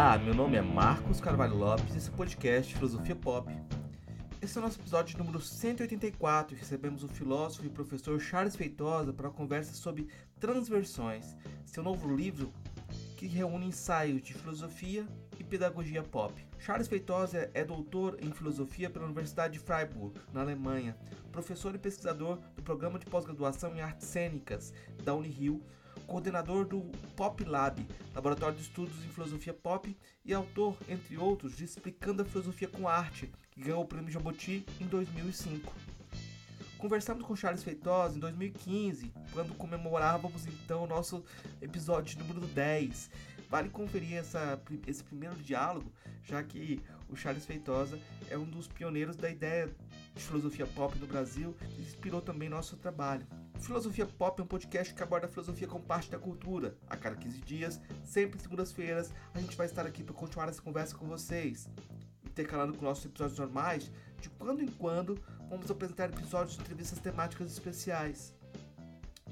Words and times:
Olá, 0.00 0.16
meu 0.16 0.32
nome 0.32 0.56
é 0.56 0.62
Marcos 0.62 1.20
Carvalho 1.20 1.56
Lopes 1.56 1.92
e 1.92 1.98
esse 1.98 2.08
é 2.08 2.12
o 2.12 2.14
podcast 2.14 2.72
Filosofia 2.72 3.16
Pop. 3.16 3.52
Esse 4.40 4.56
é 4.56 4.60
o 4.60 4.62
nosso 4.62 4.78
episódio 4.78 5.18
número 5.18 5.40
184 5.40 6.54
e 6.54 6.58
recebemos 6.60 7.02
o 7.02 7.08
filósofo 7.08 7.66
e 7.66 7.68
professor 7.68 8.20
Charles 8.20 8.54
Feitosa 8.54 9.12
para 9.12 9.26
uma 9.26 9.34
conversa 9.34 9.74
sobre 9.74 10.06
Transversões, 10.38 11.36
seu 11.66 11.82
novo 11.82 12.14
livro 12.14 12.52
que 13.16 13.26
reúne 13.26 13.66
ensaios 13.66 14.22
de 14.22 14.34
filosofia 14.34 15.04
e 15.36 15.42
pedagogia 15.42 16.04
pop. 16.04 16.46
Charles 16.60 16.86
Feitosa 16.86 17.50
é 17.52 17.64
doutor 17.64 18.18
em 18.22 18.30
filosofia 18.30 18.88
pela 18.88 19.06
Universidade 19.06 19.54
de 19.54 19.58
Freiburg, 19.58 20.16
na 20.32 20.42
Alemanha, 20.42 20.96
professor 21.32 21.74
e 21.74 21.78
pesquisador 21.78 22.38
do 22.54 22.62
programa 22.62 23.00
de 23.00 23.06
pós-graduação 23.06 23.74
em 23.74 23.80
artes 23.80 24.06
cênicas 24.06 24.72
da 25.02 25.12
Unirio 25.12 25.60
coordenador 26.08 26.64
do 26.64 26.80
Pop 27.14 27.44
Lab, 27.44 27.86
laboratório 28.14 28.56
de 28.56 28.62
estudos 28.62 29.04
em 29.04 29.08
filosofia 29.08 29.52
pop, 29.52 29.96
e 30.24 30.32
autor, 30.32 30.76
entre 30.88 31.18
outros, 31.18 31.54
de 31.54 31.64
Explicando 31.64 32.22
a 32.22 32.24
Filosofia 32.24 32.66
com 32.66 32.88
Arte, 32.88 33.30
que 33.50 33.60
ganhou 33.60 33.82
o 33.82 33.86
prêmio 33.86 34.10
Jabuti 34.10 34.64
em 34.80 34.86
2005. 34.86 35.72
Conversamos 36.78 37.24
com 37.24 37.36
Charles 37.36 37.62
Feitosa 37.62 38.16
em 38.16 38.20
2015, 38.20 39.12
quando 39.32 39.54
comemorávamos 39.54 40.46
então 40.46 40.84
o 40.84 40.86
nosso 40.86 41.22
episódio 41.60 42.18
número 42.18 42.40
10. 42.40 43.10
Vale 43.50 43.68
conferir 43.68 44.16
essa, 44.16 44.60
esse 44.86 45.04
primeiro 45.04 45.36
diálogo, 45.36 45.92
já 46.22 46.42
que 46.42 46.80
o 47.08 47.16
Charles 47.16 47.44
Feitosa 47.44 47.98
é 48.30 48.38
um 48.38 48.44
dos 48.44 48.66
pioneiros 48.66 49.16
da 49.16 49.28
ideia 49.28 49.68
de 50.14 50.22
filosofia 50.22 50.66
pop 50.66 50.98
no 50.98 51.06
Brasil 51.06 51.54
e 51.76 51.82
inspirou 51.82 52.22
também 52.22 52.48
nosso 52.48 52.76
trabalho. 52.76 53.26
Filosofia 53.60 54.06
Pop 54.06 54.40
é 54.40 54.44
um 54.44 54.46
podcast 54.46 54.94
que 54.94 55.02
aborda 55.02 55.26
a 55.26 55.28
filosofia 55.28 55.66
como 55.66 55.84
parte 55.84 56.10
da 56.10 56.18
cultura. 56.18 56.76
A 56.88 56.96
cada 56.96 57.16
15 57.16 57.40
dias, 57.40 57.80
sempre 58.04 58.40
segundas-feiras, 58.40 59.12
a 59.34 59.40
gente 59.40 59.56
vai 59.56 59.66
estar 59.66 59.84
aqui 59.84 60.02
para 60.02 60.14
continuar 60.14 60.48
essa 60.48 60.62
conversa 60.62 60.96
com 60.96 61.06
vocês. 61.06 61.68
Intercalando 62.24 62.72
com 62.74 62.84
nossos 62.84 63.04
episódios 63.04 63.38
normais, 63.38 63.90
de 64.20 64.30
quando 64.30 64.62
em 64.62 64.68
quando 64.68 65.20
vamos 65.50 65.70
apresentar 65.70 66.08
episódios 66.08 66.56
de 66.56 66.62
entrevistas 66.62 66.98
temáticas 66.98 67.50
especiais. 67.50 68.34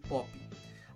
pop. 0.08 0.30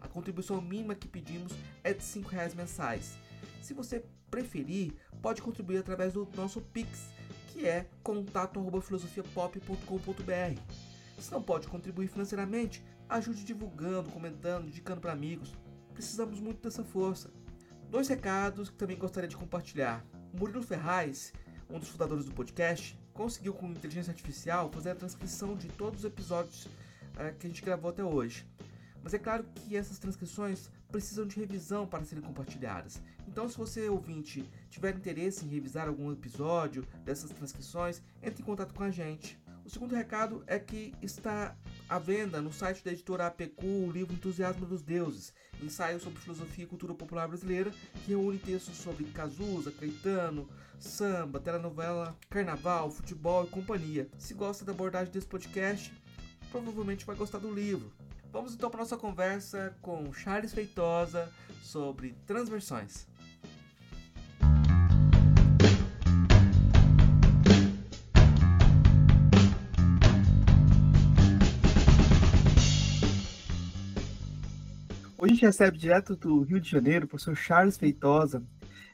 A 0.02 0.08
contribuição 0.10 0.62
mínima 0.62 0.96
que 0.96 1.08
pedimos 1.08 1.54
é 1.82 1.94
de 1.94 2.04
R$ 2.04 2.26
reais 2.30 2.54
mensais. 2.54 3.18
Se 3.62 3.74
você 3.74 4.04
preferir, 4.30 4.96
pode 5.22 5.42
contribuir 5.42 5.78
através 5.78 6.12
do 6.12 6.28
nosso 6.36 6.60
Pix, 6.60 7.08
que 7.48 7.66
é 7.66 7.88
contato@filosofiapop.com.br. 8.04 10.87
Se 11.18 11.32
não 11.32 11.42
pode 11.42 11.68
contribuir 11.68 12.08
financeiramente, 12.08 12.84
ajude 13.10 13.44
divulgando, 13.44 14.12
comentando, 14.12 14.68
indicando 14.68 15.02
para 15.02 15.12
amigos. 15.12 15.56
Precisamos 15.94 16.40
muito 16.40 16.62
dessa 16.62 16.84
força. 16.84 17.32
Dois 17.90 18.08
recados 18.08 18.70
que 18.70 18.76
também 18.76 18.98
gostaria 18.98 19.28
de 19.28 19.38
compartilhar. 19.38 20.06
Murilo 20.34 20.62
Ferraz, 20.62 21.34
um 21.70 21.80
dos 21.80 21.90
fundadores 21.90 22.26
do 22.26 22.34
podcast, 22.34 23.00
conseguiu 23.14 23.54
com 23.54 23.68
inteligência 23.68 24.12
artificial 24.12 24.70
fazer 24.72 24.92
a 24.92 24.96
transcrição 24.96 25.56
de 25.56 25.68
todos 25.70 26.02
os 26.02 26.06
episódios 26.06 26.66
uh, 26.66 27.36
que 27.40 27.48
a 27.48 27.50
gente 27.50 27.64
gravou 27.64 27.90
até 27.90 28.04
hoje. 28.04 28.46
Mas 29.02 29.14
é 29.14 29.20
claro 29.20 29.44
que 29.56 29.76
essas 29.76 29.98
transcrições 29.98 30.70
precisam 30.92 31.26
de 31.26 31.40
revisão 31.40 31.88
para 31.88 32.04
serem 32.04 32.24
compartilhadas. 32.24 33.02
Então, 33.28 33.48
se 33.50 33.58
você 33.58 33.90
ouvinte 33.90 34.48
tiver 34.70 34.96
interesse 34.96 35.46
em 35.46 35.50
revisar 35.50 35.88
algum 35.88 36.12
episódio 36.12 36.86
dessas 37.04 37.32
transcrições, 37.32 38.02
entre 38.22 38.42
em 38.42 38.46
contato 38.46 38.74
com 38.74 38.84
a 38.84 38.92
gente. 38.92 39.40
O 39.68 39.70
segundo 39.70 39.94
recado 39.94 40.46
é 40.48 40.58
que 40.58 40.94
está 41.02 41.54
à 41.90 42.00
venda 42.00 42.42
no 42.42 42.54
site 42.54 42.82
da 42.86 42.94
editora 42.94 43.28
APQ 43.28 43.66
o 43.66 43.92
livro 43.92 44.14
Entusiasmo 44.14 44.66
dos 44.66 44.82
Deuses, 44.82 45.34
ensaio 45.62 46.00
sobre 46.00 46.22
filosofia 46.22 46.64
e 46.64 46.68
cultura 46.68 46.94
popular 46.94 47.28
brasileira, 47.28 47.70
que 48.06 48.12
reúne 48.12 48.40
textos 48.40 48.78
sobre 48.78 49.04
Cazuza, 49.12 49.70
Caetano, 49.74 50.48
samba, 50.80 51.42
telenovela, 51.42 52.18
carnaval, 52.30 52.90
futebol 52.90 53.44
e 53.44 53.50
companhia. 53.50 54.08
Se 54.18 54.34
gosta 54.34 54.64
da 54.64 54.72
abordagem 54.72 55.12
desse 55.12 55.28
podcast, 55.28 55.94
provavelmente 56.50 57.06
vai 57.06 57.18
gostar 57.18 57.40
do 57.40 57.54
livro. 57.54 57.92
Vamos 58.32 58.54
então 58.54 58.70
para 58.70 58.80
nossa 58.80 58.96
conversa 58.96 59.76
com 59.82 60.14
Charles 60.14 60.54
Feitosa 60.54 61.30
sobre 61.62 62.16
transversões. 62.26 63.06
Gente 75.38 75.46
recebe 75.46 75.78
direto 75.78 76.16
do 76.16 76.42
Rio 76.42 76.60
de 76.60 76.70
Janeiro 76.70 77.06
o 77.06 77.08
professor 77.08 77.36
Charles 77.36 77.78
Feitosa. 77.78 78.42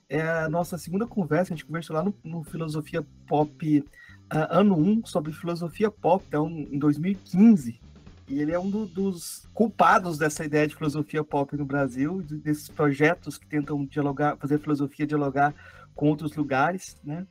É 0.09 0.21
a 0.21 0.49
nossa 0.49 0.77
segunda 0.77 1.07
conversa, 1.07 1.53
a 1.53 1.55
gente 1.55 1.65
conversou 1.65 1.95
lá 1.95 2.03
no, 2.03 2.13
no 2.21 2.43
Filosofia 2.43 3.03
Pop 3.25 3.79
uh, 3.79 4.37
ano 4.49 4.77
1 4.77 5.05
sobre 5.05 5.31
filosofia 5.31 5.89
pop, 5.89 6.23
então 6.27 6.49
em 6.49 6.77
2015. 6.77 7.79
E 8.27 8.41
ele 8.41 8.51
é 8.51 8.59
um 8.59 8.69
do, 8.69 8.85
dos 8.85 9.47
culpados 9.53 10.17
dessa 10.17 10.43
ideia 10.43 10.67
de 10.67 10.75
filosofia 10.75 11.23
pop 11.23 11.55
no 11.55 11.65
Brasil, 11.65 12.21
desses 12.21 12.67
projetos 12.67 13.37
que 13.37 13.47
tentam 13.47 13.85
dialogar, 13.85 14.35
fazer 14.35 14.59
filosofia 14.59 15.07
dialogar 15.07 15.53
com 15.95 16.09
outros 16.09 16.35
lugares, 16.35 16.97
né? 17.03 17.25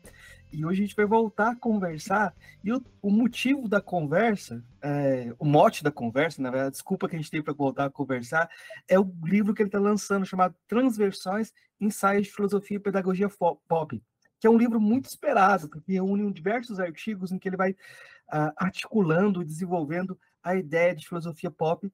E 0.52 0.66
hoje 0.66 0.82
a 0.82 0.86
gente 0.86 0.96
vai 0.96 1.06
voltar 1.06 1.52
a 1.52 1.56
conversar. 1.56 2.34
E 2.62 2.70
o, 2.72 2.84
o 3.00 3.10
motivo 3.10 3.66
da 3.66 3.80
conversa, 3.80 4.62
é, 4.82 5.34
o 5.38 5.46
mote 5.46 5.82
da 5.82 5.90
conversa, 5.90 6.42
na 6.42 6.50
verdade, 6.50 6.68
a 6.68 6.72
desculpa 6.72 7.08
que 7.08 7.16
a 7.16 7.18
gente 7.18 7.30
tem 7.30 7.42
para 7.42 7.54
voltar 7.54 7.86
a 7.86 7.90
conversar, 7.90 8.50
é 8.86 9.00
o 9.00 9.14
livro 9.24 9.54
que 9.54 9.62
ele 9.62 9.68
está 9.68 9.78
lançando, 9.78 10.26
chamado 10.26 10.54
Transversões, 10.68 11.52
Ensaios 11.80 12.26
de 12.26 12.32
Filosofia 12.32 12.76
e 12.76 12.80
Pedagogia 12.80 13.28
Pop, 13.30 14.02
que 14.38 14.46
é 14.46 14.50
um 14.50 14.58
livro 14.58 14.78
muito 14.78 15.06
esperado, 15.06 15.70
porque 15.70 15.92
reúne 15.92 16.30
diversos 16.30 16.78
artigos 16.78 17.32
em 17.32 17.38
que 17.38 17.48
ele 17.48 17.56
vai 17.56 17.70
uh, 17.70 18.52
articulando 18.56 19.41
e 19.41 19.46
desenvolvendo 19.46 20.18
a 20.42 20.54
ideia 20.54 20.94
de 20.94 21.08
filosofia 21.08 21.50
pop, 21.50 21.91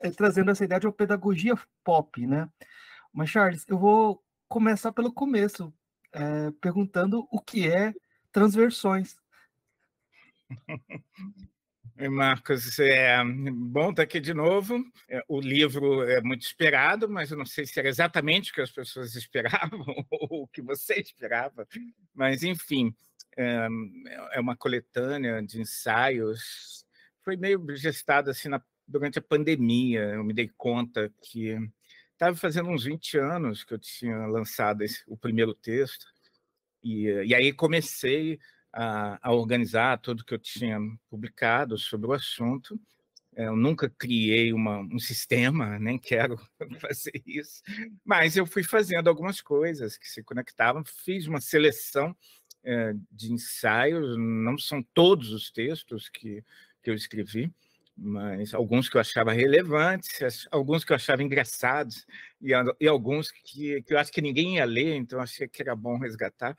é, 0.00 0.10
trazendo 0.10 0.50
essa 0.50 0.64
ideia 0.64 0.80
de 0.80 0.86
uma 0.86 0.92
pedagogia 0.92 1.54
pop, 1.82 2.26
né? 2.26 2.48
Mas, 3.12 3.30
Charles, 3.30 3.64
eu 3.66 3.78
vou 3.78 4.22
começar 4.48 4.92
pelo 4.92 5.12
começo 5.12 5.72
é, 6.12 6.50
perguntando 6.60 7.26
o 7.30 7.40
que 7.40 7.68
é 7.68 7.92
transversões. 8.32 9.16
Marcos, 12.08 12.78
é 12.78 13.22
bom 13.24 13.90
estar 13.90 14.02
aqui 14.04 14.20
de 14.20 14.32
novo. 14.32 14.82
É, 15.08 15.22
o 15.28 15.40
livro 15.40 16.02
é 16.02 16.20
muito 16.22 16.42
esperado, 16.42 17.08
mas 17.08 17.30
eu 17.30 17.36
não 17.36 17.44
sei 17.44 17.66
se 17.66 17.78
era 17.78 17.88
exatamente 17.88 18.50
o 18.50 18.54
que 18.54 18.60
as 18.62 18.70
pessoas 18.70 19.14
esperavam 19.16 19.84
ou 20.10 20.44
o 20.44 20.48
que 20.48 20.62
você 20.62 20.94
esperava. 20.94 21.66
Mas, 22.14 22.42
enfim, 22.42 22.94
é, 23.36 23.68
é 24.32 24.40
uma 24.40 24.56
coletânea 24.56 25.42
de 25.42 25.60
ensaios. 25.60 26.86
Foi 27.22 27.36
meio 27.36 27.64
gestado 27.76 28.30
assim 28.30 28.48
na, 28.48 28.62
durante 28.86 29.18
a 29.18 29.22
pandemia. 29.22 30.00
Eu 30.00 30.24
me 30.24 30.32
dei 30.32 30.50
conta 30.56 31.12
que 31.22 31.58
estava 32.20 32.36
fazendo 32.36 32.68
uns 32.68 32.84
20 32.84 33.16
anos 33.16 33.64
que 33.64 33.72
eu 33.72 33.78
tinha 33.78 34.26
lançado 34.26 34.82
esse, 34.82 35.02
o 35.06 35.16
primeiro 35.16 35.54
texto, 35.54 36.04
e, 36.84 37.06
e 37.06 37.34
aí 37.34 37.50
comecei 37.50 38.38
a, 38.70 39.18
a, 39.26 39.32
organizar 39.32 39.98
tudo 39.98 40.24
que 40.24 40.34
eu 40.34 40.38
tinha 40.38 40.78
publicado 41.08 41.78
sobre 41.78 42.06
o 42.06 42.12
assunto. 42.12 42.78
Eu 43.34 43.56
nunca 43.56 43.88
criei 43.88 44.52
uma, 44.52 44.80
um 44.80 44.98
sistema, 44.98 45.78
nem 45.78 45.98
quero 45.98 46.38
fazer 46.78 47.22
isso, 47.24 47.62
mas 48.04 48.36
eu 48.36 48.44
fui 48.44 48.62
fazendo 48.62 49.08
algumas 49.08 49.40
coisas 49.40 49.96
que 49.96 50.06
se 50.06 50.22
conectavam, 50.22 50.84
fiz 50.84 51.26
uma 51.26 51.40
seleção 51.40 52.14
é, 52.62 52.94
de 53.10 53.32
ensaios, 53.32 54.18
não 54.18 54.58
são 54.58 54.82
todos 54.92 55.32
os 55.32 55.50
textos 55.50 56.10
que, 56.10 56.44
que 56.82 56.90
eu 56.90 56.94
escrevi, 56.94 57.50
mas 58.02 58.54
alguns 58.54 58.88
que 58.88 58.96
eu 58.96 59.00
achava 59.00 59.30
relevantes, 59.30 60.48
alguns 60.50 60.84
que 60.84 60.92
eu 60.92 60.96
achava 60.96 61.22
engraçados 61.22 62.06
e, 62.40 62.52
e 62.80 62.88
alguns 62.88 63.30
que, 63.30 63.82
que 63.82 63.92
eu 63.92 63.98
acho 63.98 64.10
que 64.10 64.22
ninguém 64.22 64.56
ia 64.56 64.64
ler, 64.64 64.96
então 64.96 65.20
achei 65.20 65.46
que 65.46 65.60
era 65.60 65.76
bom 65.76 65.98
resgatar, 65.98 66.56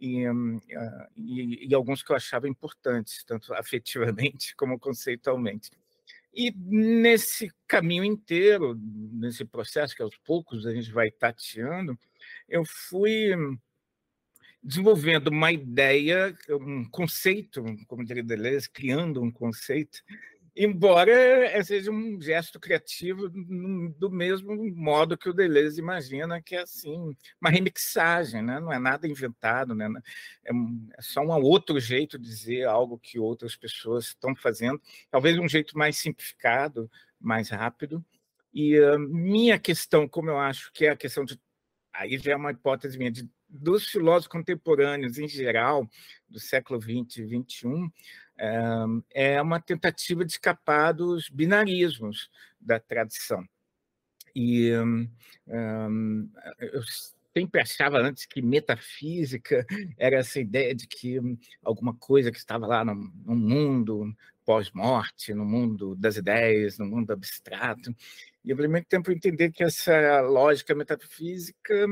e, 0.00 0.26
ah, 0.26 1.08
e, 1.16 1.68
e 1.68 1.74
alguns 1.74 2.02
que 2.02 2.10
eu 2.10 2.16
achava 2.16 2.48
importantes, 2.48 3.22
tanto 3.22 3.54
afetivamente 3.54 4.56
como 4.56 4.80
conceitualmente. 4.80 5.70
E 6.34 6.52
nesse 6.56 7.52
caminho 7.68 8.04
inteiro, 8.04 8.76
nesse 8.76 9.44
processo 9.44 9.94
que 9.94 10.02
aos 10.02 10.16
poucos 10.18 10.66
a 10.66 10.74
gente 10.74 10.90
vai 10.90 11.10
tateando, 11.10 11.96
eu 12.48 12.64
fui 12.64 13.30
desenvolvendo 14.62 15.28
uma 15.28 15.52
ideia, 15.52 16.34
um 16.50 16.84
conceito, 16.84 17.64
como 17.86 18.04
diria 18.04 18.22
Deleuze, 18.22 18.68
criando 18.68 19.22
um 19.22 19.30
conceito, 19.30 20.02
embora 20.56 21.62
seja 21.64 21.90
um 21.90 22.20
gesto 22.20 22.58
criativo 22.58 23.28
do 23.28 24.10
mesmo 24.10 24.54
modo 24.74 25.16
que 25.16 25.28
o 25.28 25.32
Deleuze 25.32 25.80
imagina, 25.80 26.40
que 26.42 26.56
é 26.56 26.62
assim, 26.62 27.16
uma 27.40 27.50
remixagem, 27.50 28.42
né? 28.42 28.60
não 28.60 28.72
é 28.72 28.78
nada 28.78 29.06
inventado, 29.06 29.74
né? 29.74 29.88
é, 30.44 30.50
é 30.98 31.02
só 31.02 31.20
um 31.20 31.30
outro 31.42 31.78
jeito 31.78 32.18
de 32.18 32.28
dizer 32.28 32.64
algo 32.64 32.98
que 32.98 33.18
outras 33.18 33.56
pessoas 33.56 34.06
estão 34.06 34.34
fazendo, 34.34 34.80
talvez 35.10 35.38
um 35.38 35.48
jeito 35.48 35.76
mais 35.76 35.98
simplificado, 35.98 36.90
mais 37.20 37.50
rápido. 37.50 38.04
E 38.52 38.76
a 38.78 38.98
minha 38.98 39.58
questão, 39.58 40.08
como 40.08 40.30
eu 40.30 40.38
acho 40.38 40.72
que 40.72 40.86
é 40.86 40.90
a 40.90 40.96
questão 40.96 41.24
de. 41.24 41.38
Aí 41.92 42.18
já 42.18 42.32
é 42.32 42.36
uma 42.36 42.50
hipótese 42.50 42.98
minha, 42.98 43.10
de, 43.10 43.28
dos 43.48 43.86
filósofos 43.86 44.28
contemporâneos 44.28 45.18
em 45.18 45.28
geral, 45.28 45.88
do 46.28 46.38
século 46.38 46.80
XX 46.80 47.18
e 47.18 47.42
XXI, 47.42 47.92
é 49.12 49.40
uma 49.42 49.60
tentativa 49.60 50.24
de 50.24 50.32
escapar 50.32 50.92
dos 50.92 51.28
binarismos 51.28 52.30
da 52.60 52.80
tradição. 52.80 53.44
E 54.34 54.72
um, 54.76 56.30
eu 56.58 56.82
sempre 57.34 57.60
achava 57.60 57.98
antes 57.98 58.26
que 58.26 58.42
metafísica 58.42 59.66
era 59.98 60.16
essa 60.16 60.40
ideia 60.40 60.74
de 60.74 60.86
que 60.86 61.18
alguma 61.62 61.94
coisa 61.94 62.30
que 62.30 62.38
estava 62.38 62.66
lá 62.66 62.84
no, 62.84 62.94
mundo 62.94 64.14
pós-morte, 64.44 65.32
no 65.34 65.44
mundo 65.44 65.94
das 65.94 66.16
ideias, 66.16 66.78
no 66.78 66.86
mundo 66.86 67.12
abstrato. 67.12 67.94
E, 68.44 68.52
ao 68.52 68.58
mesmo 68.58 68.84
tempo, 68.84 69.12
entender 69.12 69.52
que 69.52 69.62
essa 69.62 70.20
lógica 70.22 70.74
metafísica 70.74 71.86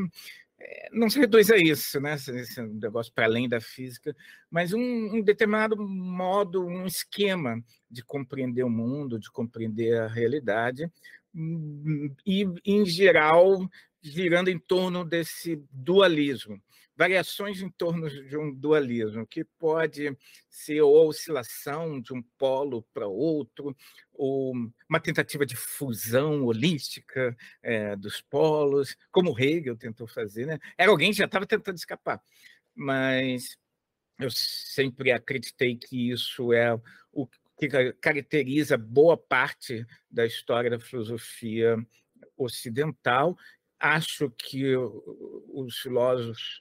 não 0.92 1.08
se 1.08 1.18
reduz 1.18 1.50
a 1.50 1.56
isso, 1.56 2.00
né? 2.00 2.14
Esse 2.14 2.60
negócio 2.62 3.12
para 3.12 3.26
além 3.26 3.48
da 3.48 3.60
física, 3.60 4.14
mas 4.50 4.72
um, 4.72 4.80
um, 4.80 5.22
determinado 5.22 5.76
modo, 5.76 6.66
um 6.66 6.86
esquema 6.86 7.62
de 7.90 8.02
compreender 8.04 8.64
o 8.64 8.70
mundo, 8.70 9.18
de 9.18 9.30
compreender 9.30 10.00
a 10.00 10.08
realidade, 10.08 10.90
hum, 11.34 12.12
e, 12.26 12.46
em 12.64 12.84
geral, 12.84 13.68
girando 14.02 14.48
em 14.48 14.58
torno 14.58 15.04
desse 15.04 15.62
dualismo 15.70 16.60
variações 16.98 17.62
em 17.62 17.70
torno 17.70 18.10
de 18.10 18.36
um 18.36 18.52
dualismo, 18.52 19.24
que 19.24 19.44
pode 19.44 20.18
ser 20.50 20.80
a 20.80 20.84
oscilação 20.84 22.00
de 22.00 22.12
um 22.12 22.20
polo 22.36 22.82
para 22.92 23.06
outro, 23.06 23.74
ou 24.12 24.52
uma 24.88 24.98
tentativa 24.98 25.46
de 25.46 25.54
fusão 25.54 26.44
holística 26.44 27.36
é, 27.62 27.94
dos 27.94 28.20
polos, 28.20 28.96
como 29.12 29.38
Hegel 29.38 29.76
tentou 29.76 30.08
fazer. 30.08 30.44
Né? 30.44 30.58
Era 30.76 30.90
alguém 30.90 31.12
que 31.12 31.18
já 31.18 31.26
estava 31.26 31.46
tentando 31.46 31.76
escapar, 31.76 32.20
mas 32.74 33.56
eu 34.18 34.30
sempre 34.32 35.12
acreditei 35.12 35.76
que 35.76 36.10
isso 36.10 36.52
é 36.52 36.74
o 37.12 37.28
que 37.56 37.68
caracteriza 38.00 38.76
boa 38.76 39.16
parte 39.16 39.86
da 40.10 40.26
história 40.26 40.68
da 40.68 40.80
filosofia 40.80 41.76
ocidental. 42.36 43.36
Acho 43.78 44.28
que 44.30 44.76
os 44.76 45.78
filósofos 45.78 46.60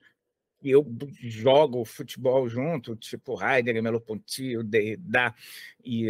e 0.61 0.71
eu 0.71 0.85
jogo 1.19 1.85
futebol 1.85 2.47
junto, 2.49 2.95
tipo 2.95 3.41
Heidegger, 3.41 3.81
Merleau-Ponty, 3.81 4.63
Derrida 4.63 5.33
e, 5.83 6.09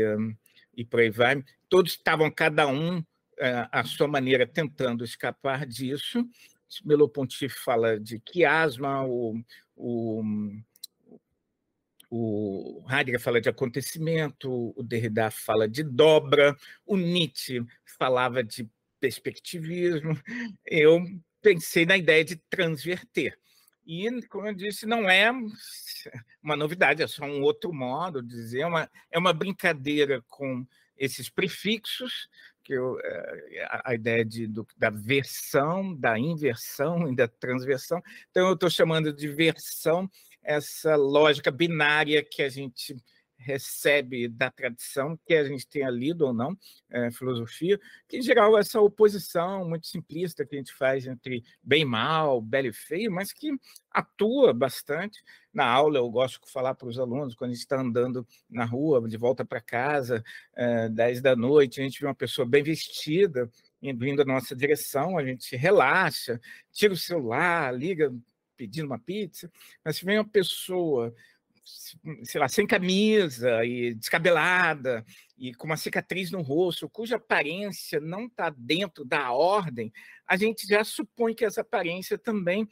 e 0.76 0.86
por 0.86 1.00
aí 1.00 1.10
vai. 1.10 1.44
Todos 1.70 1.92
estavam, 1.94 2.32
cada 2.32 2.68
um, 2.68 3.04
eh, 3.40 3.68
à 3.72 3.84
sua 3.84 4.08
maneira, 4.08 4.48
tentando 4.48 5.04
escapar 5.04 5.66
disso. 5.66 6.26
Merleau-Ponty 6.84 7.50
fala 7.50 8.00
de 8.00 8.20
quiasma, 8.20 9.06
o, 9.06 9.42
o, 9.76 10.24
o 12.10 12.86
Heidegger 12.90 13.20
fala 13.20 13.42
de 13.42 13.50
acontecimento, 13.50 14.74
o 14.76 14.84
Derrida 14.84 15.30
fala 15.30 15.68
de 15.68 15.84
dobra, 15.84 16.56
o 16.86 16.96
Nietzsche 16.96 17.66
falava 17.98 18.44
de 18.44 18.70
perspectivismo. 19.00 20.20
Eu 20.66 21.04
pensei 21.42 21.86
na 21.86 21.98
ideia 21.98 22.24
de 22.24 22.38
transverter. 22.50 23.38
E, 23.88 24.22
como 24.28 24.46
eu 24.46 24.54
disse, 24.54 24.86
não 24.86 25.10
é 25.10 25.32
uma 26.44 26.58
novidade, 26.58 27.02
é 27.02 27.08
só 27.08 27.24
um 27.24 27.42
outro 27.42 27.72
modo 27.72 28.22
de 28.22 28.36
dizer, 28.36 28.60
é 28.60 28.66
uma, 28.68 28.92
é 29.10 29.18
uma 29.18 29.32
brincadeira 29.32 30.22
com 30.28 30.68
esses 30.98 31.30
prefixos, 31.30 32.28
que 32.66 32.74
eu, 32.74 33.00
eh, 33.00 33.68
a, 33.86 33.96
ideia 33.96 34.26
de, 34.26 34.46
do, 34.46 34.68
da 34.76 34.90
versão, 34.90 35.96
da 35.96 36.20
inversão 36.20 37.10
e 37.10 37.16
da 37.16 37.30
transversão. 37.30 38.02
Então, 38.30 38.50
eu 38.50 38.56
estou 38.56 38.70
chamando 38.70 39.14
de 39.14 39.30
versão 39.30 40.10
essa 40.44 40.98
lógica 40.98 41.50
binária 41.50 42.22
que 42.22 42.42
a 42.42 42.50
gente 42.50 42.94
recebe 43.38 44.28
da 44.28 44.50
tradição, 44.50 45.18
que 45.26 45.34
a 45.34 45.44
gente 45.44 45.68
tenha 45.68 45.90
lido 45.90 46.26
ou 46.26 46.34
não, 46.34 46.58
é, 46.90 47.12
filosofia, 47.12 47.80
que 48.08 48.18
em 48.18 48.22
geral 48.22 48.58
essa 48.58 48.82
oposição 48.82 49.68
muito 49.68 49.88
simplista 49.88 50.46
que 50.46 50.56
a 50.56 50.58
gente 50.58 50.74
faz 50.74 51.06
entre 51.06 51.44
bem 51.62 51.84
e 51.84 51.86
mal, 51.86 52.42
belo 52.42 52.68
e 52.68 52.74
feio, 52.74 53.12
mas 53.12 53.32
que 53.32 53.52
atua 53.92 54.54
bastante. 54.54 55.24
Na 55.54 55.66
aula 55.66 56.00
eu 56.00 56.10
gosto 56.10 56.44
de 56.46 56.52
falar 56.52 56.76
para 56.76 56.88
os 56.88 57.00
alunos, 57.00 57.36
quando 57.36 57.52
a 57.52 57.54
gente 57.54 57.62
está 57.62 57.80
andando 57.80 58.28
na 58.50 58.66
rua, 58.66 59.08
de 59.08 59.18
volta 59.18 59.46
para 59.46 59.62
casa, 59.62 60.24
é, 60.56 60.90
10 60.90 61.22
da 61.22 61.36
noite, 61.36 61.80
a 61.80 61.84
gente 61.84 62.00
vê 62.00 62.08
uma 62.08 62.16
pessoa 62.16 62.46
bem 62.48 62.64
vestida, 62.64 63.50
vindo 63.82 64.26
na 64.26 64.34
nossa 64.34 64.56
direção, 64.56 65.18
a 65.18 65.24
gente 65.24 65.56
relaxa, 65.56 66.40
tira 66.72 66.94
o 66.94 66.98
celular, 66.98 67.74
liga 67.74 68.14
pedindo 68.58 68.88
uma 68.88 69.00
pizza, 69.00 69.52
mas 69.86 69.98
se 69.98 70.06
vem 70.06 70.18
uma 70.18 70.28
pessoa 70.28 71.14
sei 72.24 72.40
lá, 72.40 72.48
sem 72.48 72.66
camisa 72.66 73.64
e 73.66 73.94
descabelada 73.94 75.06
e 75.38 75.54
com 75.54 75.68
uma 75.68 75.78
cicatriz 75.78 76.32
no 76.32 76.42
rosto, 76.42 76.90
cuja 76.90 77.18
aparência 77.18 78.00
não 78.00 78.26
está 78.26 78.50
dentro 78.50 79.06
da 79.06 79.32
ordem, 79.32 79.92
a 80.26 80.36
gente 80.36 80.66
já 80.68 80.84
supõe 80.84 81.36
que 81.36 81.46
essa 81.46 81.62
aparência 81.62 82.18
também 82.18 82.68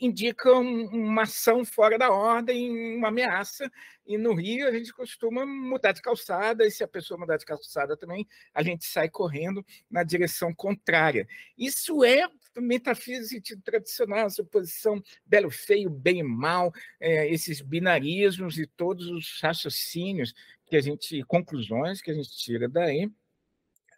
indica 0.00 0.52
uma 0.52 1.22
ação 1.22 1.64
fora 1.64 1.98
da 1.98 2.10
ordem, 2.10 2.96
uma 2.96 3.08
ameaça. 3.08 3.70
E 4.06 4.16
no 4.16 4.34
Rio 4.34 4.66
a 4.68 4.72
gente 4.72 4.92
costuma 4.92 5.44
mudar 5.44 5.92
de 5.92 6.00
calçada, 6.00 6.64
e 6.64 6.70
se 6.70 6.84
a 6.84 6.88
pessoa 6.88 7.18
mudar 7.18 7.36
de 7.36 7.44
calçada 7.44 7.96
também, 7.96 8.26
a 8.54 8.62
gente 8.62 8.86
sai 8.86 9.08
correndo 9.08 9.64
na 9.90 10.02
direção 10.02 10.54
contrária. 10.54 11.26
Isso 11.58 12.04
é 12.04 12.26
metafísica 12.60 13.56
tradicional, 13.64 14.26
essa 14.26 14.44
posição 14.44 15.02
belo, 15.24 15.50
feio, 15.50 15.90
bem 15.90 16.20
e 16.20 16.22
mal, 16.22 16.72
é, 17.00 17.28
esses 17.28 17.60
binarismos 17.60 18.58
e 18.58 18.66
todos 18.66 19.08
os 19.08 19.40
raciocínios 19.40 20.34
que 20.66 20.76
a 20.76 20.80
gente, 20.80 21.22
conclusões 21.24 22.00
que 22.00 22.10
a 22.10 22.14
gente 22.14 22.30
tira 22.36 22.68
daí. 22.68 23.10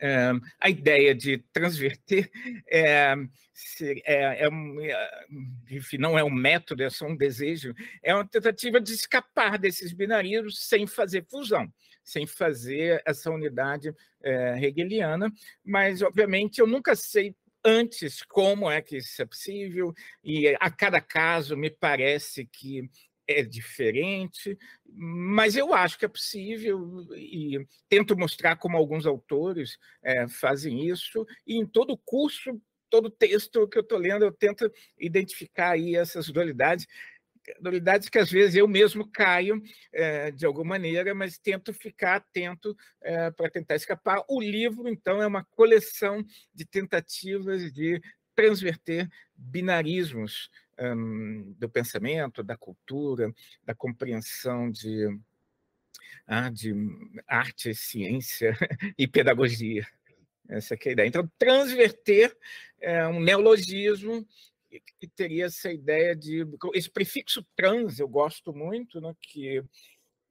É, 0.01 0.31
a 0.61 0.71
ideia 0.71 1.13
de 1.13 1.39
transverter 1.53 2.31
é, 2.71 3.17
é, 3.81 4.45
é, 4.45 4.47
é, 4.47 4.49
enfim, 5.71 5.99
não 5.99 6.17
é 6.17 6.23
um 6.23 6.31
método, 6.31 6.85
é 6.85 6.91
só 6.91 7.07
um 7.07 7.17
desejo, 7.17 7.75
é 8.03 8.15
uma 8.15 8.27
tentativa 8.27 8.81
de 8.81 8.93
escapar 8.93 9.59
desses 9.59 9.93
binarismos 9.93 10.69
sem 10.69 10.87
fazer 10.87 11.27
fusão, 11.29 11.73
sem 12.05 12.27
fazer 12.27 13.03
essa 13.05 13.31
unidade 13.31 13.93
é, 14.23 14.65
hegeliana, 14.65 15.33
mas, 15.65 16.01
obviamente, 16.03 16.61
eu 16.61 16.67
nunca 16.67 16.95
sei 16.95 17.35
antes 17.65 18.23
como 18.23 18.71
é 18.71 18.81
que 18.81 18.99
isso 18.99 19.21
é 19.23 19.27
possível, 19.27 19.95
e 20.23 20.49
a 20.61 20.71
cada 20.71 21.01
caso 21.01 21.57
me 21.57 21.71
parece 21.71 22.47
que 22.47 22.89
é 23.27 23.43
diferente, 23.43 24.57
mas 24.87 25.55
eu 25.55 25.75
acho 25.75 25.99
que 25.99 26.05
é 26.07 26.09
possível 26.09 27.07
e 27.15 27.67
tento 27.89 28.17
mostrar 28.17 28.57
como 28.57 28.77
alguns 28.77 29.05
autores 29.07 29.79
é, 30.03 30.27
fazem 30.29 30.89
isso, 30.89 31.27
e 31.47 31.57
em 31.57 31.67
todo 31.67 31.99
curso, 31.99 32.61
todo 32.89 33.11
texto 33.11 33.69
que 33.69 33.77
eu 33.77 33.83
estou 33.83 33.99
lendo, 33.99 34.25
eu 34.25 34.33
tento 34.33 34.73
identificar 34.99 35.73
aí 35.73 35.95
essas 35.95 36.31
dualidades 36.31 36.87
dualidades 37.61 38.09
que 38.09 38.19
às 38.19 38.31
vezes 38.31 38.55
eu 38.55 38.67
mesmo 38.69 39.11
caio 39.11 39.63
é, 39.93 40.31
de 40.31 40.47
alguma 40.47 40.71
maneira, 40.71 41.15
mas 41.15 41.39
tento 41.39 41.73
ficar 41.73 42.17
atento 42.17 42.77
é, 43.03 43.31
para 43.31 43.51
tentar 43.51 43.77
escapar. 43.77 44.25
O 44.29 44.41
livro, 44.41 44.89
então, 44.89 45.23
é 45.23 45.27
uma 45.27 45.45
coleção 45.45 46.25
de 46.55 46.65
tentativas 46.65 47.73
de 47.73 48.01
transverter 48.35 49.09
binarismos 49.35 50.49
um, 50.79 51.55
do 51.59 51.69
pensamento, 51.69 52.43
da 52.43 52.57
cultura, 52.57 53.33
da 53.65 53.75
compreensão 53.75 54.71
de, 54.71 55.09
ah, 56.27 56.49
de 56.49 56.73
arte, 57.27 57.75
ciência 57.75 58.57
e 58.97 59.09
pedagogia. 59.09 59.87
Essa 60.49 60.75
é 60.75 60.79
a 60.89 60.93
ideia. 60.93 61.09
Então, 61.09 61.31
transverter 61.39 62.35
é 62.81 63.07
um 63.07 63.21
neologismo 63.21 64.27
que 65.01 65.09
teria 65.09 65.47
essa 65.47 65.73
ideia 65.73 66.15
de 66.15 66.47
esse 66.75 66.91
prefixo 66.91 67.45
trans 67.57 67.99
eu 67.99 68.09
gosto 68.09 68.53
muito, 68.53 69.01
né, 69.01 69.15
que 69.21 69.65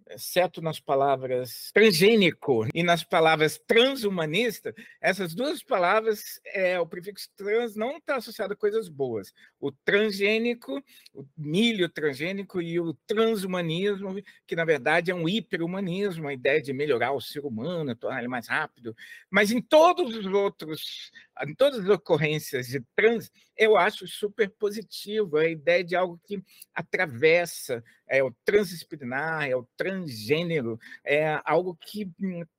exceto 0.09 0.61
nas 0.61 0.79
palavras 0.79 1.71
transgênico 1.73 2.67
e 2.73 2.83
nas 2.83 3.03
palavras 3.03 3.57
transhumanista, 3.57 4.73
essas 5.01 5.33
duas 5.33 5.63
palavras, 5.63 6.39
é, 6.45 6.79
o 6.79 6.85
prefixo 6.85 7.29
trans 7.35 7.75
não 7.75 7.97
está 7.97 8.17
associado 8.17 8.53
a 8.53 8.57
coisas 8.57 8.89
boas. 8.89 9.33
O 9.59 9.71
transgênico, 9.71 10.83
o 11.13 11.25
milho 11.37 11.89
transgênico 11.89 12.61
e 12.61 12.79
o 12.79 12.93
transhumanismo, 13.05 14.21
que 14.45 14.55
na 14.55 14.65
verdade 14.65 15.11
é 15.11 15.15
um 15.15 15.27
hiperhumanismo, 15.27 16.27
a 16.27 16.33
ideia 16.33 16.61
de 16.61 16.73
melhorar 16.73 17.11
o 17.11 17.21
ser 17.21 17.45
humano, 17.45 17.95
tornar 17.95 18.19
ele 18.19 18.27
mais 18.27 18.47
rápido. 18.47 18.95
Mas 19.29 19.51
em 19.51 19.61
todos 19.61 20.15
os 20.15 20.25
outros, 20.25 21.11
em 21.45 21.55
todas 21.55 21.79
as 21.79 21.89
ocorrências 21.89 22.67
de 22.67 22.81
trans, 22.95 23.31
eu 23.57 23.77
acho 23.77 24.07
super 24.07 24.49
positivo 24.49 25.37
a 25.37 25.47
ideia 25.47 25.83
de 25.83 25.95
algo 25.95 26.19
que 26.23 26.43
atravessa, 26.73 27.83
é 28.07 28.23
o 28.23 28.31
transdisciplinar, 28.45 29.47
é 29.47 29.55
o 29.55 29.67
transgênero, 29.75 30.79
é 31.03 31.41
algo 31.43 31.75
que 31.75 32.09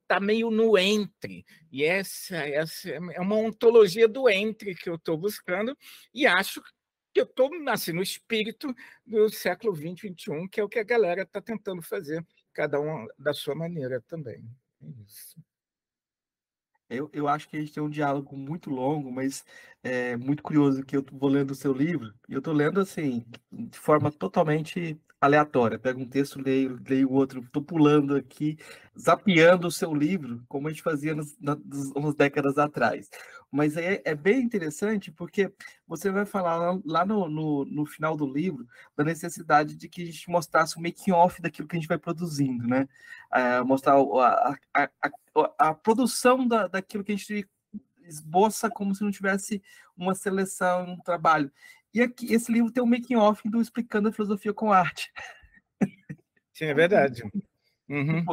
está 0.02 0.18
hum, 0.18 0.24
meio 0.24 0.50
no 0.50 0.76
entre. 0.76 1.44
E 1.70 1.84
essa, 1.84 2.36
essa 2.36 2.90
é 2.90 3.20
uma 3.20 3.36
ontologia 3.36 4.08
do 4.08 4.28
entre 4.28 4.74
que 4.74 4.90
eu 4.90 4.96
estou 4.96 5.16
buscando 5.16 5.76
e 6.12 6.26
acho 6.26 6.60
que 7.12 7.20
eu 7.20 7.24
estou 7.24 7.50
assim, 7.68 7.92
no 7.92 8.02
espírito 8.02 8.74
do 9.06 9.28
século 9.28 9.74
XX, 9.74 10.12
XXI, 10.12 10.48
que 10.50 10.60
é 10.60 10.64
o 10.64 10.68
que 10.68 10.78
a 10.78 10.84
galera 10.84 11.22
está 11.22 11.40
tentando 11.40 11.82
fazer, 11.82 12.24
cada 12.52 12.80
um 12.80 13.06
da 13.18 13.32
sua 13.32 13.54
maneira 13.54 14.00
também. 14.08 14.44
É 14.82 14.86
isso. 15.04 15.36
Eu, 16.90 17.10
eu 17.12 17.28
acho 17.28 17.48
que 17.48 17.56
a 17.56 17.60
gente 17.60 17.72
tem 17.72 17.82
um 17.82 17.90
diálogo 17.90 18.36
muito 18.36 18.70
longo, 18.70 19.12
mas 19.12 19.44
é 19.82 20.16
muito 20.16 20.42
curioso 20.42 20.84
que 20.84 20.96
eu 20.96 21.04
vou 21.12 21.28
lendo 21.28 21.50
o 21.52 21.54
seu 21.54 21.72
livro, 21.72 22.14
e 22.28 22.32
eu 22.34 22.38
estou 22.38 22.54
lendo 22.54 22.80
assim, 22.80 23.24
de 23.52 23.78
forma 23.78 24.10
totalmente 24.10 24.98
aleatória. 25.20 25.78
Pego 25.78 26.00
um 26.00 26.08
texto, 26.08 26.40
leio, 26.40 26.78
leio 26.88 27.10
outro, 27.10 27.40
estou 27.40 27.62
pulando 27.62 28.14
aqui, 28.14 28.56
zapeando 28.98 29.66
o 29.66 29.70
seu 29.70 29.94
livro, 29.94 30.42
como 30.48 30.68
a 30.68 30.70
gente 30.70 30.82
fazia 30.82 31.14
nas, 31.14 31.36
nas, 31.40 31.58
umas 31.94 32.14
décadas 32.14 32.58
atrás. 32.58 33.08
Mas 33.50 33.76
é, 33.76 34.02
é, 34.04 34.14
bem 34.14 34.40
interessante 34.40 35.10
porque 35.10 35.52
você 35.86 36.10
vai 36.10 36.26
falar 36.26 36.56
lá, 36.56 36.80
lá 36.84 37.06
no, 37.06 37.28
no, 37.28 37.64
no, 37.64 37.86
final 37.86 38.16
do 38.16 38.30
livro 38.30 38.66
da 38.96 39.02
necessidade 39.02 39.74
de 39.74 39.88
que 39.88 40.02
a 40.02 40.06
gente 40.06 40.30
mostrasse 40.30 40.76
o 40.76 40.82
making-off 40.82 41.40
daquilo 41.40 41.66
que 41.66 41.76
a 41.76 41.78
gente 41.78 41.88
vai 41.88 41.98
produzindo, 41.98 42.66
né? 42.66 42.88
É, 43.32 43.62
mostrar 43.62 43.94
a, 43.94 44.54
a, 44.74 44.90
a, 45.02 45.70
a 45.70 45.74
produção 45.74 46.46
da, 46.46 46.66
daquilo 46.66 47.02
que 47.02 47.12
a 47.12 47.16
gente 47.16 47.48
esboça 48.08 48.70
como 48.70 48.94
se 48.94 49.04
não 49.04 49.10
tivesse 49.10 49.62
uma 49.96 50.14
seleção, 50.14 50.84
um 50.92 50.98
trabalho. 50.98 51.50
E 51.94 52.02
aqui, 52.02 52.32
esse 52.32 52.52
livro 52.52 52.72
tem 52.72 52.82
um 52.82 52.86
making-off 52.86 53.48
do 53.48 53.60
Explicando 53.60 54.08
a 54.08 54.12
Filosofia 54.12 54.52
com 54.52 54.72
Arte. 54.72 55.10
Sim, 56.52 56.66
é 56.66 56.74
verdade. 56.74 57.22
Uhum. 57.88 58.24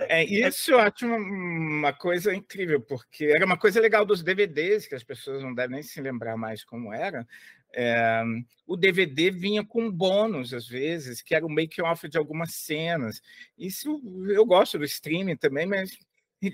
É, 0.00 0.24
isso 0.24 0.72
eu 0.72 0.78
acho 0.78 1.06
uma, 1.06 1.16
uma, 1.16 1.92
coisa 1.92 2.34
incrível, 2.34 2.80
porque 2.80 3.26
era 3.26 3.44
uma 3.44 3.58
coisa 3.58 3.80
legal 3.80 4.04
dos 4.04 4.22
DVDs, 4.22 4.86
que 4.86 4.94
as 4.94 5.04
pessoas 5.04 5.42
não 5.42 5.54
devem 5.54 5.74
nem 5.76 5.82
se 5.82 6.00
lembrar 6.00 6.36
mais 6.36 6.64
como 6.64 6.92
era. 6.92 7.26
É, 7.74 8.22
o 8.66 8.76
DVD 8.76 9.30
vinha 9.30 9.64
com 9.64 9.90
bônus, 9.90 10.52
às 10.52 10.66
vezes, 10.66 11.22
que 11.22 11.34
era 11.34 11.44
o 11.44 11.50
make-off 11.50 12.08
de 12.08 12.18
algumas 12.18 12.54
cenas. 12.54 13.20
Isso 13.56 14.00
eu 14.28 14.44
gosto 14.44 14.78
do 14.78 14.84
streaming 14.84 15.36
também, 15.36 15.66
mas 15.66 15.96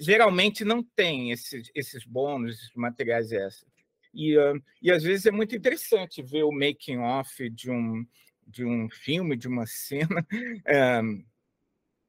geralmente 0.00 0.64
não 0.64 0.82
tem 0.82 1.32
esses, 1.32 1.70
esses 1.74 2.04
bônus, 2.04 2.56
esses 2.56 2.74
materiais 2.74 3.32
extras. 3.32 3.77
E, 4.18 4.36
uh, 4.36 4.60
e 4.82 4.90
às 4.90 5.04
vezes 5.04 5.26
é 5.26 5.30
muito 5.30 5.54
interessante 5.54 6.20
ver 6.20 6.42
o 6.42 6.50
making 6.50 6.98
off 6.98 7.48
de 7.50 7.70
um, 7.70 8.04
de 8.44 8.64
um 8.64 8.90
filme, 8.90 9.36
de 9.36 9.46
uma 9.46 9.64
cena. 9.70 10.26
É, 10.66 11.00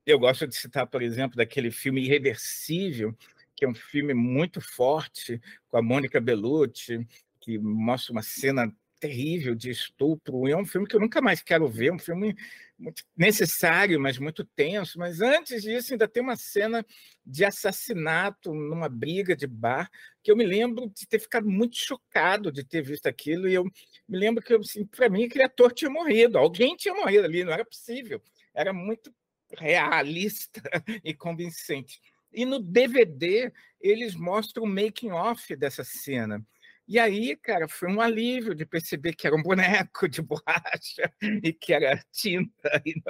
eu 0.08 0.18
gosto 0.18 0.48
de 0.48 0.56
citar, 0.56 0.88
por 0.88 1.04
exemplo, 1.04 1.38
daquele 1.38 1.70
filme 1.70 2.04
Irreversível, 2.04 3.16
que 3.56 3.64
é 3.64 3.70
um 3.70 3.76
filme 3.76 4.16
muito 4.16 4.60
forte, 4.60 5.40
com 5.68 5.78
a 5.78 5.84
Mônica 5.84 6.20
Bellucci, 6.20 7.08
que 7.40 7.60
mostra 7.60 8.12
uma 8.12 8.24
cena 8.24 8.74
terrível 9.00 9.54
de 9.54 9.70
estupro. 9.70 10.48
E 10.48 10.52
é 10.52 10.58
um 10.58 10.66
filme 10.66 10.88
que 10.88 10.96
eu 10.96 11.00
nunca 11.00 11.22
mais 11.22 11.44
quero 11.44 11.68
ver, 11.68 11.92
um 11.92 12.00
filme 12.00 12.36
muito 12.78 13.04
necessário, 13.16 14.00
mas 14.00 14.18
muito 14.18 14.44
tenso. 14.44 14.98
Mas 15.00 15.22
antes 15.22 15.62
disso, 15.62 15.94
ainda 15.94 16.08
tem 16.08 16.22
uma 16.22 16.36
cena 16.36 16.86
de 17.26 17.46
assassinato 17.46 18.54
numa 18.54 18.90
briga 18.90 19.36
de 19.36 19.48
bar, 19.48 19.90
que 20.30 20.32
eu 20.32 20.38
me 20.38 20.46
lembro 20.46 20.88
de 20.88 21.08
ter 21.08 21.18
ficado 21.18 21.50
muito 21.50 21.76
chocado 21.76 22.52
de 22.52 22.64
ter 22.64 22.84
visto 22.84 23.08
aquilo. 23.08 23.50
E 23.50 23.56
eu 23.56 23.64
me 23.64 24.16
lembro 24.16 24.44
que, 24.44 24.54
assim, 24.54 24.86
para 24.86 25.10
mim, 25.10 25.24
aquele 25.24 25.44
ator 25.44 25.74
tinha 25.74 25.90
morrido, 25.90 26.38
alguém 26.38 26.76
tinha 26.76 26.94
morrido 26.94 27.26
ali, 27.26 27.44
não 27.44 27.52
era 27.52 27.66
possível. 27.66 28.22
Era 28.54 28.72
muito 28.72 29.12
realista 29.58 30.62
e 31.04 31.16
convincente. 31.16 32.00
E 32.32 32.46
no 32.46 32.60
DVD, 32.60 33.52
eles 33.82 34.14
mostram 34.14 34.66
o 34.66 34.68
making-off 34.68 35.56
dessa 35.56 35.84
cena. 35.84 36.46
E 36.88 37.00
aí, 37.00 37.36
cara, 37.36 37.68
foi 37.68 37.92
um 37.92 38.00
alívio 38.00 38.54
de 38.54 38.68
perceber 38.68 39.16
que 39.16 39.26
era 39.26 39.36
um 39.36 39.42
boneco 39.42 40.08
de 40.08 40.22
borracha 40.22 41.12
e 41.44 41.52
que 41.52 41.74
era 41.74 42.00
tinta, 42.12 42.84
e, 42.86 43.02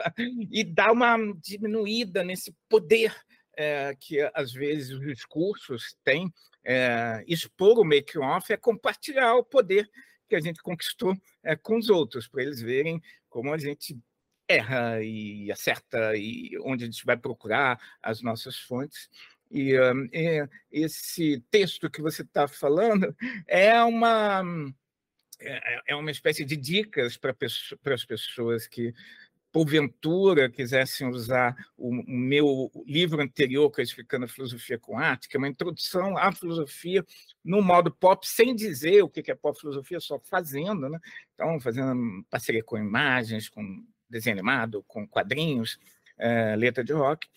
e 0.62 0.64
dá 0.64 0.90
uma 0.90 1.18
diminuída 1.42 2.24
nesse 2.24 2.56
poder 2.70 3.14
é, 3.60 3.94
que 4.00 4.22
às 4.34 4.54
vezes 4.54 4.92
os 4.92 5.06
discursos 5.06 5.94
têm. 6.02 6.34
É, 6.64 7.24
expor 7.28 7.78
o 7.78 7.84
make-off 7.84 8.54
é 8.54 8.58
compartilhar 8.58 9.36
o 9.36 9.44
poder 9.44 9.90
que 10.30 10.36
a 10.36 10.40
gente 10.40 10.62
conquistou 10.62 11.14
é, 11.44 11.58
com 11.58 11.78
os 11.78 11.90
outros, 11.90 12.26
para 12.26 12.44
eles 12.44 12.62
verem 12.62 13.02
como 13.28 13.54
a 13.54 13.58
gente 13.58 13.98
erra 14.48 15.02
e 15.04 15.52
acerta 15.52 16.16
e 16.16 16.58
onde 16.62 16.86
a 16.86 16.88
gente 16.88 17.06
vai 17.06 17.18
procurar 17.18 17.78
as 18.02 18.22
nossas 18.22 18.58
fontes. 18.58 19.10
E, 19.52 19.74
e 20.14 20.48
esse 20.72 21.44
texto 21.52 21.90
que 21.90 22.02
você 22.02 22.22
está 22.22 22.48
falando 22.48 23.14
é 23.46 23.82
uma 23.84 24.42
é, 25.42 25.82
é 25.88 25.96
uma 25.96 26.12
espécie 26.12 26.46
de 26.46 26.56
dicas 26.56 27.18
para 27.18 27.36
as 27.94 28.06
pessoas 28.06 28.68
que 28.68 28.94
porventura 29.52 30.50
quisessem 30.50 31.08
usar 31.08 31.56
o, 31.78 31.92
meu 31.92 32.72
livro 32.86 33.22
anterior, 33.22 33.70
que 33.72 33.82
é 33.82 33.84
a 33.84 34.28
Filosofia 34.28 34.78
com 34.78 34.98
Arte, 34.98 35.28
que 35.28 35.36
é 35.36 35.40
uma 35.40 35.48
introdução 35.48 36.18
à 36.18 36.32
filosofia 36.32 37.06
no 37.44 37.62
modo 37.62 37.92
pop, 37.92 38.28
sem 38.28 38.56
dizer 38.56 39.02
o 39.02 39.10
que 39.10 39.32
é 39.32 39.36
pop 39.36 39.60
filosofia, 39.60 40.00
só 40.00 40.20
fazendo, 40.20 40.90
né? 40.90 41.00
Então, 41.34 41.60
fazendo 41.60 42.24
parceria 42.30 42.64
com 42.64 42.78
imagens, 42.78 43.50
com 43.50 43.84
desenho 44.10 44.36
animado, 44.36 44.84
com 44.88 45.08
quadrinhos, 45.08 45.80
é, 46.18 46.56
letra 46.56 46.84
de 46.84 46.94
rock. 46.94 47.28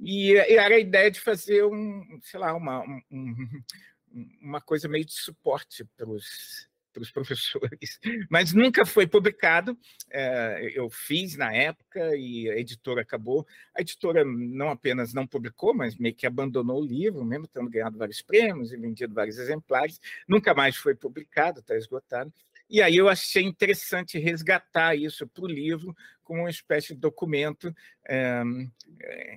E, 0.00 0.32
e, 0.32 0.56
era 0.56 0.74
a 0.74 0.80
ideia 0.80 1.10
de 1.10 1.20
fazer 1.20 1.64
um, 1.64 2.18
sei 2.22 2.40
lá, 2.40 2.52
uma, 2.54 2.80
um, 3.10 3.62
uma 4.42 4.60
coisa 4.60 4.88
meio 4.88 5.04
de 5.04 5.14
suporte 5.14 5.84
para 5.96 6.08
os 6.08 6.68
para 6.92 7.02
os 7.02 7.10
professores, 7.10 7.98
mas 8.30 8.52
nunca 8.52 8.84
foi 8.84 9.06
publicado. 9.06 9.76
É, 10.10 10.72
eu 10.74 10.90
fiz 10.90 11.36
na 11.36 11.52
época 11.52 12.14
e 12.16 12.48
a 12.50 12.56
editora 12.56 13.02
acabou. 13.02 13.46
A 13.76 13.80
editora 13.80 14.24
não 14.24 14.70
apenas 14.70 15.14
não 15.14 15.26
publicou, 15.26 15.74
mas 15.74 15.96
meio 15.96 16.14
que 16.14 16.26
abandonou 16.26 16.80
o 16.80 16.86
livro, 16.86 17.24
mesmo 17.24 17.48
tendo 17.48 17.70
ganhado 17.70 17.98
vários 17.98 18.20
prêmios 18.20 18.72
e 18.72 18.76
vendido 18.76 19.14
vários 19.14 19.38
exemplares. 19.38 20.00
Nunca 20.28 20.54
mais 20.54 20.76
foi 20.76 20.94
publicado, 20.94 21.60
está 21.60 21.74
esgotado. 21.76 22.32
E 22.68 22.80
aí 22.80 22.96
eu 22.96 23.08
achei 23.08 23.42
interessante 23.42 24.18
resgatar 24.18 24.96
isso 24.96 25.26
para 25.26 25.44
o 25.44 25.48
livro 25.48 25.94
como 26.22 26.40
uma 26.40 26.50
espécie 26.50 26.94
de 26.94 27.00
documento, 27.00 27.74
é, 28.08 28.42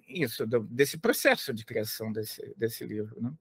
isso, 0.07 0.45
desse 0.69 0.97
processo 0.97 1.53
de 1.53 1.65
criação 1.65 2.11
desse, 2.11 2.53
desse 2.55 2.85
livro. 2.85 3.21
Né? 3.21 3.33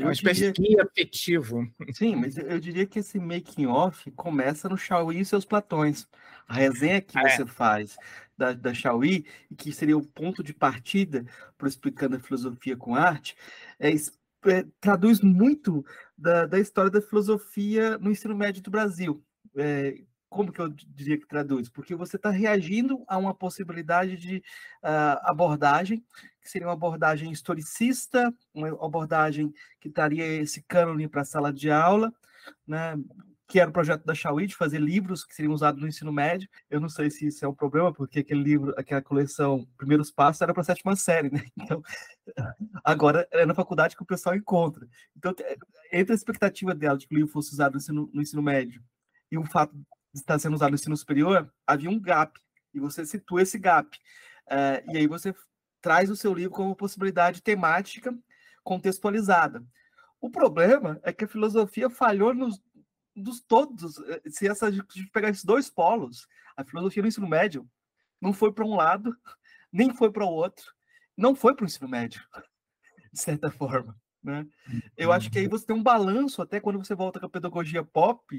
É 0.00 0.04
uma 0.04 0.12
espécie 0.12 0.52
de 0.52 0.62
guia 0.62 0.82
afetivo. 0.82 1.70
Sim, 1.92 2.16
mas 2.16 2.36
eu 2.36 2.58
diria 2.58 2.86
que 2.86 2.98
esse 2.98 3.18
making-off 3.18 4.10
começa 4.12 4.68
no 4.68 4.76
Chauí 4.76 5.20
e 5.20 5.24
seus 5.24 5.44
Platões. 5.44 6.08
A 6.48 6.54
resenha 6.54 7.00
que 7.00 7.18
ah, 7.18 7.28
você 7.28 7.42
é. 7.42 7.46
faz 7.46 7.96
da, 8.36 8.52
da 8.52 8.72
Chauí, 8.72 9.26
e 9.50 9.54
que 9.54 9.72
seria 9.72 9.96
o 9.96 10.06
ponto 10.06 10.42
de 10.42 10.54
partida 10.54 11.26
para 11.58 11.68
explicando 11.68 12.16
a 12.16 12.20
filosofia 12.20 12.76
com 12.76 12.94
arte, 12.94 13.36
é, 13.78 13.90
é, 13.90 14.66
traduz 14.80 15.20
muito 15.20 15.84
da, 16.16 16.46
da 16.46 16.58
história 16.58 16.90
da 16.90 17.02
filosofia 17.02 17.98
no 17.98 18.10
ensino 18.10 18.34
médio 18.34 18.62
do 18.62 18.70
Brasil. 18.70 19.22
É, 19.54 20.00
como 20.30 20.52
que 20.52 20.60
eu 20.60 20.68
diria 20.68 21.18
que 21.18 21.26
traduz? 21.26 21.68
Porque 21.68 21.94
você 21.94 22.16
está 22.16 22.30
reagindo 22.30 23.04
a 23.08 23.18
uma 23.18 23.34
possibilidade 23.34 24.16
de 24.16 24.38
uh, 24.82 25.18
abordagem, 25.24 26.04
que 26.40 26.48
seria 26.48 26.68
uma 26.68 26.74
abordagem 26.74 27.32
historicista, 27.32 28.32
uma 28.54 28.68
abordagem 28.68 29.52
que 29.80 29.90
traria 29.90 30.24
esse 30.24 30.62
cânone 30.62 31.08
para 31.08 31.22
a 31.22 31.24
sala 31.24 31.52
de 31.52 31.70
aula, 31.70 32.12
né? 32.66 32.94
que 33.50 33.58
era 33.58 33.68
o 33.68 33.72
projeto 33.72 34.04
da 34.04 34.14
Chauí, 34.14 34.46
de 34.46 34.54
fazer 34.54 34.78
livros 34.78 35.24
que 35.24 35.34
seriam 35.34 35.52
usados 35.52 35.82
no 35.82 35.88
ensino 35.88 36.12
médio. 36.12 36.48
Eu 36.70 36.78
não 36.78 36.88
sei 36.88 37.10
se 37.10 37.26
isso 37.26 37.44
é 37.44 37.48
um 37.48 37.54
problema, 37.54 37.92
porque 37.92 38.20
aquele 38.20 38.40
livro, 38.40 38.72
aquela 38.78 39.02
coleção 39.02 39.66
Primeiros 39.76 40.08
Passos, 40.08 40.40
era 40.40 40.54
para 40.54 40.60
a 40.60 40.64
sétima 40.64 40.94
série, 40.94 41.30
né? 41.30 41.44
Então, 41.60 41.82
agora 42.84 43.26
é 43.32 43.44
na 43.44 43.54
faculdade 43.54 43.96
que 43.96 44.02
o 44.02 44.06
pessoal 44.06 44.36
encontra. 44.36 44.86
Então, 45.16 45.34
entre 45.92 46.12
a 46.12 46.14
expectativa 46.14 46.72
dela 46.72 46.96
de 46.96 47.08
que 47.08 47.14
o 47.14 47.18
livro 47.18 47.32
fosse 47.32 47.52
usado 47.52 47.72
no 47.72 47.78
ensino, 47.78 48.10
no 48.14 48.22
ensino 48.22 48.40
médio 48.40 48.80
e 49.32 49.36
o 49.36 49.44
fato 49.44 49.74
estar 50.14 50.38
sendo 50.38 50.54
usado 50.54 50.70
no 50.70 50.74
ensino 50.74 50.96
superior, 50.96 51.52
havia 51.66 51.90
um 51.90 52.00
gap, 52.00 52.38
e 52.72 52.80
você 52.80 53.04
situa 53.04 53.42
esse 53.42 53.58
gap. 53.58 53.98
É, 54.48 54.84
e 54.88 54.98
aí 54.98 55.06
você 55.06 55.34
traz 55.80 56.10
o 56.10 56.16
seu 56.16 56.34
livro 56.34 56.50
como 56.50 56.76
possibilidade 56.76 57.42
temática 57.42 58.16
contextualizada. 58.62 59.64
O 60.20 60.28
problema 60.28 61.00
é 61.02 61.12
que 61.12 61.24
a 61.24 61.28
filosofia 61.28 61.88
falhou 61.88 62.34
nos 62.34 62.60
dos 63.14 63.40
todos. 63.40 63.98
Eh, 63.98 64.22
se 64.30 64.48
essa 64.48 64.70
gente 64.70 65.06
pegar 65.08 65.30
esses 65.30 65.44
dois 65.44 65.68
polos, 65.68 66.26
a 66.56 66.64
filosofia 66.64 67.02
no 67.02 67.08
ensino 67.08 67.28
médio 67.28 67.68
não 68.20 68.32
foi 68.32 68.52
para 68.52 68.64
um 68.64 68.76
lado, 68.76 69.16
nem 69.72 69.94
foi 69.94 70.10
para 70.10 70.24
o 70.24 70.28
outro, 70.28 70.72
não 71.16 71.34
foi 71.34 71.54
para 71.54 71.64
o 71.64 71.66
ensino 71.66 71.88
médio, 71.88 72.22
de 73.12 73.20
certa 73.20 73.50
forma. 73.50 73.96
Né? 74.22 74.46
Eu 74.96 75.12
acho 75.12 75.30
que 75.30 75.38
aí 75.38 75.46
uhum. 75.46 75.50
você 75.50 75.66
tem 75.66 75.76
um 75.76 75.82
balanço, 75.82 76.42
até 76.42 76.60
quando 76.60 76.78
você 76.78 76.94
volta 76.94 77.18
com 77.18 77.26
a 77.26 77.30
pedagogia 77.30 77.82
pop, 77.82 78.36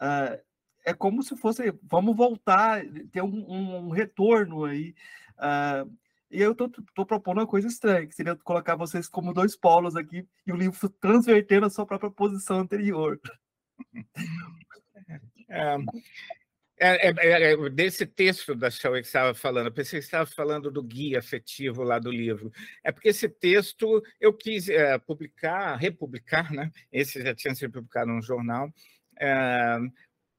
uh, 0.00 0.49
é 0.84 0.94
como 0.94 1.22
se 1.22 1.36
fosse, 1.36 1.72
vamos 1.82 2.16
voltar, 2.16 2.82
ter 3.12 3.22
um, 3.22 3.86
um 3.86 3.90
retorno 3.90 4.64
aí. 4.64 4.94
Uh, 5.36 5.90
e 6.30 6.40
eu 6.40 6.54
tô, 6.54 6.68
tô, 6.94 7.04
propondo 7.04 7.38
uma 7.38 7.46
coisa 7.46 7.66
estranha, 7.66 8.06
que 8.06 8.14
seria 8.14 8.36
colocar 8.36 8.76
vocês 8.76 9.08
como 9.08 9.34
dois 9.34 9.56
polos 9.56 9.96
aqui 9.96 10.26
e 10.46 10.52
o 10.52 10.56
livro 10.56 10.88
transvertendo 11.00 11.66
a 11.66 11.70
sua 11.70 11.86
própria 11.86 12.10
posição 12.10 12.60
anterior. 12.60 13.20
É, 16.82 17.08
é, 17.08 17.12
é, 17.18 17.52
é, 17.52 17.68
desse 17.68 18.06
texto 18.06 18.54
da 18.54 18.70
Chauí 18.70 19.02
que 19.02 19.06
estava 19.06 19.34
falando, 19.34 19.66
eu 19.66 19.72
pensei 19.72 19.98
que 19.98 20.04
estava 20.06 20.24
falando 20.24 20.70
do 20.70 20.82
guia 20.82 21.18
afetivo 21.18 21.82
lá 21.82 21.98
do 21.98 22.10
livro. 22.10 22.50
É 22.82 22.90
porque 22.90 23.10
esse 23.10 23.28
texto 23.28 24.02
eu 24.18 24.32
quis 24.32 24.66
é, 24.70 24.96
publicar, 24.96 25.76
republicar, 25.76 26.50
né? 26.50 26.72
esse 26.90 27.20
já 27.20 27.34
tinha 27.34 27.54
sido 27.54 27.72
publicado 27.72 28.10
num 28.10 28.22
jornal, 28.22 28.72
é, 29.20 29.78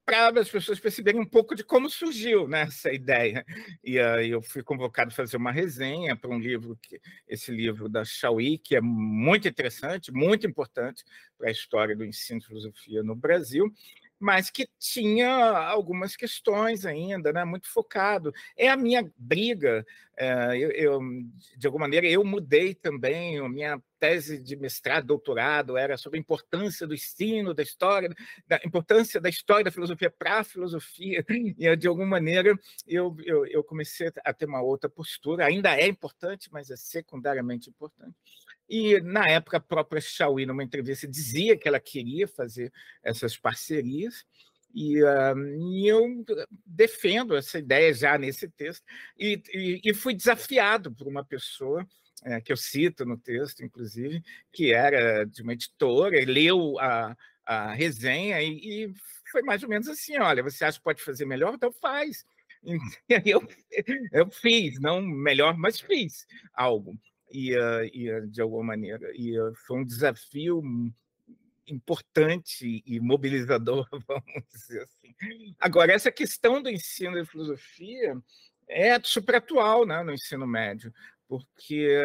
para 0.05 0.39
as 0.41 0.50
pessoas 0.50 0.79
perceberem 0.79 1.22
um 1.22 1.25
pouco 1.25 1.55
de 1.55 1.63
como 1.63 1.89
surgiu 1.89 2.48
né, 2.48 2.62
essa 2.62 2.91
ideia. 2.91 3.46
E 3.84 4.00
aí 4.00 4.29
eu 4.31 4.41
fui 4.41 4.63
convocado 4.63 5.12
a 5.12 5.13
fazer 5.15 5.38
uma 5.38 5.51
resenha 5.51 6.15
para 6.15 6.29
um 6.29 6.39
livro, 6.39 6.77
que, 6.81 7.00
esse 7.27 7.51
livro 7.51 7.88
da 7.88 8.03
Chauí, 8.03 8.58
que 8.58 8.75
é 8.75 8.81
muito 8.81 9.48
interessante, 9.48 10.12
muito 10.12 10.48
importante 10.48 11.03
para 11.38 11.50
a 11.50 11.51
história 11.51 11.96
do 11.96 12.05
ensino 12.05 12.39
de 12.39 12.48
filosofia 12.48 13.03
no 13.03 13.15
Brasil 13.15 13.72
mas 14.22 14.50
que 14.51 14.68
tinha 14.80 15.30
algumas 15.68 16.16
questões 16.16 16.86
ainda, 16.86 17.34
né, 17.34 17.44
muito 17.44 17.68
focado. 17.68 18.32
É 18.56 18.70
a 18.70 18.78
minha 18.78 19.12
briga, 19.18 19.86
é, 20.18 20.58
eu, 20.58 20.72
eu, 20.72 21.00
de 21.58 21.66
alguma 21.66 21.86
maneira, 21.86 22.08
eu 22.08 22.24
mudei 22.24 22.75
também, 22.75 23.40
a 23.40 23.50
minha 23.50 23.82
tese 24.00 24.40
de 24.40 24.56
mestrado, 24.56 25.08
doutorado, 25.08 25.78
era 25.78 25.98
sobre 25.98 26.18
a 26.18 26.22
importância 26.22 26.86
do 26.86 26.94
ensino, 26.94 27.54
da 27.54 27.63
história, 27.63 28.10
da 28.48 28.60
importância 28.66 29.20
da 29.20 29.30
história 29.30 29.63
da 29.63 29.72
filosofia 29.72 30.10
para 30.12 30.40
a 30.40 30.44
filosofia, 30.44 31.25
e 31.30 31.75
de 31.75 31.88
alguma 31.88 32.08
maneira 32.08 32.58
eu, 32.88 33.16
eu, 33.24 33.46
eu 33.48 33.63
comecei 33.63 34.12
a 34.24 34.34
ter 34.34 34.46
uma 34.46 34.62
outra 34.62 34.90
postura, 34.90 35.46
ainda 35.46 35.75
é 35.75 35.88
importante, 35.88 36.50
mas 36.51 36.70
é 36.70 36.75
secundariamente 36.75 37.70
importante. 37.70 38.16
E, 38.72 39.01
na 39.01 39.28
época, 39.28 39.58
a 39.58 39.60
própria 39.60 40.00
Xiaoyi, 40.00 40.46
numa 40.46 40.63
entrevista, 40.63 41.06
dizia 41.06 41.58
que 41.58 41.68
ela 41.68 41.78
queria 41.78 42.25
fazer 42.25 42.72
essas 43.04 43.36
parcerias, 43.36 44.25
e, 44.74 45.04
uh, 45.04 45.38
e, 45.74 45.86
eu 45.86 46.08
defendo 46.66 47.36
essa 47.36 47.60
ideia 47.60 47.94
já 47.94 48.18
nesse 48.18 48.48
texto, 48.48 48.86
e, 49.20 49.44
e, 49.54 49.82
e 49.84 49.94
fui 49.94 50.16
desafiado 50.16 50.90
por 50.90 51.06
uma 51.06 51.25
pessoa 51.25 51.86
é, 52.24 52.40
que 52.40 52.54
eu 52.54 52.56
cito 52.56 53.04
no 53.04 53.18
texto, 53.18 53.62
inclusive, 53.62 54.24
que 54.54 54.72
era 54.74 55.25
de 55.25 55.42
uma 55.42 55.51
editora, 55.51 56.18
e 56.18 56.24
leu 56.24 56.80
a, 56.80 57.13
a 57.46 57.74
resenha 57.74 58.42
e, 58.42 58.94
foi 59.30 59.42
mais 59.42 59.63
ou 59.63 59.70
menos 59.70 59.90
assim: 59.90 60.18
olha, 60.18 60.44
você 60.44 60.63
acha 60.63 60.78
que 60.78 60.84
pode 60.84 61.04
fazer 61.04 61.25
melhor? 61.25 61.54
Então 61.56 61.74
faz. 61.74 62.24
E 63.10 63.32
eu, 63.32 63.42
eu 64.13 64.30
fiz, 64.30 64.80
não 64.80 65.01
melhor, 65.01 65.58
mas 65.58 65.80
fiz 65.80 66.28
algo 66.54 66.98
e, 67.32 67.56
uh, 67.56 67.84
e 67.94 68.12
uh, 68.12 68.28
de 68.28 68.42
alguma 68.42 68.64
maneira. 68.64 69.12
E 69.16 69.40
uh, 69.40 69.54
foi 69.66 69.80
um 69.80 69.86
desafio 69.86 70.62
importante 71.68 72.84
e 72.86 73.00
mobilizador, 73.00 73.88
vamos 74.08 74.44
dizer 74.52 74.84
assim. 74.84 75.16
Agora, 75.60 75.94
essa 75.94 76.12
questão 76.12 76.62
do 76.62 76.70
ensino 76.70 77.20
de 77.20 77.29
filosofia 77.29 78.18
é 78.68 79.00
super 79.01 79.36
atual 79.36 79.86
né, 79.86 80.03
no 80.03 80.14
ensino 80.14 80.48
médio, 80.48 80.94
porque 81.27 81.98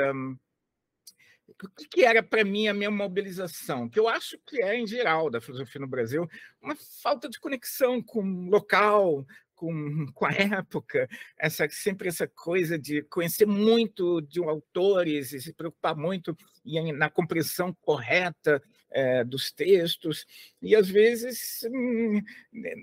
o 1.48 1.88
que 1.90 2.04
era 2.04 2.22
para 2.22 2.44
mim 2.44 2.68
a 2.68 2.74
minha 2.74 2.90
mobilização? 2.90 3.88
Que 3.88 3.98
eu 3.98 4.08
acho 4.08 4.38
que 4.46 4.62
é, 4.62 4.76
em 4.76 4.86
geral, 4.86 5.30
da 5.30 5.40
filosofia 5.40 5.80
no 5.80 5.86
Brasil, 5.86 6.28
uma 6.60 6.76
falta 7.02 7.28
de 7.28 7.38
conexão 7.38 8.02
com 8.02 8.22
o 8.22 8.50
local, 8.50 9.24
com, 9.56 10.06
com 10.14 10.26
a 10.26 10.32
época, 10.32 11.08
essa, 11.36 11.68
sempre 11.68 12.08
essa 12.08 12.28
coisa 12.28 12.78
de 12.78 13.02
conhecer 13.02 13.46
muito 13.46 14.20
de 14.20 14.38
autores 14.44 15.32
e 15.32 15.40
se 15.40 15.52
preocupar 15.52 15.96
muito 15.96 16.36
em, 16.64 16.92
na 16.92 17.10
compreensão 17.10 17.74
correta 17.80 18.62
é, 18.90 19.24
dos 19.24 19.52
textos, 19.52 20.24
e 20.62 20.74
às 20.74 20.88
vezes 20.88 21.60
hum, 21.70 22.20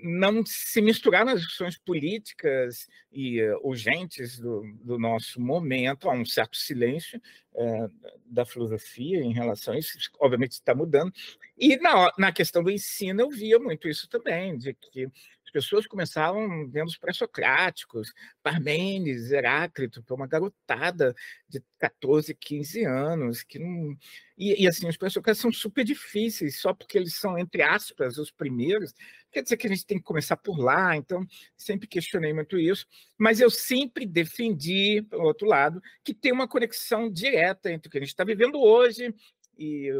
não 0.02 0.44
se 0.46 0.80
misturar 0.80 1.24
nas 1.24 1.40
discussões 1.40 1.78
políticas 1.78 2.86
e 3.10 3.42
uh, 3.42 3.58
urgentes 3.66 4.38
do, 4.38 4.62
do, 4.82 4.98
nosso 4.98 5.40
momento, 5.40 6.08
há 6.08 6.12
um 6.12 6.24
certo 6.24 6.56
silêncio 6.56 7.20
é, 7.56 7.88
da 8.26 8.44
filosofia 8.44 9.20
em 9.20 9.32
relação 9.32 9.74
a 9.74 9.78
isso, 9.78 9.98
obviamente 10.20 10.52
está 10.52 10.74
mudando, 10.74 11.12
e 11.58 11.76
na, 11.78 12.12
na 12.18 12.32
questão 12.32 12.62
do 12.62 12.70
ensino 12.70 13.22
eu 13.22 13.30
via 13.30 13.58
muito 13.58 13.88
isso 13.88 14.08
também, 14.08 14.56
de 14.56 14.74
que 14.74 15.08
pessoas 15.54 15.86
começavam 15.86 16.68
vendo 16.68 16.88
os 16.88 16.98
pré-socráticos, 16.98 18.12
Parmênides, 18.42 19.30
Heráclito, 19.30 20.02
para 20.02 20.16
uma 20.16 20.26
garotada 20.26 21.14
de 21.48 21.62
14, 21.78 22.34
15 22.34 22.84
anos, 22.84 23.44
que 23.44 23.60
não... 23.60 23.96
E, 24.36 24.64
e 24.64 24.66
assim, 24.66 24.88
os 24.88 24.96
pré-socráticos 24.96 25.42
são 25.42 25.52
super 25.52 25.84
difíceis, 25.84 26.60
só 26.60 26.74
porque 26.74 26.98
eles 26.98 27.14
são, 27.14 27.38
entre 27.38 27.62
aspas, 27.62 28.18
os 28.18 28.32
primeiros, 28.32 28.92
quer 29.30 29.44
dizer 29.44 29.56
que 29.56 29.68
a 29.68 29.70
gente 29.70 29.86
tem 29.86 29.98
que 29.98 30.04
começar 30.04 30.36
por 30.36 30.58
lá, 30.58 30.96
então 30.96 31.24
sempre 31.56 31.86
questionei 31.86 32.32
muito 32.32 32.58
isso, 32.58 32.84
mas 33.16 33.38
eu 33.38 33.48
sempre 33.48 34.04
defendi, 34.04 35.02
pelo 35.08 35.22
outro 35.22 35.46
lado, 35.46 35.80
que 36.02 36.12
tem 36.12 36.32
uma 36.32 36.48
conexão 36.48 37.08
direta 37.08 37.70
entre 37.70 37.86
o 37.86 37.90
que 37.92 37.98
a 37.98 38.00
gente 38.00 38.10
está 38.10 38.24
vivendo 38.24 38.60
hoje 38.60 39.14
e, 39.58 39.90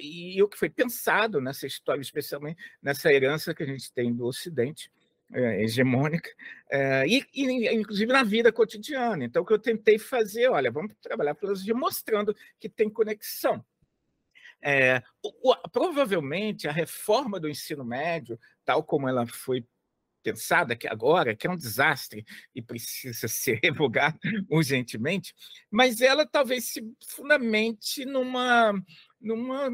e 0.00 0.42
o 0.42 0.48
que 0.48 0.58
foi 0.58 0.70
pensado 0.70 1.40
nessa 1.40 1.66
história, 1.66 2.00
especialmente 2.00 2.60
nessa 2.82 3.12
herança 3.12 3.54
que 3.54 3.62
a 3.62 3.66
gente 3.66 3.92
tem 3.92 4.12
do 4.12 4.26
Ocidente, 4.26 4.90
é, 5.32 5.62
hegemônica, 5.62 6.28
é, 6.70 7.06
e, 7.06 7.24
e, 7.32 7.74
inclusive 7.74 8.12
na 8.12 8.22
vida 8.22 8.52
cotidiana. 8.52 9.24
Então, 9.24 9.42
o 9.42 9.46
que 9.46 9.52
eu 9.52 9.58
tentei 9.58 9.98
fazer, 9.98 10.48
olha, 10.48 10.70
vamos 10.70 10.94
trabalhar 11.00 11.34
filosofia 11.34 11.74
mostrando 11.74 12.34
que 12.58 12.68
tem 12.68 12.90
conexão. 12.90 13.64
É, 14.62 15.02
o, 15.22 15.54
provavelmente 15.72 16.68
a 16.68 16.72
reforma 16.72 17.40
do 17.40 17.48
ensino 17.48 17.84
médio, 17.84 18.38
tal 18.64 18.82
como 18.82 19.08
ela 19.08 19.26
foi 19.26 19.64
pensada 20.22 20.76
que 20.76 20.86
agora, 20.88 21.34
que 21.34 21.46
é 21.46 21.50
um 21.50 21.56
desastre 21.56 22.24
e 22.54 22.62
precisa 22.62 23.26
ser 23.28 23.60
revogada 23.62 24.18
urgentemente, 24.48 25.34
mas 25.70 26.00
ela 26.00 26.26
talvez 26.26 26.72
se 26.72 26.82
fundamente 27.06 28.04
numa, 28.04 28.72
numa 29.20 29.70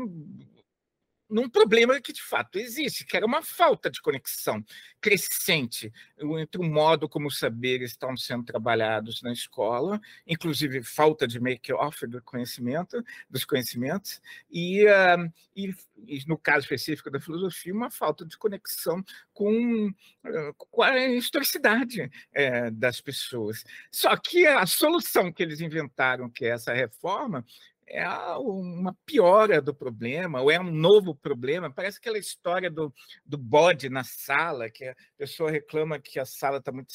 num 1.29 1.49
problema 1.49 2.01
que 2.01 2.13
de 2.13 2.23
fato 2.23 2.59
existe, 2.59 3.05
que 3.05 3.17
era 3.17 3.27
uma 3.27 3.43
falta 3.43 3.91
de 3.91 4.01
conexão 4.01 4.65
crescente 5.01 5.93
entre 6.19 6.61
o 6.61 6.65
modo 6.65 7.09
como 7.09 7.29
os 7.29 7.39
saberes 7.39 7.93
estão 7.93 8.17
sendo 8.17 8.45
trabalhados 8.45 9.23
na 9.23 9.33
escola, 9.33 10.01
inclusive 10.27 10.83
falta 10.83 11.27
de 11.27 11.41
make-off 11.41 12.07
do 12.07 12.23
conhecimento, 12.23 13.03
dos 13.29 13.45
conhecimentos, 13.45 14.21
e, 14.51 14.85
uh, 14.87 15.33
e, 15.55 15.75
e, 16.07 16.25
no 16.27 16.39
caso 16.39 16.65
específico 16.65 17.11
da 17.11 17.21
filosofia, 17.21 17.75
uma 17.75 17.91
falta 17.91 18.25
de 18.25 18.37
conexão 18.37 19.05
com, 19.33 19.89
uh, 19.89 20.55
com 20.57 20.83
a 20.83 20.99
historicidade 21.09 22.03
uh, 22.03 22.71
das 22.73 23.01
pessoas. 23.01 23.65
Só 23.91 24.17
que 24.17 24.47
a 24.47 24.67
solução 24.67 25.33
que 25.33 25.43
eles 25.43 25.61
inventaram, 25.61 26.31
que 26.31 26.45
é 26.45 26.51
essa 26.51 26.73
reforma, 26.73 27.45
é 27.89 28.09
uma 28.39 28.97
piora 29.07 29.63
do 29.63 29.73
problema, 29.75 30.43
ou 30.43 30.51
é 30.51 30.59
um 30.59 30.71
novo 30.71 31.15
problema. 31.15 31.73
Parece 31.73 31.99
aquela 31.99 32.19
história 32.19 32.71
do, 32.71 32.93
do 33.25 33.39
bode 33.39 33.89
na 33.89 34.03
sala, 34.03 34.69
que 34.69 34.85
a 34.85 34.97
pessoa 35.17 35.51
reclama 35.51 35.99
que 35.99 36.19
a 36.19 36.25
sala 36.25 36.59
está 36.59 36.73
muito 36.73 36.93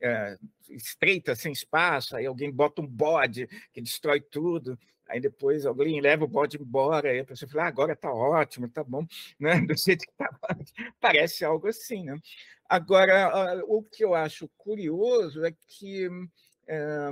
é, 0.00 0.36
estreita, 0.68 1.34
sem 1.34 1.52
espaço, 1.52 2.16
aí 2.16 2.26
alguém 2.26 2.50
bota 2.50 2.82
um 2.82 2.86
bode 2.86 3.46
que 3.72 3.80
destrói 3.80 4.20
tudo. 4.20 4.78
Aí 5.08 5.20
depois 5.20 5.66
alguém 5.66 6.00
leva 6.00 6.24
o 6.24 6.28
bode 6.28 6.56
embora, 6.56 7.10
aí 7.10 7.20
a 7.20 7.24
pessoa 7.24 7.48
fala, 7.48 7.64
ah, 7.64 7.68
agora 7.68 7.92
está 7.92 8.12
ótimo, 8.12 8.66
está 8.66 8.82
bom, 8.82 9.06
né? 9.38 9.60
do 9.60 9.76
jeito 9.76 10.04
que 10.06 10.12
está. 10.12 10.30
Parece 11.00 11.44
algo 11.44 11.68
assim. 11.68 12.04
Né? 12.04 12.18
Agora, 12.68 13.62
o 13.66 13.82
que 13.82 14.04
eu 14.04 14.14
acho 14.14 14.48
curioso 14.56 15.44
é 15.44 15.52
que. 15.68 16.08
É, 16.66 17.10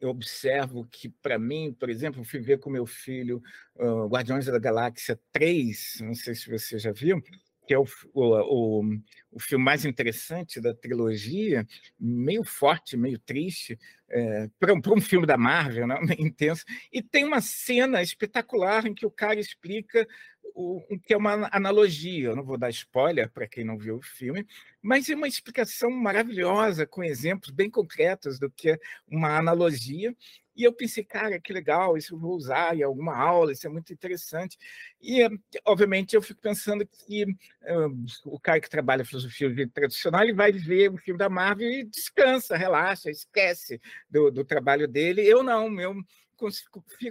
eu 0.00 0.08
observo 0.08 0.86
que, 0.90 1.08
para 1.08 1.38
mim, 1.38 1.74
por 1.78 1.88
exemplo, 1.88 2.24
fui 2.24 2.40
ver 2.40 2.58
com 2.58 2.70
meu 2.70 2.86
filho 2.86 3.42
uh, 3.76 4.06
Guardiões 4.06 4.46
da 4.46 4.58
Galáxia 4.58 5.18
3, 5.32 5.98
não 6.02 6.14
sei 6.14 6.34
se 6.34 6.50
você 6.50 6.78
já 6.78 6.92
viu, 6.92 7.22
que 7.66 7.74
é 7.74 7.78
o, 7.78 7.86
o, 8.12 8.80
o, 8.82 8.84
o, 9.32 9.40
filme 9.40 9.64
mais 9.64 9.84
interessante 9.84 10.60
da 10.60 10.74
trilogia, 10.74 11.66
meio 11.98 12.44
forte, 12.44 12.96
meio 12.96 13.18
triste, 13.18 13.78
é, 14.10 14.48
para 14.60 14.74
um 14.74 15.00
filme 15.00 15.26
da 15.26 15.36
Marvel, 15.36 15.86
né? 15.86 15.96
intenso. 16.18 16.64
E 16.92 17.02
tem 17.02 17.24
uma 17.24 17.40
cena 17.40 18.02
espetacular 18.02 18.86
em 18.86 18.94
que 18.94 19.06
o 19.06 19.10
cara 19.10 19.40
explica 19.40 20.06
o, 20.54 20.80
que 21.04 21.12
é 21.12 21.16
uma 21.16 21.48
analogia. 21.50 22.28
Eu 22.28 22.36
não 22.36 22.44
vou 22.44 22.56
dar 22.56 22.70
spoiler 22.70 23.30
para 23.30 23.48
quem 23.48 23.64
não 23.64 23.76
viu 23.76 23.96
o 23.96 24.02
filme, 24.02 24.46
mas 24.80 25.10
é 25.10 25.14
uma 25.14 25.28
explicação 25.28 25.90
maravilhosa, 25.90 26.86
com 26.86 27.02
exemplos 27.02 27.50
bem 27.50 27.68
concretos 27.68 28.38
do 28.38 28.48
que 28.48 28.70
é 28.70 28.78
uma 29.08 29.36
analogia. 29.36 30.14
E 30.56 30.62
eu 30.62 30.72
pensei, 30.72 31.02
cara, 31.02 31.40
que 31.40 31.52
legal, 31.52 31.96
isso 31.98 32.14
eu 32.14 32.18
vou 32.18 32.36
usar 32.36 32.76
em 32.76 32.82
alguma 32.84 33.16
aula, 33.16 33.50
isso 33.50 33.66
é 33.66 33.70
muito 33.70 33.92
interessante. 33.92 34.56
E, 35.02 35.20
obviamente, 35.64 36.14
eu 36.14 36.22
fico 36.22 36.40
pensando 36.40 36.86
que 36.86 37.26
um, 37.66 38.06
o 38.26 38.38
cara 38.38 38.60
que 38.60 38.70
trabalha 38.70 39.04
filosofia 39.04 39.52
tradicional, 39.74 40.22
ele 40.22 40.32
vai 40.32 40.52
ver 40.52 40.92
o 40.92 40.96
filme 40.98 41.18
da 41.18 41.28
Marvel 41.28 41.68
e 41.68 41.84
descansa, 41.84 42.56
relaxa, 42.56 43.10
esquece 43.10 43.80
do, 44.08 44.30
do 44.30 44.44
trabalho 44.44 44.86
dele. 44.86 45.22
Eu 45.22 45.42
não, 45.42 45.68
meu 45.68 45.92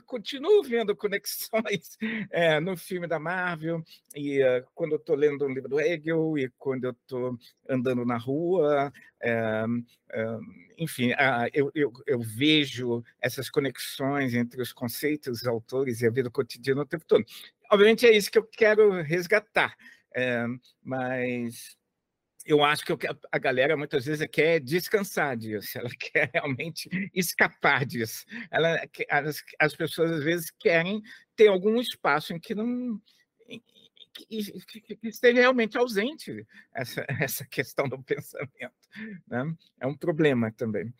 continuo 0.06 0.64
vendo 0.64 0.96
conexões 0.96 1.98
é, 2.32 2.60
no 2.62 2.78
filme 2.78 3.08
da 3.08 3.20
Marvel, 3.20 3.84
e 4.16 4.42
uh, 4.42 4.66
quando 4.74 4.94
eu 4.94 4.98
estou 4.98 5.16
lendo 5.16 5.46
um 5.46 5.54
livro 5.54 5.70
do 5.70 5.80
Hegel, 5.80 6.38
e 6.38 6.50
quando 6.58 6.86
eu 6.86 6.92
estou 6.92 7.38
andando 7.70 8.06
na 8.06 8.18
rua, 8.18 8.92
é, 9.22 9.66
é, 10.12 10.38
enfim, 10.78 11.12
uh, 11.12 11.50
eu, 11.54 11.72
eu, 11.74 11.92
eu, 12.06 12.20
vejo 12.20 13.04
essas 13.22 13.50
conexões 13.50 14.34
entre 14.34 14.62
os 14.62 14.74
conceitos, 14.74 15.42
os 15.42 15.48
autores 15.48 16.02
e 16.02 16.08
a 16.08 16.12
vida 16.12 16.30
cotidiana 16.30 16.82
o 16.82 16.86
tempo 16.86 17.06
todo. 17.06 17.26
Obviamente 17.72 18.06
é 18.06 18.12
isso 18.12 18.30
que 18.30 18.38
eu 18.38 18.44
quero 18.44 19.02
resgatar, 19.02 19.76
mas 20.84 21.76
eu 22.46 22.64
acho 22.64 22.86
que 22.86 23.08
a 23.32 23.38
galera 23.38 23.78
muitas 23.78 24.06
vezes 24.06 24.28
quer 24.32 24.60
descansar 24.60 25.38
disso, 25.38 25.78
ela 25.78 25.90
quer 25.98 26.30
realmente 26.34 26.90
escapar 27.14 27.86
disso. 27.86 28.26
Ela, 28.52 28.82
as, 29.10 29.44
as 29.60 29.76
pessoas 29.76 30.12
às 30.12 30.24
vezes 30.24 30.52
querem 30.60 31.02
ter 31.36 31.48
algum 31.48 31.80
espaço 31.80 32.34
em 32.34 32.40
que 32.40 32.54
não 32.54 33.02
que, 34.14 34.96
que, 34.96 35.08
esteja 35.08 35.40
realmente 35.42 35.78
ausente 35.78 36.46
essa, 36.74 37.06
essa 37.20 37.46
questão 37.46 37.88
do 37.90 38.02
pensamento. 38.02 38.74
Né? 39.28 39.56
É 39.80 39.88
um 39.88 39.96
problema 39.96 40.52
também. 40.52 40.94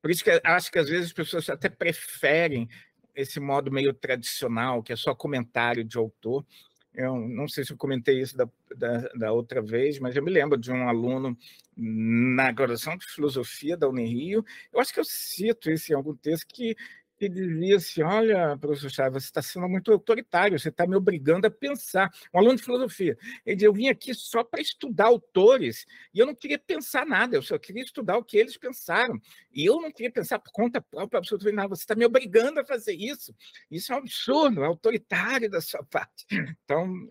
Por 0.00 0.10
isso 0.10 0.24
que 0.24 0.30
acho 0.44 0.70
que 0.70 0.78
às 0.78 0.88
vezes 0.88 1.06
as 1.06 1.12
pessoas 1.12 1.48
até 1.48 1.68
preferem 1.68 2.68
esse 3.14 3.40
modo 3.40 3.72
meio 3.72 3.92
tradicional, 3.92 4.82
que 4.82 4.92
é 4.92 4.96
só 4.96 5.14
comentário 5.14 5.84
de 5.84 5.98
autor, 5.98 6.46
eu 6.94 7.16
não 7.16 7.48
sei 7.48 7.64
se 7.64 7.72
eu 7.72 7.76
comentei 7.76 8.20
isso 8.20 8.36
da, 8.36 8.48
da, 8.76 8.98
da, 9.16 9.32
outra 9.32 9.62
vez, 9.62 9.98
mas 9.98 10.16
eu 10.16 10.22
me 10.22 10.30
lembro 10.30 10.58
de 10.58 10.72
um 10.72 10.88
aluno 10.88 11.36
na 11.76 12.50
graduação 12.50 12.96
de 12.96 13.06
filosofia 13.06 13.76
da 13.76 13.88
Unirio, 13.88 14.44
eu 14.72 14.80
acho 14.80 14.92
que 14.92 15.00
eu 15.00 15.04
cito 15.04 15.70
isso 15.70 15.92
em 15.92 15.94
algum 15.94 16.14
texto, 16.14 16.46
que, 16.48 16.76
que 17.20 17.28
dizia 17.28 17.76
assim, 17.76 18.02
olha, 18.02 18.56
professor 18.56 18.90
Chaves, 18.90 19.24
você 19.24 19.28
está 19.28 19.42
sendo 19.42 19.68
muito 19.68 19.92
autoritário, 19.92 20.58
você 20.58 20.70
está 20.70 20.86
me 20.86 20.96
obrigando 20.96 21.46
a 21.46 21.50
pensar. 21.50 22.10
Um 22.32 22.38
aluno 22.38 22.56
de 22.56 22.62
filosofia. 22.62 23.14
Ele 23.44 23.56
dizia, 23.56 23.68
eu 23.68 23.74
vim 23.74 23.88
aqui 23.88 24.14
só 24.14 24.42
para 24.42 24.62
estudar 24.62 25.08
autores, 25.08 25.84
e 26.14 26.18
eu 26.18 26.24
não 26.24 26.34
queria 26.34 26.58
pensar 26.58 27.04
nada, 27.04 27.36
eu 27.36 27.42
só 27.42 27.58
queria 27.58 27.82
estudar 27.82 28.16
o 28.16 28.24
que 28.24 28.38
eles 28.38 28.56
pensaram. 28.56 29.20
E 29.52 29.66
eu 29.66 29.82
não 29.82 29.92
queria 29.92 30.10
pensar 30.10 30.38
por 30.38 30.50
conta 30.50 30.80
própria, 30.80 31.18
absolutamente 31.18 31.56
nada. 31.56 31.76
Você 31.76 31.82
está 31.82 31.94
me 31.94 32.06
obrigando 32.06 32.58
a 32.58 32.64
fazer 32.64 32.94
isso. 32.94 33.34
Isso 33.70 33.92
é 33.92 33.96
um 33.96 33.98
absurdo, 33.98 34.64
é 34.64 34.66
autoritário 34.66 35.50
da 35.50 35.60
sua 35.60 35.84
parte. 35.84 36.24
Então, 36.64 37.06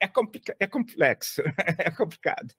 é, 0.00 0.06
é, 0.06 0.10
é 0.60 0.66
complexo, 0.66 1.42
é 1.78 1.90
complicado. 1.90 2.54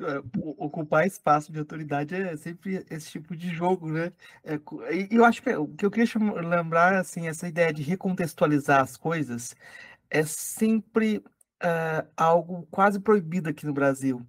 É, 0.00 0.22
ocupar 0.58 1.06
espaço 1.06 1.50
de 1.50 1.58
autoridade 1.58 2.14
é 2.14 2.36
sempre 2.36 2.84
esse 2.88 3.10
tipo 3.10 3.36
de 3.36 3.48
jogo, 3.48 3.90
né? 3.90 4.12
É, 4.44 4.54
e 4.94 5.08
eu 5.16 5.24
acho 5.24 5.42
que 5.42 5.50
o 5.56 5.66
que 5.68 5.84
eu 5.84 5.90
queria 5.90 6.08
lembrar, 6.40 6.94
assim, 6.96 7.26
essa 7.26 7.48
ideia 7.48 7.72
de 7.72 7.82
recontextualizar 7.82 8.80
as 8.80 8.96
coisas 8.96 9.56
é 10.10 10.22
sempre 10.24 11.18
uh, 11.18 12.08
algo 12.16 12.66
quase 12.70 13.00
proibido 13.00 13.48
aqui 13.48 13.66
no 13.66 13.74
Brasil. 13.74 14.26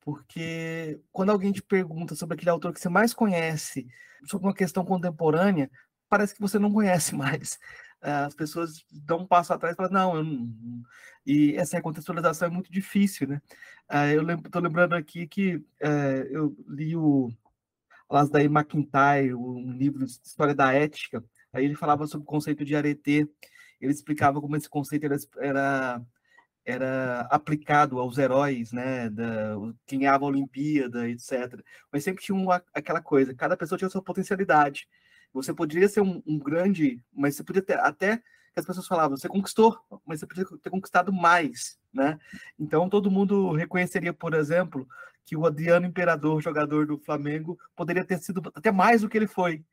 Porque 0.00 1.00
quando 1.12 1.30
alguém 1.30 1.52
te 1.52 1.62
pergunta 1.62 2.14
sobre 2.14 2.34
aquele 2.36 2.50
autor 2.50 2.72
que 2.72 2.80
você 2.80 2.88
mais 2.88 3.12
conhece, 3.12 3.86
sobre 4.24 4.46
uma 4.46 4.54
questão 4.54 4.84
contemporânea, 4.84 5.70
parece 6.08 6.34
que 6.34 6.40
você 6.40 6.58
não 6.58 6.72
conhece 6.72 7.14
mais. 7.16 7.58
Uh, 8.02 8.26
as 8.26 8.34
pessoas 8.34 8.84
dão 8.90 9.20
um 9.20 9.26
passo 9.26 9.52
atrás 9.52 9.74
e 9.74 9.76
falam, 9.76 9.92
não, 9.92 10.16
eu 10.16 10.24
não. 10.24 10.48
E 11.26 11.54
essa 11.56 11.76
recontextualização 11.76 12.48
é 12.48 12.50
muito 12.50 12.72
difícil, 12.72 13.28
né? 13.28 13.42
Uh, 13.90 14.12
eu 14.14 14.36
estou 14.36 14.62
lembrando 14.62 14.94
aqui 14.94 15.26
que 15.26 15.56
uh, 15.56 16.24
eu 16.30 16.56
li 16.68 16.96
o 16.96 17.30
Lasdair 18.10 18.50
McIntyre, 18.50 19.34
um 19.34 19.72
livro 19.72 20.06
de 20.06 20.12
história 20.12 20.54
da 20.54 20.72
ética, 20.72 21.22
aí 21.52 21.64
ele 21.64 21.74
falava 21.74 22.06
sobre 22.06 22.24
o 22.24 22.30
conceito 22.30 22.64
de 22.64 22.74
arete, 22.76 23.28
ele 23.80 23.92
explicava 23.92 24.40
como 24.40 24.56
esse 24.56 24.68
conceito 24.68 25.04
era, 25.04 25.16
era 25.38 26.02
era 26.68 27.22
aplicado 27.30 27.98
aos 27.98 28.18
heróis, 28.18 28.72
né, 28.72 29.08
da, 29.08 29.54
quem 29.86 30.00
ganhava 30.00 30.26
a 30.26 30.28
Olimpíada, 30.28 31.08
etc. 31.08 31.64
Mas 31.90 32.04
sempre 32.04 32.22
tinha 32.22 32.36
uma, 32.36 32.62
aquela 32.74 33.00
coisa, 33.00 33.34
cada 33.34 33.56
pessoa 33.56 33.78
tinha 33.78 33.88
sua 33.88 34.02
potencialidade. 34.02 34.86
Você 35.42 35.54
poderia 35.54 35.88
ser 35.88 36.00
um, 36.00 36.22
um, 36.26 36.38
grande, 36.38 37.02
mas 37.12 37.36
você 37.36 37.44
podia 37.44 37.62
ter 37.62 37.78
até 37.78 38.18
que 38.18 38.60
as 38.60 38.66
pessoas 38.66 38.86
falavam, 38.86 39.16
você 39.16 39.28
conquistou, 39.28 39.78
mas 40.06 40.20
você 40.20 40.26
podia 40.26 40.44
ter 40.62 40.70
conquistado 40.70 41.12
mais, 41.12 41.78
né? 41.92 42.18
Então 42.58 42.88
todo 42.88 43.10
mundo 43.10 43.52
reconheceria, 43.52 44.12
por 44.12 44.34
exemplo, 44.34 44.88
que 45.24 45.36
o 45.36 45.46
Adriano 45.46 45.86
Imperador, 45.86 46.40
jogador 46.40 46.86
do 46.86 46.98
Flamengo, 46.98 47.58
poderia 47.76 48.04
ter 48.04 48.18
sido 48.18 48.42
até 48.54 48.72
mais 48.72 49.02
do 49.02 49.08
que 49.08 49.16
ele 49.16 49.26
foi. 49.26 49.64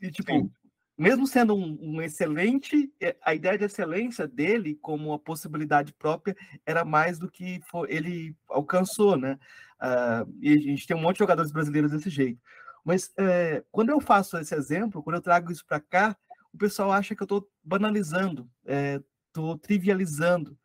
E 0.00 0.10
tipo, 0.10 0.32
Sim 0.32 0.50
mesmo 0.98 1.28
sendo 1.28 1.54
um, 1.54 1.78
um, 1.80 2.02
excelente, 2.02 2.92
é, 3.00 3.14
a 3.22 3.32
ideia 3.32 3.56
de 3.56 3.64
excelência 3.64 4.26
dele 4.26 4.76
como 4.82 5.10
uma 5.10 5.18
possibilidade 5.18 5.92
própria 5.92 6.36
era 6.66 6.84
mais 6.84 7.20
do 7.20 7.30
que 7.30 7.60
for, 7.70 7.88
ele 7.88 8.34
alcançou, 8.48 9.16
né? 9.16 9.38
Uh, 9.80 10.36
e 10.42 10.52
a 10.52 10.58
gente 10.58 10.88
tem 10.88 10.96
um 10.96 11.00
monte 11.00 11.14
de 11.14 11.20
jogadores 11.20 11.52
brasileiros 11.52 11.92
desse 11.92 12.10
jeito. 12.10 12.40
Mas 12.88 13.12
é, 13.18 13.62
quando 13.70 13.90
eu 13.90 14.00
faço 14.00 14.38
esse 14.38 14.54
exemplo, 14.54 15.02
quando 15.02 15.16
eu 15.16 15.22
trago 15.22 15.52
isso 15.52 15.62
para 15.66 15.78
cá, 15.78 16.16
o 16.50 16.56
pessoal 16.56 16.90
acha 16.90 17.14
que 17.14 17.22
eu 17.22 17.26
estou 17.26 17.46
banalizando, 17.62 18.50
estou 18.64 19.56
é, 19.56 19.58
trivializando. 19.58 20.56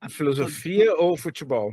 A 0.00 0.08
filosofia 0.08 0.92
ou 0.96 1.12
o 1.12 1.16
futebol? 1.16 1.72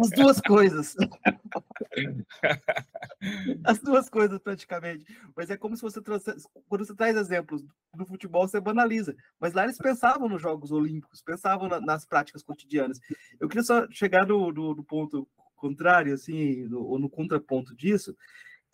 As 0.00 0.08
duas 0.08 0.40
coisas. 0.40 0.96
As 3.62 3.78
duas 3.80 4.08
coisas, 4.08 4.38
praticamente. 4.38 5.04
Mas 5.36 5.50
é 5.50 5.56
como 5.58 5.76
se 5.76 5.82
você 5.82 6.00
trouxesse. 6.00 6.48
Quando 6.66 6.86
você 6.86 6.94
traz 6.94 7.14
exemplos 7.14 7.62
do 7.94 8.06
futebol, 8.06 8.48
você 8.48 8.58
banaliza. 8.58 9.14
Mas 9.38 9.52
lá 9.52 9.64
eles 9.64 9.76
pensavam 9.76 10.30
nos 10.30 10.40
Jogos 10.40 10.72
Olímpicos, 10.72 11.20
pensavam 11.20 11.68
na, 11.68 11.78
nas 11.78 12.06
práticas 12.06 12.42
cotidianas. 12.42 12.98
Eu 13.38 13.48
queria 13.48 13.64
só 13.64 13.86
chegar 13.90 14.26
no, 14.26 14.50
no, 14.50 14.74
no 14.74 14.82
ponto 14.82 15.28
contrário, 15.56 16.14
assim, 16.14 16.62
no, 16.68 16.84
ou 16.84 16.98
no 16.98 17.10
contraponto 17.10 17.76
disso, 17.76 18.16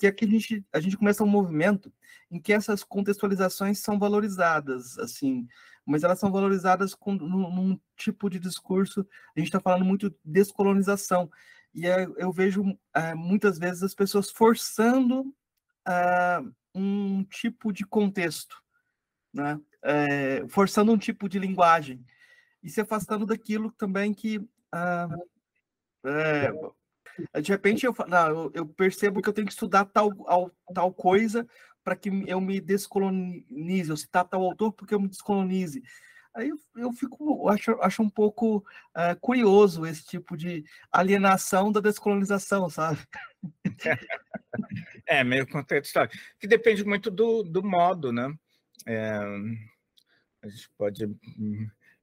que 0.00 0.06
é 0.06 0.12
que 0.12 0.24
a 0.24 0.28
gente, 0.28 0.66
a 0.72 0.80
gente 0.80 0.96
começa 0.96 1.22
um 1.22 1.26
movimento 1.28 1.92
em 2.30 2.40
que 2.40 2.54
essas 2.54 2.82
contextualizações 2.82 3.80
são 3.80 3.98
valorizadas, 3.98 4.98
assim, 4.98 5.46
mas 5.84 6.02
elas 6.02 6.18
são 6.18 6.32
valorizadas 6.32 6.94
com, 6.94 7.12
num, 7.12 7.54
num 7.54 7.80
tipo 7.98 8.30
de 8.30 8.38
discurso, 8.38 9.06
a 9.36 9.38
gente 9.38 9.48
está 9.48 9.60
falando 9.60 9.84
muito 9.84 10.08
de 10.08 10.16
descolonização, 10.24 11.30
e 11.74 11.86
é, 11.86 12.06
eu 12.16 12.32
vejo 12.32 12.64
é, 12.94 13.14
muitas 13.14 13.58
vezes 13.58 13.82
as 13.82 13.94
pessoas 13.94 14.30
forçando 14.30 15.34
é, 15.86 16.40
um 16.74 17.22
tipo 17.24 17.70
de 17.70 17.84
contexto, 17.84 18.56
né? 19.34 19.60
É, 19.82 20.48
forçando 20.48 20.92
um 20.92 20.98
tipo 20.98 21.28
de 21.28 21.38
linguagem, 21.38 22.02
e 22.62 22.70
se 22.70 22.80
afastando 22.80 23.26
daquilo 23.26 23.70
também 23.72 24.14
que 24.14 24.40
ah, 24.72 25.08
é, 26.06 26.50
de 27.42 27.50
repente 27.50 27.86
eu, 27.86 27.94
não, 28.06 28.50
eu, 28.54 28.66
percebo 28.66 29.20
que 29.22 29.28
eu 29.28 29.32
tenho 29.32 29.46
que 29.46 29.52
estudar 29.52 29.84
tal, 29.86 30.10
tal 30.74 30.92
coisa 30.92 31.46
para 31.82 31.96
que 31.96 32.10
eu 32.26 32.40
me 32.40 32.60
descolonize, 32.60 33.90
eu 33.90 33.96
citar 33.96 34.24
tal 34.24 34.42
autor 34.42 34.72
porque 34.72 34.94
eu 34.94 35.00
me 35.00 35.08
descolonize. 35.08 35.82
Aí 36.34 36.48
eu, 36.48 36.58
eu 36.76 36.92
fico, 36.92 37.48
acho, 37.48 37.72
acho 37.80 38.02
um 38.02 38.10
pouco 38.10 38.58
uh, 38.58 39.18
curioso 39.20 39.84
esse 39.84 40.04
tipo 40.04 40.36
de 40.36 40.64
alienação 40.92 41.72
da 41.72 41.80
descolonização, 41.80 42.68
sabe? 42.68 43.00
É, 45.06 45.24
meio 45.24 45.46
contraditório. 45.48 46.10
Que 46.38 46.46
depende 46.46 46.84
muito 46.84 47.10
do, 47.10 47.42
do 47.42 47.64
modo, 47.64 48.12
né? 48.12 48.32
É, 48.86 49.18
a 50.42 50.48
gente 50.48 50.70
pode, 50.78 51.04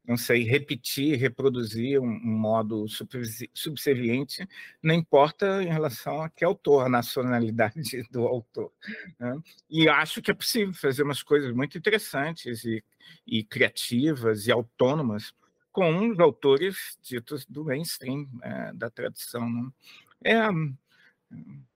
não 0.07 0.15
sei, 0.15 0.43
repetir, 0.43 1.17
reproduzir 1.17 1.99
um, 1.99 2.07
um 2.07 2.39
modo 2.39 2.85
subserviente, 3.53 4.47
não 4.81 4.95
importa 4.95 5.61
em 5.61 5.67
relação 5.67 6.21
a 6.21 6.29
que 6.29 6.45
autor, 6.45 6.85
a 6.85 6.89
nacionalidade 6.89 7.81
do 8.09 8.25
autor. 8.25 8.71
Né? 9.19 9.37
E 9.69 9.89
acho 9.89 10.21
que 10.21 10.31
é 10.31 10.33
possível 10.33 10.73
fazer 10.73 11.03
umas 11.03 11.21
coisas 11.21 11.53
muito 11.53 11.77
interessantes 11.77 12.63
e 12.63 12.83
e 13.25 13.43
criativas 13.43 14.47
e 14.47 14.51
autônomas 14.51 15.33
com 15.71 16.09
os 16.09 16.19
autores 16.19 16.97
ditos 17.01 17.45
do 17.45 17.65
mainstream, 17.65 18.27
é, 18.41 18.73
da 18.73 18.89
tradição. 18.89 19.47
Né? 19.49 19.69
É, 20.23 20.51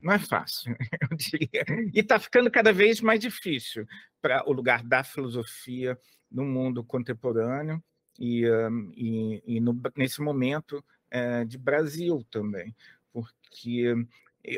não 0.01 0.13
é 0.13 0.19
fácil, 0.19 0.75
eu 1.09 1.17
diria. 1.17 1.65
E 1.93 1.99
está 1.99 2.19
ficando 2.19 2.49
cada 2.49 2.73
vez 2.73 3.01
mais 3.01 3.19
difícil 3.19 3.87
para 4.21 4.47
o 4.49 4.53
lugar 4.53 4.83
da 4.83 5.03
filosofia 5.03 5.99
no 6.31 6.45
mundo 6.45 6.83
contemporâneo 6.83 7.83
e, 8.19 8.49
um, 8.49 8.91
e, 8.95 9.43
e 9.45 9.59
no, 9.59 9.79
nesse 9.95 10.21
momento 10.21 10.83
é, 11.09 11.43
de 11.45 11.57
Brasil 11.57 12.25
também, 12.29 12.75
porque 13.11 13.93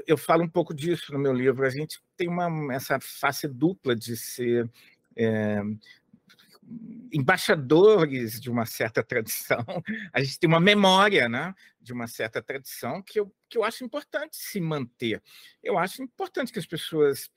eu 0.07 0.17
falo 0.17 0.43
um 0.43 0.49
pouco 0.49 0.73
disso 0.73 1.11
no 1.11 1.19
meu 1.19 1.33
livro. 1.33 1.65
A 1.65 1.69
gente 1.69 2.01
tem 2.15 2.29
uma, 2.29 2.73
essa 2.73 2.99
face 2.99 3.47
dupla 3.47 3.95
de 3.95 4.15
ser 4.15 4.69
é, 5.15 5.61
embaixadores 7.11 8.39
de 8.39 8.49
uma 8.49 8.65
certa 8.65 9.03
tradição, 9.03 9.65
a 10.13 10.21
gente 10.21 10.39
tem 10.39 10.47
uma 10.47 10.59
memória 10.59 11.27
né, 11.29 11.53
de 11.81 11.93
uma 11.93 12.07
certa 12.07 12.41
tradição 12.41 13.01
que 13.01 13.19
eu, 13.19 13.33
que 13.49 13.57
eu 13.57 13.63
acho 13.63 13.83
importante 13.83 14.37
se 14.37 14.59
manter. 14.59 15.21
Eu 15.61 15.77
acho 15.77 16.01
importante 16.01 16.51
que 16.51 16.59
as 16.59 16.65
pessoas 16.65 17.29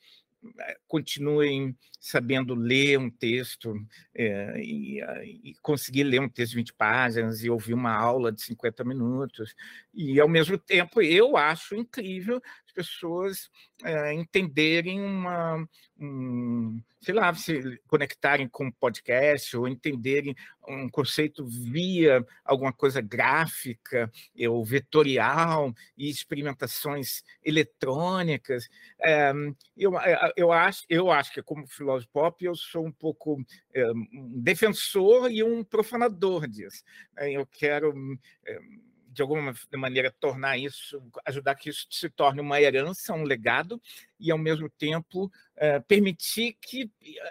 continuem 0.87 1.77
sabendo 2.01 2.55
ler 2.55 2.99
um 2.99 3.11
texto 3.11 3.75
é, 4.15 4.61
e, 4.61 5.01
e, 5.45 5.55
conseguir 5.61 6.05
ler 6.05 6.21
um 6.21 6.29
texto 6.29 6.53
de 6.53 6.59
20 6.59 6.75
páginas 6.75 7.43
e 7.43 7.51
ouvir 7.51 7.75
uma 7.75 7.93
aula 7.93 8.31
de 8.31 8.41
50 8.43 8.85
minutos. 8.85 9.55
E, 9.93 10.21
ao 10.21 10.29
mesmo 10.29 10.57
tempo, 10.57 11.03
eu 11.03 11.37
acho 11.37 11.75
incrível 11.75 12.41
pessoas 12.77 13.49
é, 13.83 14.13
entenderem 14.13 15.01
uma, 15.01 15.67
um, 15.99 16.79
sei 17.01 17.15
lá, 17.15 17.35
se 17.35 17.81
conectarem 17.87 18.47
com 18.47 18.67
um 18.67 18.71
podcast 18.71 19.57
ou 19.57 19.67
entenderem 19.67 20.37
um 20.69 20.89
conceito 20.91 21.47
via 21.47 22.25
alguma 22.45 22.73
coisa 22.73 23.01
gráfica 23.01 24.13
ou 24.49 24.63
vetorial 24.63 25.73
e 25.97 26.11
experimentações 26.11 27.23
eletrônicas. 27.43 28.69
É, 29.01 29.33
eu, 29.77 29.93
eu, 30.37 30.53
acho, 30.53 30.85
eu 30.89 31.11
acho 31.11 31.33
que, 31.33 31.43
como 31.43 31.67
filósofo 31.67 32.13
pop, 32.13 32.45
eu 32.45 32.55
sou 32.55 32.85
um 32.85 32.93
pouco 32.93 33.43
é, 33.73 33.91
um 33.91 34.43
defensor 34.43 35.31
e 35.31 35.43
um 35.43 35.65
profanador 35.65 36.47
disso. 36.47 36.83
Eu 37.17 37.47
quero 37.47 37.95
de 39.17 39.23
alguma 39.23 39.55
maneira, 39.75 40.15
tornar 40.21 40.59
isso, 40.59 41.03
ajudar 41.25 41.55
que 41.55 41.71
isso 41.71 41.87
se 41.91 42.11
torne 42.11 42.43
uma 42.43 42.61
herança, 42.61 43.15
um 43.15 43.23
legado, 43.23 43.81
e, 44.21 44.31
ao 44.31 44.37
mesmo 44.37 44.69
tempo, 44.69 45.33
eh, 45.57 45.81
permitir 45.81 46.57
que 46.61 46.91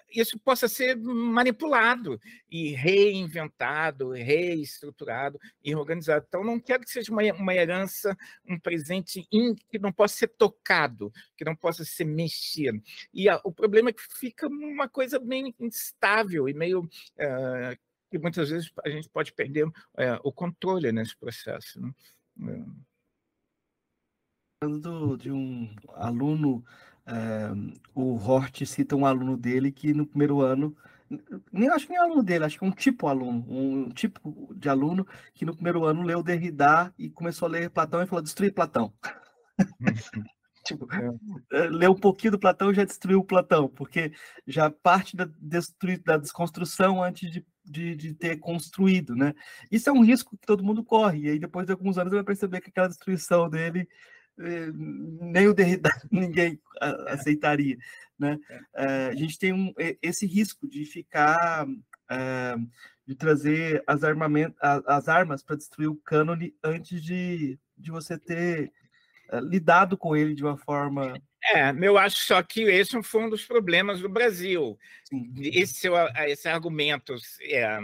isso 0.09 0.39
possa 0.39 0.67
ser 0.67 0.97
manipulado 0.97 2.19
e 2.49 2.71
reinventado, 2.71 4.11
reestruturado 4.13 5.39
e 5.63 5.69
reorganizado. 5.69 6.25
Então, 6.27 6.43
não 6.43 6.59
quero 6.59 6.83
que 6.83 6.89
seja 6.89 7.11
uma, 7.11 7.53
herança, 7.53 8.17
um 8.47 8.59
presente 8.59 9.27
que 9.69 9.77
não 9.77 9.91
possa 9.91 10.17
ser 10.17 10.27
tocado, 10.29 11.13
que 11.37 11.45
não 11.45 11.55
possa 11.55 11.85
ser 11.85 12.05
mexido. 12.05 12.81
E 13.13 13.29
a, 13.29 13.39
o 13.43 13.51
problema 13.51 13.91
é 13.91 13.93
que 13.93 14.01
fica 14.19 14.47
uma 14.47 14.89
coisa 14.89 15.19
bem 15.19 15.53
instável 15.59 16.49
e 16.49 16.53
meio 16.53 16.89
que 18.15 18.21
muitas 18.21 18.49
vezes 18.49 18.71
a 18.83 18.89
gente 18.89 19.09
pode 19.09 19.33
perder 19.33 19.67
é, 19.97 20.19
o 20.23 20.31
controle 20.31 20.91
nesse 20.91 21.17
processo. 21.17 21.81
Né? 21.81 21.91
É. 22.39 22.65
Falando 24.63 25.17
de 25.17 25.31
um 25.31 25.75
aluno, 25.93 26.63
é, 27.05 27.51
o 27.93 28.15
Hort 28.15 28.65
cita 28.65 28.95
um 28.95 29.05
aluno 29.05 29.37
dele 29.37 29.71
que 29.71 29.93
no 29.93 30.07
primeiro 30.07 30.41
ano, 30.41 30.75
nem 31.51 31.69
acho 31.69 31.85
que 31.85 31.91
nem 31.91 32.01
aluno 32.01 32.23
dele, 32.23 32.45
acho 32.45 32.57
que 32.57 32.63
é 32.63 32.67
um 32.67 32.71
tipo 32.71 33.07
aluno, 33.07 33.45
um 33.49 33.89
tipo 33.89 34.53
de 34.55 34.69
aluno 34.69 35.05
que 35.33 35.45
no 35.45 35.53
primeiro 35.53 35.83
ano 35.83 36.01
leu 36.01 36.23
Derrida 36.23 36.93
e 36.97 37.09
começou 37.09 37.47
a 37.47 37.51
ler 37.51 37.69
Platão 37.69 38.01
e 38.01 38.07
falou 38.07 38.23
destruir 38.23 38.53
Platão. 38.53 38.93
tipo, 40.65 40.87
é. 41.51 41.67
leu 41.67 41.91
um 41.91 41.99
pouquinho 41.99 42.31
do 42.31 42.39
Platão 42.39 42.71
e 42.71 42.75
já 42.75 42.85
destruiu 42.85 43.19
o 43.19 43.25
Platão, 43.25 43.67
porque 43.67 44.13
já 44.47 44.71
parte 44.71 45.15
da, 45.15 45.25
da 45.25 46.17
desconstrução 46.17 47.03
antes 47.03 47.29
de 47.29 47.45
de, 47.65 47.95
de, 47.95 48.13
ter 48.13 48.37
construído, 48.37 49.15
né? 49.15 49.33
Isso 49.71 49.89
é 49.89 49.93
um 49.93 50.03
risco 50.03 50.37
que 50.37 50.45
todo 50.45 50.63
mundo 50.63 50.83
corre, 50.83 51.21
e 51.21 51.29
aí 51.29 51.39
depois 51.39 51.65
de 51.65 51.71
alguns 51.71 51.97
anos 51.97 52.13
vai 52.13 52.23
perceber 52.23 52.61
que 52.61 52.69
aquela 52.69 52.87
destruição 52.87 53.49
dele 53.49 53.87
eh, 54.39 54.71
nem 54.73 55.47
o 55.47 55.53
Derrida 55.53 55.89
ninguém 56.11 56.59
aceitaria, 57.07 57.77
né? 58.17 58.37
Eh, 58.75 59.09
a 59.11 59.15
gente 59.15 59.39
tem 59.39 59.53
um, 59.53 59.73
esse 60.01 60.25
risco 60.25 60.67
de 60.67 60.85
ficar 60.85 61.65
eh, 62.09 62.55
de 63.07 63.15
trazer 63.15 63.83
as, 63.85 64.03
armamento, 64.03 64.55
as 64.61 65.07
armas 65.07 65.43
para 65.43 65.55
destruir 65.55 65.87
o 65.87 65.95
cânone 65.95 66.55
antes 66.63 67.01
de, 67.01 67.59
de 67.77 67.91
você 67.91 68.17
ter 68.17 68.71
lidado 69.43 69.97
com 69.97 70.15
ele 70.15 70.33
de 70.33 70.43
uma 70.43 70.57
forma 70.57 71.19
é, 71.53 71.71
eu 71.81 71.97
acho 71.97 72.17
só 72.17 72.41
que 72.41 72.61
esse 72.63 73.01
foi 73.03 73.23
um 73.23 73.29
dos 73.29 73.45
problemas 73.45 73.99
do 74.01 74.09
Brasil. 74.09 74.77
Esse, 75.37 75.87
esse 76.27 76.47
argumento 76.47 77.15
é, 77.41 77.79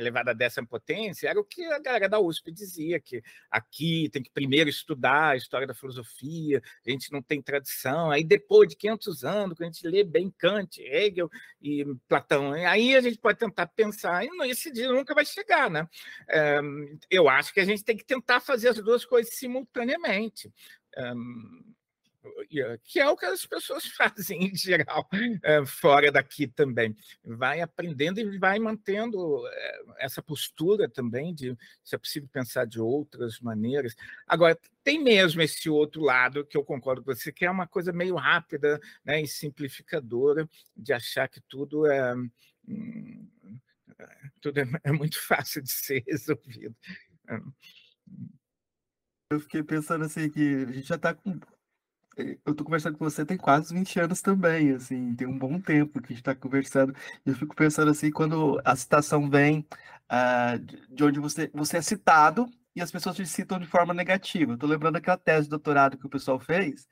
elevado 0.00 0.30
a 0.30 0.32
décima 0.32 0.66
potência 0.66 1.28
era 1.28 1.38
o 1.38 1.44
que 1.44 1.64
a 1.66 1.78
galera 1.78 2.08
da 2.08 2.18
USP 2.18 2.50
dizia, 2.50 2.98
que 2.98 3.22
aqui 3.50 4.08
tem 4.10 4.22
que 4.22 4.30
primeiro 4.30 4.68
estudar 4.68 5.30
a 5.30 5.36
história 5.36 5.66
da 5.66 5.74
filosofia, 5.74 6.62
a 6.86 6.90
gente 6.90 7.12
não 7.12 7.22
tem 7.22 7.40
tradição, 7.40 8.10
aí 8.10 8.24
depois 8.24 8.68
de 8.68 8.76
500 8.76 9.24
anos, 9.24 9.56
quando 9.56 9.68
a 9.68 9.72
gente 9.72 9.86
lê 9.86 10.02
bem 10.02 10.30
Kant, 10.30 10.80
Hegel 10.82 11.30
e 11.60 11.84
Platão, 12.08 12.52
aí 12.52 12.96
a 12.96 13.00
gente 13.00 13.18
pode 13.18 13.38
tentar 13.38 13.66
pensar, 13.68 14.24
e 14.24 14.50
esse 14.50 14.72
dia 14.72 14.90
nunca 14.90 15.14
vai 15.14 15.24
chegar, 15.24 15.70
né? 15.70 15.86
É, 16.28 16.60
eu 17.10 17.28
acho 17.28 17.52
que 17.52 17.60
a 17.60 17.64
gente 17.64 17.84
tem 17.84 17.96
que 17.96 18.04
tentar 18.04 18.40
fazer 18.40 18.68
as 18.68 18.78
duas 18.82 19.04
coisas 19.04 19.34
simultaneamente. 19.34 20.52
É, 20.96 21.12
que 22.84 23.00
é 23.00 23.08
o 23.08 23.16
que 23.16 23.26
as 23.26 23.46
pessoas 23.46 23.86
fazem 23.96 24.44
em 24.44 24.54
geral 24.54 25.08
eh, 25.42 25.64
fora 25.64 26.10
daqui 26.10 26.46
também. 26.46 26.96
Vai 27.24 27.60
aprendendo 27.60 28.20
e 28.20 28.38
vai 28.38 28.58
mantendo 28.58 29.46
eh, 29.46 29.82
essa 29.98 30.22
postura 30.22 30.88
também 30.88 31.34
de 31.34 31.56
se 31.82 31.94
é 31.94 31.98
possível 31.98 32.28
pensar 32.32 32.66
de 32.66 32.80
outras 32.80 33.40
maneiras. 33.40 33.94
Agora, 34.26 34.58
tem 34.82 35.02
mesmo 35.02 35.42
esse 35.42 35.68
outro 35.68 36.02
lado 36.02 36.44
que 36.44 36.56
eu 36.56 36.64
concordo 36.64 37.02
com 37.02 37.14
você, 37.14 37.32
que 37.32 37.44
é 37.44 37.50
uma 37.50 37.66
coisa 37.66 37.92
meio 37.92 38.16
rápida 38.16 38.80
né, 39.04 39.22
e 39.22 39.28
simplificadora 39.28 40.48
de 40.76 40.92
achar 40.92 41.28
que 41.28 41.40
tudo 41.42 41.86
é, 41.86 42.14
hum, 42.66 43.28
tudo 44.40 44.58
é, 44.60 44.64
é 44.84 44.92
muito 44.92 45.18
fácil 45.26 45.62
de 45.62 45.70
ser 45.70 46.02
resolvido. 46.06 46.74
Eu 49.30 49.38
fiquei 49.40 49.62
pensando 49.62 50.04
assim 50.04 50.28
que 50.28 50.66
a 50.68 50.72
gente 50.72 50.88
já 50.88 50.96
está 50.96 51.14
com 51.14 51.38
eu 52.16 52.54
tô 52.54 52.64
conversando 52.64 52.98
com 52.98 53.04
você 53.04 53.24
tem 53.24 53.36
quase 53.36 53.72
20 53.72 54.00
anos 54.00 54.20
também, 54.20 54.72
assim, 54.72 55.14
tem 55.14 55.26
um 55.26 55.38
bom 55.38 55.60
tempo 55.60 56.00
que 56.00 56.06
a 56.06 56.08
gente 56.08 56.18
está 56.18 56.34
conversando. 56.34 56.94
Eu 57.24 57.34
fico 57.34 57.54
pensando 57.54 57.90
assim, 57.90 58.10
quando 58.10 58.60
a 58.64 58.74
citação 58.76 59.28
vem 59.28 59.66
uh, 60.10 60.58
de 60.94 61.04
onde 61.04 61.20
você, 61.20 61.50
você 61.54 61.78
é 61.78 61.82
citado 61.82 62.46
e 62.74 62.82
as 62.82 62.90
pessoas 62.90 63.16
te 63.16 63.26
citam 63.26 63.58
de 63.58 63.66
forma 63.66 63.94
negativa. 63.94 64.52
Eu 64.52 64.58
tô 64.58 64.66
lembrando 64.66 64.96
aquela 64.96 65.16
tese 65.16 65.44
de 65.44 65.50
doutorado 65.50 65.96
que 65.96 66.06
o 66.06 66.10
pessoal 66.10 66.38
fez, 66.38 66.88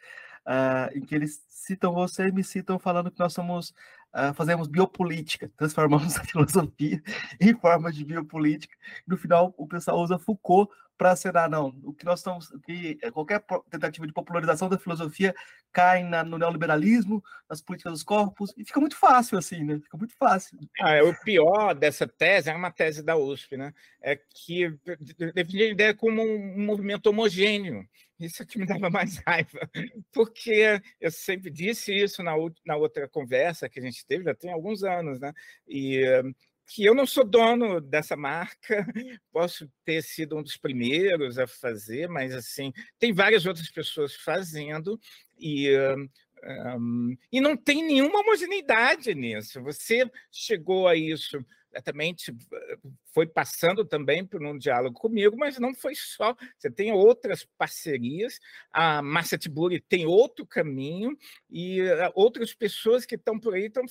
uh, 0.46 0.96
em 0.96 1.00
que 1.00 1.14
eles 1.14 1.42
citam 1.48 1.92
você 1.92 2.28
e 2.28 2.32
me 2.32 2.44
citam 2.44 2.78
falando 2.78 3.10
que 3.10 3.18
nós 3.18 3.32
somos 3.32 3.70
uh, 4.14 4.32
fazemos 4.34 4.68
biopolítica, 4.68 5.50
transformamos 5.56 6.16
a 6.16 6.24
filosofia 6.24 7.02
em 7.40 7.54
forma 7.54 7.92
de 7.92 8.04
biopolítica. 8.04 8.76
No 9.06 9.16
final, 9.16 9.54
o 9.56 9.66
pessoal 9.66 10.00
usa 10.00 10.18
Foucault 10.18 10.72
para 10.98 11.12
acenar, 11.12 11.48
não. 11.48 11.68
O 11.84 11.94
que 11.94 12.04
nós 12.04 12.18
estamos, 12.18 12.48
que 12.64 12.98
é 13.00 13.10
qualquer 13.10 13.40
tentativa 13.70 14.04
de 14.04 14.12
popularização 14.12 14.68
da 14.68 14.76
filosofia 14.76 15.32
cai 15.72 16.02
na, 16.02 16.24
no 16.24 16.36
neoliberalismo, 16.36 17.22
nas 17.48 17.62
políticas 17.62 17.92
dos 17.92 18.02
corpos, 18.02 18.52
e 18.56 18.64
fica 18.64 18.80
muito 18.80 18.96
fácil 18.96 19.38
assim, 19.38 19.62
né? 19.62 19.78
Fica 19.78 19.96
muito 19.96 20.16
fácil. 20.16 20.58
Ah, 20.80 20.94
é, 20.94 21.02
o 21.02 21.14
pior 21.20 21.72
dessa 21.74 22.06
tese 22.06 22.50
é 22.50 22.54
uma 22.54 22.72
tese 22.72 23.02
da 23.02 23.16
USP, 23.16 23.56
né? 23.56 23.72
É 24.02 24.16
que 24.16 24.76
define 25.32 25.62
a 25.62 25.70
ideia 25.70 25.94
como 25.94 26.20
um 26.20 26.66
movimento 26.66 27.06
homogêneo. 27.06 27.88
Isso 28.18 28.42
é 28.42 28.46
que 28.46 28.58
me 28.58 28.66
dava 28.66 28.90
mais 28.90 29.18
raiva, 29.24 29.70
porque 30.12 30.82
eu 31.00 31.10
sempre 31.12 31.50
disse 31.50 31.94
isso 31.94 32.20
na, 32.24 32.32
na 32.66 32.74
outra 32.74 33.06
conversa 33.06 33.68
que 33.68 33.78
a 33.78 33.82
gente 33.82 34.04
teve, 34.04 34.24
já 34.24 34.34
tem 34.34 34.50
alguns 34.50 34.82
anos, 34.82 35.20
né? 35.20 35.32
E 35.68 36.02
que 36.68 36.84
eu 36.84 36.94
não 36.94 37.06
sou 37.06 37.24
dono 37.24 37.80
dessa 37.80 38.14
marca, 38.14 38.86
posso 39.32 39.70
ter 39.84 40.02
sido 40.02 40.36
um 40.36 40.42
dos 40.42 40.56
primeiros 40.56 41.38
a 41.38 41.46
fazer, 41.46 42.08
mas 42.08 42.34
assim 42.34 42.72
tem 42.98 43.12
várias 43.12 43.46
outras 43.46 43.70
pessoas 43.70 44.14
fazendo 44.14 45.00
e 45.38 45.70
um, 46.76 47.16
e 47.32 47.40
não 47.40 47.56
tem 47.56 47.82
nenhuma 47.82 48.20
homogeneidade 48.20 49.14
nisso. 49.14 49.62
Você 49.62 50.08
chegou 50.30 50.86
a 50.86 50.94
isso 50.94 51.44
também 51.84 52.14
foi 53.12 53.26
passando 53.26 53.84
também 53.84 54.24
por 54.24 54.42
um 54.42 54.56
diálogo 54.56 54.98
comigo, 54.98 55.36
mas 55.36 55.58
não 55.58 55.74
foi 55.74 55.94
só. 55.94 56.36
Você 56.56 56.70
tem 56.70 56.92
outras 56.92 57.46
parcerias, 57.56 58.38
a 58.72 59.02
Márcia 59.02 59.38
Tiburi 59.38 59.80
tem 59.80 60.06
outro 60.06 60.46
caminho 60.46 61.16
e 61.50 61.80
eh, 61.80 62.10
outras 62.14 62.54
pessoas 62.54 63.04
que 63.04 63.14
estão 63.14 63.38
por 63.38 63.54
aí 63.54 63.66
então, 63.66 63.84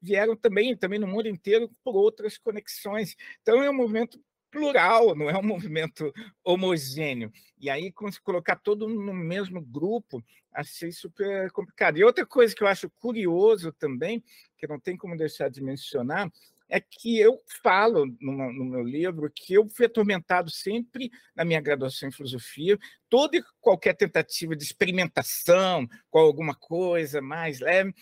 vieram 0.00 0.36
também, 0.36 0.76
também 0.76 0.98
no 0.98 1.06
mundo 1.06 1.28
inteiro 1.28 1.70
por 1.84 1.94
outras 1.96 2.38
conexões. 2.38 3.16
Então 3.42 3.62
é 3.62 3.70
um 3.70 3.74
movimento 3.74 4.20
plural, 4.50 5.14
não 5.14 5.28
é 5.28 5.36
um 5.38 5.42
movimento 5.42 6.12
homogêneo. 6.42 7.30
E 7.58 7.68
aí, 7.68 7.92
colocar 8.22 8.56
todo 8.56 8.88
no 8.88 9.12
mesmo 9.12 9.60
grupo, 9.60 10.24
achei 10.52 10.90
super 10.90 11.50
complicado. 11.52 11.98
E 11.98 12.04
outra 12.04 12.24
coisa 12.24 12.54
que 12.54 12.62
eu 12.62 12.66
acho 12.68 12.90
curioso 12.90 13.72
também, 13.72 14.22
que 14.56 14.66
não 14.66 14.80
tem 14.80 14.96
como 14.96 15.16
deixar 15.16 15.50
de 15.50 15.62
mencionar, 15.62 16.30
é 16.68 16.80
que 16.80 17.18
eu 17.18 17.40
falo 17.62 18.06
no, 18.20 18.52
no, 18.52 18.64
meu 18.64 18.82
livro 18.82 19.30
que 19.34 19.54
eu 19.54 19.68
fui 19.68 19.86
atormentado 19.86 20.50
sempre 20.50 21.10
na 21.34 21.44
minha 21.44 21.60
graduação 21.60 22.08
em 22.08 22.12
filosofia, 22.12 22.78
toda 23.08 23.36
e 23.38 23.44
qualquer 23.60 23.94
tentativa 23.94 24.54
de 24.54 24.64
experimentação 24.64 25.88
com 26.10 26.18
alguma 26.18 26.54
coisa 26.54 27.22
mais 27.22 27.60
leve, 27.60 27.94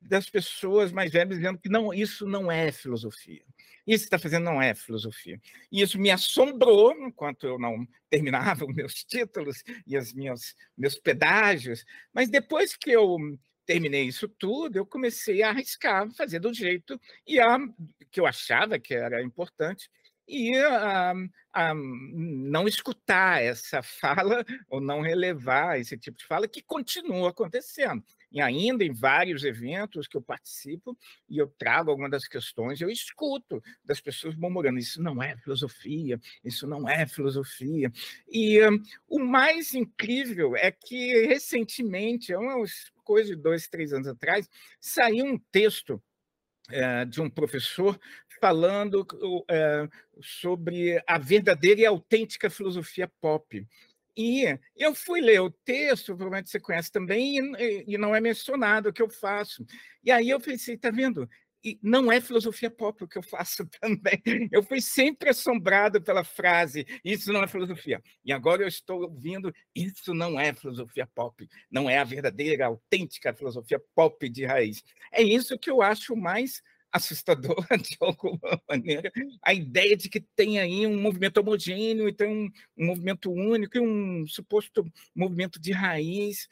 das 0.00 0.28
pessoas 0.28 0.92
mais 0.92 1.10
velhas 1.10 1.38
dizendo 1.38 1.58
que 1.58 1.68
não, 1.68 1.92
isso 1.92 2.26
não 2.26 2.50
é 2.50 2.70
filosofia. 2.70 3.42
Isso 3.86 4.04
que 4.04 4.06
está 4.06 4.18
fazendo 4.18 4.44
não 4.44 4.60
é 4.60 4.74
filosofia. 4.74 5.40
E 5.70 5.82
isso 5.82 5.98
me 5.98 6.10
assombrou 6.10 6.92
enquanto 6.92 7.46
eu 7.46 7.58
não 7.58 7.86
terminava 8.08 8.64
os 8.66 8.74
meus 8.74 9.04
títulos 9.04 9.62
e 9.86 9.96
os 9.96 10.12
meus, 10.12 10.54
meus 10.76 10.94
pedágios. 10.96 11.84
Mas 12.12 12.30
depois 12.30 12.76
que 12.76 12.90
eu 12.90 13.18
terminei 13.66 14.04
isso 14.04 14.28
tudo, 14.28 14.76
eu 14.76 14.86
comecei 14.86 15.42
a 15.42 15.50
arriscar, 15.50 16.10
fazer 16.14 16.38
do 16.38 16.52
jeito 16.52 17.00
e 17.26 17.40
a, 17.40 17.58
que 18.10 18.20
eu 18.20 18.26
achava 18.26 18.78
que 18.78 18.94
era 18.94 19.22
importante 19.22 19.88
e 20.26 20.56
a, 20.56 21.12
a, 21.52 21.74
não 21.74 22.66
escutar 22.66 23.42
essa 23.42 23.82
fala 23.82 24.44
ou 24.68 24.80
não 24.80 25.00
relevar 25.00 25.78
esse 25.78 25.96
tipo 25.98 26.18
de 26.18 26.26
fala 26.26 26.48
que 26.48 26.62
continua 26.62 27.30
acontecendo. 27.30 28.02
E 28.32 28.40
ainda 28.40 28.82
em 28.82 28.92
vários 28.92 29.44
eventos 29.44 30.08
que 30.08 30.16
eu 30.16 30.22
participo 30.22 30.98
e 31.28 31.38
eu 31.38 31.46
trago 31.46 31.90
algumas 31.90 32.10
das 32.10 32.26
questões, 32.26 32.80
eu 32.80 32.90
escuto 32.90 33.62
das 33.84 34.00
pessoas 34.00 34.34
murmurando: 34.34 34.78
isso 34.78 35.00
não 35.00 35.22
é 35.22 35.36
filosofia, 35.36 36.20
isso 36.44 36.66
não 36.66 36.88
é 36.88 37.06
filosofia. 37.06 37.92
E 38.28 38.60
um, 38.66 38.82
o 39.08 39.18
mais 39.20 39.72
incrível 39.72 40.56
é 40.56 40.72
que 40.72 41.26
recentemente, 41.26 42.32
é 42.32 42.38
uma 42.38 42.56
coisa 43.04 43.34
de 43.34 43.40
dois, 43.40 43.68
três 43.68 43.92
anos 43.92 44.08
atrás, 44.08 44.48
saiu 44.80 45.26
um 45.26 45.38
texto 45.52 46.02
é, 46.70 47.04
de 47.04 47.20
um 47.20 47.28
professor 47.28 47.98
falando 48.40 49.06
é, 49.50 49.88
sobre 50.20 51.02
a 51.06 51.18
verdadeira 51.18 51.80
e 51.82 51.86
autêntica 51.86 52.50
filosofia 52.50 53.10
pop. 53.20 53.66
E 54.16 54.58
eu 54.76 54.94
fui 54.94 55.20
ler 55.20 55.40
o 55.40 55.50
texto, 55.50 56.16
provavelmente 56.16 56.48
você 56.48 56.60
conhece 56.60 56.90
também, 56.90 57.38
e, 57.58 57.84
e 57.94 57.98
não 57.98 58.14
é 58.14 58.20
mencionado 58.20 58.88
o 58.88 58.92
que 58.92 59.02
eu 59.02 59.10
faço. 59.10 59.66
E 60.04 60.10
aí 60.10 60.30
eu 60.30 60.40
pensei, 60.40 60.76
tá 60.76 60.90
vendo? 60.90 61.28
E 61.64 61.78
não 61.82 62.12
é 62.12 62.20
filosofia 62.20 62.70
pop 62.70 63.02
o 63.02 63.08
que 63.08 63.16
eu 63.16 63.22
faço 63.22 63.66
também. 63.80 64.22
Eu 64.52 64.62
fui 64.62 64.80
sempre 64.80 65.30
assombrado 65.30 66.02
pela 66.02 66.22
frase, 66.22 66.86
isso 67.04 67.32
não 67.32 67.42
é 67.42 67.48
filosofia. 67.48 68.02
E 68.24 68.32
agora 68.32 68.62
eu 68.62 68.68
estou 68.68 69.02
ouvindo, 69.02 69.52
isso 69.74 70.12
não 70.12 70.38
é 70.38 70.52
filosofia 70.52 71.08
pop. 71.14 71.48
Não 71.70 71.88
é 71.88 71.98
a 71.98 72.04
verdadeira, 72.04 72.66
autêntica 72.66 73.32
filosofia 73.32 73.80
pop 73.94 74.28
de 74.28 74.44
raiz. 74.44 74.82
É 75.10 75.22
isso 75.22 75.58
que 75.58 75.70
eu 75.70 75.80
acho 75.80 76.14
mais 76.14 76.62
assustador, 76.94 77.56
de 77.82 77.96
alguma 77.98 78.62
maneira, 78.68 79.10
a 79.42 79.52
ideia 79.52 79.96
de 79.96 80.08
que 80.08 80.20
tem 80.20 80.60
aí 80.60 80.86
um 80.86 81.00
movimento 81.00 81.38
homogêneo 81.38 82.08
e 82.08 82.12
tem 82.12 82.28
um, 82.28 82.52
um 82.78 82.86
movimento 82.86 83.32
único 83.32 83.76
e 83.76 83.80
um 83.80 84.24
suposto 84.28 84.86
movimento 85.12 85.60
de 85.60 85.72
raiz, 85.72 86.48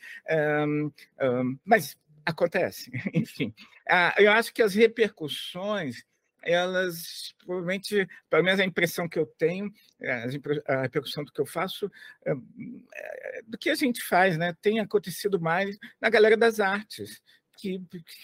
um, 0.66 0.90
um, 1.22 1.58
mas 1.64 1.96
acontece, 2.24 2.90
enfim. 3.14 3.54
Ah, 3.88 4.14
eu 4.18 4.30
acho 4.30 4.52
que 4.52 4.62
as 4.62 4.74
repercussões 4.74 6.04
elas 6.44 7.32
provavelmente, 7.38 8.06
pelo 8.28 8.42
menos 8.42 8.60
a 8.60 8.64
impressão 8.64 9.08
que 9.08 9.18
eu 9.18 9.26
tenho, 9.26 9.72
é, 10.00 10.26
a 10.66 10.82
repercussão 10.82 11.24
do 11.24 11.32
que 11.32 11.40
eu 11.40 11.46
faço, 11.46 11.90
é, 12.26 12.32
é, 12.32 13.42
do 13.46 13.56
que 13.56 13.70
a 13.70 13.74
gente 13.74 14.02
faz, 14.02 14.36
né, 14.36 14.54
tem 14.60 14.80
acontecido 14.80 15.40
mais 15.40 15.78
na 16.00 16.10
galera 16.10 16.36
das 16.36 16.58
artes 16.58 17.22
que, 17.56 17.80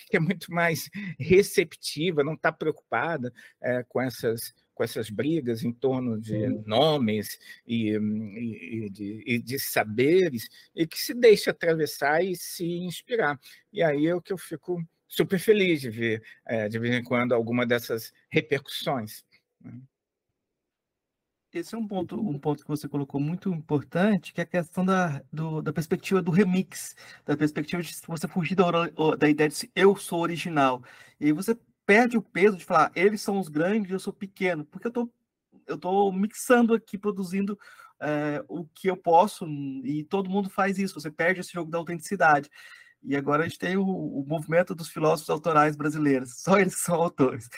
que 0.09 0.17
é 0.17 0.21
muito 0.21 0.53
mais 0.53 0.91
receptiva, 1.19 2.25
não 2.25 2.35
está 2.35 2.51
preocupada 2.51 3.33
é, 3.63 3.85
com 3.85 4.01
essas 4.01 4.53
com 4.79 4.85
essas 4.85 5.11
brigas 5.11 5.65
em 5.65 5.73
torno 5.73 6.21
de 6.21 6.47
nomes 6.65 7.37
e, 7.67 7.91
e, 7.97 8.89
de, 8.89 9.25
e, 9.27 9.39
de, 9.41 9.59
saberes, 9.59 10.49
e 10.73 10.87
que 10.87 10.97
se 10.97 11.13
deixa 11.13 11.51
atravessar 11.51 12.25
e 12.25 12.37
se 12.37 12.65
inspirar. 12.65 13.41
E 13.73 13.83
aí 13.83 14.07
é 14.07 14.15
o 14.15 14.23
que 14.23 14.33
eu 14.33 14.39
fico 14.39 14.81
super 15.09 15.41
feliz 15.41 15.81
de 15.81 15.91
ver, 15.91 16.23
é, 16.47 16.69
de 16.69 16.79
vez 16.79 16.95
em 16.95 17.03
quando, 17.03 17.35
alguma 17.35 17.67
dessas 17.67 18.13
repercussões. 18.31 19.25
Né? 19.61 19.81
esse 21.53 21.75
é 21.75 21.79
um 21.79 21.89
ponto, 21.89 22.15
um 22.15 22.39
ponto 22.39 22.63
que 22.63 22.69
você 22.69 22.87
colocou 22.87 23.21
muito 23.21 23.53
importante, 23.53 24.33
que 24.33 24.41
é 24.41 24.45
a 24.45 24.47
questão 24.47 24.85
da, 24.85 25.21
do, 25.33 25.61
da 25.61 25.73
perspectiva 25.73 26.23
do 26.23 26.31
remix, 26.31 26.95
da 27.27 27.37
perspectiva 27.37 27.83
de 27.83 27.93
você 28.07 28.29
fugir 28.29 28.55
da, 28.55 28.65
da 29.19 29.29
ideia 29.29 29.49
de 29.49 29.69
eu 29.75 29.97
sou 29.97 30.21
original. 30.21 30.85
E 31.19 31.33
você 31.33 31.59
perde 31.89 32.19
o 32.19 32.23
peso 32.23 32.59
de 32.59 32.67
falar, 32.67 32.93
eles 32.95 33.23
são 33.23 33.41
os 33.41 33.49
grandes, 33.49 33.91
eu 33.91 33.99
sou 33.99 34.13
pequeno, 34.13 34.63
porque 34.63 34.89
eu 34.89 34.93
tô, 34.93 35.11
eu 35.67 35.79
tô 35.79 36.13
mixando 36.13 36.75
aqui, 36.75 36.99
produzindo 36.99 37.59
é, 37.99 38.45
o 38.47 38.67
que 38.67 38.91
eu 38.91 38.97
posso, 38.97 39.47
e 39.83 40.05
todo 40.05 40.29
mundo 40.29 40.51
faz 40.51 40.79
isso, 40.79 41.01
você 41.01 41.11
perde 41.11 41.41
esse 41.41 41.51
jogo 41.51 41.71
da 41.71 41.79
autenticidade. 41.79 42.51
E 43.03 43.17
agora 43.17 43.43
a 43.45 43.49
gente 43.49 43.59
tem 43.59 43.79
o, 43.79 43.87
o, 43.87 44.23
movimento 44.27 44.75
dos 44.75 44.91
filósofos 44.91 45.31
autorais 45.31 45.77
brasileiros, 45.77 46.37
só 46.45 46.59
eles 46.59 46.77
são 46.77 46.95
autores. 46.97 47.49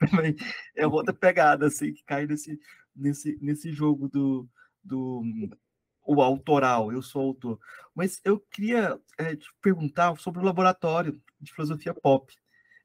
é 0.76 0.86
outra 0.86 1.14
pegada, 1.14 1.66
assim, 1.66 1.94
que 1.94 2.04
cai 2.04 2.26
nesse, 2.26 2.60
nesse, 2.94 3.38
nesse 3.40 3.72
jogo 3.72 4.06
do, 4.06 4.46
do 4.84 5.22
o 6.06 6.20
autoral, 6.20 6.92
eu 6.92 7.00
sou 7.00 7.22
autor. 7.22 7.58
Mas 7.94 8.20
eu 8.22 8.38
queria 8.38 9.00
é, 9.16 9.34
te 9.34 9.48
perguntar 9.62 10.14
sobre 10.18 10.42
o 10.42 10.44
laboratório 10.44 11.18
de 11.40 11.54
filosofia 11.54 11.94
pop. 11.94 12.34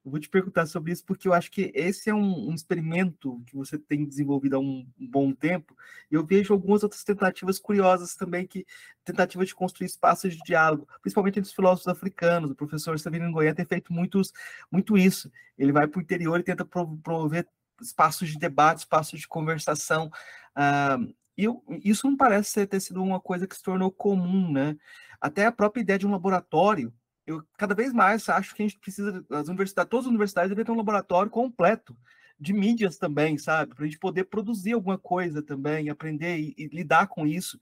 Eu 0.06 0.12
vou 0.12 0.20
te 0.20 0.28
perguntar 0.28 0.66
sobre 0.66 0.92
isso 0.92 1.06
porque 1.06 1.30
eu 1.30 1.34
acho 1.34 1.50
que 1.50 1.72
esse 1.74 2.10
é 2.10 2.13
um, 2.13 2.50
um 2.50 2.54
experimento 2.54 3.42
que 3.46 3.56
você 3.56 3.78
tem 3.78 4.04
desenvolvido 4.06 4.58
há 4.58 4.60
um, 4.60 4.86
um, 5.00 5.08
bom 5.08 5.32
tempo. 5.32 5.78
E 6.12 6.16
eu 6.16 6.26
vejo 6.26 6.54
algumas 6.54 6.84
outras 6.84 7.04
tentativas 7.06 7.58
curiosas 7.58 8.13
também, 8.13 8.46
que 8.46 8.66
tentativa 9.06 9.46
de 9.46 9.56
construir 9.56 9.88
espaços 9.88 10.36
de 10.36 10.42
diálogo, 10.44 10.88
principalmente 11.02 11.39
entre 11.39 11.50
os 11.50 11.56
filósofos 11.56 11.88
africanos. 11.88 12.52
O 12.52 12.56
professor 12.56 13.00
Sabino 13.00 13.30
Ngoyen 13.30 13.54
tem 13.54 13.66
feito 13.66 13.94
muitos, 13.94 14.34
muito 14.70 14.98
isso. 14.98 15.32
Ele 15.58 15.72
vai 15.72 15.88
para 15.88 16.00
o 16.00 16.02
interior 16.02 16.38
e 16.38 16.44
tenta 16.44 16.66
promover 16.66 17.48
espaços 17.82 18.30
de 18.30 18.38
debate, 18.38 18.80
espaços 18.80 19.22
de 19.22 19.28
conversação. 19.28 20.12
Uh, 20.58 21.13
e 21.38 21.48
isso 21.84 22.08
não 22.10 22.18
parece 22.18 22.68
ter 22.68 22.80
sido 22.80 23.02
uma 23.02 23.20
coisa 23.20 23.48
que 23.48 23.56
se 23.56 23.63
tornou 23.63 23.89
comum, 23.89 24.52
né? 24.52 24.76
Até 25.20 25.46
a 25.46 25.52
própria 25.52 25.82
ideia 25.82 25.98
de 25.98 26.06
um 26.06 26.12
laboratório, 26.12 26.94
eu 27.26 27.44
cada 27.58 27.74
vez 27.74 27.94
mais 27.94 28.28
acho 28.30 28.56
que 28.56 28.64
a 28.64 28.68
gente 28.68 28.80
precisa, 28.80 29.26
as 29.30 29.48
universidades, 29.48 29.90
todas 29.90 30.06
as 30.06 30.10
universidades 30.10 30.50
devem 30.50 30.66
ter 30.66 30.72
um 30.72 30.78
laboratório 30.78 31.32
completo 31.32 31.96
de 32.40 32.52
mídias 32.54 32.98
também, 32.98 33.38
sabe? 33.38 33.74
Para 33.74 33.86
a 33.86 33.88
gente 33.88 34.00
poder 34.00 34.26
produzir 34.26 34.74
alguma 34.74 34.98
coisa 34.98 35.42
também, 35.42 35.90
aprender 35.90 36.38
e, 36.38 36.54
e 36.58 36.68
lidar 36.68 37.08
com 37.08 37.26
isso. 37.26 37.60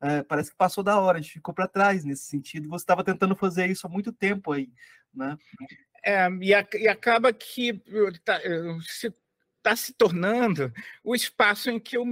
Uh, 0.00 0.24
parece 0.26 0.50
que 0.50 0.56
passou 0.56 0.82
da 0.82 0.98
hora, 0.98 1.18
a 1.18 1.20
gente 1.20 1.34
ficou 1.34 1.54
para 1.54 1.68
trás 1.68 2.04
nesse 2.04 2.24
sentido. 2.24 2.68
Você 2.68 2.82
estava 2.82 3.04
tentando 3.04 3.36
fazer 3.36 3.70
isso 3.70 3.86
há 3.86 3.90
muito 3.90 4.12
tempo 4.12 4.52
aí, 4.52 4.70
né? 5.14 5.36
É, 6.04 6.28
e, 6.40 6.52
a, 6.52 6.66
e, 6.74 6.88
acaba 6.88 7.32
que 7.32 7.80
tá, 8.24 8.40
se 8.80 9.14
está 9.62 9.76
se 9.76 9.94
tornando 9.94 10.72
o 11.04 11.14
espaço 11.14 11.70
em 11.70 11.78
que 11.78 11.96
eu 11.96 12.04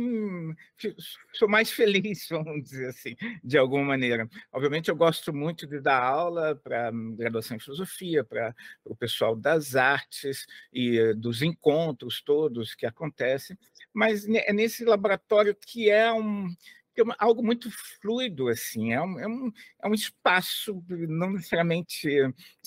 sou 1.32 1.48
mais 1.48 1.70
feliz, 1.72 2.28
vamos 2.30 2.62
dizer 2.62 2.88
assim, 2.88 3.16
de 3.42 3.58
alguma 3.58 3.84
maneira. 3.84 4.28
Obviamente, 4.52 4.88
eu 4.88 4.96
gosto 4.96 5.34
muito 5.34 5.66
de 5.66 5.80
dar 5.80 6.00
aula 6.00 6.54
para 6.54 6.92
graduação 7.16 7.56
em 7.56 7.60
filosofia, 7.60 8.22
para 8.22 8.54
o 8.84 8.94
pessoal 8.94 9.34
das 9.34 9.74
artes 9.74 10.46
e 10.72 10.98
eh, 10.98 11.14
dos 11.14 11.42
encontros 11.42 12.22
todos 12.22 12.74
que 12.74 12.86
acontecem, 12.86 13.58
mas 13.92 14.26
é 14.28 14.52
nesse 14.52 14.84
laboratório 14.84 15.54
que 15.54 15.90
é 15.90 16.12
um 16.12 16.48
é 16.96 17.02
algo 17.18 17.42
muito 17.42 17.70
fluido, 18.00 18.48
assim, 18.48 18.92
é 18.92 19.00
um, 19.00 19.18
é 19.18 19.26
um, 19.26 19.52
é 19.82 19.88
um 19.88 19.94
espaço 19.94 20.82
não 20.88 21.32
necessariamente 21.32 22.08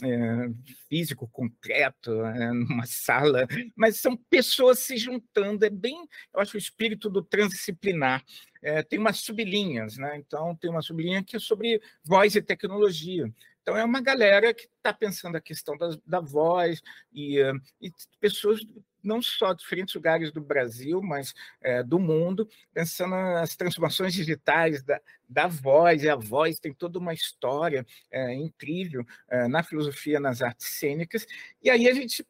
é, 0.04 0.50
físico, 0.90 1.28
concreto, 1.28 2.12
é, 2.26 2.52
numa 2.52 2.86
sala, 2.86 3.48
mas 3.76 3.98
são 3.98 4.16
pessoas 4.16 4.80
se 4.80 4.98
juntando, 4.98 5.66
é 5.66 5.70
bem, 5.70 6.08
eu 6.34 6.40
acho, 6.40 6.56
o 6.56 6.60
espírito 6.60 7.10
do 7.10 7.24
transdisciplinar. 7.24 8.24
É, 8.62 8.82
tem 8.82 8.98
umas 8.98 9.20
sublinhas, 9.20 9.98
né? 9.98 10.16
Então, 10.18 10.56
tem 10.56 10.70
uma 10.70 10.82
sublinha 10.82 11.22
que 11.22 11.36
é 11.36 11.40
sobre 11.40 11.82
voz 12.04 12.34
e 12.36 12.42
tecnologia. 12.42 13.30
Então, 13.62 13.76
é 13.76 13.84
uma 13.84 14.02
galera 14.02 14.54
que 14.54 14.68
está 14.78 14.94
pensando 14.94 15.36
a 15.36 15.42
questão 15.42 15.78
da, 15.78 15.90
da 16.06 16.20
voz 16.22 16.82
e, 17.14 17.40
e 17.82 17.92
pessoas 18.22 18.62
não 19.04 19.22
só 19.22 19.54
de 19.54 19.62
diferentes 19.62 19.94
lugares 19.94 20.32
do 20.32 20.42
Brasil, 20.42 21.02
mas 21.02 21.34
é, 21.62 21.84
do 21.84 22.00
mundo, 22.00 22.48
pensando 22.74 23.12
nas 23.12 23.56
transformações 23.56 24.14
digitais 24.14 24.82
da, 24.84 25.02
da 25.28 25.48
voz, 25.48 26.04
e 26.04 26.10
a 26.10 26.16
voz 26.16 26.60
tem 26.60 26.74
toda 26.74 26.98
uma 26.98 27.14
história 27.14 27.86
é, 28.10 28.34
incrível 28.34 29.06
é, 29.30 29.48
na 29.48 29.62
filosofia, 29.62 30.20
nas 30.20 30.42
artes 30.42 30.68
cênicas, 30.68 31.28
e 31.62 31.70
aí 31.70 31.88
a 31.88 31.94
gente 31.94 32.26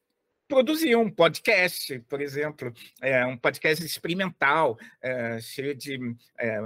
produzir 0.47 0.95
um 0.95 1.09
podcast, 1.09 1.99
por 2.01 2.21
exemplo, 2.21 2.73
é, 3.01 3.25
um 3.25 3.37
podcast 3.37 3.83
experimental, 3.83 4.77
cheio 5.41 5.73
de 5.73 5.97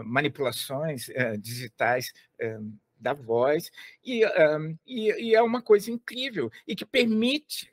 manipulações 0.03 1.09
digitais 1.39 2.11
da 2.99 3.13
voz, 3.13 3.71
e, 4.03 4.23
e, 4.85 5.29
e, 5.29 5.35
é 5.35 5.41
uma 5.41 5.61
coisa 5.61 5.89
incrível 5.91 6.51
e 6.67 6.75
que 6.75 6.85
permite 6.85 7.71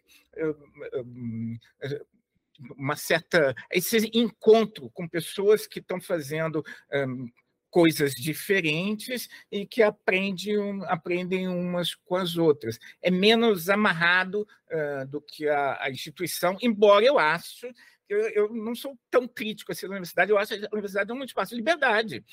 uma 2.76 2.96
certa 2.96 3.54
esse 3.70 4.10
encontro 4.14 4.90
com 4.90 5.08
pessoas 5.08 5.66
que 5.66 5.80
estão 5.80 6.00
fazendo 6.00 6.64
um, 6.92 7.28
coisas 7.70 8.12
diferentes 8.12 9.28
e 9.50 9.66
que 9.66 9.82
aprendem, 9.82 10.56
aprendem 10.84 11.48
umas 11.48 11.94
com 11.94 12.14
as 12.14 12.36
outras. 12.36 12.78
É 13.02 13.10
menos 13.10 13.68
amarrado 13.68 14.46
uh, 14.70 15.04
do 15.08 15.20
que 15.20 15.48
a, 15.48 15.82
a, 15.82 15.90
instituição, 15.90 16.56
embora 16.62 17.04
eu 17.04 17.18
acho 17.18 17.66
eu, 18.08 18.28
eu, 18.28 18.54
não 18.54 18.74
sou 18.74 18.98
tão 19.10 19.26
crítico 19.26 19.72
assim 19.72 19.86
da 19.86 19.92
universidade, 19.92 20.30
eu 20.30 20.38
acho 20.38 20.56
que 20.56 20.66
a 20.66 20.68
universidade 20.72 21.10
é 21.10 21.14
um 21.14 21.24
espaço 21.24 21.50
de 21.50 21.56
liberdade, 21.56 22.24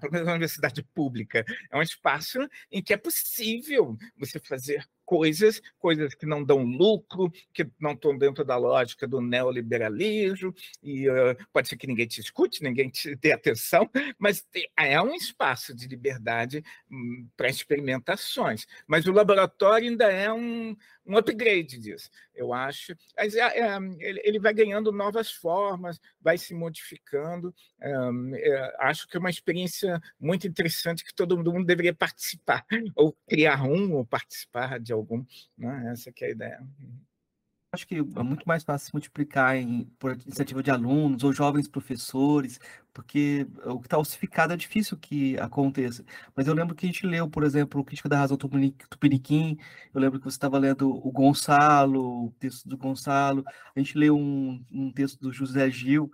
pelo 0.00 0.12
menos 0.12 0.28
a 0.28 0.32
universidade 0.32 0.82
pública. 0.82 1.44
É 1.70 1.76
um 1.76 1.82
espaço 1.82 2.38
em 2.70 2.82
que 2.82 2.92
é 2.92 2.96
possível 2.96 3.96
você 4.18 4.40
fazer 4.40 4.84
coisas, 5.12 5.60
coisas 5.78 6.14
que 6.14 6.24
não 6.24 6.42
dão 6.42 6.64
lucro, 6.64 7.30
que 7.52 7.68
não 7.78 7.92
estão 7.92 8.16
dentro 8.16 8.42
da 8.46 8.56
lógica 8.56 9.06
do 9.06 9.20
neoliberalismo, 9.20 10.54
e 10.82 11.06
uh, 11.06 11.36
pode 11.52 11.68
ser 11.68 11.76
que 11.76 11.86
ninguém 11.86 12.06
te 12.06 12.18
escute, 12.18 12.62
ninguém 12.62 12.88
te 12.88 13.14
dê 13.16 13.30
atenção, 13.30 13.90
mas 14.18 14.42
é 14.74 14.98
um 15.02 15.14
espaço 15.14 15.76
de 15.76 15.86
liberdade 15.86 16.64
um, 16.90 17.28
para 17.36 17.50
experimentações. 17.50 18.66
Mas 18.86 19.06
o 19.06 19.12
laboratório 19.12 19.90
ainda 19.90 20.10
é 20.10 20.32
um, 20.32 20.74
um 21.04 21.16
upgrade 21.16 21.78
disso, 21.78 22.10
eu 22.34 22.52
acho. 22.52 22.94
Mas 23.16 23.34
é, 23.34 23.78
ele 23.98 24.38
vai 24.38 24.54
ganhando 24.54 24.92
novas 24.92 25.30
formas, 25.32 26.00
vai 26.20 26.38
se 26.38 26.54
modificando. 26.54 27.54
É, 27.80 28.76
acho 28.80 29.06
que 29.08 29.16
é 29.16 29.20
uma 29.20 29.30
experiência 29.30 30.00
muito 30.18 30.46
interessante 30.46 31.04
que 31.04 31.14
todo 31.14 31.36
mundo 31.36 31.64
deveria 31.64 31.94
participar, 31.94 32.64
ou 32.94 33.16
criar 33.28 33.64
um, 33.64 33.94
ou 33.94 34.04
participar 34.04 34.78
de 34.78 34.92
algum. 34.92 35.24
Né? 35.56 35.90
Essa 35.92 36.10
é 36.10 36.24
a 36.24 36.30
ideia 36.30 36.66
acho 37.72 37.86
que 37.86 37.96
é 37.96 38.22
muito 38.22 38.46
mais 38.46 38.62
fácil 38.62 38.90
multiplicar 38.92 39.56
em, 39.56 39.84
por 39.98 40.12
iniciativa 40.12 40.62
de 40.62 40.70
alunos 40.70 41.24
ou 41.24 41.32
jovens 41.32 41.66
professores, 41.66 42.60
porque 42.92 43.46
o 43.64 43.80
que 43.80 43.86
está 43.86 43.96
ossificado 43.96 44.52
é 44.52 44.56
difícil 44.58 44.94
que 44.98 45.38
aconteça. 45.38 46.04
Mas 46.36 46.46
eu 46.46 46.54
lembro 46.54 46.74
que 46.74 46.84
a 46.84 46.88
gente 46.90 47.06
leu, 47.06 47.30
por 47.30 47.44
exemplo, 47.44 47.80
o 47.80 47.84
Crítica 47.84 48.10
da 48.10 48.18
Razão 48.18 48.36
Tupiniquim, 48.36 49.56
eu 49.94 50.00
lembro 50.00 50.18
que 50.18 50.24
você 50.26 50.36
estava 50.36 50.58
lendo 50.58 50.90
o 50.90 51.10
Gonçalo, 51.10 52.26
o 52.26 52.30
texto 52.38 52.68
do 52.68 52.76
Gonçalo, 52.76 53.42
a 53.74 53.78
gente 53.78 53.96
leu 53.96 54.18
um, 54.18 54.62
um 54.70 54.92
texto 54.92 55.18
do 55.18 55.32
José 55.32 55.70
Gil, 55.70 56.12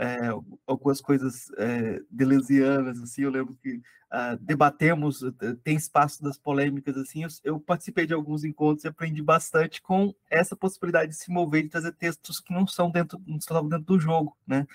é, 0.00 0.30
algumas 0.66 0.98
coisas 0.98 1.50
é, 1.58 2.00
deleuzianas, 2.10 3.02
assim, 3.02 3.20
eu 3.20 3.30
lembro 3.30 3.54
que 3.62 3.76
uh, 3.76 4.34
debatemos, 4.40 5.22
eh, 5.22 5.54
tem 5.62 5.76
espaço 5.76 6.22
das 6.22 6.38
polêmicas, 6.38 6.96
assim, 6.96 7.22
eu, 7.22 7.28
eu, 7.44 7.60
participei 7.60 8.06
de 8.06 8.14
alguns 8.14 8.42
encontros 8.42 8.84
e 8.84 8.88
aprendi 8.88 9.20
bastante 9.20 9.82
com 9.82 10.14
essa 10.30 10.56
possibilidade 10.56 11.10
de 11.10 11.18
se 11.18 11.30
mover 11.30 11.66
e 11.66 11.68
trazer 11.68 11.92
textos 11.92 12.40
que 12.40 12.50
não 12.50 12.66
são 12.66 12.90
dentro, 12.90 13.22
não 13.26 13.36
estão 13.36 13.68
dentro 13.68 13.84
do 13.84 14.00
jogo, 14.00 14.34
né? 14.46 14.66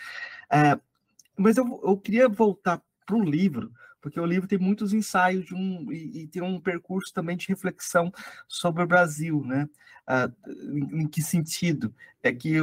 Mas 1.36 1.58
eu, 1.58 1.82
eu 1.84 1.98
queria 1.98 2.30
voltar 2.30 2.80
para 3.04 3.16
o 3.16 3.24
livro, 3.24 3.72
porque 4.00 4.20
o 4.20 4.26
livro 4.28 4.48
tem 4.48 4.60
muitos 4.60 4.94
ensaios 4.94 5.44
de 5.44 5.56
um, 5.56 5.92
e, 5.92 6.22
e, 6.22 6.28
tem 6.28 6.44
um 6.44 6.60
percurso 6.60 7.12
também 7.12 7.36
de 7.36 7.48
reflexão 7.48 8.14
sobre 8.48 8.84
o 8.84 8.88
Brasil, 8.88 9.44
né? 9.44 9.68
Ah, 10.06 10.32
em, 10.48 11.02
em, 11.02 11.08
que 11.08 11.24
sentido? 11.24 11.92
É 12.22 12.32
que 12.32 12.58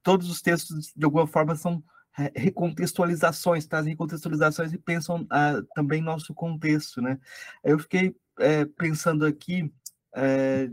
todos 0.00 0.30
os 0.30 0.40
textos, 0.40 0.92
de 0.94 1.04
alguma 1.04 1.26
forma, 1.26 1.56
são 1.56 1.82
recontextualizações, 2.14 3.66
trazem 3.66 3.92
recontextualizações 3.92 4.72
e 4.72 4.78
pensam 4.78 5.26
ah, 5.30 5.60
também 5.74 6.00
nosso 6.00 6.32
contexto, 6.32 7.02
né? 7.02 7.18
Eu 7.62 7.78
fiquei 7.78 8.14
é, 8.38 8.64
pensando 8.64 9.26
aqui 9.26 9.72
é, 10.14 10.70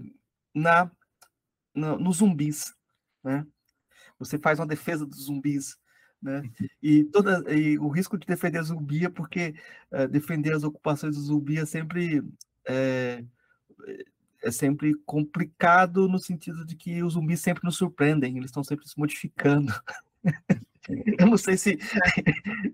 na, 0.54 0.92
na 1.74 1.98
nos 1.98 2.18
zumbis, 2.18 2.74
né? 3.24 3.46
Você 4.20 4.38
faz 4.38 4.60
uma 4.60 4.68
defesa 4.68 5.04
dos 5.04 5.26
zumbis, 5.26 5.78
né? 6.22 6.44
E 6.82 7.04
toda 7.06 7.44
e 7.52 7.78
o 7.80 7.88
risco 7.88 8.20
de 8.20 8.28
defender 8.28 8.62
zumbi 8.62 9.06
é 9.06 9.10
porque 9.10 9.56
é, 9.92 10.08
defender 10.08 10.54
as 10.54 10.64
ocupações 10.64 11.16
do 11.16 11.22
zumbi 11.24 11.58
é 11.58 11.66
sempre 11.66 12.24
é, 12.68 13.24
é 14.44 14.52
sempre 14.52 14.94
complicado 15.06 16.08
no 16.08 16.20
sentido 16.20 16.64
de 16.66 16.76
que 16.76 17.02
os 17.02 17.14
zumbis 17.14 17.40
sempre 17.42 17.64
nos 17.64 17.78
surpreendem, 17.78 18.38
eles 18.38 18.52
estão 18.52 18.64
sempre 18.64 18.88
se 18.88 18.98
modificando. 18.98 19.74
Eu 21.20 21.28
não 21.28 21.38
sei 21.38 21.58
se. 21.58 21.78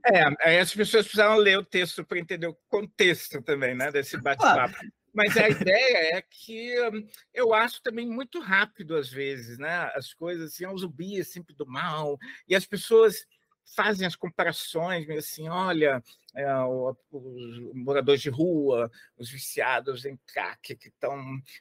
É, 0.05 0.59
as 0.59 0.73
pessoas 0.73 1.05
precisavam 1.05 1.37
ler 1.37 1.57
o 1.57 1.65
texto 1.65 2.05
para 2.05 2.19
entender 2.19 2.47
o 2.47 2.57
contexto 2.69 3.41
também, 3.41 3.75
né, 3.75 3.91
desse 3.91 4.17
bate-papo. 4.17 4.73
Claro. 4.73 4.91
Mas 5.13 5.35
a 5.35 5.49
ideia 5.49 6.17
é 6.17 6.21
que 6.21 6.79
hum, 6.89 7.07
eu 7.33 7.53
acho 7.53 7.81
também 7.81 8.07
muito 8.07 8.39
rápido, 8.39 8.95
às 8.95 9.09
vezes, 9.09 9.57
né? 9.57 9.91
As 9.95 10.13
coisas 10.13 10.53
assim, 10.53 10.63
é 10.63 10.69
um 10.69 10.77
zumbi 10.77 11.19
é 11.19 11.23
sempre 11.23 11.55
do 11.55 11.65
mal, 11.65 12.19
e 12.47 12.55
as 12.55 12.65
pessoas 12.65 13.25
fazem 13.75 14.05
as 14.05 14.15
comparações, 14.15 15.09
assim, 15.09 15.49
olha, 15.49 16.01
é, 16.35 16.45
os 17.11 17.73
moradores 17.73 18.21
de 18.21 18.29
rua, 18.29 18.91
os 19.17 19.29
viciados 19.29 20.05
em 20.05 20.17
crack 20.27 20.75
que 20.75 20.89
estão 20.89 21.17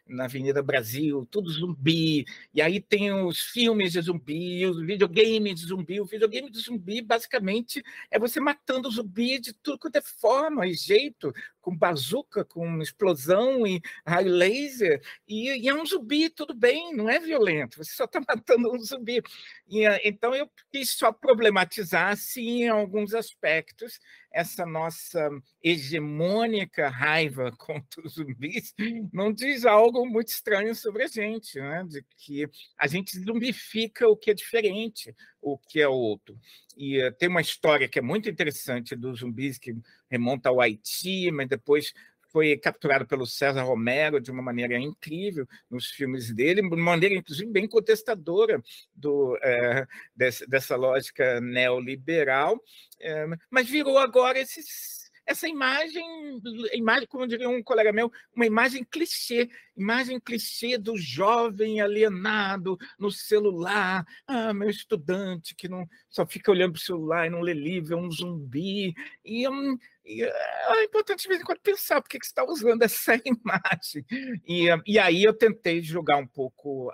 na 0.07 0.25
Avenida 0.25 0.63
Brasil, 0.63 1.27
tudo 1.31 1.51
zumbi. 1.51 2.25
E 2.53 2.61
aí 2.61 2.81
tem 2.81 3.13
os 3.13 3.41
filmes 3.41 3.93
de 3.93 4.01
zumbi, 4.03 4.67
os 4.67 4.85
videogames 4.85 5.61
de 5.61 5.67
zumbi. 5.67 6.01
O 6.01 6.05
videogame 6.05 6.51
de 6.51 6.59
zumbi, 6.59 7.01
basicamente, 7.01 7.83
é 8.11 8.19
você 8.19 8.41
matando 8.41 8.91
zumbi 8.91 9.39
de 9.39 9.53
tudo 9.53 9.79
quanto 9.79 9.97
é 9.97 10.03
forma 10.03 10.67
e 10.67 10.75
jeito, 10.75 11.33
com 11.67 11.77
bazuca, 11.77 12.45
com 12.45 12.81
explosão 12.81 13.67
e 13.67 13.83
raio 14.07 14.29
laser. 14.29 15.03
E, 15.27 15.51
e, 15.51 15.69
é 15.69 15.75
um 15.75 15.85
zumbi, 15.85 16.31
tudo 16.31 16.55
bem, 16.55 16.95
não 16.95 17.11
é 17.11 17.19
violento, 17.19 17.79
você 17.79 17.93
só 17.93 18.05
está 18.05 18.21
matando 18.29 18.73
um 18.73 18.79
zumbi. 18.79 19.21
E, 19.69 19.85
então 20.05 20.33
eu 20.33 20.49
quis 20.71 20.91
só 20.91 21.11
problematizar, 21.11 22.17
sim, 22.17 22.69
alguns 22.69 23.15
aspectos, 23.15 23.99
essa 24.37 24.67
nossa 24.67 25.31
hegemônica 25.63 26.91
raiva 26.91 27.51
contra 27.57 28.07
os 28.07 28.17
zumbis 28.17 28.75
não 29.11 29.33
diz 29.33 29.65
algo 29.65 30.05
muito 30.05 30.29
estranho 30.29 30.75
sobre 30.75 31.05
a 31.05 31.07
gente, 31.07 31.59
né? 31.59 31.83
de 31.89 32.05
que 32.19 32.47
a 32.79 32.87
gente 32.87 33.19
zumbifica 33.19 34.07
o 34.07 34.15
que 34.15 34.31
é 34.31 34.35
diferente, 34.35 35.17
o 35.41 35.57
que 35.57 35.81
é 35.81 35.89
outro. 35.89 36.39
E 36.77 37.03
uh, 37.03 37.11
tem 37.13 37.31
uma 37.31 37.41
história 37.41 37.89
que 37.89 37.99
é 37.99 38.03
muito 38.03 38.29
interessante 38.29 38.95
dos 38.95 39.21
zumbis 39.21 39.59
que 39.59 39.75
remonta 40.11 40.51
ao 40.51 40.61
Haiti, 40.61 41.31
mas 41.31 41.49
depois 41.49 41.95
foi 42.37 42.55
capturado 42.59 43.07
pelo 43.07 43.25
César 43.25 43.63
Romero 43.63 44.21
de 44.21 44.31
uma 44.31 44.43
maneira 44.43 44.79
incrível 44.79 45.49
nos 45.71 45.87
filmes 45.87 46.35
dele, 46.35 46.61
de 46.61 46.67
uma 46.69 46.77
maneira, 46.77 47.15
inclusive, 47.15 47.51
bem 47.51 47.67
contestadora 47.67 48.63
do, 48.95 49.39
é, 49.43 49.87
dessa, 50.15 50.47
dessa 50.47 50.77
lógica 50.77 51.41
neoliberal, 51.41 52.63
é, 53.01 53.27
mas 53.51 53.71
virou 53.71 53.97
agora 53.97 54.39
esses 54.39 55.06
essa 55.27 55.49
imagem, 55.49 56.41
imagem, 56.73 57.07
como 57.09 57.27
diria 57.27 57.49
um 57.49 57.63
colega 57.63 57.93
meu, 57.93 58.13
uma 58.35 58.47
imagem 58.47 58.85
clichê, 58.85 59.51
imagem 59.77 60.21
clichê 60.21 60.79
do 60.79 60.97
jovem 60.97 61.81
alienado 61.81 62.79
no 62.99 63.11
celular, 63.11 64.07
ah, 64.27 64.55
meu 64.55 64.71
estudante 64.71 65.55
que 65.55 65.69
não 65.69 65.87
só 66.09 66.25
fica 66.25 66.51
olhando 66.51 66.73
para 66.73 66.81
o 66.81 66.85
celular 66.85 67.27
e 67.27 67.31
não 67.31 67.41
lê 67.41 67.53
livro, 67.53 67.95
é 67.95 67.97
um 67.97 68.11
zumbi. 68.11 68.95
E, 69.25 69.49
um, 69.49 69.77
e 70.05 70.23
é 70.23 70.85
importante 70.85 71.23
de 71.23 71.29
vez 71.29 71.41
em 71.41 71.45
quando 71.45 71.61
pensar 71.61 72.01
por 72.01 72.09
que, 72.09 72.19
você 72.19 72.27
está 72.27 72.45
usando 72.45 72.83
essa 72.83 73.15
imagem. 73.27 74.07
E, 74.47 74.69
e 74.87 74.99
aí 74.99 75.25
eu 75.25 75.35
tentei 75.35 75.83
jogar 75.83 76.19
um 76.19 76.27
pouco 76.27 76.93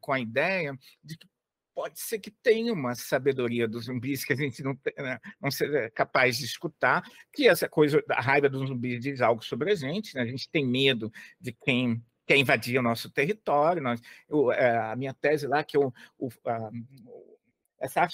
com 0.00 0.12
a 0.12 0.20
ideia 0.20 0.78
de 1.02 1.18
que 1.18 1.31
pode 1.74 2.00
ser 2.00 2.18
que 2.18 2.30
tenha 2.30 2.72
uma 2.72 2.94
sabedoria 2.94 3.66
dos 3.66 3.86
zumbis 3.86 4.24
que 4.24 4.32
a 4.32 4.36
gente 4.36 4.62
não, 4.62 4.78
né, 4.98 5.18
não 5.40 5.50
seja 5.50 5.90
capaz 5.90 6.38
de 6.38 6.44
escutar, 6.44 7.02
que 7.32 7.48
essa 7.48 7.68
coisa, 7.68 8.02
a 8.10 8.20
raiva 8.20 8.48
dos 8.48 8.68
zumbis 8.68 9.00
diz 9.00 9.20
algo 9.20 9.44
sobre 9.44 9.72
a 9.72 9.74
gente, 9.74 10.14
né? 10.14 10.22
a 10.22 10.26
gente 10.26 10.48
tem 10.50 10.66
medo 10.66 11.12
de 11.40 11.52
quem 11.52 12.02
quer 12.26 12.36
invadir 12.36 12.78
o 12.78 12.82
nosso 12.82 13.10
território. 13.10 13.82
Nós, 13.82 14.00
eu, 14.28 14.52
é, 14.52 14.92
a 14.92 14.96
minha 14.96 15.14
tese 15.14 15.46
lá, 15.46 15.64
que 15.64 15.76
eu, 15.76 15.92
o, 16.18 16.28
a, 16.46 16.70
essa 17.82 18.08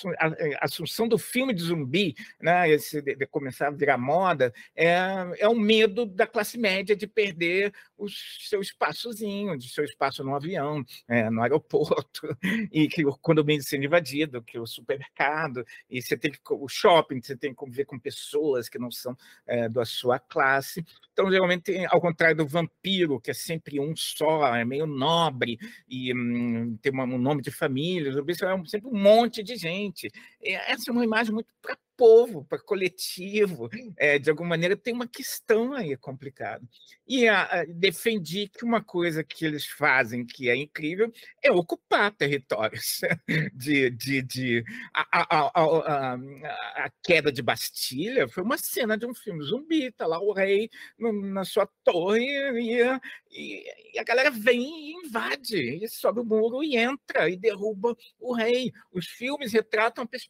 assunção 0.61 1.07
do 1.07 1.19
filme 1.19 1.53
de 1.53 1.63
zumbi, 1.63 2.15
né, 2.41 2.69
esse 2.71 3.03
de, 3.03 3.15
de 3.15 3.27
começar 3.27 3.69
a 3.69 3.71
virar 3.71 3.99
moda, 3.99 4.53
é, 4.75 4.97
é 5.39 5.49
um 5.49 5.59
medo 5.59 6.07
da 6.07 6.27
classe 6.27 6.57
média 6.59 6.97
de 6.97 7.07
perder 7.07 7.73
o 7.97 8.09
seu 8.09 8.61
espaçozinho, 8.61 9.59
de 9.59 9.69
seu 9.69 9.85
espaço 9.85 10.25
no 10.25 10.35
avião, 10.35 10.85
é, 11.07 11.29
no 11.29 11.43
aeroporto, 11.43 12.37
e 12.73 12.89
que 12.89 13.05
o 13.05 13.17
condomínio 13.19 13.63
sendo 13.63 13.85
invadido, 13.85 14.43
que 14.43 14.59
o 14.59 14.67
supermercado, 14.67 15.65
e 15.91 16.01
você 16.01 16.17
tem 16.17 16.31
que 16.31 16.39
o 16.51 16.69
shopping, 16.69 17.21
você 17.21 17.37
tem 17.37 17.51
que 17.51 17.57
conviver 17.57 17.85
com 17.85 17.99
pessoas 17.99 18.69
que 18.69 18.79
não 18.79 18.91
são 18.91 19.17
é, 19.47 19.69
da 19.69 19.85
sua 19.85 20.19
classe. 20.19 20.85
Então, 21.13 21.31
geralmente, 21.31 21.85
ao 21.91 22.01
contrário 22.01 22.37
do 22.37 22.47
vampiro, 22.47 23.21
que 23.21 23.33
é 23.33 23.35
sempre 23.35 23.81
um 23.81 23.95
só, 23.97 24.55
é 24.55 24.65
meio 24.65 24.87
nobre 24.87 25.59
e 25.89 26.15
hum, 26.15 26.79
tem 26.81 26.93
uma, 26.93 27.05
um 27.05 27.19
nome 27.19 27.43
de 27.43 27.51
família, 27.51 28.11
é 28.11 28.65
sempre 28.67 28.89
um 28.89 28.97
monte 28.97 29.43
de 29.43 29.58
gente. 29.59 30.11
Essa 30.43 30.91
é 30.91 30.93
uma 30.93 31.05
imagem 31.05 31.33
muito 31.33 31.49
para 31.61 31.77
povo, 31.99 32.45
para 32.45 32.61
coletivo, 32.61 33.69
é, 33.97 34.21
de 34.21 34.31
alguma 34.31 34.51
maneira 34.51 34.77
tem 34.77 34.95
uma 34.95 35.09
questão 35.09 35.75
aí 35.75 35.97
complicada. 35.97 36.65
E 37.05 37.27
a, 37.27 37.43
a, 37.43 37.65
defendi 37.65 38.49
que 38.49 38.65
uma 38.65 38.81
coisa 38.81 39.25
que 39.25 39.45
eles 39.45 39.67
fazem 39.67 40.25
que 40.25 40.49
é 40.49 40.55
incrível 40.55 41.13
é 41.43 41.51
ocupar 41.51 42.13
territórios. 42.13 43.01
De, 43.53 43.91
de, 43.91 44.23
de 44.23 44.65
a, 44.95 45.51
a, 45.51 46.15
a, 46.15 46.91
queda 47.03 47.33
de 47.33 47.43
Bastilha 47.43 48.29
foi 48.29 48.43
uma 48.43 48.57
cena 48.57 48.97
de 48.97 49.05
um 49.05 49.15
filme 49.15 49.43
zumbi, 49.43 49.87
está 49.87 50.07
lá 50.07 50.21
o 50.21 50.33
rei 50.33 50.71
no, 50.99 51.13
na 51.13 51.45
sua 51.45 51.69
torre 51.83 52.21
e, 52.21 52.83
e, 53.31 53.95
e, 53.95 53.99
a 53.99 54.05
galera 54.05 54.31
vem 54.31 54.61
e 54.61 54.93
invade, 55.05 55.57
e 55.57 55.89
sobe 55.89 56.21
o 56.21 56.25
muro 56.25 56.63
e 56.63 56.77
entra 56.77 57.29
e 57.29 57.37
derruba 57.37 57.97
o 58.21 58.33
rei. 58.33 58.73
Os 58.93 59.07
filmes 59.07 59.53
retratam 59.53 60.05
a 60.05 60.07
perspectiva 60.07 60.28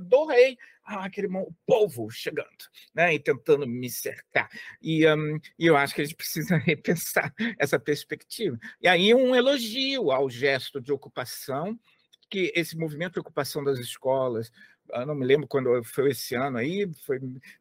do 0.00 0.26
rei 0.26 0.56
ah, 0.84 1.06
aquele 1.06 1.28
povo 1.66 2.10
chegando, 2.10 2.48
né, 2.94 3.14
e 3.14 3.18
tentando 3.18 3.66
me 3.66 3.88
cercar. 3.88 4.50
E, 4.82 5.06
um, 5.08 5.40
e 5.58 5.66
eu 5.66 5.76
acho 5.76 5.94
que 5.94 6.02
a 6.02 6.04
gente 6.04 6.16
precisa 6.16 6.56
repensar 6.58 7.32
essa 7.58 7.78
perspectiva. 7.78 8.58
E 8.80 8.88
aí 8.88 9.14
um 9.14 9.34
elogio 9.34 10.10
ao 10.10 10.28
gesto 10.28 10.80
de 10.80 10.92
ocupação, 10.92 11.78
que 12.30 12.52
esse 12.54 12.76
movimento 12.76 13.14
de 13.14 13.20
ocupação 13.20 13.64
das 13.64 13.78
escolas, 13.78 14.52
eu 14.92 15.06
não 15.06 15.14
me 15.14 15.24
lembro 15.24 15.48
quando 15.48 15.82
foi 15.84 16.10
esse 16.10 16.34
ano 16.34 16.58
aí, 16.58 16.90
foi 17.06 17.18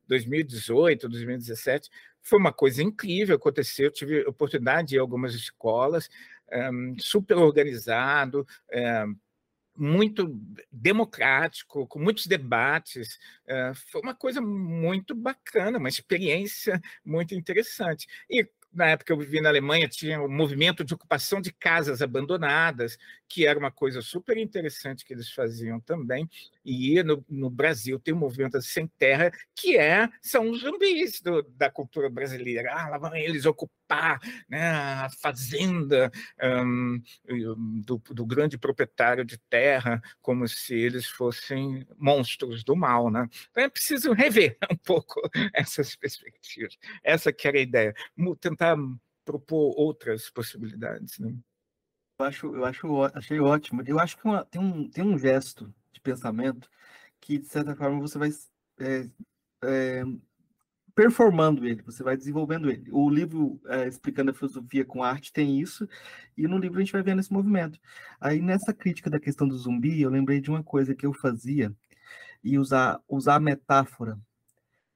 2018, 0.07 1.07
2017, 1.07 1.89
foi 2.21 2.39
uma 2.39 2.51
coisa 2.51 2.84
incrível, 2.84 3.36
aconteceu, 3.36 3.86
eu 3.86 3.91
tive 3.91 4.21
oportunidade 4.26 4.95
em 4.95 4.99
algumas 4.99 5.34
escolas, 5.34 6.09
um, 6.51 6.95
super 6.99 7.38
organizado, 7.38 8.45
um, 8.74 9.15
muito 9.76 10.39
democrático, 10.71 11.88
com 11.88 11.99
muitos 11.99 12.28
debates. 12.28 13.19
Eh, 13.47 13.74
foi 13.91 14.01
uma 14.01 14.13
coisa 14.13 14.41
muito 14.41 15.15
bacana, 15.15 15.80
uma 15.80 15.89
experiência 15.89 16.82
muito 17.03 17.34
interessante. 17.34 18.07
E 18.30 18.47
na 18.74 18.88
época 18.88 19.13
eu 19.13 19.17
vivi 19.17 19.39
na 19.39 19.49
Alemanha, 19.49 19.88
tinha 19.88 20.19
o 20.19 20.26
um 20.26 20.32
movimento 20.32 20.84
de 20.84 20.93
ocupação 20.93 21.39
de 21.39 21.53
casas 21.53 22.01
abandonadas, 22.01 22.97
que 23.28 23.45
era 23.45 23.57
uma 23.57 23.71
coisa 23.71 24.01
super 24.01 24.38
interessante 24.38 25.05
que 25.05 25.13
eles 25.13 25.32
faziam 25.32 25.80
também. 25.80 26.28
E 26.65 27.01
no, 27.03 27.24
no 27.30 27.49
Brasil 27.49 27.99
tem 27.99 28.13
o 28.13 28.17
um 28.17 28.19
movimento 28.19 28.59
Sem 28.61 28.88
Terra, 28.97 29.32
que 29.55 29.78
é 29.78 30.09
são 30.21 30.49
os 30.49 30.61
zumbis 30.61 31.21
do, 31.21 31.43
da 31.43 31.69
cultura 31.69 32.09
brasileira. 32.09 32.74
Ah, 32.74 32.89
lá 32.89 32.97
vão 32.97 33.15
eles 33.15 33.45
ocupar 33.45 33.82
né, 34.50 34.70
a 34.70 35.10
fazenda 35.10 36.12
um, 36.41 37.02
do, 37.86 37.98
do, 38.12 38.26
grande 38.26 38.58
proprietário 38.58 39.26
de 39.26 39.38
terra, 39.38 40.02
como 40.22 40.48
se 40.48 40.76
eles 40.76 41.08
fossem 41.08 41.86
monstros 41.98 42.64
do 42.64 42.76
mal. 42.76 43.10
Né? 43.10 43.28
Então 43.52 43.64
é 43.64 43.70
preciso 43.70 44.14
rever 44.14 44.58
um 44.72 44.78
pouco 44.78 45.22
essas 45.54 45.96
perspectivas. 45.96 46.78
Essa 47.04 47.32
que 47.32 47.48
era 47.48 47.58
a 47.58 47.62
ideia. 47.62 47.94
Tentar 48.39 48.78
propor 49.26 49.74
outras 49.78 50.30
possibilidades. 50.30 51.20
Né? 51.20 51.34
Eu 52.20 52.26
acho, 52.26 52.56
eu 52.56 52.66
acho, 52.66 53.04
achei 53.16 53.39
ótimo. 53.39 53.82
Eu 53.86 54.00
acho 54.00 54.18
que 54.18 54.26
uma, 54.26 54.46
tem, 54.46 54.62
um, 54.62 54.89
tem 54.89 55.04
um 55.04 55.18
gesto 55.18 55.74
de 55.91 56.00
pensamento 56.02 56.70
que, 57.20 57.38
de 57.38 57.48
certa 57.48 57.76
forma, 57.76 58.00
você 58.00 58.18
vai 58.18 58.30
é, 58.80 59.10
é, 59.64 60.04
performando 60.96 61.66
ele, 61.66 61.82
você 61.82 62.04
vai 62.04 62.16
desenvolvendo 62.18 62.70
ele. 62.70 62.89
O 62.91 63.10
livro 63.10 63.60
é, 63.68 63.88
Explicando 63.88 64.32
a 64.32 64.34
Filosofia 64.34 64.86
com 64.86 65.04
Arte 65.04 65.34
tem 65.34 65.60
isso, 65.60 65.88
e 66.38 66.48
no 66.48 66.58
livro 66.58 66.78
a 66.78 66.82
gente 66.82 66.94
vai 66.94 67.04
vendo 67.04 67.20
esse 67.20 67.34
movimento. 67.34 67.80
Aí, 68.20 68.41
nessa 68.41 68.74
crítica 68.74 69.10
da 69.10 69.20
questão 69.20 69.48
do 69.48 69.58
zumbi, 69.58 70.02
eu 70.02 70.10
lembrei 70.10 70.39
de 70.41 70.50
uma 70.50 70.64
coisa 70.64 70.96
que 70.96 71.06
eu 71.06 71.14
fazia, 71.14 71.74
e 72.44 72.58
usar, 72.60 73.00
usar 73.08 73.39
metáfora, 73.39 74.20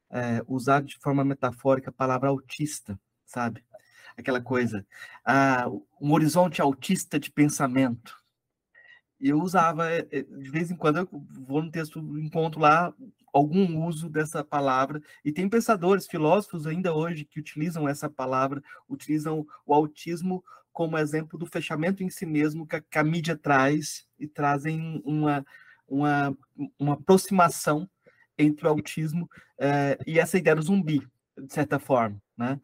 é, 0.10 0.42
usar 0.48 0.84
de 0.84 0.98
forma 1.00 1.24
metafórica 1.24 1.90
a 1.90 1.94
palavra 1.94 2.30
autista, 2.30 3.00
sabe? 3.26 3.64
aquela 4.18 4.42
coisa, 4.42 4.86
ah, 5.24 5.68
um 6.02 6.12
horizonte 6.12 6.60
autista 6.62 7.20
de 7.20 7.32
pensamento. 7.32 8.18
Eu 9.20 9.42
usava, 9.42 9.92
eh, 9.92 10.08
eh, 10.12 10.24
de 10.24 10.50
vez 10.50 10.70
em 10.70 10.76
quando, 10.76 10.98
eu 10.98 11.10
vou 11.48 11.62
no 11.62 11.72
texto, 11.72 12.00
encontro 12.20 12.60
lá 12.60 12.94
algum 13.34 13.86
uso 13.86 14.10
dessa 14.10 14.44
palavra, 14.44 15.02
e 15.24 15.32
tem 15.32 15.50
pensadores, 15.50 16.08
filósofos 16.08 16.66
ainda 16.66 16.94
hoje 16.94 17.26
que 17.26 17.40
utilizam 17.40 17.88
essa 17.88 18.10
palavra, 18.10 18.64
utilizam 18.90 19.46
o 19.66 19.74
autismo 19.74 20.44
como 20.72 20.98
exemplo 20.98 21.38
do 21.38 21.46
fechamento 21.46 22.04
em 22.04 22.10
si 22.10 22.26
mesmo 22.26 22.66
que 22.66 22.76
a, 22.76 22.82
que 22.82 22.98
a 22.98 23.04
mídia 23.04 23.36
traz, 23.36 24.08
e 24.20 24.28
trazem 24.28 25.02
uma, 25.06 25.46
uma, 25.88 26.38
uma 26.80 26.94
aproximação 26.94 27.90
entre 28.38 28.68
o 28.68 28.70
autismo 28.70 29.30
eh, 29.60 29.98
e 30.06 30.20
essa 30.20 30.38
ideia 30.38 30.56
do 30.56 30.62
zumbi, 30.62 31.08
de 31.38 31.54
certa 31.54 31.80
forma, 31.80 32.22
né? 32.38 32.60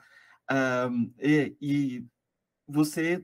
E, 1.20 1.56
e, 1.62 2.06
você, 2.68 3.24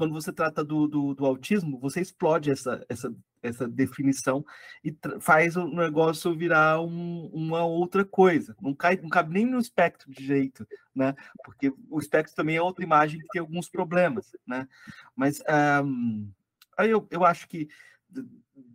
quando 0.00 0.14
você 0.14 0.32
trata 0.32 0.64
do, 0.64 0.88
do, 0.88 1.14
do, 1.14 1.26
autismo, 1.26 1.78
você 1.78 2.00
explode 2.00 2.50
essa, 2.50 2.82
essa, 2.88 3.14
essa 3.42 3.68
definição 3.68 4.42
e 4.82 4.96
faz 5.20 5.56
o 5.56 5.68
negócio 5.68 6.34
virar 6.34 6.80
um, 6.80 7.26
uma 7.26 7.62
outra 7.66 8.02
coisa. 8.02 8.56
Não, 8.62 8.74
cai, 8.74 8.96
não 8.96 9.10
cabe 9.10 9.34
nem 9.34 9.44
no 9.44 9.58
espectro 9.58 10.10
de 10.10 10.24
jeito, 10.24 10.66
né? 10.94 11.14
Porque 11.44 11.70
o 11.90 11.98
espectro 11.98 12.34
também 12.34 12.56
é 12.56 12.62
outra 12.62 12.82
imagem 12.82 13.20
que 13.20 13.28
tem 13.28 13.40
alguns 13.40 13.68
problemas, 13.68 14.34
né? 14.46 14.66
Mas 15.14 15.42
um, 15.84 16.32
aí 16.78 16.88
eu, 16.88 17.06
eu 17.10 17.22
acho 17.22 17.46
que 17.46 17.68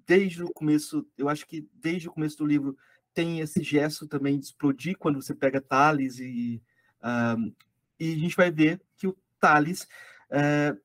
desde 0.06 0.44
o 0.44 0.54
começo, 0.54 1.08
eu 1.18 1.28
acho 1.28 1.48
que 1.48 1.68
desde 1.74 2.08
o 2.08 2.12
começo 2.12 2.38
do 2.38 2.46
livro 2.46 2.78
tem 3.16 3.40
esse 3.40 3.64
gesto 3.64 4.08
também 4.08 4.38
de 4.38 4.46
explodir 4.46 4.96
quando 4.96 5.20
você 5.20 5.34
pega 5.34 5.60
Thales 5.60 6.20
e 6.20 6.62
um, 7.04 7.52
e 8.00 8.14
a 8.14 8.18
gente 8.20 8.36
vai 8.36 8.52
ver 8.52 8.80
que 8.96 9.08
o 9.08 9.18
Thales 9.40 9.88
é, 10.30 10.76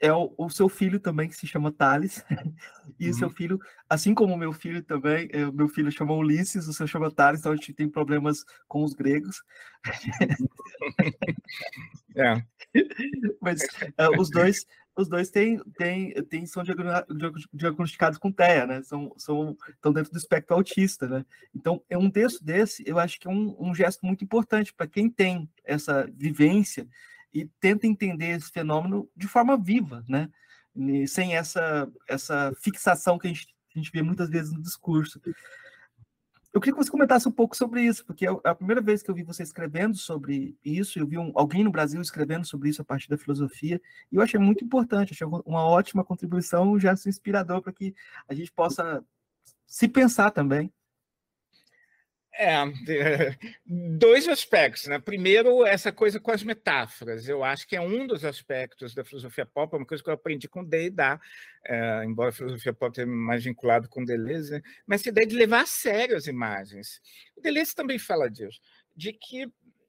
é 0.00 0.12
o, 0.12 0.32
o, 0.36 0.50
seu 0.50 0.68
filho 0.68 1.00
também, 1.00 1.28
que 1.28 1.36
se 1.36 1.46
chama 1.46 1.72
Thales, 1.72 2.24
e 2.98 3.06
uhum. 3.06 3.10
o 3.10 3.14
seu 3.14 3.28
uhum. 3.28 3.34
filho, 3.34 3.60
assim 3.88 4.14
como 4.14 4.34
o 4.34 4.38
meu 4.38 4.52
filho 4.52 4.82
também, 4.82 5.28
o 5.48 5.52
meu 5.52 5.68
filho 5.68 5.90
chama 5.90 6.14
Ulisses, 6.14 6.68
o 6.68 6.72
seu 6.72 6.86
chama 6.86 7.10
Thales, 7.10 7.40
então 7.40 7.52
a 7.52 7.56
gente 7.56 7.72
tem 7.72 7.88
problemas 7.88 8.44
com 8.68 8.84
os 8.84 8.94
gregos. 8.94 9.42
é. 12.16 12.42
Mas 13.40 13.62
uh, 13.62 14.20
os 14.20 14.30
dois 14.30 14.66
os 14.96 15.08
dois 15.08 15.28
têm, 15.28 15.58
têm, 15.76 16.12
têm, 16.24 16.46
são 16.46 16.62
diagnosticados 17.52 18.16
com 18.16 18.30
TEA, 18.30 18.66
né? 18.66 18.82
São, 18.82 19.12
são, 19.16 19.56
estão 19.68 19.92
dentro 19.92 20.12
do 20.12 20.18
espectro 20.18 20.54
autista, 20.54 21.08
né? 21.08 21.26
Então, 21.54 21.82
é 21.90 21.98
um 21.98 22.10
texto 22.10 22.44
desse, 22.44 22.84
eu 22.86 22.98
acho 22.98 23.18
que 23.18 23.26
é 23.26 23.30
um, 23.30 23.56
um 23.58 23.74
gesto 23.74 24.06
muito 24.06 24.22
importante 24.22 24.72
para 24.72 24.86
quem 24.86 25.10
tem 25.10 25.50
essa 25.64 26.08
vivência 26.14 26.86
e 27.34 27.46
tenta 27.60 27.86
entender 27.86 28.28
esse 28.28 28.50
fenômeno 28.50 29.10
de 29.16 29.26
forma 29.26 29.56
viva, 29.56 30.04
né? 30.08 30.30
E 30.76 31.06
sem 31.08 31.36
essa, 31.36 31.90
essa 32.08 32.52
fixação 32.62 33.18
que 33.18 33.26
a 33.26 33.30
gente, 33.30 33.48
a 33.74 33.78
gente 33.78 33.90
vê 33.90 34.02
muitas 34.02 34.30
vezes 34.30 34.52
no 34.52 34.62
discurso. 34.62 35.20
Eu 36.52 36.60
queria 36.60 36.72
que 36.72 36.84
você 36.84 36.90
comentasse 36.90 37.28
um 37.28 37.32
pouco 37.32 37.56
sobre 37.56 37.82
isso, 37.82 38.06
porque 38.06 38.24
é, 38.24 38.30
é 38.30 38.48
a 38.48 38.54
primeira 38.54 38.80
vez 38.80 39.02
que 39.02 39.10
eu 39.10 39.14
vi 39.14 39.24
você 39.24 39.42
escrevendo 39.42 39.96
sobre 39.96 40.56
isso, 40.64 41.00
eu 41.00 41.06
vi 41.06 41.18
um, 41.18 41.32
alguém 41.34 41.64
no 41.64 41.72
Brasil 41.72 42.00
escrevendo 42.00 42.46
sobre 42.46 42.68
isso 42.68 42.80
a 42.80 42.84
partir 42.84 43.08
da 43.08 43.18
filosofia, 43.18 43.80
e 44.12 44.14
eu 44.14 44.22
achei 44.22 44.38
muito 44.38 44.64
importante, 44.64 45.12
achei 45.12 45.26
uma 45.26 45.66
ótima 45.66 46.04
contribuição, 46.04 46.70
um 46.70 46.78
gesto 46.78 47.08
inspirador 47.08 47.60
para 47.60 47.72
que 47.72 47.92
a 48.28 48.34
gente 48.34 48.52
possa 48.52 49.04
se 49.66 49.88
pensar 49.88 50.30
também 50.30 50.72
é, 52.38 52.56
dois 53.66 54.28
aspectos, 54.28 54.86
né? 54.86 54.98
Primeiro, 54.98 55.64
essa 55.64 55.92
coisa 55.92 56.18
com 56.18 56.30
as 56.30 56.42
metáforas. 56.42 57.28
Eu 57.28 57.44
acho 57.44 57.66
que 57.66 57.76
é 57.76 57.80
um 57.80 58.06
dos 58.06 58.24
aspectos 58.24 58.94
da 58.94 59.04
filosofia 59.04 59.46
pop, 59.46 59.74
é 59.74 59.78
uma 59.78 59.86
coisa 59.86 60.02
que 60.02 60.10
eu 60.10 60.14
aprendi 60.14 60.48
com 60.48 60.64
Derrida, 60.64 61.20
é, 61.64 62.04
embora 62.04 62.30
a 62.30 62.32
filosofia 62.32 62.72
pop 62.72 62.94
tenha 62.94 63.06
mais 63.06 63.44
vinculado 63.44 63.88
com 63.88 64.04
Deleuze, 64.04 64.52
né? 64.52 64.62
mas 64.86 65.00
essa 65.00 65.10
ideia 65.10 65.26
de 65.26 65.36
levar 65.36 65.62
a 65.62 65.66
sério 65.66 66.16
as 66.16 66.26
imagens. 66.26 67.00
Deleuze 67.40 67.74
também 67.74 67.98
fala 67.98 68.28
disso, 68.28 68.60
de 68.96 69.12
que 69.12 69.42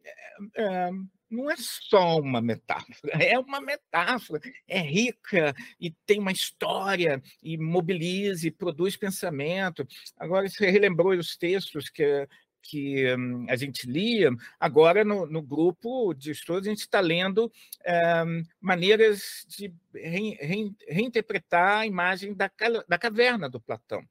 é, 0.04 0.64
é 0.64 0.90
não 1.30 1.50
é 1.50 1.56
só 1.58 2.20
uma 2.20 2.42
metáfora, 2.42 3.14
é 3.24 3.38
uma 3.40 3.60
metáfora, 3.60 4.42
é 4.68 4.80
rica 4.80 5.54
e 5.80 5.92
tem 6.06 6.20
uma 6.20 6.32
história, 6.32 7.22
e 7.42 7.58
mobiliza 7.58 8.48
e 8.48 8.52
produz 8.52 8.96
pensamento. 8.96 9.88
Agora, 10.18 10.48
você 10.48 10.70
relembrou 10.70 11.14
os 11.14 11.36
textos 11.36 11.90
que 11.90 12.28
que 12.68 13.14
hum, 13.16 13.46
a 13.48 13.56
gente 13.56 13.88
lia, 13.88 14.32
agora 14.60 15.06
no, 15.06 15.28
no 15.28 15.42
grupo 15.42 16.14
de 16.14 16.32
estudos 16.32 16.68
a 16.68 16.70
gente 16.72 16.80
está 16.80 17.00
lendo 17.00 17.52
é, 17.84 18.24
maneiras 18.60 19.46
de 19.48 19.72
re, 19.94 20.36
re, 20.42 20.74
reinterpretar 20.88 21.80
a 21.80 21.86
imagem 21.86 22.34
da, 22.34 22.50
da 22.88 22.98
caverna 22.98 23.48
do 23.48 23.60
Platão. 23.60 24.04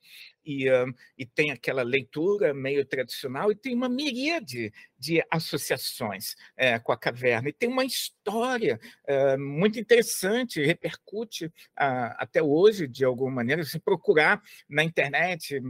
E, 0.45 0.71
hum, 0.71 0.95
e, 1.19 1.27
tem 1.27 1.51
aquela 1.51 1.83
leitura 1.83 2.55
meio 2.55 2.85
tradicional 2.85 3.51
e 3.51 3.57
tem 3.57 3.75
uma 3.75 3.89
miríade 3.89 4.73
de 4.97 5.25
associações 5.31 6.37
é, 6.57 6.79
com 6.79 6.93
a 6.93 6.99
caverna. 6.99 7.49
E 7.49 7.53
tem 7.53 7.69
uma 7.69 7.85
história 7.85 8.79
é, 9.07 9.37
muito 9.37 9.81
interessante, 9.81 10.65
repercute 10.65 11.51
a, 11.75 12.23
até 12.23 12.43
hoje, 12.43 12.87
de 12.87 13.05
alguma 13.05 13.31
maneira, 13.31 13.65
se 13.65 13.81
procurar 13.81 14.41
na 14.69 14.85
internet 14.85 15.61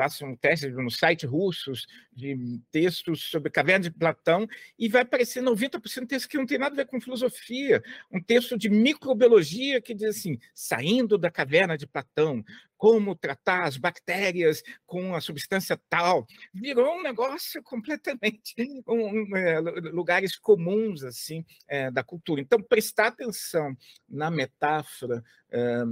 faça 0.00 0.24
um 0.24 0.34
teste 0.34 0.66
no 0.70 0.90
site 0.90 1.26
russos 1.26 1.86
de 2.10 2.58
textos 2.72 3.24
sobre 3.24 3.50
caverna 3.50 3.82
de 3.82 3.90
Platão 3.90 4.48
e 4.78 4.88
vai 4.88 5.02
aparecer 5.02 5.42
90% 5.42 6.00
de 6.00 6.06
textos 6.06 6.24
que 6.24 6.38
não 6.38 6.46
tem 6.46 6.56
nada 6.56 6.72
a 6.72 6.76
ver 6.76 6.86
com 6.86 6.98
filosofia. 6.98 7.82
Um 8.10 8.18
texto 8.18 8.56
de 8.56 8.70
microbiologia 8.70 9.78
que 9.78 9.92
diz 9.92 10.16
assim, 10.16 10.38
saindo 10.54 11.18
da 11.18 11.30
caverna 11.30 11.76
de 11.76 11.86
Platão, 11.86 12.42
como 12.80 13.14
tratar 13.14 13.64
as 13.64 13.76
bactérias 13.76 14.62
com 14.86 15.14
a 15.14 15.20
substância 15.20 15.78
tal. 15.90 16.26
Virou 16.54 16.96
um 16.96 17.02
negócio 17.02 17.60
completamente 17.62 18.54
um, 18.88 19.36
é, 19.36 19.60
lugares 19.60 20.34
comuns 20.34 21.04
assim 21.04 21.44
é, 21.68 21.90
da 21.90 22.02
cultura. 22.02 22.40
Então, 22.40 22.58
prestar 22.62 23.08
atenção 23.08 23.76
na 24.08 24.30
metáfora 24.30 25.22
é, 25.50 25.82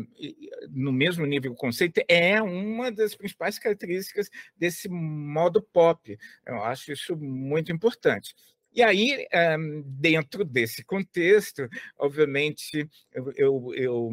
no 0.71 0.91
mesmo 0.91 1.27
nível 1.27 1.55
conceito 1.55 2.01
é 2.09 2.41
uma 2.41 2.91
das 2.91 3.15
principais 3.15 3.59
características 3.59 4.31
desse 4.57 4.89
modo 4.89 5.61
pop. 5.61 6.19
Eu 6.47 6.65
acho 6.65 6.91
isso 6.91 7.15
muito 7.19 7.71
importante. 7.71 8.35
E 8.73 8.83
aí, 8.83 9.27
é, 9.31 9.59
dentro 9.85 10.43
desse 10.43 10.83
contexto, 10.83 11.69
obviamente, 11.99 12.89
eu, 13.13 13.33
eu, 13.37 13.75
eu 13.75 14.11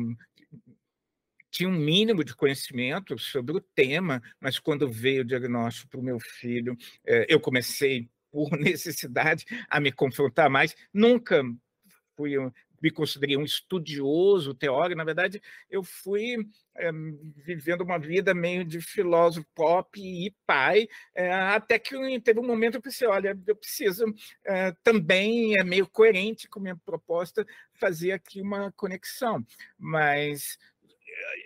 tinha 1.55 1.69
um 1.69 1.71
mínimo 1.71 2.21
de 2.21 2.35
conhecimento 2.35 3.17
sobre 3.17 3.55
o 3.55 3.61
tema, 3.61 4.21
mas 4.41 4.59
quando 4.59 4.89
veio 4.89 5.21
o 5.21 5.25
diagnóstico 5.25 5.87
para 5.89 5.99
o 6.01 6.03
meu 6.03 6.19
filho, 6.19 6.75
eh, 7.05 7.25
eu 7.29 7.39
comecei, 7.39 8.09
por 8.29 8.49
necessidade, 8.59 9.45
a 9.69 9.79
me 9.79 9.89
confrontar 9.89 10.49
mais. 10.49 10.75
Nunca 10.93 11.41
fui 12.13 12.35
me 12.81 12.91
considerei 12.91 13.37
um 13.37 13.43
estudioso, 13.43 14.53
teórico, 14.53 14.97
na 14.97 15.03
verdade, 15.03 15.41
eu 15.71 15.81
fui 15.81 16.35
é, 16.75 16.91
vivendo 17.43 17.81
uma 17.81 17.97
vida 17.97 18.31
meio 18.33 18.63
de 18.63 18.79
filósofo 18.79 19.47
pop 19.55 19.99
e 19.99 20.35
pai, 20.45 20.87
é, 21.15 21.33
até 21.33 21.79
que 21.79 22.19
teve 22.19 22.39
um 22.39 22.45
momento 22.45 22.73
que 22.73 22.77
eu 22.77 22.81
pensei, 22.83 23.07
olha, 23.07 23.35
eu 23.47 23.55
preciso 23.55 24.05
é, 24.43 24.71
também, 24.83 25.57
é 25.57 25.63
meio 25.63 25.87
coerente 25.87 26.47
com 26.47 26.59
minha 26.59 26.75
proposta, 26.75 27.43
fazer 27.73 28.11
aqui 28.11 28.39
uma 28.41 28.71
conexão, 28.73 29.43
mas 29.79 30.59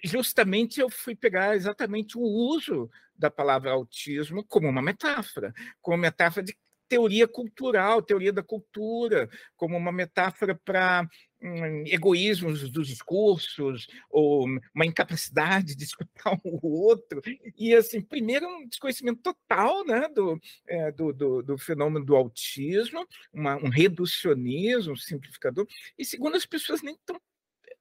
justamente 0.04 0.80
eu 0.80 0.90
fui 0.90 1.16
pegar 1.16 1.56
exatamente 1.56 2.18
o 2.18 2.22
uso 2.22 2.90
da 3.16 3.30
palavra 3.30 3.72
autismo 3.72 4.44
como 4.46 4.68
uma 4.68 4.82
metáfora, 4.82 5.54
como 5.82 5.98
metáfora 5.98 6.46
de 6.46 6.56
teoria 6.90 7.28
cultural, 7.28 8.02
teoria 8.02 8.34
da 8.34 8.42
cultura, 8.42 9.30
como 9.56 9.78
uma 9.78 9.92
metáfora 9.92 10.60
para 10.66 11.08
hum, 11.40 11.84
egoísmos 11.86 12.70
dos 12.72 12.88
discursos, 12.88 13.86
ou 14.10 14.48
uma 14.74 14.86
incapacidade 14.86 15.76
de 15.76 15.84
escutar 15.84 16.36
o 16.44 16.68
outro. 16.68 17.22
E, 17.56 17.76
assim, 17.76 18.02
primeiro, 18.02 18.48
um 18.48 18.68
desconhecimento 18.68 19.22
total 19.22 19.86
né, 19.86 20.10
do, 20.10 20.40
é, 20.68 20.92
do, 20.92 21.14
do, 21.14 21.44
do, 21.44 21.58
fenômeno 21.58 22.04
do 22.04 22.16
autismo, 22.16 23.06
uma, 23.32 23.56
um 23.58 23.70
reducionismo, 23.70 24.98
simplificador. 24.98 25.68
E, 25.98 26.04
segundo, 26.04 26.36
as 26.36 26.46
pessoas 26.46 26.82
nem 26.82 26.96
estão 26.96 27.22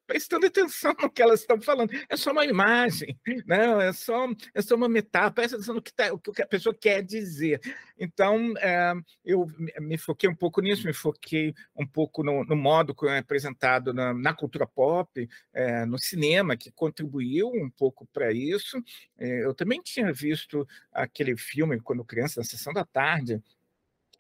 prestando 0.09 0.47
atenção 0.47 0.97
no 1.01 1.11
que 1.11 1.21
elas 1.21 1.41
estão 1.41 1.61
falando. 1.61 1.93
É 2.09 2.17
só 2.17 2.33
uma 2.33 2.47
imagem, 2.47 3.15
não, 3.47 3.79
é 3.79 3.93
só, 3.93 4.27
é 4.55 4.63
só 4.63 4.75
uma 4.75 4.89
metáfora, 4.89 5.33
presta 5.33 5.57
atenção 5.57 5.75
no 5.75 5.83
que, 5.83 5.93
tá, 5.93 6.11
o 6.11 6.19
que 6.19 6.41
a 6.41 6.47
pessoa 6.47 6.75
quer 6.75 7.03
dizer. 7.03 7.61
Então, 7.99 8.55
é, 8.57 8.95
eu 9.23 9.47
me 9.79 9.99
foquei 9.99 10.29
um 10.29 10.35
pouco 10.35 10.63
nisso, 10.63 10.87
me 10.87 10.95
foquei 10.95 11.55
um 11.77 11.87
pouco 11.87 12.23
no, 12.23 12.43
no 12.43 12.57
modo 12.57 12.95
como 12.95 13.11
é 13.11 13.19
apresentado 13.19 13.93
na, 13.93 14.15
na 14.15 14.33
cultura 14.33 14.67
pop, 14.67 15.29
é, 15.53 15.85
no 15.85 15.99
cinema, 15.99 16.57
que 16.57 16.73
contribuiu 16.73 17.49
um 17.49 17.69
pouco 17.69 18.07
para 18.11 18.33
isso. 18.33 18.83
É, 19.19 19.45
eu 19.45 19.53
também 19.53 19.83
tinha 19.83 20.11
visto 20.11 20.67
aquele 20.91 21.37
filme, 21.37 21.79
quando 21.81 22.03
criança, 22.03 22.41
na 22.41 22.45
sessão 22.45 22.73
da 22.73 22.85
tarde, 22.85 23.43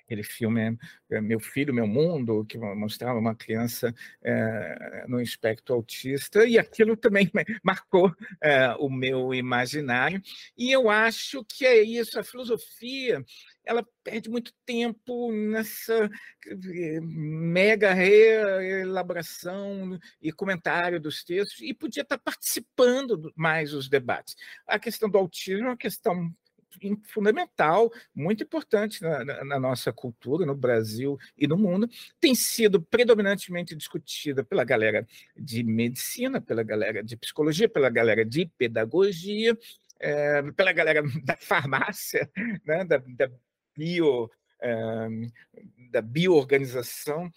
aquele 0.09 0.23
filme 0.23 0.79
é, 1.11 1.21
Meu 1.21 1.39
Filho, 1.39 1.75
Meu 1.75 1.87
Mundo, 1.87 2.47
que 2.47 2.57
mostrava 2.57 3.19
uma 3.19 3.35
criança 3.35 3.95
é, 4.23 5.05
no 5.07 5.21
espectro 5.21 5.75
autista, 5.75 6.47
e 6.47 6.59
aquilo 6.59 6.97
também 6.97 7.31
marcou 7.63 8.11
é, 8.43 8.71
o 8.79 8.89
meu 8.89 9.35
imaginário. 9.35 10.23
E 10.57 10.73
eu 10.73 10.89
acho 10.89 11.45
que 11.45 11.67
é 11.67 11.83
isso, 11.83 12.19
a 12.19 12.25
filosofia 12.25 13.23
ela 13.67 13.87
perde 14.03 14.31
muito 14.31 14.51
tempo 14.65 15.31
nessa 15.31 16.09
mega 17.03 17.93
reelaboração 17.93 19.99
e 20.23 20.33
comentário 20.33 20.99
dos 20.99 21.23
textos 21.23 21.61
e 21.61 21.75
podia 21.75 22.03
estar 22.03 22.17
participando 22.17 23.31
mais 23.37 23.73
dos 23.73 23.87
debates. 23.87 24.35
A 24.67 24.79
questão 24.79 25.11
do 25.11 25.19
autismo 25.19 25.67
é 25.67 25.71
uma 25.71 25.77
questão 25.77 26.33
fundamental, 27.05 27.91
muito 28.15 28.43
importante 28.43 29.03
na, 29.03 29.25
na, 29.25 29.45
na, 29.45 29.61
nossa 29.61 29.93
cultura, 29.93 30.47
no 30.47 30.55
Brasil 30.55 31.19
e 31.37 31.47
no 31.47 31.57
mundo, 31.57 31.89
tem 32.21 32.35
sido 32.35 32.81
predominantemente 32.81 33.75
discutida 33.75 34.45
pela 34.45 34.65
galera 34.65 35.07
de 35.37 35.63
medicina, 35.63 36.41
pela 36.41 36.63
galera 36.63 37.03
de 37.03 37.17
psicologia, 37.17 37.69
pela 37.69 37.91
galera 37.91 38.25
de 38.25 38.47
pedagogia, 38.57 39.57
é, 40.01 40.43
pela 40.53 40.73
galera 40.73 41.03
da 41.25 41.37
farmácia, 41.37 42.31
né, 42.65 42.85
da, 42.85 42.99
da 42.99 43.31
bio 43.77 44.31
da 45.91 46.03
bioorganização 46.03 47.31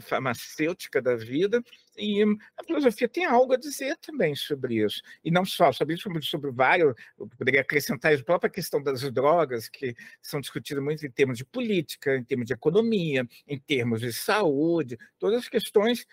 farmacêutica 0.00 1.00
da 1.00 1.16
vida, 1.16 1.62
e 1.96 2.22
a 2.56 2.64
filosofia 2.64 3.08
tem 3.08 3.24
algo 3.24 3.52
a 3.52 3.56
dizer 3.56 3.96
também 3.98 4.34
sobre 4.34 4.84
isso. 4.84 5.02
E 5.24 5.30
não 5.30 5.44
só 5.44 5.72
sobre 5.72 5.94
isso, 5.94 6.04
sobre, 6.04 6.22
sobre 6.22 6.50
vários, 6.50 6.94
eu 7.18 7.26
poderia 7.26 7.60
acrescentar 7.60 8.14
a 8.14 8.22
própria 8.22 8.50
questão 8.50 8.82
das 8.82 9.00
drogas, 9.10 9.68
que 9.68 9.94
são 10.22 10.40
discutidas 10.40 10.82
muito 10.82 11.04
em 11.04 11.10
termos 11.10 11.38
de 11.38 11.44
política, 11.44 12.16
em 12.16 12.24
termos 12.24 12.46
de 12.46 12.52
economia, 12.52 13.26
em 13.46 13.58
termos 13.58 14.00
de 14.00 14.12
saúde, 14.12 14.98
todas 15.18 15.40
as 15.40 15.48
questões 15.48 16.06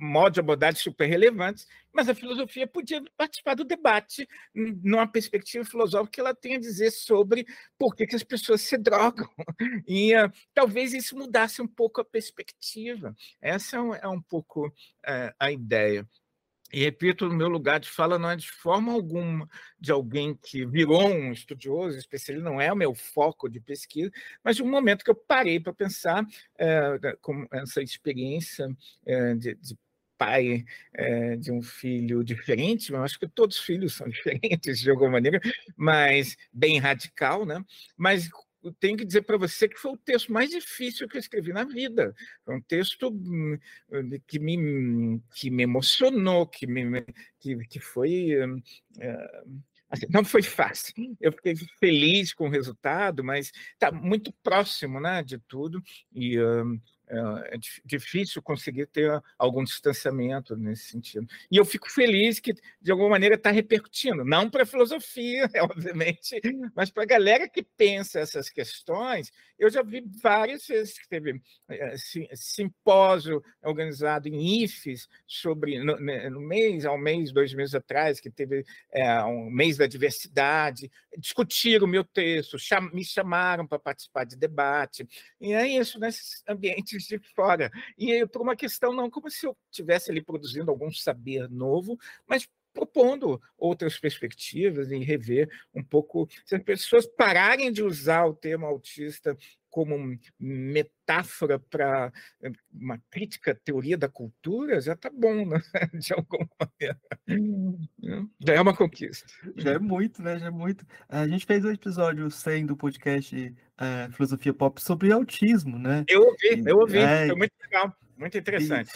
modos 0.00 0.34
de 0.34 0.40
abordagem 0.40 0.80
super 0.80 1.06
relevantes, 1.06 1.66
mas 1.92 2.08
a 2.08 2.14
filosofia 2.14 2.66
podia 2.66 3.02
participar 3.16 3.54
do 3.54 3.64
debate 3.64 4.28
numa 4.54 5.06
perspectiva 5.06 5.64
filosófica 5.64 6.12
que 6.12 6.20
ela 6.20 6.34
tem 6.34 6.56
a 6.56 6.60
dizer 6.60 6.90
sobre 6.90 7.46
por 7.78 7.94
que, 7.94 8.06
que 8.06 8.16
as 8.16 8.22
pessoas 8.22 8.60
se 8.60 8.76
drogam. 8.76 9.28
E 9.86 10.14
uh, 10.14 10.32
talvez 10.52 10.92
isso 10.92 11.16
mudasse 11.16 11.60
um 11.60 11.66
pouco 11.66 12.00
a 12.00 12.04
perspectiva. 12.04 13.14
Essa 13.40 13.76
é 13.76 13.80
um, 13.80 13.94
é 13.94 14.08
um 14.08 14.20
pouco 14.20 14.66
uh, 14.68 15.34
a 15.38 15.50
ideia. 15.52 16.08
E 16.74 16.80
repito, 16.80 17.30
meu 17.30 17.46
lugar 17.46 17.78
de 17.78 17.88
fala 17.88 18.18
não 18.18 18.28
é 18.28 18.34
de 18.34 18.50
forma 18.50 18.92
alguma 18.92 19.48
de 19.78 19.92
alguém 19.92 20.34
que 20.34 20.66
virou 20.66 21.06
um 21.06 21.30
estudioso, 21.30 21.96
especialista, 21.96 22.50
não 22.50 22.60
é 22.60 22.72
o 22.72 22.76
meu 22.76 22.92
foco 22.92 23.48
de 23.48 23.60
pesquisa, 23.60 24.10
mas 24.42 24.56
de 24.56 24.62
um 24.64 24.68
momento 24.68 25.04
que 25.04 25.10
eu 25.10 25.14
parei 25.14 25.60
para 25.60 25.72
pensar 25.72 26.26
é, 26.58 27.16
com 27.22 27.46
essa 27.52 27.80
experiência 27.80 28.68
é, 29.06 29.36
de, 29.36 29.54
de 29.54 29.78
pai 30.18 30.64
é, 30.92 31.36
de 31.36 31.52
um 31.52 31.62
filho 31.62 32.24
diferente, 32.24 32.92
eu 32.92 33.04
acho 33.04 33.20
que 33.20 33.28
todos 33.28 33.58
os 33.58 33.62
filhos 33.62 33.94
são 33.94 34.08
diferentes 34.10 34.80
de 34.80 34.90
alguma 34.90 35.10
maneira, 35.10 35.40
mas 35.76 36.36
bem 36.52 36.80
radical, 36.80 37.46
né? 37.46 37.64
Mas 37.96 38.28
eu 38.64 38.72
tenho 38.72 38.96
que 38.96 39.04
dizer 39.04 39.22
para 39.22 39.36
você 39.36 39.68
que 39.68 39.78
foi 39.78 39.92
o 39.92 39.96
texto 39.96 40.32
mais 40.32 40.50
difícil 40.50 41.06
que 41.06 41.16
eu 41.16 41.20
escrevi 41.20 41.52
na 41.52 41.64
vida. 41.64 42.14
Foi 42.44 42.56
um 42.56 42.60
texto 42.62 43.10
hum, 43.10 43.58
que 44.26 44.38
me, 44.38 45.20
que 45.34 45.50
me 45.50 45.62
emocionou, 45.62 46.46
que, 46.46 46.66
me, 46.66 47.04
que, 47.38 47.56
que 47.66 47.78
foi. 47.78 48.32
É, 48.98 49.42
assim, 49.90 50.06
não 50.08 50.24
foi 50.24 50.42
fácil. 50.42 50.94
Eu 51.20 51.32
fiquei 51.32 51.54
feliz 51.78 52.32
com 52.32 52.46
o 52.46 52.50
resultado, 52.50 53.22
mas 53.22 53.52
está 53.72 53.92
muito 53.92 54.32
próximo 54.42 54.98
né, 54.98 55.22
de 55.22 55.38
tudo. 55.38 55.82
E. 56.12 56.40
Um, 56.40 56.80
é, 57.14 57.54
é 57.54 57.58
difícil 57.84 58.42
conseguir 58.42 58.86
ter 58.86 59.22
algum 59.38 59.62
distanciamento 59.62 60.56
nesse 60.56 60.84
sentido. 60.84 61.26
E 61.50 61.56
eu 61.56 61.64
fico 61.64 61.90
feliz 61.90 62.40
que, 62.40 62.54
de 62.80 62.90
alguma 62.90 63.10
maneira, 63.10 63.34
está 63.34 63.50
repercutindo, 63.50 64.24
não 64.24 64.50
para 64.50 64.64
a 64.64 64.66
filosofia, 64.66 65.48
obviamente, 65.62 66.40
mas 66.74 66.90
para 66.90 67.02
a 67.04 67.06
galera 67.06 67.48
que 67.48 67.62
pensa 67.62 68.20
essas 68.20 68.50
questões. 68.50 69.30
Eu 69.58 69.70
já 69.70 69.82
vi 69.82 70.04
várias 70.22 70.66
vezes 70.66 70.98
que 70.98 71.08
teve 71.08 71.40
é, 71.68 71.94
simpósio 72.34 73.42
organizado 73.62 74.28
em 74.28 74.62
IFES 74.62 75.08
sobre, 75.26 75.82
no, 75.82 75.96
né, 76.00 76.28
mês, 76.30 76.84
ao 76.84 76.98
mês, 76.98 77.32
dois 77.32 77.54
meses 77.54 77.74
atrás, 77.74 78.20
que 78.20 78.30
teve 78.30 78.64
é, 78.92 79.22
um 79.24 79.50
mês 79.50 79.76
da 79.76 79.86
diversidade, 79.86 80.90
discutiram 81.16 81.86
o 81.86 81.90
meu 81.90 82.04
texto, 82.04 82.56
me 82.92 83.04
chamaram 83.04 83.66
para 83.66 83.78
participar 83.78 84.24
de 84.24 84.36
debate, 84.36 85.06
e 85.40 85.52
é 85.52 85.66
isso, 85.66 85.98
nesses 85.98 86.42
ambientes 86.48 87.03
de 87.06 87.18
fora. 87.34 87.70
E 87.96 88.26
por 88.26 88.42
uma 88.42 88.56
questão, 88.56 88.92
não 88.92 89.10
como 89.10 89.30
se 89.30 89.46
eu 89.46 89.56
estivesse 89.70 90.10
ali 90.10 90.22
produzindo 90.22 90.70
algum 90.70 90.90
saber 90.90 91.48
novo, 91.48 91.98
mas 92.26 92.48
propondo 92.74 93.40
outras 93.56 93.98
perspectivas 93.98 94.90
e 94.90 94.98
rever 94.98 95.48
um 95.72 95.82
pouco. 95.82 96.28
Se 96.44 96.56
as 96.56 96.62
pessoas 96.62 97.06
pararem 97.06 97.72
de 97.72 97.82
usar 97.82 98.26
o 98.26 98.34
termo 98.34 98.66
autista 98.66 99.36
como 99.74 100.16
metáfora 100.38 101.58
para 101.58 102.12
eh, 102.40 102.52
uma 102.72 102.96
crítica 103.10 103.50
à 103.50 103.54
teoria 103.56 103.98
da 103.98 104.08
cultura, 104.08 104.80
já 104.80 104.92
está 104.92 105.10
bom, 105.10 105.44
né? 105.44 105.60
de 106.00 106.14
alguma 106.14 106.48
maneira. 106.60 107.00
Já 108.38 108.54
é 108.54 108.60
uma 108.60 108.76
conquista. 108.76 109.26
Já 109.56 109.72
é 109.72 109.78
muito, 109.80 110.22
né? 110.22 110.38
Já 110.38 110.46
é 110.46 110.50
muito. 110.50 110.86
A 111.08 111.26
gente 111.26 111.44
fez 111.44 111.64
um 111.64 111.72
episódio 111.72 112.30
100 112.30 112.66
do 112.66 112.76
podcast 112.76 113.36
uh, 113.36 114.12
Filosofia 114.12 114.54
Pop 114.54 114.80
sobre 114.80 115.10
autismo, 115.10 115.76
né? 115.76 116.04
Eu 116.06 116.22
ouvi, 116.22 116.62
eu 116.64 116.78
ouvi. 116.78 116.98
É, 116.98 117.26
Foi 117.26 117.36
muito 117.36 117.54
legal, 117.60 117.92
muito 118.16 118.38
interessante. 118.38 118.92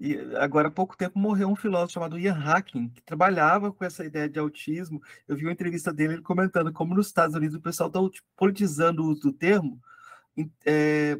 E, 0.00 0.14
e 0.14 0.36
agora 0.38 0.66
há 0.66 0.72
pouco 0.72 0.96
tempo 0.96 1.20
morreu 1.20 1.48
um 1.48 1.54
filósofo 1.54 1.92
chamado 1.92 2.18
Ian 2.18 2.34
Hacking, 2.34 2.88
que 2.88 3.02
trabalhava 3.02 3.72
com 3.72 3.84
essa 3.84 4.04
ideia 4.04 4.28
de 4.28 4.40
autismo. 4.40 5.00
Eu 5.28 5.36
vi 5.36 5.44
uma 5.44 5.52
entrevista 5.52 5.92
dele 5.92 6.14
ele 6.14 6.22
comentando 6.22 6.72
como 6.72 6.96
nos 6.96 7.06
Estados 7.06 7.36
Unidos 7.36 7.54
o 7.54 7.62
pessoal 7.62 7.88
está 7.88 8.00
tipo, 8.10 8.26
politizando 8.36 9.04
o 9.04 9.10
uso 9.12 9.20
do 9.20 9.32
termo 9.32 9.80
é, 10.64 11.18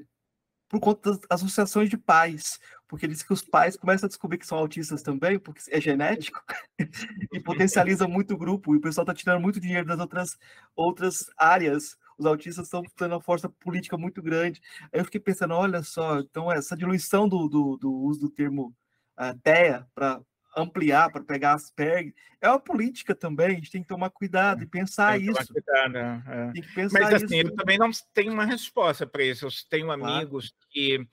por 0.68 0.80
conta 0.80 1.12
das 1.12 1.20
associações 1.30 1.88
de 1.88 1.96
pais, 1.96 2.58
porque 2.88 3.06
diz 3.06 3.22
que 3.22 3.32
os 3.32 3.42
pais 3.42 3.76
começam 3.76 4.06
a 4.06 4.08
descobrir 4.08 4.38
que 4.38 4.46
são 4.46 4.58
autistas 4.58 5.02
também, 5.02 5.38
porque 5.38 5.62
é 5.70 5.80
genético, 5.80 6.42
e 7.32 7.40
potencializa 7.40 8.06
muito 8.08 8.34
o 8.34 8.38
grupo, 8.38 8.74
e 8.74 8.78
o 8.78 8.80
pessoal 8.80 9.04
está 9.04 9.14
tirando 9.14 9.40
muito 9.40 9.60
dinheiro 9.60 9.86
das 9.86 9.98
outras, 9.98 10.36
outras 10.74 11.30
áreas. 11.36 11.96
Os 12.18 12.26
autistas 12.26 12.66
estão 12.66 12.82
tendo 12.96 13.12
uma 13.12 13.20
força 13.20 13.48
política 13.48 13.96
muito 13.96 14.22
grande. 14.22 14.60
Aí 14.92 15.00
eu 15.00 15.04
fiquei 15.04 15.20
pensando, 15.20 15.54
olha 15.54 15.82
só, 15.82 16.18
então 16.18 16.50
essa 16.50 16.76
diluição 16.76 17.28
do, 17.28 17.48
do, 17.48 17.76
do 17.76 17.92
uso 17.92 18.20
do 18.20 18.30
termo 18.30 18.74
uh, 19.18 19.38
TEA 19.42 19.86
para 19.94 20.20
ampliar, 20.56 21.10
para 21.10 21.22
pegar 21.22 21.52
as 21.52 21.70
PEG, 21.70 22.14
é 22.40 22.48
uma 22.48 22.58
política 22.58 23.14
também, 23.14 23.48
a 23.48 23.54
gente 23.54 23.70
tem 23.70 23.82
que 23.82 23.88
tomar 23.88 24.10
cuidado 24.10 24.62
e 24.62 24.66
pensar 24.66 25.20
isso. 25.20 25.52
Cuidado, 25.52 25.92
né? 25.92 26.22
é. 26.26 26.52
Tem 26.52 26.62
que 26.62 26.74
pensar 26.74 27.00
Mas 27.00 27.22
assim, 27.22 27.38
isso. 27.38 27.48
eu 27.48 27.54
também 27.54 27.78
não 27.78 27.90
tenho 28.14 28.32
uma 28.32 28.44
resposta 28.44 29.06
para 29.06 29.22
isso. 29.22 29.46
Eu 29.46 29.50
tenho 29.68 29.90
amigos 29.90 30.50
claro. 30.50 30.66
que, 30.70 31.08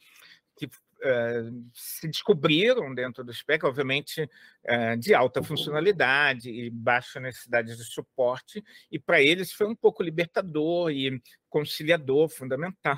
que 0.58 0.66
uh, 0.66 1.70
se 1.74 2.08
descobriram 2.08 2.94
dentro 2.96 3.24
do 3.24 3.34
SPEC, 3.34 3.66
obviamente 3.66 4.24
uh, 4.24 4.98
de 4.98 5.14
alta 5.14 5.42
uhum. 5.42 5.46
funcionalidade 5.46 6.50
e 6.50 6.70
baixa 6.70 7.20
necessidade 7.20 7.76
de 7.76 7.84
suporte, 7.84 8.64
e 8.90 8.98
para 8.98 9.22
eles 9.22 9.52
foi 9.52 9.68
um 9.68 9.76
pouco 9.76 10.02
libertador 10.02 10.90
e 10.92 11.22
conciliador, 11.50 12.30
fundamental, 12.30 12.98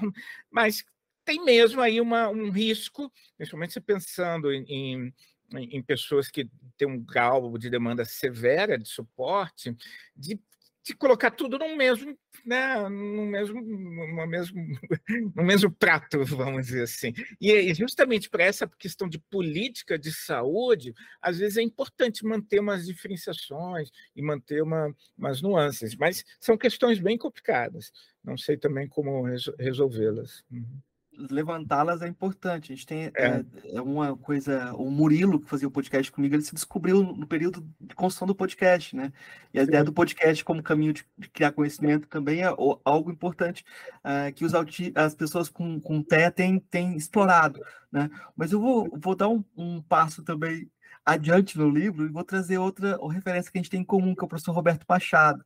mas 0.52 0.86
tem 1.26 1.44
mesmo 1.44 1.82
aí 1.82 2.00
uma, 2.00 2.30
um 2.30 2.52
risco, 2.52 3.12
principalmente 3.36 3.82
pensando 3.82 4.54
em, 4.54 4.64
em 4.70 5.14
em 5.54 5.82
pessoas 5.82 6.30
que 6.30 6.50
têm 6.78 6.88
um 6.88 7.00
grau 7.00 7.58
de 7.58 7.70
demanda 7.70 8.04
severa 8.04 8.78
de 8.78 8.88
suporte, 8.90 9.76
de, 10.16 10.40
de 10.84 10.96
colocar 10.96 11.32
tudo 11.32 11.58
no 11.58 11.76
mesmo, 11.76 12.18
né, 12.46 12.78
no 12.90 13.26
mesmo, 13.26 13.62
no 13.62 14.28
mesmo, 14.28 14.80
no 15.36 15.44
mesmo 15.44 15.72
prato, 15.72 16.24
vamos 16.26 16.68
dizer 16.68 16.84
assim. 16.84 17.14
E 17.40 17.74
justamente 17.74 18.30
para 18.30 18.44
essa 18.44 18.68
questão 18.68 19.08
de 19.08 19.20
política 19.20 19.98
de 19.98 20.12
saúde, 20.12 20.94
às 21.22 21.40
vezes 21.40 21.58
é 21.58 21.62
importante 21.62 22.26
manter 22.26 22.60
umas 22.60 22.86
diferenciações 22.86 23.90
e 24.16 24.22
manter 24.22 24.62
uma, 24.62 24.96
umas 25.18 25.42
nuances, 25.42 25.96
mas 25.96 26.24
são 26.40 26.58
questões 26.58 27.00
bem 27.00 27.18
complicadas. 27.18 27.92
Não 28.24 28.38
sei 28.38 28.58
também 28.58 28.88
como 28.88 29.26
resolvê-las. 29.60 30.44
Uhum 30.52 30.82
levantá-las 31.18 32.02
é 32.02 32.08
importante. 32.08 32.72
A 32.72 32.76
gente 32.76 32.86
tem 32.86 33.12
é. 33.16 33.44
É, 33.74 33.82
uma 33.82 34.16
coisa, 34.18 34.74
o 34.74 34.90
Murilo, 34.90 35.40
que 35.40 35.50
fazia 35.50 35.68
o 35.68 35.72
podcast 35.72 36.12
comigo, 36.12 36.36
ele 36.36 36.42
se 36.42 36.54
descobriu 36.54 37.04
no 37.04 37.28
período 37.28 37.66
de 37.80 37.96
construção 37.96 38.28
do 38.28 38.36
podcast, 38.36 38.96
né? 38.96 39.12
E 39.54 39.60
a 39.60 39.64
Sim. 39.64 39.70
ideia 39.70 39.84
do 39.84 39.94
podcast 39.94 40.44
como 40.44 40.64
caminho 40.64 40.94
de, 40.94 41.06
de, 41.18 41.30
criar 41.30 41.52
conhecimento 41.52 42.08
também 42.08 42.42
é 42.42 42.48
algo 42.84 43.12
importante 43.12 43.66
uh, 44.00 44.34
que 44.34 44.46
os 44.46 44.54
as 44.96 45.16
pessoas 45.16 45.50
com, 45.50 45.80
com 45.80 46.02
TEA 46.02 46.32
têm, 46.32 46.60
têm 46.60 46.96
explorado, 46.96 47.60
né? 47.92 48.10
Mas 48.36 48.52
eu 48.52 48.60
vou, 48.60 48.90
vou 48.98 49.16
dar 49.16 49.30
um, 49.30 49.44
um 49.56 49.82
passo 49.82 50.24
também 50.24 50.70
adiante 51.06 51.58
no 51.58 51.70
livro 51.70 52.06
e 52.06 52.10
vou 52.10 52.24
trazer 52.24 52.58
outra 52.58 52.98
referência 53.10 53.52
que 53.52 53.58
a 53.58 53.62
gente 53.62 53.70
tem 53.70 53.82
em 53.82 53.86
comum, 53.86 54.16
que 54.16 54.24
é 54.24 54.26
o 54.26 54.28
professor 54.28 54.54
Roberto 54.54 54.86
Machado. 54.90 55.46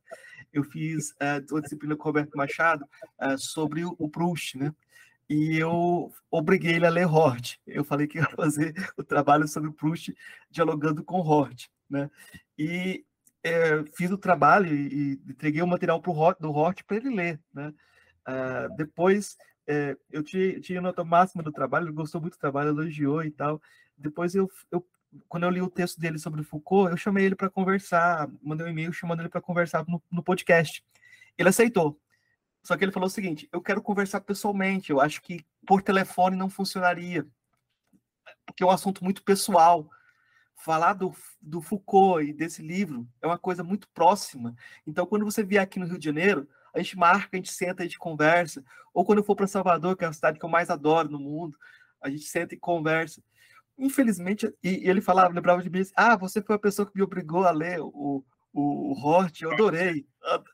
Eu 0.52 0.64
fiz 0.64 1.10
uh, 1.10 1.44
uma 1.52 1.60
disciplina 1.60 1.94
com 1.94 2.02
o 2.02 2.06
Roberto 2.06 2.36
Machado 2.36 2.84
uh, 3.20 3.38
sobre 3.38 3.84
o, 3.84 3.94
o 3.98 4.08
Proust, 4.08 4.56
né? 4.56 4.72
E 5.30 5.56
eu 5.56 6.12
obriguei 6.28 6.74
ele 6.74 6.86
a 6.86 6.90
ler 6.90 7.06
Hort. 7.06 7.56
Eu 7.64 7.84
falei 7.84 8.08
que 8.08 8.18
ia 8.18 8.28
fazer 8.34 8.74
o 8.96 9.04
trabalho 9.04 9.46
sobre 9.46 9.70
Proust 9.70 10.12
dialogando 10.50 11.04
com 11.04 11.20
Hort, 11.20 11.68
né? 11.88 12.10
E 12.58 13.04
é, 13.44 13.84
fiz 13.94 14.10
o 14.10 14.18
trabalho 14.18 14.74
e, 14.74 15.12
entreguei 15.28 15.62
o 15.62 15.68
material 15.68 16.02
pro 16.02 16.10
Hort, 16.10 16.40
do 16.40 16.50
Hort 16.50 16.82
para 16.82 16.96
ele 16.96 17.14
ler, 17.14 17.40
né? 17.54 17.72
Uh, 18.28 18.76
depois 18.76 19.36
é, 19.68 19.96
eu 20.10 20.24
tinha, 20.24 20.60
tinha 20.60 20.80
nota 20.80 21.04
máxima 21.04 21.44
do 21.44 21.52
trabalho, 21.52 21.86
ele 21.86 21.92
gostou 21.92 22.20
muito 22.20 22.34
do 22.34 22.40
trabalho, 22.40 22.70
elogiou 22.70 23.22
e 23.22 23.30
tal. 23.30 23.62
Depois 23.96 24.34
eu, 24.34 24.50
eu 24.72 24.84
quando 25.28 25.44
eu 25.44 25.50
li 25.50 25.62
o 25.62 25.70
texto 25.70 26.00
dele 26.00 26.18
sobre 26.18 26.42
Foucault, 26.42 26.90
eu 26.90 26.96
chamei 26.96 27.24
ele 27.24 27.36
para 27.36 27.48
conversar, 27.48 28.28
mandei 28.42 28.66
um 28.66 28.70
e-mail 28.70 28.92
chamando 28.92 29.20
ele 29.20 29.28
para 29.28 29.40
conversar 29.40 29.84
no, 29.86 30.02
no 30.10 30.24
podcast. 30.24 30.84
Ele 31.38 31.48
aceitou. 31.48 32.00
Só 32.62 32.76
que 32.76 32.84
ele 32.84 32.92
falou 32.92 33.06
o 33.06 33.10
seguinte: 33.10 33.48
eu 33.52 33.60
quero 33.60 33.82
conversar 33.82 34.20
pessoalmente. 34.20 34.90
Eu 34.90 35.00
acho 35.00 35.20
que 35.22 35.44
por 35.66 35.82
telefone 35.82 36.36
não 36.36 36.50
funcionaria, 36.50 37.26
porque 38.46 38.62
é 38.62 38.66
um 38.66 38.70
assunto 38.70 39.02
muito 39.04 39.22
pessoal. 39.22 39.88
Falar 40.62 40.92
do, 40.92 41.14
do 41.40 41.62
Foucault 41.62 42.22
e 42.22 42.34
desse 42.34 42.60
livro 42.60 43.08
é 43.22 43.26
uma 43.26 43.38
coisa 43.38 43.64
muito 43.64 43.88
próxima. 43.94 44.54
Então, 44.86 45.06
quando 45.06 45.24
você 45.24 45.42
vier 45.42 45.62
aqui 45.62 45.78
no 45.78 45.86
Rio 45.86 45.98
de 45.98 46.04
Janeiro, 46.04 46.46
a 46.74 46.78
gente 46.78 46.98
marca, 46.98 47.30
a 47.32 47.36
gente 47.36 47.50
senta, 47.50 47.82
a 47.82 47.86
gente 47.86 47.98
conversa. 47.98 48.62
Ou 48.92 49.02
quando 49.02 49.18
eu 49.18 49.24
for 49.24 49.34
para 49.34 49.46
Salvador, 49.46 49.96
que 49.96 50.04
é 50.04 50.08
a 50.08 50.12
cidade 50.12 50.38
que 50.38 50.44
eu 50.44 50.50
mais 50.50 50.68
adoro 50.68 51.08
no 51.08 51.18
mundo, 51.18 51.56
a 52.00 52.10
gente 52.10 52.24
senta 52.24 52.54
e 52.54 52.58
conversa. 52.58 53.22
Infelizmente, 53.78 54.52
e, 54.62 54.84
e 54.84 54.88
ele 54.88 55.00
falava, 55.00 55.32
lembrava 55.32 55.62
de 55.62 55.70
mim, 55.70 55.82
ah, 55.96 56.14
você 56.14 56.42
foi 56.42 56.56
a 56.56 56.58
pessoa 56.58 56.86
que 56.86 56.94
me 56.94 57.02
obrigou 57.02 57.44
a 57.44 57.50
ler 57.50 57.80
o, 57.80 58.22
o, 58.52 58.92
o 58.92 58.92
Hort, 59.02 59.40
eu 59.40 59.52
adorei, 59.52 60.06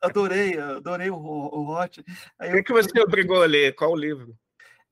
adorei, 0.03 0.59
adorei 0.59 1.11
o, 1.11 1.17
o 1.17 1.69
Hort. 1.69 1.99
O 1.99 2.53
que, 2.53 2.62
que 2.62 2.73
você 2.73 3.01
obrigou 3.01 3.43
a 3.43 3.47
ler? 3.47 3.75
Qual 3.75 3.93
o 3.93 3.97
livro? 3.97 4.37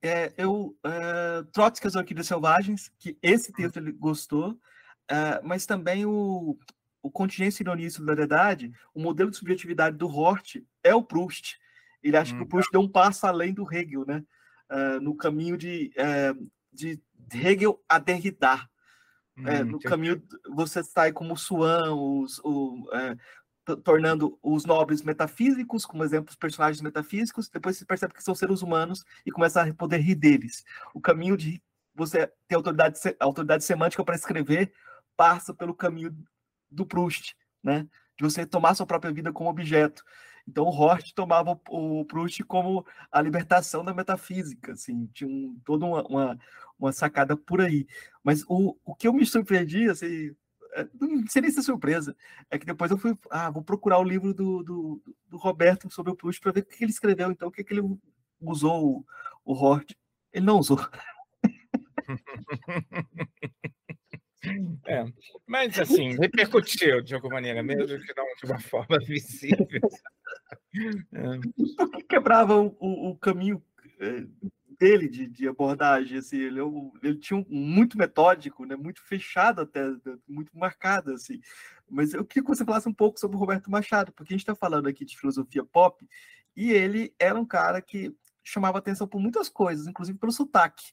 É, 0.03 0.35
eu, 0.37 0.77
é, 0.85 1.43
Trotsky 1.51 1.87
as 1.87 1.95
Orquídeas 1.95 2.27
Selvagens, 2.27 2.93
que 2.99 3.16
esse 3.22 3.51
hum. 3.51 3.55
texto 3.55 3.79
ele 3.79 3.93
gostou, 3.93 4.59
é, 5.09 5.41
mas 5.43 5.64
também 5.64 6.05
o, 6.05 6.59
o 7.03 7.11
Contingência, 7.11 7.62
Ironia 7.62 7.87
e 7.87 7.91
Solidariedade, 7.91 8.72
o 8.95 9.01
modelo 9.01 9.31
de 9.31 9.37
subjetividade 9.39 9.97
do 9.97 10.07
Hort 10.07 10.57
é 10.83 10.95
o 10.95 11.03
Proust. 11.03 11.59
Ele 12.03 12.16
acha 12.18 12.35
hum. 12.35 12.39
que 12.39 12.45
o. 12.45 12.47
Proust 12.47 12.70
deu 12.70 12.83
um 12.83 12.89
passo 12.89 13.27
além 13.27 13.55
do 13.55 13.66
Hegel, 13.72 14.05
né? 14.07 14.22
Uh, 14.70 15.01
no 15.01 15.16
caminho 15.16 15.57
de, 15.57 15.91
uh, 15.97 16.51
de 16.70 17.01
Hegel 17.33 17.83
a 17.89 17.99
Derrida. 17.99 18.68
É, 19.47 19.62
hum, 19.62 19.64
no 19.64 19.81
caminho, 19.81 20.22
você 20.51 20.85
sai 20.85 21.12
como 21.12 21.37
Swan, 21.37 21.93
os, 21.93 22.39
o, 22.45 22.89
é, 22.93 23.16
tornando 23.83 24.39
os 24.43 24.65
nobres 24.65 25.03
metafísicos, 25.03 25.87
como 25.87 26.05
exemplos 26.05 26.37
personagens 26.37 26.83
metafísicos, 26.83 27.49
depois 27.49 27.77
você 27.77 27.85
percebe 27.85 28.15
que 28.15 28.23
são 28.23 28.35
seres 28.35 28.62
humanos 28.62 29.05
e 29.25 29.31
começa 29.31 29.62
a 29.62 29.75
poder 29.75 29.99
rir 29.99 30.15
deles. 30.15 30.65
O 30.93 31.01
caminho 31.01 31.37
de 31.37 31.62
você 31.95 32.31
ter 32.49 32.57
autoridade, 32.57 32.99
autoridade 33.19 33.65
semântica 33.65 34.05
para 34.05 34.17
escrever 34.17 34.73
passa 35.17 35.55
pelo 35.55 35.75
caminho 35.75 36.15
do 36.71 36.85
Proust, 36.85 37.35
né? 37.62 37.87
De 38.19 38.25
você 38.25 38.45
tomar 38.45 38.75
sua 38.75 38.87
própria 38.87 39.12
vida 39.12 39.33
como 39.33 39.49
objeto. 39.49 40.05
Então, 40.47 40.65
o 40.65 40.69
Hort 40.69 41.12
tomava 41.15 41.59
o 41.69 42.05
Proust 42.05 42.43
como 42.45 42.87
a 43.11 43.21
libertação 43.21 43.85
da 43.85 43.95
metafísica, 43.95 44.73
assim, 44.73 45.07
tinha 45.15 45.29
um, 45.29 45.59
toda 45.65 45.87
uma, 45.87 46.03
uma, 46.07 46.39
uma, 46.79 46.93
sacada 46.93 47.35
por 47.37 47.62
aí. 47.62 47.87
Mas 48.23 48.45
o, 48.47 48.77
o 48.85 48.95
que 48.95 49.09
eu 49.09 49.12
me 49.12 49.25
surpreendi, 49.25 49.89
assim, 49.89 50.35
não 51.01 51.27
sei 51.29 51.43
nem 51.43 51.51
se 51.51 51.61
é 51.61 51.62
surpresa, 51.62 52.16
é 52.51 52.59
que 52.59 52.66
depois 52.66 52.91
eu 52.91 52.99
fui, 52.99 53.16
ah, 53.31 53.51
vou 53.51 53.62
procurar 53.62 53.99
o 53.99 54.05
livro 54.05 54.35
do, 54.35 54.62
do, 54.62 55.03
do 55.29 55.37
Roberto 55.37 55.91
sobre 55.91 56.12
o 56.12 56.16
Proust 56.16 56.41
para 56.41 56.53
ver 56.53 56.61
o 56.61 56.64
que 56.64 56.83
ele 56.83 56.91
escreveu, 56.91 57.31
então, 57.31 57.49
o 57.49 57.51
que, 57.53 57.62
que 57.62 57.75
ele 57.75 57.83
usou 58.41 59.05
o, 59.45 59.53
o 59.53 59.55
Hort. 59.55 59.95
Ele 60.33 60.47
não 60.47 60.59
usou. 60.59 60.79
É, 64.87 65.05
mas 65.47 65.79
assim, 65.79 66.16
repercutiu 66.16 67.01
de 67.01 67.14
alguma 67.14 67.35
maneira, 67.35 67.62
mesmo 67.62 67.87
que 67.87 68.14
não 68.14 68.27
de 68.37 68.45
uma 68.45 68.61
forma 68.61 68.99
visível. 69.07 69.66
É. 71.12 72.03
Quebrava 72.09 72.61
o, 72.61 72.77
o, 72.79 73.11
o 73.11 73.16
caminho 73.16 73.62
é, 74.01 74.27
dele 74.79 75.09
de, 75.09 75.27
de, 75.27 75.49
abordagem, 75.49 76.18
assim, 76.18 76.37
ele, 76.37 76.61
é 76.61 76.64
ele 77.03 77.18
tinha 77.18 77.39
um 77.39 77.45
muito 77.49 77.97
metódico, 77.99 78.64
né, 78.64 78.77
muito 78.77 79.03
fechado 79.03 79.61
até, 79.61 79.83
muito 80.29 80.57
marcado, 80.57 81.12
assim. 81.12 81.41
Mas 81.89 82.14
eu 82.14 82.25
queria 82.25 82.43
que 82.43 82.49
você 82.49 82.64
falasse 82.64 82.89
um 82.89 82.95
pouco 82.95 83.18
sobre 83.18 83.37
o 83.37 83.41
Roberto 83.41 83.70
Machado, 83.70 84.12
porque 84.12 84.33
a 84.33 84.37
gente 84.37 84.43
está 84.43 84.55
falando 84.55 84.89
aqui 84.89 85.05
de 85.05 85.18
filosofia 85.18 85.64
pop, 85.64 86.07
e 86.57 86.72
ele 86.72 87.14
era 87.18 87.39
um 87.39 87.45
cara 87.45 87.81
que 87.81 88.14
chamava 88.43 88.79
atenção 88.79 89.07
por 89.07 89.20
muitas 89.20 89.49
coisas, 89.49 89.87
inclusive 89.87 90.18
pelo 90.18 90.33
sotaque. 90.33 90.93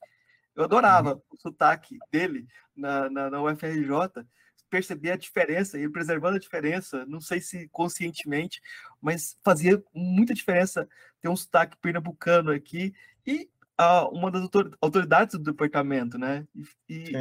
Eu 0.56 0.64
adorava 0.64 1.16
uhum. 1.16 1.22
o 1.32 1.38
sotaque 1.38 1.98
dele 2.12 2.48
na, 2.76 3.10
na, 3.10 3.30
na 3.30 3.42
UFRJ, 3.42 4.26
perceber 4.70 5.12
a 5.12 5.18
diferença 5.18 5.78
e 5.78 5.88
preservando 5.90 6.38
a 6.38 6.40
diferença, 6.40 7.06
não 7.06 7.20
sei 7.20 7.42
se 7.42 7.68
conscientemente, 7.70 8.62
mas 9.02 9.38
fazia 9.44 9.84
muita 9.94 10.34
diferença 10.34 10.88
ter 11.20 11.28
um 11.28 11.36
sotaque 11.36 11.78
pernambucano 11.82 12.52
aqui 12.52 12.94
e 13.28 13.50
uh, 13.82 14.10
uma 14.10 14.30
das 14.30 14.48
autoridades 14.80 15.38
do 15.38 15.52
departamento, 15.52 16.18
né? 16.18 16.46
E, 16.88 17.12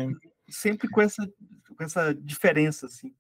e 0.47 0.53
sempre 0.53 0.89
com 0.89 1.01
essa, 1.01 1.27
com 1.77 1.85
essa 1.85 2.15
diferença, 2.15 2.87
assim. 2.87 3.15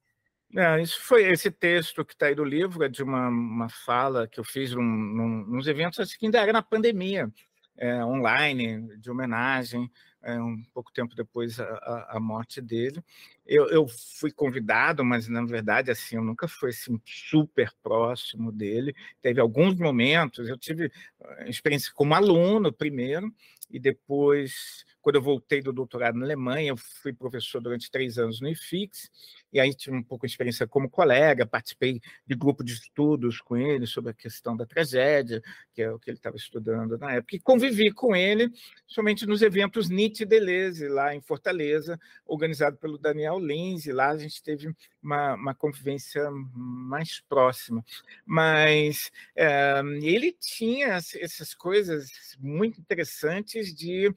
É, 0.57 0.83
isso 0.83 1.01
foi 1.03 1.31
esse 1.31 1.51
texto 1.51 2.05
que 2.05 2.13
está 2.13 2.27
aí 2.27 2.35
do 2.35 2.45
livro, 2.45 2.83
é 2.83 2.89
de 2.89 3.03
uma, 3.03 3.29
uma 3.29 3.69
fala 3.69 4.27
que 4.27 4.41
eu 4.41 4.45
fiz 4.45 4.75
num, 4.75 4.83
num, 4.83 5.47
nos 5.47 5.67
eventos, 5.69 6.01
acho 6.01 6.19
que 6.19 6.27
ainda 6.27 6.41
era 6.41 6.53
na 6.53 6.63
pandemia, 6.63 7.31
é, 7.77 8.05
online, 8.05 8.97
de 8.99 9.11
homenagem, 9.11 9.91
é, 10.23 10.41
um 10.41 10.63
pouco 10.75 10.93
tempo 10.93 11.15
depois 11.15 11.59
a, 11.59 12.17
a 12.17 12.21
morte 12.21 12.61
dele. 12.61 13.03
Eu, 13.47 13.69
eu, 13.69 13.87
fui 13.89 14.31
convidado, 14.31 15.05
mas 15.05 15.29
na 15.29 15.45
verdade 15.45 15.91
assim 15.91 16.17
eu 16.17 16.25
nunca 16.25 16.47
fui 16.47 16.71
assim, 16.71 17.01
super 17.05 17.73
próximo 17.83 18.53
dele. 18.53 18.95
Teve 19.21 19.41
alguns 19.41 19.75
momentos, 19.77 20.49
eu 20.49 20.59
tive 20.59 20.93
eh, 21.21 21.49
experiência 21.49 21.93
como 21.95 22.15
aluno 22.15 22.73
primeiro 22.73 23.33
e 23.71 23.79
depois 23.79 24.85
quando 25.01 25.17
eu 25.17 25.23
voltei 25.23 25.63
do 25.63 25.73
doutorado 25.73 26.19
na 26.19 26.25
Alemanha, 26.25 26.71
eu 26.71 26.77
fui 26.77 27.13
professor 27.13 27.61
durante 27.61 27.91
três 27.91 28.19
anos 28.19 28.41
no 28.41 28.49
IFIX, 28.49 29.11
e 29.53 29.59
aí 29.59 29.75
tive 29.75 29.97
um 29.97 30.03
pouco 30.03 30.27
de 30.27 30.33
experiência 30.33 30.67
como 30.67 30.89
colega, 30.89 31.47
participei 31.47 32.01
de 32.27 32.35
grupo 32.35 32.63
de 32.63 32.73
estudos 32.73 33.41
com 33.41 33.57
ele 33.57 33.87
sobre 33.87 34.11
a 34.11 34.15
questão 34.15 34.57
da 34.57 34.67
tragédia, 34.67 35.43
que 35.75 35.83
é 35.83 35.91
o 35.91 35.99
que 35.99 36.11
ele 36.11 36.19
estava 36.19 36.37
estudando 36.37 36.99
na 36.99 37.15
época, 37.15 37.37
e 37.37 37.41
convivi 37.41 37.91
com 37.91 38.15
ele 38.15 38.51
somente 38.87 39.27
nos 39.27 39.43
eventos 39.43 39.89
Nietzsche 39.89 40.25
Deleuze, 40.25 40.89
lá 40.89 41.15
em 41.15 41.21
Fortaleza, 41.21 41.99
organizado 42.27 42.77
pelo 42.77 42.99
Daniel 42.99 43.39
Lindsay, 43.39 43.93
lá 43.93 44.11
a 44.11 44.19
gente 44.19 44.43
teve 44.43 44.75
uma, 45.03 45.35
uma 45.35 45.55
convivência 45.55 46.31
mais 46.31 47.21
próxima. 47.21 47.85
Mas 48.25 49.11
é, 49.35 49.81
ele 50.03 50.33
tinha 50.33 50.89
essas 50.89 51.55
coisas 51.55 52.11
muito 52.39 52.81
interessantes 52.81 53.75
de 53.75 54.15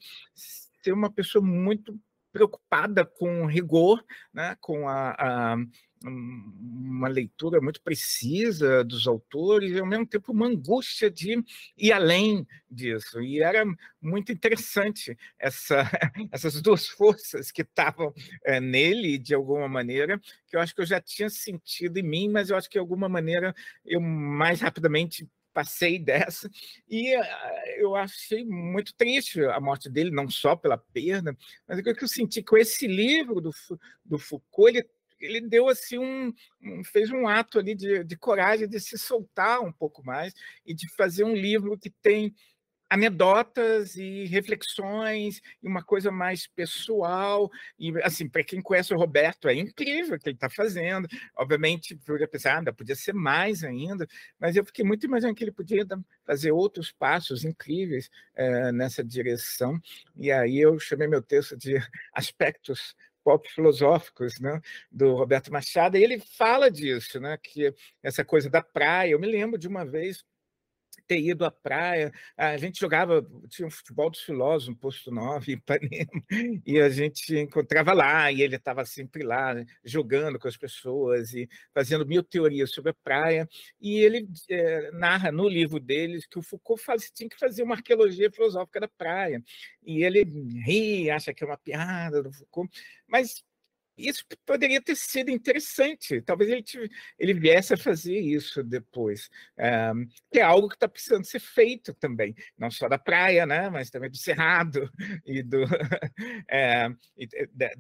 ser 0.84 0.94
uma 0.94 1.12
pessoa 1.12 1.44
muito 1.44 2.00
preocupada 2.34 3.06
com 3.06 3.46
rigor, 3.46 4.04
né, 4.34 4.58
com 4.60 4.90
a, 4.90 5.12
a, 5.12 5.56
uma 6.04 7.08
leitura 7.08 7.62
muito 7.62 7.80
precisa 7.82 8.84
dos 8.84 9.08
autores 9.08 9.72
e, 9.72 9.80
ao 9.80 9.86
mesmo 9.86 10.08
tempo, 10.08 10.32
uma 10.32 10.48
angústia 10.48 11.12
de 11.12 11.42
ir 11.78 11.92
além 11.92 12.46
disso. 12.70 13.22
E 13.22 13.40
era 13.40 13.64
muito 14.02 14.32
interessante 14.32 15.16
essa, 15.38 15.84
essas 16.32 16.60
duas 16.60 16.88
forças 16.88 17.52
que 17.52 17.62
estavam 17.62 18.12
é, 18.44 18.60
nele, 18.60 19.18
de 19.20 19.36
alguma 19.36 19.70
maneira, 19.70 20.20
que 20.48 20.58
eu 20.58 20.60
acho 20.60 20.74
que 20.74 20.82
eu 20.82 20.86
já 20.86 21.00
tinha 21.00 21.30
sentido 21.30 21.98
em 21.98 22.04
mim, 22.04 22.30
mas 22.30 22.50
eu 22.50 22.58
acho 22.58 22.68
que, 22.68 22.74
de 22.74 22.80
alguma 22.80 23.08
maneira, 23.08 23.54
eu 23.86 24.02
mais 24.02 24.60
rapidamente 24.60 25.30
passei 25.54 26.00
dessa 26.00 26.50
e 26.90 27.16
uh, 27.16 27.24
eu 27.78 27.96
achei 27.96 28.44
muito 28.44 28.94
triste 28.96 29.44
a 29.46 29.60
morte 29.60 29.90
dele, 29.90 30.10
não 30.12 30.30
só 30.30 30.56
pela 30.56 30.78
perda, 30.78 31.38
mas 31.68 31.80
o 31.80 31.84
que 31.84 32.04
eu 32.04 32.08
senti 32.08 32.42
com 32.42 32.58
esse 32.58 32.88
livro 32.88 33.40
do, 33.40 33.52
do 34.04 34.18
Foucault, 34.18 34.76
ele, 34.76 34.90
ele 35.20 35.42
deu 35.42 35.70
assim 35.70 35.98
um, 35.98 36.34
um 36.62 36.84
fez 36.84 37.10
um 37.12 37.28
ato 37.28 37.60
ali 37.60 37.76
de, 37.76 38.04
de 38.04 38.18
coragem 38.18 38.68
de 38.68 38.80
se 38.80 38.98
soltar 38.98 39.62
um 39.62 39.72
pouco 39.72 40.04
mais 40.04 40.34
e 40.66 40.74
de 40.74 40.90
fazer 40.96 41.24
um 41.24 41.36
livro 41.36 41.78
que 41.78 41.90
tem 41.90 42.34
anedotas 42.94 43.96
e 43.96 44.26
reflexões 44.26 45.42
e 45.64 45.68
uma 45.68 45.84
coisa 45.84 46.12
mais 46.12 46.46
pessoal 46.46 47.50
e 47.80 47.92
assim 48.04 48.30
para 48.30 48.44
quem 48.44 48.62
conhece 48.62 48.94
o 48.94 48.98
Roberto 48.98 49.48
é 49.48 49.56
incrível 49.56 50.16
o 50.16 50.20
que 50.20 50.30
ele 50.30 50.36
está 50.36 50.48
fazendo 50.48 51.08
obviamente 51.36 51.96
podia 51.96 52.28
pensar 52.28 52.62
ah, 52.68 52.72
podia 52.72 52.96
ser 52.96 53.14
mais 53.14 53.64
ainda 53.64 54.08
mas 54.40 54.56
eu 54.56 54.64
fiquei 54.64 54.86
muito 54.86 55.08
imaginando 55.08 55.34
que 55.34 55.44
ele 55.44 55.52
podia 55.52 55.84
fazer 56.24 56.52
outros 56.52 56.92
passos 56.92 57.44
incríveis 57.44 58.12
é, 58.36 58.72
nessa 58.72 59.04
direção 59.04 59.82
e 60.16 60.32
aí 60.32 60.60
eu 60.60 60.78
chamei 60.78 61.08
meu 61.08 61.22
texto 61.22 61.58
de 61.58 61.76
aspectos 62.14 62.96
pop 63.24 63.50
filosóficos, 63.50 64.38
né, 64.38 64.60
do 64.92 65.16
Roberto 65.16 65.50
Machado, 65.50 65.96
e 65.96 66.04
ele 66.04 66.20
fala 66.20 66.70
disso, 66.70 67.22
né, 67.22 67.38
que 67.42 67.74
essa 68.04 68.26
coisa 68.26 68.50
da 68.50 68.62
praia. 68.62 69.12
Eu 69.12 69.20
me 69.20 69.28
lembro 69.28 69.58
de 69.58 69.66
uma 69.66 69.86
vez 69.86 70.26
ter 71.08 71.20
ido 71.20 71.46
à 71.46 71.52
praia. 71.52 72.12
A 72.38 72.58
gente 72.58 72.80
jogava, 72.80 73.26
tinha 73.50 73.68
um 73.68 73.72
futebol 73.72 74.10
dos 74.10 74.22
filósofos 74.22 74.70
no 74.70 74.76
Posto 74.76 75.12
9, 75.12 75.52
em 75.54 75.56
Ipanema, 75.56 76.62
e 76.66 76.80
a 76.80 76.90
gente 76.90 77.38
encontrava 77.38 77.94
lá, 77.94 78.32
e 78.32 78.42
ele 78.42 78.56
estava 78.56 78.86
sempre 78.86 79.24
lá, 79.24 79.56
jogando 79.84 80.40
com 80.40 80.48
as 80.48 80.58
pessoas 80.58 81.34
e 81.34 81.48
fazendo 81.74 82.06
mil 82.06 82.24
teorias 82.24 82.72
sobre 82.72 82.92
a 82.92 82.96
praia. 83.04 83.48
E 83.80 84.00
ele 84.00 84.28
é, 84.50 84.92
narra 84.92 85.32
no 85.32 85.48
livro 85.48 85.80
dele 85.80 86.22
que 86.30 86.40
o 86.40 86.44
Foucault 86.44 86.84
faz, 86.84 87.12
tinha 87.12 87.30
que 87.30 87.38
fazer 87.38 87.64
uma 87.64 87.76
arqueologia 87.76 88.32
filosófica 88.32 88.80
da 88.80 88.88
praia. 88.88 89.44
E 89.86 90.04
ele 90.04 90.24
ri, 90.66 91.10
acha 91.10 91.34
que 91.34 91.44
é 91.44 91.48
uma 91.48 91.58
piada 91.58 92.24
do 92.24 92.32
Foucault, 92.32 92.70
mas 93.08 93.44
isso 93.98 94.24
poderia 94.46 94.82
ter 94.82 94.96
sido 94.96 95.30
interessante. 95.30 96.22
Talvez 96.22 96.50
ele, 96.50 96.64
tive, 96.64 96.90
ele 97.18 97.34
viesse 97.34 97.74
a 97.74 97.78
fazer 97.78 98.20
isso 98.20 98.64
depois, 98.64 99.30
é, 99.58 99.92
que 100.32 100.40
é 100.40 100.44
algo 100.44 100.68
que 100.68 100.76
está 100.76 100.88
precisando 100.88 101.26
ser 101.26 101.40
feito 101.40 101.94
também, 101.94 102.36
não 102.58 102.72
só 102.72 102.88
da 102.88 102.98
praia, 102.98 103.46
né, 103.46 103.70
mas 103.70 103.90
também 103.90 104.10
do 104.10 104.18
cerrado 104.18 104.90
e 105.26 105.44
do 105.44 105.64
é, 106.50 106.90
e 107.18 107.28
de, 107.28 107.48
de, 107.48 107.76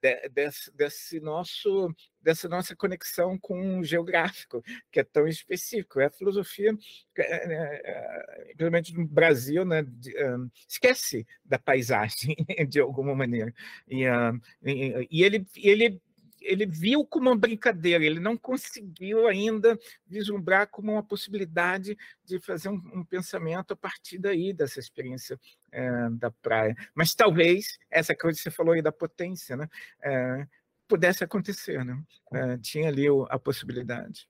de, 0.00 0.28
desse, 0.30 0.76
desse 0.76 1.20
nosso 1.20 1.94
dessa 2.22 2.48
nossa 2.48 2.74
conexão 2.76 3.38
com 3.38 3.80
o 3.80 3.84
geográfico, 3.84 4.62
que 4.90 5.00
é 5.00 5.04
tão 5.04 5.26
específico. 5.26 6.00
É 6.00 6.06
a 6.06 6.10
filosofia, 6.10 6.76
é, 7.16 7.22
é, 7.22 8.44
principalmente 8.46 8.94
no 8.94 9.06
Brasil, 9.06 9.64
né, 9.64 9.82
um, 9.82 10.50
esquece 10.68 11.26
da 11.44 11.58
paisagem, 11.58 12.36
de 12.68 12.80
alguma 12.80 13.14
maneira. 13.14 13.52
Um, 13.90 14.40
e, 14.64 15.08
e 15.10 15.22
ele, 15.22 15.46
ele 15.56 16.00
ele 16.44 16.66
viu 16.66 17.04
como 17.04 17.30
uma 17.30 17.38
brincadeira, 17.38 18.04
ele 18.04 18.20
não 18.20 18.36
conseguiu 18.36 19.26
ainda 19.26 19.78
vislumbrar 20.06 20.68
como 20.68 20.92
uma 20.92 21.02
possibilidade 21.02 21.96
de 22.24 22.40
fazer 22.40 22.68
um, 22.68 22.82
um 22.94 23.04
pensamento 23.04 23.72
a 23.72 23.76
partir 23.76 24.18
daí, 24.18 24.52
dessa 24.52 24.80
experiência 24.80 25.38
é, 25.70 26.10
da 26.10 26.30
praia. 26.30 26.76
Mas 26.94 27.14
talvez, 27.14 27.78
essa 27.90 28.14
coisa 28.14 28.36
que 28.36 28.42
você 28.42 28.50
falou 28.50 28.74
aí 28.74 28.82
da 28.82 28.92
potência, 28.92 29.56
né? 29.56 29.68
É, 30.02 30.46
pudesse 30.92 31.24
acontecer, 31.24 31.82
né? 31.86 31.98
É, 32.34 32.58
tinha 32.58 32.88
ali 32.88 33.06
a 33.30 33.38
possibilidade. 33.38 34.28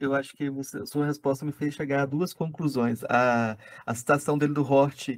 Eu 0.00 0.14
acho 0.14 0.36
que 0.36 0.50
você, 0.50 0.84
sua 0.84 1.06
resposta 1.06 1.44
me 1.44 1.52
fez 1.52 1.74
chegar 1.74 2.02
a 2.02 2.06
duas 2.06 2.34
conclusões. 2.34 3.04
A, 3.04 3.56
a 3.86 3.94
citação 3.94 4.36
dele 4.36 4.52
do 4.52 4.64
Hort 4.64 5.10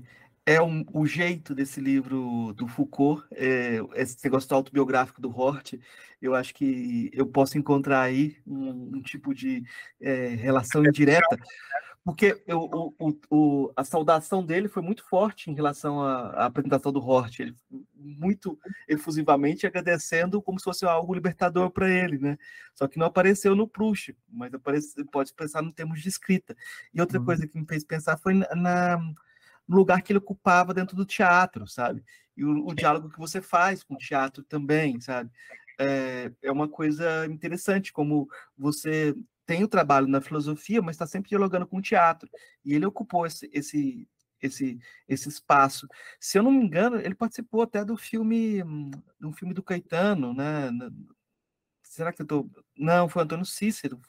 é 0.45 0.61
um, 0.61 0.85
o 0.93 1.07
jeito 1.07 1.55
desse 1.55 1.81
livro 1.81 2.53
do 2.53 2.69
Foucault, 2.69 3.25
é, 3.33 3.79
esse 3.95 4.23
negócio 4.23 4.55
autobiográfico 4.55 5.23
do 5.23 5.35
Hort, 5.35 5.75
eu 6.21 6.35
acho 6.35 6.53
que 6.55 7.11
eu 7.15 7.27
posso 7.27 7.57
encontrar 7.57 8.03
aí 8.03 8.37
um, 8.47 8.97
um 8.97 9.03
tipo 9.03 9.35
de 9.35 9.65
é, 10.01 10.29
relação 10.35 10.85
indireta 10.85 11.39
porque 12.05 12.43
eu, 12.47 12.95
o, 12.99 13.19
o, 13.31 13.73
a 13.77 13.85
saudação 13.85 14.45
dele 14.45 14.69
foi 14.69 14.83
muito 14.83 15.05
forte 15.05 15.51
em 15.51 15.55
relação 15.55 16.01
à, 16.01 16.31
à, 16.31 16.47
apresentação 16.47 16.93
do 16.93 17.01
Hort, 17.01 17.39
ele 17.39 17.55
muito 17.95 18.59
efusivamente 18.89 19.67
agradecendo 19.67 20.43
como 20.43 20.59
se 20.59 20.65
fosse 20.65 20.85
algo 20.85 21.15
libertador 21.15 21.71
para 21.71 21.89
ele, 21.89 22.19
né? 22.19 22.37
Só 22.75 22.89
que 22.89 22.99
não 22.99 23.07
apareceu 23.07 23.55
no 23.55 23.69
Proust, 23.69 24.17
mas 24.29 24.53
aparece, 24.53 25.05
pode 25.05 25.33
pensar 25.33 25.63
no 25.63 25.73
termos 25.73 26.03
de 26.03 26.09
escrita. 26.09 26.57
E 26.93 27.01
outra 27.01 27.21
uhum. 27.21 27.25
coisa 27.25 27.47
que 27.47 27.59
me 27.59 27.67
fez 27.67 27.85
pensar 27.85 28.19
foi 28.19 28.35
na, 28.35 28.99
no 29.69 29.77
lugar 29.77 30.03
que 30.03 30.13
ele 30.13 30.19
ocupava 30.19 30.75
dentro 30.75 30.97
do 30.97 31.07
teatro, 31.07 31.69
sabe? 31.69 32.03
E 32.37 32.45
o, 32.45 32.67
o 32.67 32.75
diálogo 32.75 33.11
que 33.11 33.19
você 33.19 33.41
faz 33.41 33.85
com 33.85 33.95
o 33.95 33.99
teatro 33.99 34.43
também, 34.43 35.01
sabe? 35.01 35.31
É, 35.79 36.33
é 36.43 36.51
uma 36.51 36.69
coisa 36.69 37.27
interessante 37.27 37.93
como 37.93 38.29
você 38.59 39.15
tem 39.47 39.65
o 39.65 39.69
trabalho 39.69 40.07
na 40.07 40.21
filosofia, 40.21 40.81
mas 40.83 40.95
está 40.95 41.07
sempre 41.07 41.31
dialogando 41.31 41.67
com 41.67 41.79
o 41.79 41.83
teatro. 41.83 42.29
E 42.65 42.75
ele 42.75 42.87
ocupou 42.87 43.27
esse, 43.27 43.51
esse, 43.53 44.09
esse, 44.41 44.79
esse 45.09 45.29
espaço. 45.29 45.89
Se 46.21 46.39
eu 46.39 46.43
não 46.43 46.51
me 46.51 46.65
engano, 46.65 46.97
ele 46.97 47.15
participou 47.15 47.63
até 47.63 47.85
do 47.85 47.97
filme, 47.97 48.63
do 49.19 49.33
filme 49.33 49.55
do 49.55 49.63
Caetano, 49.63 50.35
né? 50.35 50.71
Será 51.83 52.13
que 52.13 52.23
eu 52.23 52.27
tô... 52.27 52.51
Não, 52.77 53.09
foi 53.09 53.23
Antônio 53.23 53.45
Cícero. 53.45 54.01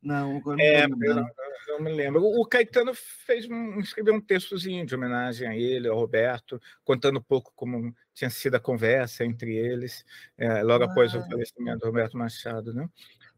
Não, 0.00 0.36
agora 0.36 0.56
não 0.56 0.64
é, 0.64 0.84
eu 0.84 1.14
não, 1.16 1.28
não, 1.68 1.80
me 1.80 1.92
lembro. 1.92 2.22
O 2.22 2.46
Caetano 2.46 2.94
fez 2.94 3.48
um, 3.50 3.80
escreveu 3.80 4.14
um 4.14 4.20
textozinho 4.20 4.86
de 4.86 4.94
homenagem 4.94 5.48
a 5.48 5.56
ele, 5.56 5.88
ao 5.88 5.98
Roberto, 5.98 6.60
contando 6.84 7.18
um 7.18 7.22
pouco 7.22 7.52
como 7.54 7.94
tinha 8.14 8.30
sido 8.30 8.54
a 8.54 8.60
conversa 8.60 9.24
entre 9.24 9.56
eles, 9.56 10.04
é, 10.36 10.62
logo 10.62 10.84
ah. 10.84 10.86
após 10.86 11.14
o 11.14 11.22
falecimento 11.26 11.80
do 11.80 11.86
Roberto 11.86 12.16
Machado, 12.16 12.72
né? 12.72 12.88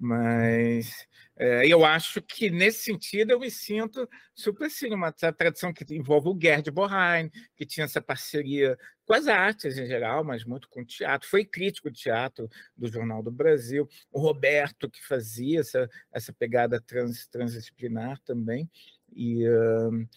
Mas 0.02 1.06
é, 1.36 1.66
eu 1.66 1.84
acho 1.84 2.22
que, 2.22 2.48
nesse 2.48 2.84
sentido, 2.84 3.32
eu 3.32 3.40
me 3.40 3.50
sinto 3.50 4.08
super 4.34 4.66
assim, 4.66 4.88
uma 4.94 5.12
tradição 5.12 5.74
que 5.74 5.84
envolve 5.94 6.30
o 6.30 6.38
Gerd 6.40 6.70
Borheim, 6.70 7.30
que 7.54 7.66
tinha 7.66 7.84
essa 7.84 8.00
parceria 8.00 8.78
com 9.04 9.12
as 9.12 9.28
artes 9.28 9.76
em 9.76 9.86
geral, 9.86 10.24
mas 10.24 10.42
muito 10.42 10.70
com 10.70 10.80
o 10.80 10.86
teatro. 10.86 11.28
Foi 11.28 11.44
crítico 11.44 11.90
de 11.90 12.00
teatro 12.00 12.48
do 12.74 12.90
Jornal 12.90 13.22
do 13.22 13.30
Brasil. 13.30 13.86
O 14.10 14.18
Roberto, 14.18 14.88
que 14.88 15.06
fazia 15.06 15.60
essa, 15.60 15.86
essa 16.10 16.32
pegada 16.32 16.80
trans, 16.80 17.26
transdisciplinar 17.26 18.18
também. 18.24 18.70
E, 19.14 19.46
uh, 19.46 20.08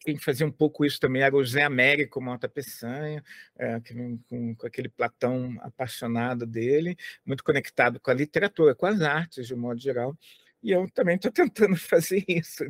quem 0.00 0.18
fazia 0.18 0.46
um 0.46 0.50
pouco 0.50 0.84
isso 0.84 1.00
também 1.00 1.22
era 1.22 1.34
o 1.34 1.44
Zé 1.44 1.64
Américo 1.64 2.20
Mota 2.20 2.48
Peçanha, 2.48 3.22
é, 3.58 3.80
com, 3.80 4.54
com, 4.54 4.66
aquele 4.66 4.88
Platão 4.88 5.56
apaixonado 5.60 6.46
dele, 6.46 6.96
muito 7.24 7.44
conectado 7.44 8.00
com 8.00 8.10
a 8.10 8.14
literatura, 8.14 8.74
com 8.74 8.86
as 8.86 9.00
artes, 9.00 9.46
de 9.46 9.54
um 9.54 9.58
modo 9.58 9.80
geral. 9.80 10.16
E 10.62 10.70
eu 10.70 10.90
também 10.90 11.16
estou 11.16 11.30
tentando 11.30 11.76
fazer 11.76 12.24
isso 12.28 12.64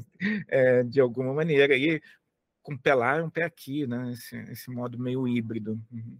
é, 0.48 0.82
de 0.82 1.00
alguma 1.00 1.32
maneira, 1.32 1.76
e 1.76 2.00
com 2.62 2.74
um 2.74 2.78
e 2.84 3.22
um 3.22 3.30
pé 3.30 3.44
aqui, 3.44 3.86
né? 3.86 4.10
esse, 4.12 4.36
esse 4.50 4.70
modo 4.70 4.98
meio 4.98 5.26
híbrido. 5.28 5.80
Uhum. 5.92 6.18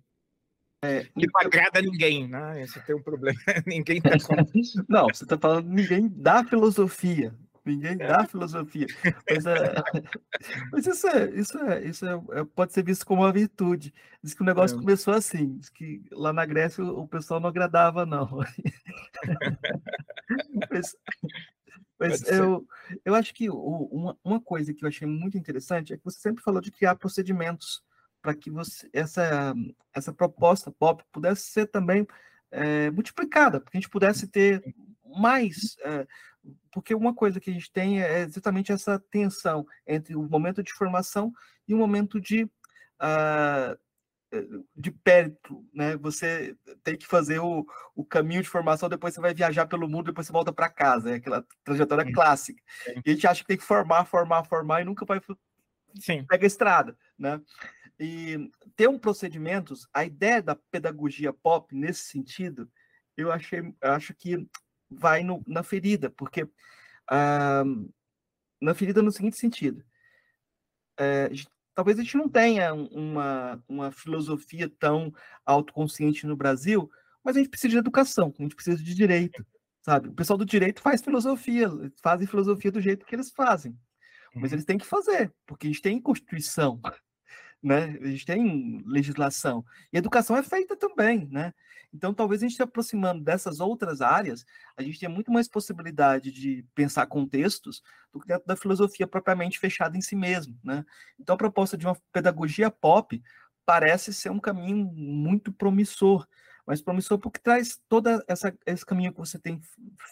É, 0.84 1.04
que 1.04 1.26
não 1.26 1.40
agrada 1.40 1.82
ninguém, 1.82 2.28
né? 2.28 2.62
Esse 2.62 2.80
tem 2.82 2.94
um 2.94 3.02
problema. 3.02 3.38
ninguém 3.66 3.98
está 3.98 4.10
com... 4.10 4.36
Não, 4.88 5.08
você 5.08 5.24
está 5.24 5.36
falando 5.36 5.68
ninguém 5.68 6.08
da 6.08 6.44
filosofia. 6.44 7.34
Ninguém 7.66 7.92
é. 7.92 8.06
dá 8.06 8.24
filosofia. 8.24 8.86
Mas, 9.28 9.44
é, 9.44 9.74
mas 10.72 10.86
isso, 10.86 11.08
é, 11.08 11.30
isso, 11.30 11.58
é, 11.58 11.84
isso 11.84 12.06
é, 12.06 12.12
é, 12.38 12.44
pode 12.44 12.72
ser 12.72 12.84
visto 12.84 13.04
como 13.04 13.22
uma 13.22 13.32
virtude. 13.32 13.92
Diz 14.22 14.34
que 14.34 14.42
o 14.42 14.46
negócio 14.46 14.76
é. 14.76 14.80
começou 14.80 15.12
assim, 15.12 15.56
diz 15.56 15.68
que 15.68 16.04
lá 16.12 16.32
na 16.32 16.46
Grécia 16.46 16.84
o 16.84 17.08
pessoal 17.08 17.40
não 17.40 17.48
agradava, 17.48 18.06
não. 18.06 18.28
mas, 20.70 20.96
mas 21.98 22.22
eu, 22.28 22.64
eu 23.04 23.16
acho 23.16 23.34
que 23.34 23.50
uma, 23.50 24.16
uma 24.22 24.40
coisa 24.40 24.72
que 24.72 24.84
eu 24.84 24.88
achei 24.88 25.08
muito 25.08 25.36
interessante 25.36 25.92
é 25.92 25.96
que 25.96 26.04
você 26.04 26.20
sempre 26.20 26.44
falou 26.44 26.60
de 26.60 26.70
criar 26.70 26.94
procedimentos 26.94 27.82
para 28.22 28.34
que 28.34 28.48
você, 28.48 28.88
essa, 28.92 29.54
essa 29.92 30.12
proposta 30.12 30.70
pop 30.70 31.04
pudesse 31.10 31.50
ser 31.50 31.66
também 31.66 32.06
é, 32.50 32.90
multiplicada, 32.92 33.60
para 33.60 33.70
que 33.70 33.76
a 33.76 33.80
gente 33.80 33.90
pudesse 33.90 34.28
ter 34.28 34.62
mais 35.04 35.76
é, 35.84 36.06
porque 36.70 36.94
uma 36.94 37.14
coisa 37.14 37.40
que 37.40 37.50
a 37.50 37.52
gente 37.52 37.70
tem 37.70 38.02
é 38.02 38.20
exatamente 38.20 38.72
essa 38.72 38.98
tensão 39.10 39.66
entre 39.86 40.14
o 40.14 40.22
momento 40.22 40.62
de 40.62 40.72
formação 40.72 41.32
e 41.66 41.74
o 41.74 41.78
momento 41.78 42.20
de, 42.20 42.44
uh, 42.44 43.78
de 44.74 44.90
périto, 44.90 45.64
né? 45.72 45.96
Você 45.96 46.56
tem 46.82 46.96
que 46.96 47.06
fazer 47.06 47.38
o, 47.38 47.66
o 47.94 48.04
caminho 48.04 48.42
de 48.42 48.48
formação, 48.48 48.88
depois 48.88 49.14
você 49.14 49.20
vai 49.20 49.34
viajar 49.34 49.66
pelo 49.66 49.88
mundo, 49.88 50.06
depois 50.06 50.26
você 50.26 50.32
volta 50.32 50.52
para 50.52 50.68
casa, 50.68 51.10
é 51.10 51.14
aquela 51.14 51.44
trajetória 51.64 52.04
Sim. 52.04 52.12
clássica. 52.12 52.62
Sim. 52.84 53.00
E 53.04 53.10
a 53.10 53.12
gente 53.14 53.26
acha 53.26 53.40
que 53.42 53.48
tem 53.48 53.56
que 53.56 53.64
formar, 53.64 54.04
formar, 54.04 54.44
formar 54.44 54.82
e 54.82 54.84
nunca 54.84 55.04
vai 55.04 55.20
Sim. 55.94 56.24
pega 56.26 56.44
a 56.44 56.46
estrada, 56.46 56.96
né? 57.18 57.40
E 57.98 58.50
ter 58.74 58.88
um 58.88 58.98
procedimentos, 58.98 59.88
a 59.94 60.04
ideia 60.04 60.42
da 60.42 60.54
pedagogia 60.70 61.32
pop 61.32 61.74
nesse 61.74 62.04
sentido, 62.04 62.70
eu 63.16 63.32
achei, 63.32 63.60
eu 63.60 63.92
acho 63.92 64.14
que 64.14 64.46
vai 64.90 65.22
no, 65.22 65.42
na 65.46 65.62
ferida, 65.62 66.10
porque 66.10 66.48
ah, 67.08 67.64
na 68.60 68.74
ferida 68.74 69.02
no 69.02 69.12
seguinte 69.12 69.38
sentido, 69.38 69.84
é, 70.98 71.30
talvez 71.74 71.98
a 71.98 72.02
gente 72.02 72.16
não 72.16 72.28
tenha 72.28 72.72
uma, 72.74 73.62
uma 73.68 73.92
filosofia 73.92 74.70
tão 74.78 75.12
autoconsciente 75.44 76.26
no 76.26 76.36
Brasil, 76.36 76.90
mas 77.22 77.36
a 77.36 77.40
gente 77.40 77.50
precisa 77.50 77.72
de 77.72 77.78
educação, 77.78 78.32
a 78.38 78.42
gente 78.42 78.54
precisa 78.54 78.82
de 78.82 78.94
direito, 78.94 79.44
sabe? 79.82 80.08
O 80.08 80.14
pessoal 80.14 80.38
do 80.38 80.44
direito 80.44 80.80
faz 80.80 81.02
filosofia, 81.02 81.68
fazem 82.02 82.26
filosofia 82.26 82.72
do 82.72 82.80
jeito 82.80 83.04
que 83.04 83.14
eles 83.14 83.30
fazem, 83.30 83.78
mas 84.34 84.50
uhum. 84.50 84.56
eles 84.56 84.64
têm 84.64 84.78
que 84.78 84.86
fazer, 84.86 85.32
porque 85.46 85.66
a 85.66 85.70
gente 85.70 85.82
tem 85.82 86.00
Constituição, 86.00 86.80
né? 87.66 87.98
A 88.00 88.06
gente 88.06 88.24
tem 88.24 88.80
legislação. 88.86 89.64
E 89.92 89.98
educação 89.98 90.36
é 90.36 90.42
feita 90.42 90.76
também, 90.76 91.26
né? 91.32 91.52
Então, 91.92 92.14
talvez 92.14 92.40
a 92.40 92.46
gente 92.46 92.56
se 92.56 92.62
aproximando 92.62 93.24
dessas 93.24 93.58
outras 93.58 94.00
áreas, 94.00 94.44
a 94.76 94.82
gente 94.82 95.00
tenha 95.00 95.10
muito 95.10 95.32
mais 95.32 95.48
possibilidade 95.48 96.30
de 96.30 96.64
pensar 96.76 97.06
contextos 97.06 97.82
do 98.12 98.20
que 98.20 98.28
dentro 98.28 98.46
da 98.46 98.54
filosofia 98.54 99.06
propriamente 99.06 99.58
fechada 99.58 99.96
em 99.96 100.00
si 100.00 100.14
mesmo, 100.14 100.56
né? 100.62 100.84
Então, 101.18 101.34
a 101.34 101.38
proposta 101.38 101.76
de 101.76 101.84
uma 101.84 101.96
pedagogia 102.12 102.70
pop 102.70 103.20
parece 103.64 104.14
ser 104.14 104.30
um 104.30 104.38
caminho 104.38 104.84
muito 104.94 105.52
promissor, 105.52 106.24
mas 106.64 106.80
promissor 106.80 107.18
porque 107.18 107.40
traz 107.40 107.80
todo 107.88 108.08
esse 108.64 108.86
caminho 108.86 109.12
que 109.12 109.18
você 109.18 109.40
tem 109.40 109.60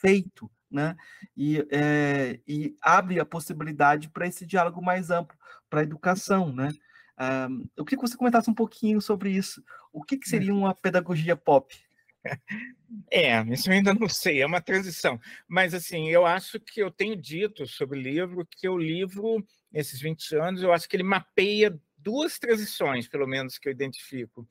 feito, 0.00 0.50
né? 0.68 0.96
E, 1.36 1.64
é, 1.70 2.40
e 2.48 2.74
abre 2.82 3.20
a 3.20 3.24
possibilidade 3.24 4.08
para 4.08 4.26
esse 4.26 4.44
diálogo 4.44 4.82
mais 4.82 5.10
amplo, 5.10 5.38
para 5.70 5.80
a 5.80 5.84
educação, 5.84 6.52
né? 6.52 6.72
Um, 7.18 7.66
eu 7.76 7.84
queria 7.84 8.02
que 8.02 8.08
você 8.08 8.16
comentasse 8.16 8.50
um 8.50 8.54
pouquinho 8.54 9.00
sobre 9.00 9.30
isso. 9.30 9.62
O 9.92 10.02
que, 10.02 10.16
que 10.16 10.28
seria 10.28 10.52
uma 10.52 10.74
pedagogia 10.74 11.36
pop? 11.36 11.74
É, 13.10 13.42
isso 13.52 13.68
eu 13.68 13.74
ainda 13.74 13.92
não 13.92 14.08
sei, 14.08 14.40
é 14.40 14.46
uma 14.46 14.60
transição. 14.60 15.20
Mas, 15.46 15.74
assim, 15.74 16.08
eu 16.08 16.24
acho 16.24 16.58
que 16.58 16.80
eu 16.80 16.90
tenho 16.90 17.16
dito 17.16 17.66
sobre 17.66 17.98
o 17.98 18.02
livro 18.02 18.46
que 18.50 18.68
o 18.68 18.78
livro, 18.78 19.44
nesses 19.70 20.00
20 20.00 20.36
anos, 20.36 20.62
eu 20.62 20.72
acho 20.72 20.88
que 20.88 20.96
ele 20.96 21.02
mapeia 21.02 21.78
duas 21.98 22.38
transições, 22.38 23.08
pelo 23.08 23.26
menos, 23.26 23.58
que 23.58 23.68
eu 23.68 23.72
identifico. 23.72 24.46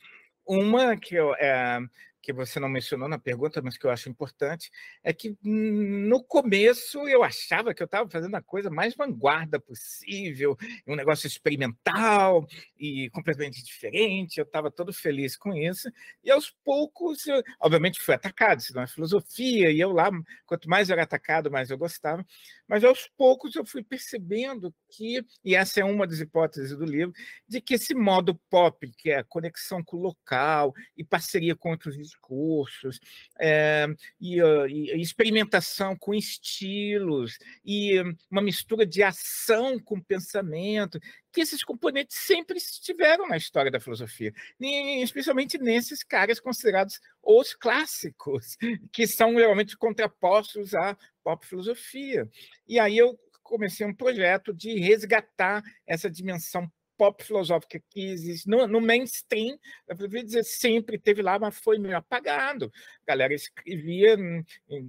Uma 0.46 0.98
que 0.98 1.16
eu, 1.16 1.34
é, 1.36 1.80
que 2.24 2.32
você 2.32 2.58
não 2.58 2.70
mencionou 2.70 3.10
na 3.10 3.20
pergunta, 3.20 3.62
mas 3.62 3.78
que 3.78 3.86
eu 3.86 3.92
acho 3.92 4.10
importante, 4.10 4.72
é 5.04 5.12
que 5.12 5.38
no 5.44 6.24
começo 6.24 7.06
eu 7.10 7.22
achava 7.22 7.74
que 7.74 7.84
eu 7.84 7.86
estava 7.86 8.10
fazendo 8.10 8.34
a 8.36 8.42
coisa 8.42 8.70
mais 8.70 8.96
vanguarda 8.96 9.60
possível, 9.60 10.58
um 10.88 10.96
negócio 10.96 11.28
experimental 11.28 12.48
e 12.80 13.10
completamente 13.10 13.62
diferente, 13.62 14.38
eu 14.38 14.46
estava 14.46 14.72
todo 14.72 14.94
feliz 14.94 15.36
com 15.36 15.54
isso, 15.54 15.92
e 16.24 16.32
aos 16.32 16.50
poucos, 16.64 17.28
eu, 17.28 17.44
obviamente 17.60 18.00
fui 18.00 18.16
atacado, 18.16 18.62
isso 18.62 18.74
não 18.74 18.84
é 18.84 18.88
filosofia, 18.88 19.70
e 19.70 19.80
eu 19.82 19.92
lá, 19.92 20.10
quanto 20.46 20.70
mais 20.70 20.90
eu 20.90 20.94
era 20.94 21.04
atacado, 21.04 21.52
mais 21.52 21.70
eu 21.70 21.78
gostava, 21.78 22.26
mas 22.74 22.84
aos 22.84 23.08
poucos 23.16 23.54
eu 23.54 23.64
fui 23.64 23.84
percebendo 23.84 24.74
que, 24.90 25.24
e 25.46 25.54
essa 25.54 25.80
é 25.80 25.84
uma 25.84 26.08
das 26.08 26.20
hipóteses 26.20 26.76
do 26.76 26.86
livro, 26.86 27.14
de 27.48 27.62
que 27.62 27.76
esse 27.76 27.94
modo 27.94 28.34
pop, 28.50 28.92
que 28.98 29.12
é 29.12 29.18
a 29.18 29.24
conexão 29.24 29.84
com 29.84 29.98
o 29.98 30.02
local 30.02 30.74
e 30.98 31.04
parceria 31.04 31.56
com 31.56 31.70
outros 31.70 31.96
discursos, 31.96 33.00
é, 33.40 33.86
e, 34.20 34.42
e, 34.42 35.00
experimentação 35.00 35.96
com 35.96 36.16
estilos, 36.16 37.38
e 37.64 38.02
uma 38.32 38.42
mistura 38.42 38.88
de 38.88 39.04
ação 39.04 39.78
com 39.78 40.02
pensamento, 40.02 41.00
que 41.34 41.42
esses 41.42 41.64
componentes 41.64 42.18
sempre 42.18 42.58
estiveram 42.58 43.28
na 43.28 43.36
história 43.36 43.72
da 43.72 43.80
filosofia, 43.80 44.32
especialmente 44.60 45.58
nesses 45.58 46.04
caras 46.04 46.40
considerados 46.40 47.02
os 47.22 47.56
clássicos, 47.56 48.56
que 48.94 49.08
são 49.08 49.36
realmente 49.36 49.76
contrapostos 49.76 50.76
à 50.76 50.96
pop 51.24 51.46
filosofia. 51.46 52.30
E 52.68 52.80
aí 52.80 52.98
eu 52.98 53.20
comecei 53.42 53.86
um 53.86 53.94
projeto 53.94 54.54
de 54.54 54.80
resgatar 54.80 55.64
essa 55.86 56.10
dimensão 56.10 56.72
pop 56.98 57.24
filosófica 57.24 57.82
que 57.90 58.06
existe 58.06 58.48
no, 58.48 58.68
no 58.68 58.80
mainstream, 58.80 59.58
eu 59.88 60.08
dizer, 60.08 60.44
sempre 60.44 60.98
teve 60.98 61.22
lá, 61.22 61.40
mas 61.40 61.58
foi 61.58 61.78
meio 61.78 61.98
apagado. 61.98 62.72
A 63.06 63.12
galera 63.12 63.34
escrevia 63.34 64.16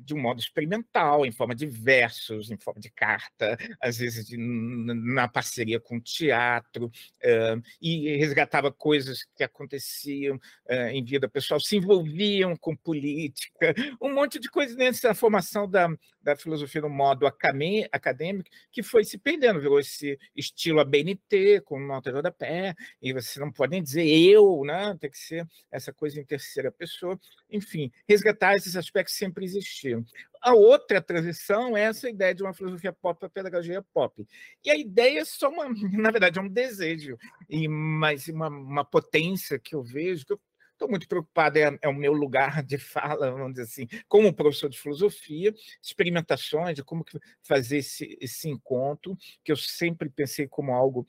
de 0.05 0.15
um 0.15 0.21
modo 0.21 0.41
experimental, 0.41 1.27
em 1.27 1.33
forma 1.33 1.55
de 1.55 1.67
versos, 1.67 2.51
em 2.51 2.57
forma 2.57 2.81
de 2.81 2.91
carta, 2.91 3.57
às 3.81 3.99
vezes 3.99 4.27
de, 4.27 4.37
na 4.37 5.27
parceria 5.27 5.81
com 5.81 5.97
o 5.97 6.01
teatro, 6.01 6.87
uh, 6.87 7.63
e 7.81 8.17
resgatava 8.17 8.71
coisas 8.71 9.25
que 9.35 9.43
aconteciam 9.43 10.37
uh, 10.37 10.89
em 10.93 11.05
vida 11.05 11.29
pessoal, 11.29 11.59
se 11.59 11.77
envolviam 11.77 12.57
com 12.57 12.77
política, 12.77 13.75
um 14.01 14.13
monte 14.13 14.39
de 14.39 14.49
coisas 14.49 14.77
nessa 14.77 15.15
formação 15.15 15.69
da, 15.69 15.89
da 16.23 16.37
filosofia 16.37 16.83
no 16.83 16.91
modo 16.91 17.27
acadêmico, 17.27 18.49
que 18.71 18.83
foi 18.83 19.05
se 19.05 19.19
perdendo, 19.19 19.61
virou 19.61 19.81
esse 19.81 20.19
estilo 20.37 20.81
ABNT, 20.81 21.61
com 21.65 21.79
ponta 22.05 22.11
de 22.11 22.17
rodapé, 22.17 22.75
e 23.01 23.13
você 23.13 23.41
não 23.41 23.51
pode 23.51 23.81
dizer 23.81 24.07
eu, 24.07 24.63
né? 24.65 24.97
tem 25.01 25.11
que 25.11 25.19
ser 25.19 25.47
essa 25.71 25.93
coisa 25.93 26.21
em 26.21 26.25
terceira 26.25 26.71
pessoa. 26.71 27.19
Enfim, 27.51 27.91
resgatar 28.09 28.55
esses 28.55 28.77
aspectos 28.77 29.17
sempre 29.17 29.45
existiram. 29.45 30.05
A 30.43 30.53
outra 30.55 31.01
transição 31.01 31.77
é 31.77 31.83
essa 31.83 32.09
ideia 32.09 32.35
de 32.35 32.43
uma 32.43 32.53
filosofia 32.53 32.93
pop 32.93 33.19
para 33.19 33.29
pedagogia 33.29 33.83
pop. 33.95 34.27
E 34.65 34.71
a 34.71 34.77
ideia 34.77 35.21
é 35.21 35.25
só 35.25 35.49
uma, 35.49 35.65
na 35.93 36.11
verdade, 36.11 36.39
é 36.39 36.43
um 36.43 36.49
desejo, 36.49 37.17
e 37.49 37.67
mais 37.67 38.29
uma, 38.29 38.49
uma 38.49 38.85
potência 38.85 39.59
que 39.59 39.75
eu 39.75 39.83
vejo, 39.83 40.27
que 40.27 40.33
eu 40.35 40.41
Estou 40.85 40.91
muito 40.91 41.09
preocupado, 41.09 41.59
é, 41.59 41.79
é, 41.81 41.89
o 41.89 41.95
meu 41.95 42.13
lugar 42.13 42.63
de 42.63 42.77
fala, 42.77 43.31
vamos 43.31 43.53
dizer 43.55 43.63
assim, 43.63 43.89
como 44.07 44.35
professor 44.35 44.69
de 44.69 44.79
filosofia, 44.79 45.55
experimentações 45.83 46.75
de 46.75 46.85
como 46.85 47.03
fazer 47.43 47.79
esse, 47.79 48.19
esse 48.21 48.51
encontro, 48.51 49.17
que 49.43 49.51
eu 49.51 49.57
sempre 49.57 50.11
pensei 50.11 50.47
como 50.47 50.75
algo 50.75 51.07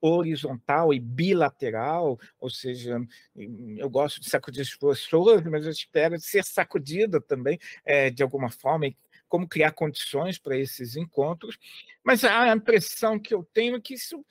horizontal 0.00 0.94
e 0.94 0.98
bilateral, 0.98 2.18
ou 2.40 2.48
seja, 2.48 2.98
eu 3.76 3.90
gosto 3.90 4.22
de 4.22 4.30
sacudir 4.30 4.62
as 4.62 4.74
pessoas, 4.74 5.42
mas 5.44 5.66
eu 5.66 5.70
espero 5.70 6.18
ser 6.18 6.42
sacudida 6.42 7.20
também, 7.20 7.58
é, 7.84 8.08
de 8.08 8.22
alguma 8.22 8.48
forma, 8.48 8.86
e 8.86 8.96
como 9.28 9.46
criar 9.46 9.72
condições 9.72 10.38
para 10.38 10.56
esses 10.56 10.96
encontros, 10.96 11.58
mas 12.02 12.24
a 12.24 12.50
impressão 12.56 13.18
que 13.18 13.34
eu 13.34 13.44
tenho 13.52 13.76
é 13.76 13.80
que 13.82 13.92
isso 13.92 14.24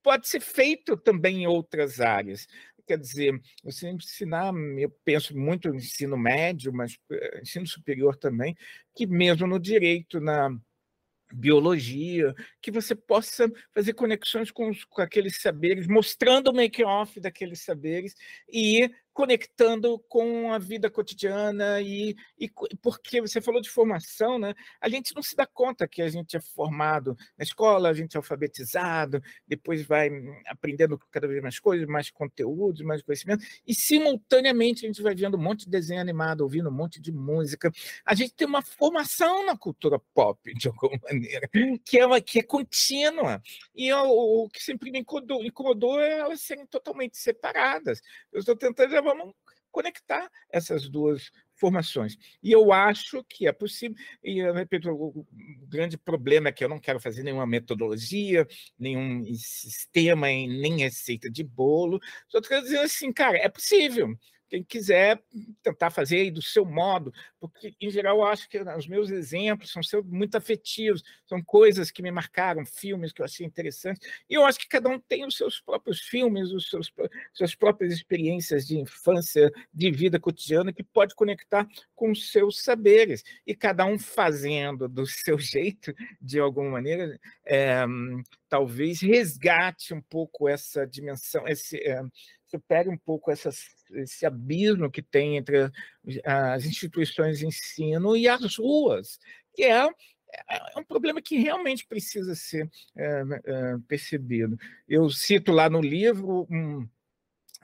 pode 0.00 0.28
ser 0.28 0.40
feito 0.40 0.96
também 0.96 1.42
em 1.42 1.46
outras 1.48 2.00
áreas 2.00 2.46
quer 2.86 2.98
dizer, 2.98 3.40
você 3.62 3.88
ensinar, 3.90 4.52
eu 4.78 4.90
penso 5.04 5.36
muito 5.36 5.68
no 5.68 5.76
ensino 5.76 6.16
médio, 6.16 6.72
mas 6.72 6.98
eh, 7.10 7.40
ensino 7.42 7.66
superior 7.66 8.16
também, 8.16 8.56
que 8.94 9.06
mesmo 9.06 9.46
no 9.46 9.58
direito, 9.58 10.20
na 10.20 10.50
biologia, 11.32 12.34
que 12.62 12.70
você 12.70 12.94
possa 12.94 13.50
fazer 13.74 13.94
conexões 13.94 14.50
com, 14.50 14.70
com 14.88 15.02
aqueles 15.02 15.40
saberes, 15.40 15.86
mostrando 15.86 16.48
o 16.48 16.54
make-off 16.54 17.18
daqueles 17.20 17.62
saberes 17.62 18.14
e 18.48 18.88
conectando 19.16 19.98
com 20.10 20.52
a 20.52 20.58
vida 20.58 20.90
cotidiana 20.90 21.80
e, 21.80 22.14
e, 22.38 22.50
porque 22.82 23.18
você 23.18 23.40
falou 23.40 23.62
de 23.62 23.70
formação, 23.70 24.38
né? 24.38 24.52
A 24.78 24.90
gente 24.90 25.14
não 25.14 25.22
se 25.22 25.34
dá 25.34 25.46
conta 25.46 25.88
que 25.88 26.02
a 26.02 26.08
gente 26.10 26.36
é 26.36 26.40
formado 26.40 27.16
na 27.38 27.42
escola, 27.42 27.88
a 27.88 27.94
gente 27.94 28.14
é 28.14 28.18
alfabetizado, 28.18 29.22
depois 29.48 29.86
vai 29.86 30.10
aprendendo 30.46 30.98
cada 31.10 31.26
vez 31.26 31.40
mais 31.40 31.58
coisas, 31.58 31.86
mais 31.86 32.10
conteúdos, 32.10 32.82
mais 32.82 33.00
conhecimento, 33.00 33.42
e 33.66 33.74
simultaneamente 33.74 34.84
a 34.84 34.88
gente 34.88 35.00
vai 35.00 35.14
vendo 35.14 35.38
um 35.38 35.42
monte 35.42 35.64
de 35.64 35.70
desenho 35.70 36.02
animado, 36.02 36.42
ouvindo 36.42 36.68
um 36.68 36.74
monte 36.74 37.00
de 37.00 37.10
música. 37.10 37.72
A 38.04 38.14
gente 38.14 38.34
tem 38.34 38.46
uma 38.46 38.60
formação 38.60 39.46
na 39.46 39.56
cultura 39.56 39.98
pop, 40.12 40.52
de 40.52 40.68
alguma 40.68 41.00
maneira, 41.08 41.48
que 41.86 41.98
é, 41.98 42.04
uma, 42.04 42.20
que 42.20 42.40
é 42.40 42.42
contínua. 42.42 43.42
E 43.74 43.90
o, 43.94 44.44
o 44.44 44.48
que 44.50 44.62
sempre 44.62 44.90
me 44.90 44.98
incomodou, 44.98 45.42
incomodou 45.42 45.98
é 45.98 46.18
elas 46.18 46.42
serem 46.42 46.66
totalmente 46.66 47.16
separadas. 47.16 48.02
Eu 48.30 48.40
estou 48.40 48.54
tentando 48.54 49.05
vamos 49.06 49.34
conectar 49.70 50.30
essas 50.50 50.88
duas 50.88 51.30
formações. 51.54 52.16
E 52.42 52.50
eu 52.50 52.72
acho 52.72 53.22
que 53.24 53.46
é 53.46 53.52
possível. 53.52 53.96
E, 54.24 54.38
eu 54.38 54.52
repito, 54.52 54.90
o 54.90 55.26
grande 55.68 55.96
problema 55.98 56.48
é 56.48 56.52
que 56.52 56.64
eu 56.64 56.68
não 56.68 56.78
quero 56.78 56.98
fazer 56.98 57.22
nenhuma 57.22 57.46
metodologia, 57.46 58.46
nenhum 58.78 59.24
sistema, 59.34 60.26
nem 60.26 60.78
receita 60.78 61.30
de 61.30 61.44
bolo. 61.44 62.00
Só 62.28 62.38
estou 62.38 62.60
dizendo 62.62 62.84
assim, 62.84 63.12
cara, 63.12 63.38
é 63.38 63.48
possível 63.48 64.18
quem 64.48 64.62
quiser 64.62 65.22
tentar 65.62 65.90
fazer 65.90 66.18
aí 66.18 66.30
do 66.30 66.42
seu 66.42 66.64
modo, 66.64 67.12
porque, 67.40 67.74
em 67.80 67.90
geral, 67.90 68.18
eu 68.18 68.24
acho 68.24 68.48
que 68.48 68.58
os 68.58 68.86
meus 68.86 69.10
exemplos 69.10 69.70
são 69.70 70.02
muito 70.04 70.36
afetivos, 70.36 71.02
são 71.26 71.42
coisas 71.42 71.90
que 71.90 72.02
me 72.02 72.10
marcaram, 72.10 72.64
filmes 72.64 73.12
que 73.12 73.20
eu 73.20 73.24
achei 73.24 73.44
interessantes, 73.44 74.08
e 74.28 74.34
eu 74.34 74.44
acho 74.44 74.58
que 74.58 74.68
cada 74.68 74.88
um 74.88 74.98
tem 74.98 75.26
os 75.26 75.36
seus 75.36 75.60
próprios 75.60 76.00
filmes, 76.00 76.52
os 76.52 76.68
seus 76.68 76.92
suas 77.32 77.54
próprias 77.54 77.92
experiências 77.92 78.66
de 78.66 78.78
infância, 78.78 79.50
de 79.72 79.90
vida 79.90 80.18
cotidiana, 80.18 80.72
que 80.72 80.82
pode 80.82 81.14
conectar 81.14 81.66
com 81.94 82.10
os 82.10 82.30
seus 82.30 82.62
saberes, 82.62 83.22
e 83.46 83.54
cada 83.54 83.84
um 83.84 83.98
fazendo 83.98 84.88
do 84.88 85.06
seu 85.06 85.38
jeito, 85.38 85.94
de 86.20 86.38
alguma 86.38 86.70
maneira, 86.70 87.18
é, 87.44 87.84
talvez 88.48 89.00
resgate 89.00 89.92
um 89.92 90.00
pouco 90.00 90.48
essa 90.48 90.86
dimensão, 90.86 91.46
esse... 91.48 91.78
É, 91.78 92.02
supere 92.46 92.88
um 92.88 92.96
pouco 92.96 93.30
essas, 93.30 93.66
esse 93.92 94.26
abismo 94.26 94.90
que 94.90 95.02
tem 95.02 95.36
entre 95.36 95.70
as 96.24 96.64
instituições 96.64 97.38
de 97.38 97.46
ensino 97.46 98.16
e 98.16 98.28
as 98.28 98.56
ruas, 98.56 99.18
que 99.54 99.64
é, 99.64 99.88
é 100.48 100.78
um 100.78 100.84
problema 100.84 101.22
que 101.22 101.38
realmente 101.38 101.86
precisa 101.86 102.34
ser 102.34 102.70
é, 102.96 103.22
é, 103.44 103.78
percebido. 103.88 104.58
Eu 104.88 105.08
cito 105.10 105.52
lá 105.52 105.68
no 105.70 105.80
livro 105.80 106.46
um, 106.50 106.88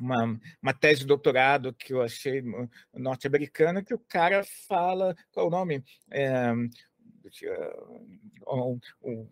uma, 0.00 0.40
uma 0.60 0.74
tese 0.74 1.00
de 1.00 1.06
doutorado 1.06 1.72
que 1.72 1.92
eu 1.92 2.02
achei 2.02 2.42
norte-americana, 2.94 3.82
que 3.82 3.94
o 3.94 3.98
cara 3.98 4.44
fala, 4.66 5.14
qual 5.30 5.46
é 5.46 5.48
o 5.48 5.50
nome? 5.50 5.84
É, 6.10 6.52
um, 8.48 8.80
um, 9.02 9.28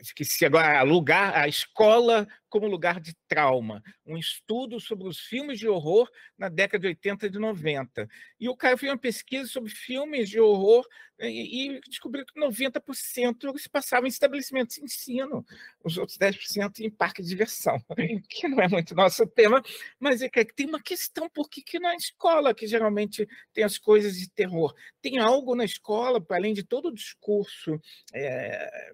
esqueci 0.00 0.44
agora, 0.44 0.82
lugar, 0.82 1.34
a 1.36 1.48
escola 1.48 2.26
como 2.48 2.68
lugar 2.68 3.00
de 3.00 3.12
trauma, 3.26 3.82
um 4.06 4.16
estudo 4.16 4.78
sobre 4.78 5.08
os 5.08 5.18
filmes 5.18 5.58
de 5.58 5.68
horror 5.68 6.08
na 6.38 6.48
década 6.48 6.82
de 6.82 6.88
80 6.88 7.26
e 7.26 7.30
de 7.30 7.38
90. 7.38 8.08
E 8.38 8.48
o 8.48 8.56
cara 8.56 8.76
fez 8.76 8.92
uma 8.92 8.98
pesquisa 8.98 9.48
sobre 9.48 9.70
filmes 9.70 10.28
de 10.28 10.38
horror 10.38 10.86
e, 11.18 11.76
e 11.76 11.80
descobriu 11.88 12.24
que 12.24 12.38
90% 12.38 13.58
se 13.58 13.68
passavam 13.68 14.06
em 14.06 14.08
estabelecimentos 14.08 14.76
de 14.76 14.84
ensino, 14.84 15.44
os 15.82 15.96
outros 15.96 16.18
10% 16.18 16.80
em 16.80 16.90
parque 16.90 17.22
de 17.22 17.28
diversão, 17.28 17.80
que 18.28 18.48
não 18.48 18.60
é 18.60 18.68
muito 18.68 18.94
nosso 18.94 19.26
tema, 19.26 19.62
mas 19.98 20.22
é 20.22 20.28
que 20.28 20.44
tem 20.44 20.66
uma 20.66 20.82
questão, 20.82 21.28
por 21.28 21.48
que, 21.48 21.62
que 21.62 21.78
na 21.78 21.94
escola, 21.94 22.54
que 22.54 22.66
geralmente 22.66 23.28
tem 23.52 23.64
as 23.64 23.78
coisas 23.78 24.16
de 24.16 24.28
terror, 24.30 24.74
tem 25.00 25.18
algo 25.18 25.54
na 25.54 25.64
escola, 25.64 26.24
além 26.30 26.54
de 26.54 26.62
todo 26.62 26.86
o 26.86 26.94
discurso 26.94 27.80
é, 28.12 28.92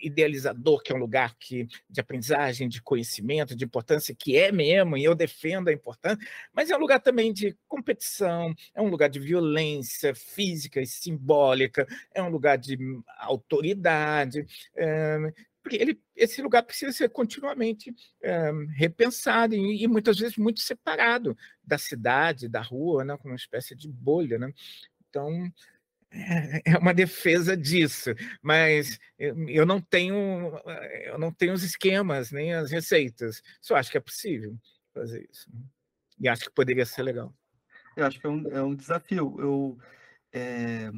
idealizador, 0.00 0.82
que 0.82 0.92
é 0.92 0.94
um 0.94 0.98
lugar 0.98 1.34
que, 1.38 1.66
de 1.88 2.00
aprendizagem, 2.00 2.68
de 2.68 2.82
conhecimento, 2.82 3.56
de 3.56 3.64
importância, 3.64 4.14
que 4.14 4.36
é 4.36 4.52
mesmo, 4.52 4.96
e 4.96 5.04
eu 5.04 5.14
defendo 5.14 5.68
a 5.68 5.72
importância, 5.72 6.26
mas 6.52 6.70
é 6.70 6.76
um 6.76 6.80
lugar 6.80 7.00
também 7.00 7.32
de 7.32 7.56
competição, 7.68 8.54
é 8.74 8.80
um 8.80 8.88
lugar 8.88 9.08
de 9.08 9.18
violência 9.18 10.14
física 10.14 10.80
e 10.80 10.86
simbólica, 10.86 11.86
é 12.14 12.22
um 12.22 12.28
lugar 12.28 12.58
de 12.58 12.78
autoridade. 13.18 14.46
É, 14.76 15.32
porque 15.62 15.76
ele, 15.76 16.00
esse 16.16 16.40
lugar 16.40 16.62
precisa 16.62 16.92
ser 16.92 17.10
continuamente 17.10 17.94
é, 18.22 18.50
repensado 18.74 19.54
e, 19.54 19.82
e, 19.82 19.88
muitas 19.88 20.18
vezes 20.18 20.36
muito 20.36 20.60
separado 20.60 21.36
da 21.62 21.78
cidade, 21.78 22.48
da 22.48 22.62
rua, 22.62 23.04
né, 23.04 23.16
como 23.16 23.32
uma 23.32 23.36
espécie 23.36 23.74
de 23.74 23.88
bolha. 23.88 24.38
Né? 24.38 24.52
Então, 25.08 25.52
é 26.64 26.76
uma 26.78 26.92
defesa 26.92 27.56
disso, 27.56 28.10
mas 28.42 28.98
eu 29.18 29.64
não 29.64 29.80
tenho 29.80 30.60
eu 31.04 31.18
não 31.18 31.32
tenho 31.32 31.52
os 31.52 31.62
esquemas 31.62 32.32
nem 32.32 32.52
as 32.54 32.70
receitas. 32.70 33.42
Só 33.60 33.76
acho 33.76 33.90
que 33.90 33.98
é 33.98 34.00
possível 34.00 34.56
fazer 34.92 35.28
isso. 35.30 35.48
Né. 35.52 35.60
E 36.18 36.28
acho 36.28 36.44
que 36.44 36.50
poderia 36.50 36.84
ser 36.84 37.02
legal. 37.02 37.32
Eu 37.96 38.06
acho 38.06 38.20
que 38.20 38.26
é 38.26 38.30
um, 38.30 38.48
é 38.50 38.62
um 38.62 38.74
desafio. 38.74 39.36
Eu 39.38 39.78
é, 40.32 40.90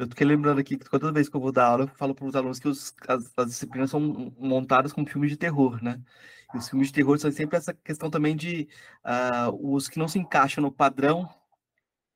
eu 0.00 0.06
fiquei 0.06 0.26
lembrando 0.26 0.60
aqui 0.60 0.78
que 0.78 0.88
toda 0.88 1.12
vez 1.12 1.28
que 1.28 1.36
eu 1.36 1.40
vou 1.40 1.52
dar 1.52 1.66
aula, 1.66 1.84
eu 1.84 1.88
falo 1.88 2.14
para 2.14 2.24
os 2.24 2.34
alunos 2.34 2.58
que 2.58 2.68
os, 2.68 2.94
as, 3.06 3.32
as, 3.36 3.46
disciplinas 3.48 3.90
são 3.90 4.32
montadas 4.38 4.92
como 4.92 5.06
filmes 5.06 5.30
de 5.30 5.36
terror, 5.36 5.82
né? 5.82 6.00
E 6.54 6.58
os 6.58 6.68
filmes 6.68 6.88
de 6.88 6.94
terror 6.94 7.18
são 7.18 7.30
sempre 7.30 7.58
essa 7.58 7.74
questão 7.74 8.10
também 8.10 8.34
de 8.34 8.66
uh, 9.04 9.74
os 9.74 9.88
que 9.88 9.98
não 9.98 10.08
se 10.08 10.18
encaixam 10.18 10.62
no 10.62 10.72
padrão 10.72 11.28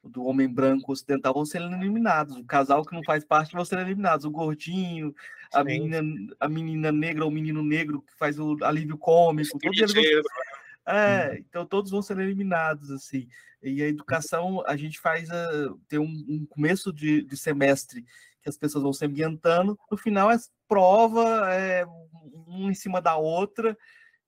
do 0.05 0.25
homem 0.25 0.49
branco 0.49 0.93
ocidental 0.93 1.35
vão 1.35 1.45
ser 1.45 1.63
eliminados. 1.63 2.37
O 2.37 2.45
casal 2.45 2.85
que 2.85 2.95
não 2.95 3.03
faz 3.03 3.25
parte 3.25 3.55
vão 3.55 3.65
ser 3.65 3.79
eliminados. 3.79 4.25
O 4.25 4.31
gordinho, 4.31 5.15
a 5.53 5.65
menina, 5.65 6.03
a 6.39 6.49
menina 6.49 6.93
negra 6.93 7.25
ou 7.25 7.31
o 7.31 7.35
menino 7.35 7.63
negro 7.63 8.03
que 8.03 8.15
faz 8.17 8.39
o 8.39 8.57
alívio 8.63 8.99
cômico. 8.99 9.59
Todos 9.59 9.79
eles 9.79 9.95
vão... 9.95 10.03
Né? 10.03 10.23
É, 10.87 11.39
então 11.39 11.65
todos 11.65 11.91
vão 11.91 12.03
ser 12.03 12.19
eliminados, 12.19 12.91
assim. 12.91 13.27
E 13.63 13.83
a 13.83 13.89
educação, 13.89 14.63
a 14.67 14.77
gente 14.77 15.01
faz 15.01 15.29
uh, 15.31 15.81
tem 15.89 15.99
um, 15.99 16.25
um 16.29 16.47
começo 16.47 16.93
de, 16.93 17.23
de, 17.23 17.37
semestre 17.37 18.05
que 18.43 18.49
as 18.51 18.59
pessoas 18.59 18.85
vão 18.85 18.93
se 18.93 19.07
ambientando, 19.07 19.79
no 19.91 19.97
final 19.97 20.31
é 20.31 20.37
prova, 20.69 21.51
é 21.55 21.87
um 22.47 22.71
em 22.71 22.75
cima 22.75 23.01
da 23.01 23.17
outra, 23.17 23.77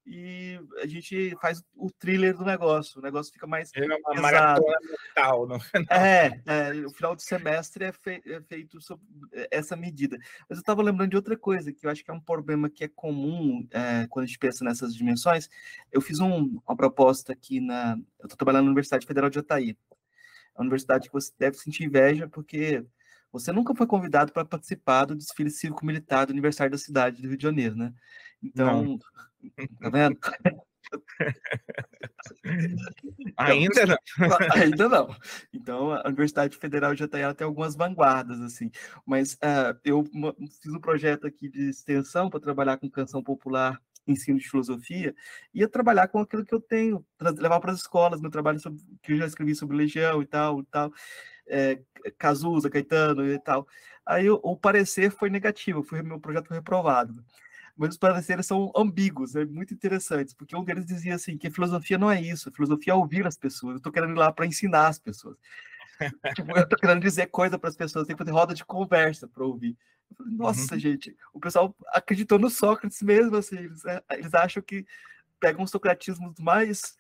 e 0.07 0.61
a 0.80 0.86
gente 0.86 1.36
faz 1.40 1.64
o 1.74 1.90
thriller 1.90 2.36
do 2.36 2.44
negócio. 2.44 3.00
O 3.00 3.02
negócio 3.02 3.32
fica 3.32 3.46
mais. 3.46 3.72
É 3.74 3.84
uma 3.84 3.96
pesado. 3.96 4.22
maratona 4.22 4.78
mental, 4.80 5.46
não 5.48 5.61
é? 5.90 6.40
É, 6.46 6.86
o 6.86 6.90
final 6.90 7.16
de 7.16 7.24
semestre 7.24 7.84
é, 7.84 7.92
fe 7.92 8.22
é, 8.24 8.40
feito 8.42 8.80
sob 8.80 9.02
essa 9.50 9.74
medida. 9.74 10.16
Mas 10.48 10.59
eu 10.59 10.61
estava 10.61 10.80
lembrando 10.82 11.11
de 11.11 11.16
outra 11.16 11.36
coisa, 11.36 11.72
que 11.72 11.84
eu 11.84 11.90
acho 11.90 12.04
que 12.04 12.11
é 12.11 12.14
um 12.14 12.20
problema 12.20 12.70
que 12.70 12.84
é 12.84 12.88
comum 12.88 13.66
é, 13.72 14.07
quando 14.09 14.24
a 14.24 14.26
gente 14.26 14.38
pensa 14.38 14.64
nessas 14.64 14.95
dimensões. 14.95 15.49
Eu 15.91 16.00
fiz 16.00 16.20
um, 16.20 16.61
uma 16.66 16.76
proposta 16.76 17.33
aqui 17.33 17.61
na. 17.61 17.99
Eu 18.20 18.26
estou 18.26 18.37
trabalhando 18.37 18.64
na 18.64 18.70
Universidade 18.70 19.07
Federal 19.07 19.28
de 19.28 19.34
Jataí. 19.34 19.70
É 19.70 20.58
uma 20.58 20.62
universidade 20.62 21.08
que 21.08 21.12
você 21.12 21.33
deve 21.37 21.57
sentir 21.57 21.84
inveja, 21.84 22.28
porque 22.28 22.84
você 23.33 23.53
nunca 23.53 23.74
foi 23.74 23.87
convidado 23.87 24.33
para 24.33 24.45
participar 24.45 25.04
do 25.04 25.14
desfile 25.14 25.50
cívico-militar 25.50 26.26
do 26.26 26.33
aniversário 26.33 26.70
da 26.70 26.78
cidade 26.78 27.20
do 27.20 27.28
Rio 27.28 27.37
de 27.37 27.42
Janeiro, 27.42 27.76
né? 27.76 27.92
Então, 28.47 28.85
não. 28.85 28.99
tá 29.81 29.91
vendo? 29.91 30.18
Ainda 33.37 33.87
não. 33.87 33.97
Ainda 34.55 34.89
não. 34.89 35.17
Então, 35.53 35.93
a 35.93 36.07
Universidade 36.07 36.57
Federal 36.57 36.95
de 36.95 37.01
Jataí 37.01 37.35
tem 37.35 37.45
algumas 37.45 37.75
vanguardas, 37.75 38.41
assim. 38.41 38.71
Mas 39.05 39.35
uh, 39.35 39.79
eu 39.85 40.05
fiz 40.63 40.73
um 40.73 40.81
projeto 40.81 41.27
aqui 41.27 41.49
de 41.49 41.68
extensão 41.68 42.31
para 42.31 42.41
trabalhar 42.41 42.77
com 42.79 42.89
canção 42.89 43.23
popular, 43.23 43.81
ensino 44.07 44.39
de 44.39 44.49
filosofia, 44.49 45.14
ia 45.53 45.68
trabalhar 45.68 46.07
com 46.09 46.21
aquilo 46.21 46.45
que 46.45 46.55
eu 46.55 46.61
tenho, 46.61 47.05
levar 47.21 47.59
para 47.59 47.73
as 47.73 47.81
escolas, 47.81 48.21
meu 48.21 48.31
trabalho 48.31 48.61
sobre, 48.61 48.81
que 49.03 49.13
eu 49.13 49.17
já 49.17 49.27
escrevi 49.27 49.55
sobre 49.55 49.77
Legião 49.77 50.23
e 50.23 50.27
tal, 50.27 50.61
e 50.61 50.64
tal, 50.67 50.93
é, 51.49 51.81
Cazuza, 52.17 52.71
Caetano 52.71 53.27
e 53.27 53.39
tal. 53.41 53.67
Aí 54.05 54.31
o, 54.31 54.39
o 54.45 54.57
parecer 54.57 55.11
foi 55.11 55.29
negativo, 55.29 55.83
foi, 55.83 56.03
meu 56.03 56.21
projeto 56.21 56.47
foi 56.47 56.59
reprovado 56.59 57.13
mas 57.76 57.90
os 57.90 57.98
pareceres 57.98 58.46
são 58.46 58.72
ambíguos, 58.74 59.36
é 59.36 59.44
muito 59.44 59.74
interessantes, 59.74 60.32
porque 60.32 60.57
um 60.57 60.64
deles 60.64 60.86
dizia 60.86 61.14
assim, 61.14 61.36
que 61.36 61.48
a 61.48 61.50
filosofia 61.50 61.98
não 61.98 62.11
é 62.11 62.20
isso, 62.20 62.48
a 62.48 62.53
filosofia 62.53 62.92
é 62.92 62.96
ouvir 62.96 63.26
as 63.26 63.36
pessoas, 63.36 63.72
eu 63.72 63.76
estou 63.76 63.92
querendo 63.92 64.12
ir 64.12 64.18
lá 64.18 64.32
para 64.32 64.46
ensinar 64.46 64.88
as 64.88 64.98
pessoas. 64.98 65.36
tipo, 66.34 66.50
eu 66.57 66.62
estou 66.62 66.78
querendo 66.78 67.03
dizer 67.03 67.26
coisa 67.26 67.58
para 67.58 67.68
as 67.68 67.76
pessoas, 67.76 68.07
tem 68.07 68.16
que 68.16 68.22
fazer 68.22 68.32
roda 68.32 68.54
de 68.54 68.64
conversa 68.64 69.28
para 69.28 69.44
ouvir. 69.44 69.76
Falei, 70.16 70.34
Nossa, 70.34 70.74
uhum. 70.74 70.80
gente, 70.80 71.16
o 71.34 71.40
pessoal 71.40 71.74
acreditou 71.88 72.38
no 72.38 72.48
Sócrates 72.48 73.03
mesmo, 73.03 73.36
assim, 73.36 73.57
eles, 73.57 73.84
é, 73.84 74.03
eles 74.12 74.32
acham 74.32 74.62
que 74.62 74.86
pegam 75.38 75.62
um 75.62 75.66
socratismo 75.66 76.34
mais 76.38 76.96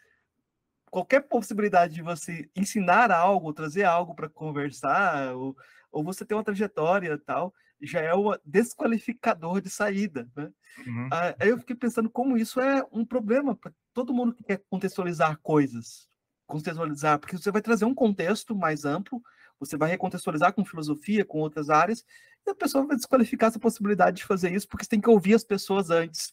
qualquer 0.90 1.20
possibilidade 1.20 1.94
de 1.94 2.02
você 2.02 2.48
ensinar 2.54 3.10
algo, 3.10 3.52
trazer 3.52 3.84
algo 3.84 4.14
para 4.14 4.28
conversar, 4.28 5.34
ou, 5.34 5.56
ou 5.90 6.04
você 6.04 6.24
ter 6.24 6.34
uma 6.34 6.44
trajetória 6.44 7.16
tal, 7.18 7.54
já 7.80 8.00
é 8.00 8.14
o 8.14 8.38
desqualificador 8.44 9.60
de 9.60 9.70
saída. 9.70 10.28
Né? 10.36 10.50
Uhum. 10.86 11.08
Aí 11.38 11.48
eu 11.48 11.58
fiquei 11.58 11.76
pensando 11.76 12.10
como 12.10 12.36
isso 12.36 12.60
é 12.60 12.84
um 12.92 13.04
problema 13.04 13.54
para 13.54 13.72
todo 13.92 14.14
mundo 14.14 14.34
que 14.34 14.44
quer 14.44 14.62
contextualizar 14.70 15.38
coisas. 15.42 16.08
Contextualizar, 16.46 17.18
porque 17.18 17.36
você 17.36 17.50
vai 17.50 17.60
trazer 17.60 17.84
um 17.84 17.94
contexto 17.94 18.54
mais 18.54 18.84
amplo, 18.84 19.22
você 19.58 19.76
vai 19.76 19.90
recontextualizar 19.90 20.52
com 20.52 20.64
filosofia, 20.64 21.24
com 21.24 21.38
outras 21.38 21.70
áreas, 21.70 22.04
e 22.46 22.50
a 22.50 22.54
pessoa 22.54 22.86
vai 22.86 22.96
desqualificar 22.96 23.48
essa 23.48 23.58
possibilidade 23.58 24.18
de 24.18 24.24
fazer 24.24 24.52
isso, 24.52 24.68
porque 24.68 24.84
você 24.84 24.90
tem 24.90 25.00
que 25.00 25.10
ouvir 25.10 25.34
as 25.34 25.44
pessoas 25.44 25.90
antes. 25.90 26.32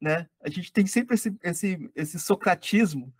Né? 0.00 0.28
A 0.42 0.48
gente 0.48 0.72
tem 0.72 0.86
sempre 0.86 1.16
esse, 1.16 1.36
esse, 1.42 1.90
esse 1.94 2.18
socratismo 2.18 3.12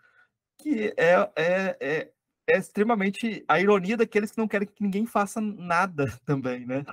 que 0.59 0.95
é, 0.97 1.31
é, 1.37 1.77
é, 1.81 2.13
é 2.49 2.59
extremamente 2.59 3.45
a 3.47 3.61
ironia 3.61 3.97
daqueles 3.97 4.31
que 4.31 4.39
não 4.39 4.49
querem 4.49 4.67
que 4.67 4.83
ninguém 4.83 5.07
faça 5.07 5.41
nada 5.41 6.07
também, 6.25 6.67
né? 6.67 6.85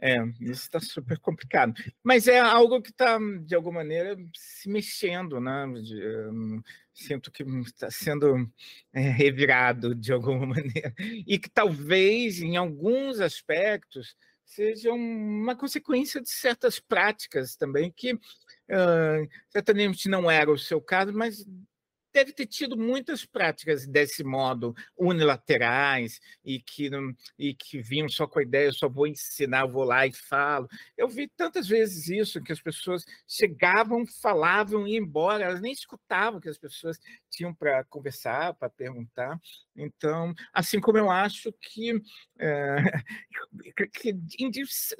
É, 0.00 0.16
isso 0.40 0.64
está 0.64 0.80
super 0.80 1.18
complicado. 1.18 1.72
Mas 2.02 2.26
é 2.26 2.38
algo 2.38 2.82
que 2.82 2.90
está, 2.90 3.18
de 3.42 3.54
alguma 3.54 3.80
maneira, 3.80 4.16
se 4.34 4.68
mexendo, 4.68 5.40
né? 5.40 5.64
Hum, 5.66 6.62
sinto 6.92 7.30
que 7.30 7.42
está 7.60 7.90
sendo 7.90 8.50
é, 8.92 9.00
revirado 9.00 9.94
de 9.94 10.12
alguma 10.12 10.44
maneira. 10.46 10.94
E 10.98 11.38
que 11.38 11.48
talvez, 11.48 12.40
em 12.40 12.56
alguns 12.56 13.20
aspectos, 13.20 14.16
seja 14.44 14.92
uma 14.92 15.56
consequência 15.56 16.20
de 16.20 16.28
certas 16.28 16.78
práticas 16.78 17.56
também, 17.56 17.90
que 17.90 18.14
uh, 18.14 19.28
certamente 19.48 20.08
não 20.08 20.30
era 20.30 20.50
o 20.50 20.58
seu 20.58 20.80
caso, 20.80 21.12
mas 21.12 21.46
deve 22.14 22.32
ter 22.32 22.46
tido 22.46 22.76
muitas 22.76 23.24
práticas 23.26 23.86
desse 23.86 24.22
modo, 24.22 24.72
unilaterais, 24.96 26.20
e 26.44 26.60
que, 26.60 26.88
e 27.36 27.52
que 27.52 27.82
vinham 27.82 28.08
só 28.08 28.24
com 28.24 28.38
a 28.38 28.42
ideia, 28.42 28.68
eu 28.68 28.72
só 28.72 28.88
vou 28.88 29.08
ensinar, 29.08 29.66
vou 29.66 29.82
lá 29.82 30.06
e 30.06 30.12
falo. 30.12 30.68
Eu 30.96 31.08
vi 31.08 31.26
tantas 31.26 31.66
vezes 31.66 32.08
isso, 32.08 32.40
que 32.40 32.52
as 32.52 32.60
pessoas 32.60 33.04
chegavam, 33.26 34.06
falavam 34.06 34.86
e 34.86 34.94
iam 34.94 35.04
embora, 35.04 35.44
elas 35.44 35.60
nem 35.60 35.72
escutavam 35.72 36.38
o 36.38 36.40
que 36.40 36.48
as 36.48 36.58
pessoas 36.58 37.00
tinham 37.28 37.52
para 37.52 37.82
conversar, 37.84 38.54
para 38.54 38.70
perguntar. 38.70 39.40
Então, 39.76 40.32
assim 40.52 40.78
como 40.80 40.98
eu 40.98 41.10
acho 41.10 41.52
que, 41.60 42.00
é, 42.38 42.76
que, 43.92 44.14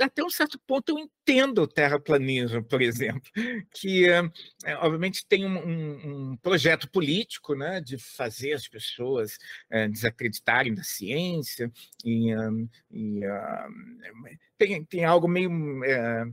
até 0.00 0.24
um 0.24 0.30
certo 0.30 0.58
ponto 0.66 0.88
eu 0.88 0.98
entendo 0.98 1.62
o 1.62 1.68
terraplanismo, 1.68 2.64
por 2.64 2.82
exemplo, 2.82 3.30
que 3.72 4.08
é, 4.08 4.76
obviamente 4.78 5.24
tem 5.28 5.46
um, 5.46 5.58
um, 5.58 6.32
um 6.32 6.36
projeto 6.38 6.90
político 6.90 7.03
político, 7.04 7.54
né, 7.54 7.80
de 7.82 7.98
fazer 7.98 8.54
as 8.54 8.66
pessoas 8.66 9.38
é, 9.70 9.86
desacreditarem 9.86 10.74
da 10.74 10.82
ciência 10.82 11.70
e, 12.02 12.34
um, 12.34 12.68
e 12.90 13.26
uh, 13.26 14.38
tem, 14.56 14.82
tem 14.84 15.04
algo 15.04 15.28
meio 15.28 15.50
é, 15.84 16.24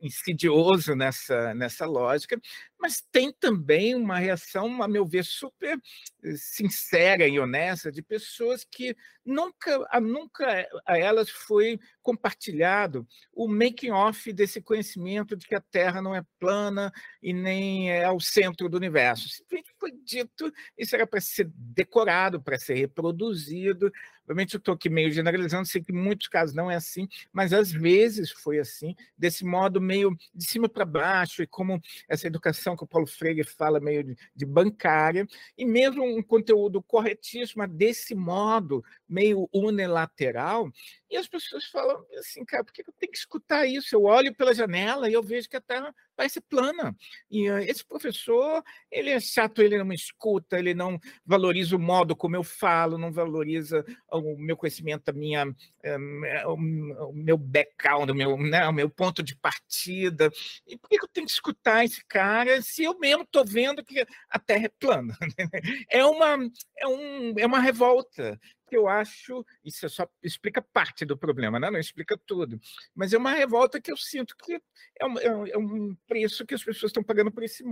insidioso 0.00 0.94
nessa, 0.94 1.54
nessa 1.54 1.86
lógica, 1.86 2.40
mas 2.78 3.02
tem 3.10 3.32
também 3.32 3.94
uma 3.94 4.18
reação, 4.18 4.82
a 4.82 4.88
meu 4.88 5.06
ver, 5.06 5.24
super 5.24 5.78
eh, 6.22 6.34
sincera 6.36 7.26
e 7.26 7.40
honesta 7.40 7.90
de 7.90 8.02
pessoas 8.02 8.64
que 8.64 8.94
nunca, 9.24 9.86
a, 9.90 10.00
nunca 10.00 10.68
a 10.86 10.98
elas 10.98 11.30
foi 11.30 11.80
compartilhado 12.02 13.06
o 13.32 13.48
making 13.48 13.90
off 13.90 14.32
desse 14.32 14.60
conhecimento 14.60 15.34
de 15.34 15.46
que 15.46 15.54
a 15.54 15.60
Terra 15.60 16.02
não 16.02 16.14
é 16.14 16.22
plana 16.38 16.92
e 17.22 17.32
nem 17.32 17.90
é 17.90 18.10
o 18.10 18.20
centro 18.20 18.68
do 18.68 18.76
universo. 18.76 19.28
Simplesmente 19.28 19.72
foi 19.80 19.92
dito, 19.92 20.52
isso 20.76 20.94
era 20.94 21.06
para 21.06 21.20
ser 21.20 21.50
decorado, 21.54 22.40
para 22.42 22.58
ser 22.58 22.74
reproduzido, 22.74 23.90
Obviamente, 24.26 24.54
eu 24.54 24.58
estou 24.58 24.74
aqui 24.74 24.90
meio 24.90 25.12
generalizando, 25.12 25.68
sei 25.68 25.80
que 25.80 25.92
em 25.92 25.96
muitos 25.96 26.26
casos 26.26 26.52
não 26.52 26.68
é 26.68 26.74
assim, 26.74 27.08
mas 27.32 27.52
às 27.52 27.70
vezes 27.70 28.32
foi 28.32 28.58
assim, 28.58 28.96
desse 29.16 29.44
modo 29.44 29.80
meio 29.80 29.95
de 30.34 30.44
cima 30.44 30.68
para 30.68 30.84
baixo, 30.84 31.42
e 31.42 31.46
como 31.46 31.80
essa 32.08 32.26
educação 32.26 32.76
que 32.76 32.84
o 32.84 32.86
Paulo 32.86 33.06
Freire 33.06 33.44
fala, 33.44 33.80
meio 33.80 34.02
de, 34.04 34.16
de 34.34 34.46
bancária, 34.46 35.26
e 35.56 35.64
mesmo 35.64 36.04
um 36.04 36.22
conteúdo 36.22 36.82
corretíssimo, 36.82 37.66
desse 37.66 38.14
modo, 38.14 38.82
meio 39.08 39.48
unilateral, 39.52 40.70
e 41.08 41.16
as 41.16 41.28
pessoas 41.28 41.64
falam 41.66 42.04
assim, 42.18 42.44
cara, 42.44 42.64
por 42.64 42.72
que 42.72 42.82
eu 42.82 42.94
tenho 42.98 43.12
que 43.12 43.18
escutar 43.18 43.66
isso? 43.66 43.94
Eu 43.94 44.04
olho 44.04 44.34
pela 44.34 44.54
janela 44.54 45.08
e 45.08 45.12
eu 45.12 45.22
vejo 45.22 45.48
que 45.48 45.56
a 45.56 45.60
Terra 45.60 45.94
parece 46.16 46.40
plana. 46.40 46.96
E 47.30 47.48
uh, 47.48 47.58
esse 47.58 47.84
professor, 47.84 48.62
ele 48.90 49.10
é 49.10 49.20
chato, 49.20 49.62
ele 49.62 49.78
não 49.78 49.84
me 49.84 49.94
escuta, 49.94 50.58
ele 50.58 50.74
não 50.74 50.98
valoriza 51.24 51.76
o 51.76 51.78
modo 51.78 52.16
como 52.16 52.34
eu 52.34 52.42
falo, 52.42 52.98
não 52.98 53.12
valoriza 53.12 53.84
o 54.10 54.36
meu 54.36 54.56
conhecimento, 54.56 55.08
a 55.08 55.12
minha, 55.12 55.46
um, 55.46 56.92
o 57.08 57.12
meu 57.12 57.36
background, 57.36 58.10
o 58.10 58.14
meu, 58.14 58.36
né, 58.36 58.66
o 58.66 58.72
meu 58.72 58.90
ponto 58.90 59.22
de 59.22 59.36
partida. 59.36 60.30
E 60.66 60.76
por 60.76 60.88
que 60.88 60.96
eu 60.96 61.08
tenho 61.08 61.26
que 61.26 61.32
escutar 61.32 61.84
esse 61.84 62.04
cara 62.06 62.60
se 62.62 62.82
eu 62.82 62.98
mesmo 62.98 63.22
estou 63.22 63.44
vendo 63.44 63.84
que 63.84 64.04
a 64.28 64.38
Terra 64.38 64.66
é 64.66 64.72
plana? 64.80 65.16
é, 65.90 66.04
uma, 66.04 66.36
é, 66.78 66.88
um, 66.88 67.34
é 67.38 67.46
uma 67.46 67.60
revolta 67.60 68.40
que 68.66 68.76
eu 68.76 68.88
acho, 68.88 69.44
isso 69.64 69.88
só 69.88 70.08
explica 70.22 70.60
parte 70.60 71.04
do 71.04 71.16
problema, 71.16 71.58
né? 71.60 71.70
não 71.70 71.78
explica 71.78 72.18
tudo, 72.26 72.60
mas 72.94 73.12
é 73.12 73.18
uma 73.18 73.32
revolta 73.32 73.80
que 73.80 73.90
eu 73.90 73.96
sinto 73.96 74.36
que 74.36 74.60
é 74.98 75.06
um, 75.06 75.18
é 75.18 75.58
um 75.58 75.92
é 75.92 75.96
preço 76.06 76.44
que 76.44 76.54
as 76.54 76.64
pessoas 76.64 76.90
estão 76.90 77.02
pagando 77.02 77.30
por 77.30 77.42
esse 77.42 77.64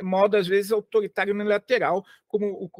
modo, 0.00 0.36
às 0.36 0.46
vezes, 0.46 0.72
autoritário 0.72 1.34
unilateral, 1.34 2.04
como 2.26 2.70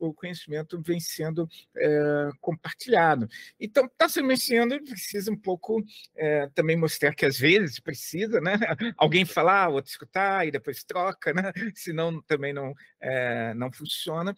o 0.00 0.14
conhecimento 0.14 0.80
vem 0.80 0.98
sendo 0.98 1.48
é, 1.76 2.30
compartilhado. 2.40 3.28
Então, 3.60 3.86
está 3.86 4.08
se 4.08 4.22
mexendo 4.22 4.74
e 4.74 4.82
precisa 4.82 5.30
um 5.30 5.36
pouco 5.36 5.84
é, 6.16 6.48
também 6.54 6.76
mostrar 6.76 7.14
que, 7.14 7.26
às 7.26 7.38
vezes, 7.38 7.78
precisa, 7.78 8.40
né? 8.40 8.54
alguém 8.96 9.24
falar, 9.24 9.68
outro 9.68 9.90
escutar, 9.90 10.46
e 10.46 10.50
depois 10.50 10.84
troca, 10.84 11.32
né? 11.32 11.52
senão 11.74 12.20
também 12.22 12.52
não, 12.52 12.74
é, 13.00 13.54
não 13.54 13.70
funciona 13.70 14.34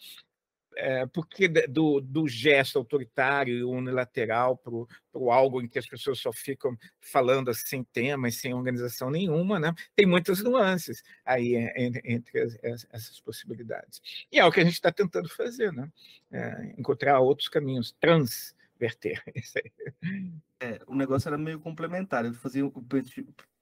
é, 0.77 1.07
porque 1.07 1.48
do, 1.48 2.01
do 2.01 2.28
gesto 2.28 2.78
autoritário 2.78 3.57
e 3.57 3.65
unilateral 3.65 4.57
para 4.59 4.73
o 5.15 5.32
algo 5.32 5.62
em 5.62 5.69
que 5.69 5.78
as 5.78 5.86
pessoas 5.86 6.19
só 6.19 6.31
ficam 6.32 6.77
falando 7.01 7.51
assim, 7.51 7.66
sem 7.66 7.85
tema 7.85 8.28
e 8.28 8.32
sem 8.32 8.53
organização 8.53 9.11
nenhuma, 9.11 9.59
né? 9.59 9.74
tem 9.94 10.07
muitas 10.07 10.43
nuances 10.43 11.03
aí 11.24 11.55
entre, 11.77 12.03
entre 12.05 12.40
as, 12.40 12.86
essas 12.93 13.20
possibilidades. 13.20 14.03
E 14.31 14.39
é 14.39 14.44
o 14.44 14.53
que 14.53 14.61
a 14.61 14.65
gente 14.65 14.74
está 14.74 14.93
tentando 14.93 15.28
fazer, 15.31 15.73
né? 15.73 15.90
É, 16.31 16.74
encontrar 16.78 17.20
outros 17.20 17.48
caminhos, 17.48 17.93
transverter. 17.98 19.23
É, 20.59 20.81
o 20.86 20.94
negócio 20.94 21.28
era 21.28 21.36
meio 21.36 21.61
complementar. 21.61 22.24
Eu 22.24 22.32
fazia, 22.32 22.62
eu 22.62 22.74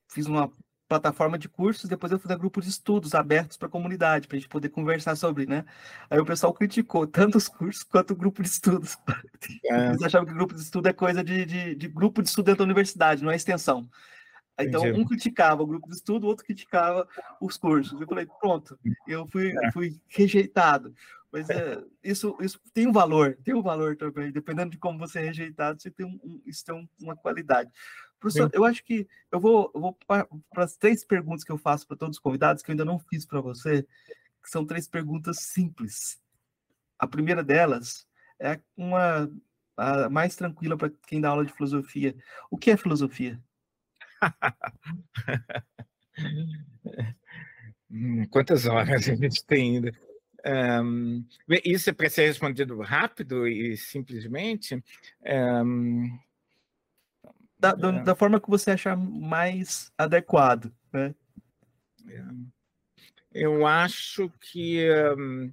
fiz 0.08 0.26
uma 0.26 0.48
plataforma 0.88 1.38
de 1.38 1.48
cursos, 1.48 1.88
depois 1.88 2.12
eu 2.12 2.18
fiz 2.18 2.34
grupo 2.36 2.60
de 2.60 2.68
estudos 2.68 3.14
abertos 3.14 3.56
para 3.56 3.68
a 3.68 3.70
comunidade, 3.70 4.28
para 4.28 4.36
a 4.36 4.40
gente 4.40 4.48
poder 4.48 4.68
conversar 4.68 5.16
sobre, 5.16 5.46
né? 5.46 5.64
Aí 6.10 6.18
o 6.18 6.24
pessoal 6.24 6.52
criticou 6.52 7.06
tanto 7.08 7.38
os 7.38 7.48
cursos 7.48 7.82
quanto 7.82 8.12
o 8.12 8.16
grupo 8.16 8.42
de 8.42 8.48
estudos. 8.48 8.98
É. 9.64 9.88
Eles 9.88 10.02
achavam 10.02 10.26
que 10.26 10.32
o 10.32 10.36
grupo 10.36 10.54
de 10.54 10.60
estudo 10.60 10.88
é 10.88 10.92
coisa 10.92 11.24
de, 11.24 11.44
de, 11.44 11.74
de 11.74 11.88
grupo 11.88 12.22
de 12.22 12.28
estudo 12.28 12.46
dentro 12.46 12.58
da 12.58 12.64
universidade, 12.64 13.24
não 13.24 13.30
é 13.30 13.36
extensão. 13.36 13.88
Então, 14.58 14.82
Entendi. 14.82 15.00
um 15.00 15.04
criticava 15.04 15.62
o 15.62 15.66
grupo 15.66 15.88
de 15.88 15.96
estudo, 15.96 16.24
o 16.24 16.28
outro 16.28 16.44
criticava 16.44 17.08
os 17.40 17.56
cursos. 17.56 18.00
Eu 18.00 18.06
falei, 18.06 18.26
pronto, 18.40 18.78
eu 19.06 19.26
fui, 19.26 19.52
é. 19.64 19.72
fui 19.72 20.00
rejeitado. 20.08 20.94
Mas 21.32 21.50
é, 21.50 21.82
isso, 22.04 22.36
isso 22.40 22.60
tem 22.72 22.86
um 22.86 22.92
valor, 22.92 23.36
tem 23.42 23.52
um 23.52 23.62
valor 23.62 23.96
também. 23.96 24.30
Dependendo 24.30 24.70
de 24.70 24.78
como 24.78 24.96
você 24.96 25.18
é 25.18 25.22
rejeitado, 25.22 25.82
você 25.82 25.90
tem 25.90 26.06
um, 26.06 26.40
isso 26.46 26.64
tem 26.64 26.88
uma 27.00 27.16
qualidade 27.16 27.72
Professor, 28.24 28.50
eu 28.54 28.64
acho 28.64 28.82
que 28.82 29.06
eu 29.30 29.38
vou, 29.38 29.70
eu 29.74 29.80
vou 29.82 29.92
para 30.06 30.26
as 30.56 30.78
três 30.78 31.04
perguntas 31.04 31.44
que 31.44 31.52
eu 31.52 31.58
faço 31.58 31.86
para 31.86 31.94
todos 31.94 32.16
os 32.16 32.22
convidados, 32.22 32.62
que 32.62 32.70
eu 32.70 32.72
ainda 32.72 32.84
não 32.84 32.98
fiz 32.98 33.26
para 33.26 33.38
você, 33.38 33.82
que 34.42 34.48
são 34.48 34.64
três 34.64 34.88
perguntas 34.88 35.40
simples. 35.40 36.18
A 36.98 37.06
primeira 37.06 37.44
delas 37.44 38.06
é 38.40 38.58
uma 38.74 39.30
a 39.76 40.08
mais 40.08 40.36
tranquila 40.36 40.74
para 40.74 40.90
quem 41.06 41.20
dá 41.20 41.28
aula 41.28 41.44
de 41.44 41.52
filosofia. 41.52 42.16
O 42.50 42.56
que 42.56 42.70
é 42.70 42.76
filosofia? 42.76 43.38
Hum, 47.90 48.24
quantas 48.28 48.66
horas 48.66 49.08
a 49.08 49.14
gente 49.14 49.44
tem 49.44 49.76
ainda? 49.76 49.92
Um, 50.82 51.24
isso 51.64 51.90
é 51.90 51.92
para 51.92 52.10
ser 52.10 52.26
respondido 52.26 52.80
rápido 52.80 53.46
e 53.46 53.76
simplesmente. 53.76 54.82
Um, 55.22 56.18
da, 57.58 57.70
é. 57.70 58.02
da, 58.02 58.14
forma 58.14 58.40
que 58.40 58.50
você 58.50 58.72
achar 58.72 58.96
mais 58.96 59.92
adequado, 59.96 60.72
né? 60.92 61.14
É. 62.08 62.22
Eu 63.32 63.66
acho 63.66 64.30
que. 64.40 64.88
Um, 65.18 65.52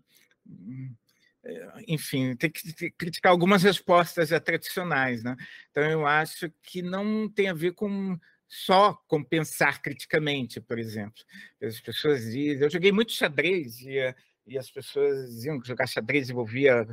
enfim, 1.87 2.35
tem 2.35 2.51
que 2.51 2.91
criticar 2.91 3.31
algumas 3.31 3.63
respostas 3.63 4.29
tradicionais, 4.43 5.23
né? 5.23 5.35
Então, 5.71 5.83
eu 5.83 6.05
acho 6.05 6.51
que 6.61 6.83
não 6.83 7.27
tem 7.27 7.49
a 7.49 7.53
ver 7.53 7.73
com 7.73 8.19
só 8.47 8.93
com 9.07 9.23
pensar 9.23 9.81
criticamente, 9.81 10.59
por 10.59 10.77
exemplo. 10.77 11.23
As 11.63 11.79
pessoas 11.79 12.25
dizem, 12.25 12.61
eu 12.61 12.69
joguei 12.69 12.91
muito 12.91 13.13
xadrez 13.13 13.79
e, 13.79 13.97
e 14.45 14.57
as 14.57 14.69
pessoas 14.69 15.29
diziam 15.29 15.59
que 15.59 15.67
jogar 15.67 15.87
xadrez 15.87 16.29
envolvia 16.29 16.85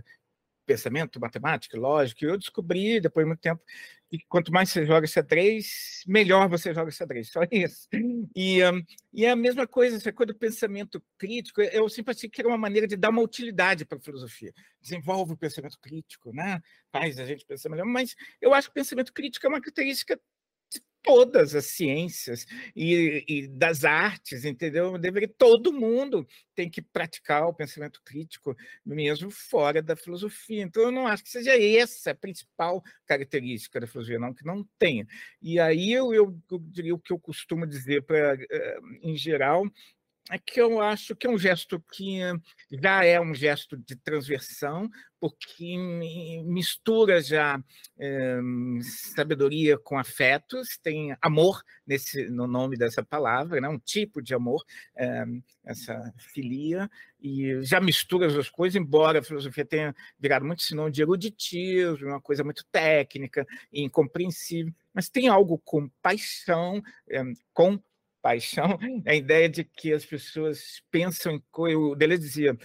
pensamento, 0.68 1.18
matemática, 1.18 1.78
lógica, 1.78 2.26
eu 2.26 2.36
descobri 2.36 3.00
depois 3.00 3.24
de 3.24 3.28
muito 3.28 3.40
tempo 3.40 3.62
que 4.10 4.18
quanto 4.28 4.52
mais 4.52 4.70
você 4.70 4.86
joga 4.86 5.06
xadrez, 5.06 6.02
melhor 6.06 6.48
você 6.48 6.72
joga 6.72 6.90
xadrez, 6.90 7.30
só 7.30 7.40
isso. 7.50 7.88
E, 8.34 8.62
um, 8.64 8.82
e 9.12 9.24
é 9.24 9.30
a 9.30 9.36
mesma 9.36 9.66
coisa, 9.66 9.96
essa 9.96 10.12
coisa 10.12 10.32
do 10.32 10.38
pensamento 10.38 11.02
crítico, 11.18 11.60
eu 11.60 11.88
sempre 11.88 12.14
achei 12.14 12.28
que 12.28 12.40
era 12.40 12.48
uma 12.48 12.58
maneira 12.58 12.86
de 12.86 12.96
dar 12.96 13.10
uma 13.10 13.22
utilidade 13.22 13.84
para 13.84 13.98
a 13.98 14.00
filosofia. 14.00 14.52
Desenvolve 14.80 15.32
o 15.32 15.36
pensamento 15.36 15.78
crítico, 15.80 16.32
né? 16.32 16.60
faz 16.90 17.18
a 17.18 17.26
gente 17.26 17.44
pensar 17.44 17.68
melhor, 17.68 17.86
mas 17.86 18.14
eu 18.40 18.54
acho 18.54 18.68
que 18.68 18.72
o 18.72 18.74
pensamento 18.74 19.12
crítico 19.12 19.46
é 19.46 19.48
uma 19.48 19.60
característica 19.60 20.18
todas 21.02 21.54
as 21.54 21.64
ciências 21.64 22.44
e, 22.76 23.24
e, 23.26 23.48
das 23.48 23.82
artes, 23.82 24.44
entendeu? 24.44 24.98
Deveria, 24.98 25.26
todo 25.38 25.72
mundo 25.72 26.26
tem 26.54 26.68
que 26.68 26.82
praticar 26.82 27.46
o 27.46 27.54
pensamento 27.54 28.02
crítico, 28.04 28.54
mesmo 28.84 29.30
fora 29.30 29.80
da 29.80 29.96
filosofia. 29.96 30.62
Então, 30.62 30.82
eu 30.82 30.90
não 30.90 31.06
acho 31.06 31.24
que 31.24 31.30
seja 31.30 31.56
essa 31.56 32.10
a 32.10 32.14
principal 32.14 32.82
característica 33.06 33.80
da 33.80 33.86
filosofia, 33.86 34.18
não, 34.18 34.34
que 34.34 34.44
não 34.44 34.62
tenha. 34.78 35.06
E 35.40 35.58
aí 35.58 35.92
eu, 35.92 36.12
eu, 36.12 36.38
eu 36.50 36.58
diria 36.58 36.94
o 36.94 36.98
que 36.98 37.12
eu 37.12 37.18
costumo 37.18 37.66
dizer, 37.66 38.02
pra, 38.02 38.34
eh, 38.34 38.78
em 39.02 39.16
geral, 39.16 39.64
que 40.36 40.60
eu 40.60 40.80
acho 40.80 41.16
que 41.16 41.26
é 41.26 41.30
um 41.30 41.38
gesto 41.38 41.82
que 41.92 42.20
já 42.70 43.04
é 43.04 43.18
um 43.18 43.34
gesto 43.34 43.76
de 43.78 43.96
transversão, 43.96 44.90
porque 45.18 45.76
mistura 46.44 47.20
já 47.22 47.62
é, 47.98 48.38
sabedoria 49.14 49.78
com 49.78 49.98
afetos, 49.98 50.78
tem 50.82 51.16
amor 51.22 51.62
nesse, 51.86 52.28
no 52.28 52.46
nome 52.46 52.76
dessa 52.76 53.02
palavra, 53.02 53.60
né? 53.60 53.68
um 53.68 53.78
tipo 53.78 54.20
de 54.20 54.34
amor, 54.34 54.64
é, 54.94 55.24
essa 55.64 56.12
filia, 56.18 56.90
e 57.20 57.60
já 57.62 57.80
mistura 57.80 58.26
as 58.26 58.34
duas 58.34 58.48
coisas, 58.48 58.80
embora 58.80 59.18
a 59.18 59.24
filosofia 59.24 59.64
tenha 59.64 59.94
virado 60.18 60.44
muito 60.44 60.62
sinônimo 60.62 60.92
de 60.92 61.02
eruditismo, 61.02 62.06
uma 62.06 62.20
coisa 62.20 62.44
muito 62.44 62.64
técnica 62.70 63.46
e 63.72 63.82
incompreensível, 63.82 64.72
mas 64.92 65.08
tem 65.08 65.28
algo 65.28 65.58
com 65.64 65.88
paixão, 66.02 66.82
é, 67.10 67.22
com 67.52 67.80
paixão, 68.20 68.78
a 69.06 69.14
ideia 69.14 69.48
de 69.48 69.64
que 69.64 69.92
as 69.92 70.04
pessoas 70.04 70.82
pensam 70.90 71.32
em 71.32 71.42
coisas. 71.50 71.80
O 71.80 71.94
Deleuze 71.94 72.22
dizia 72.22 72.58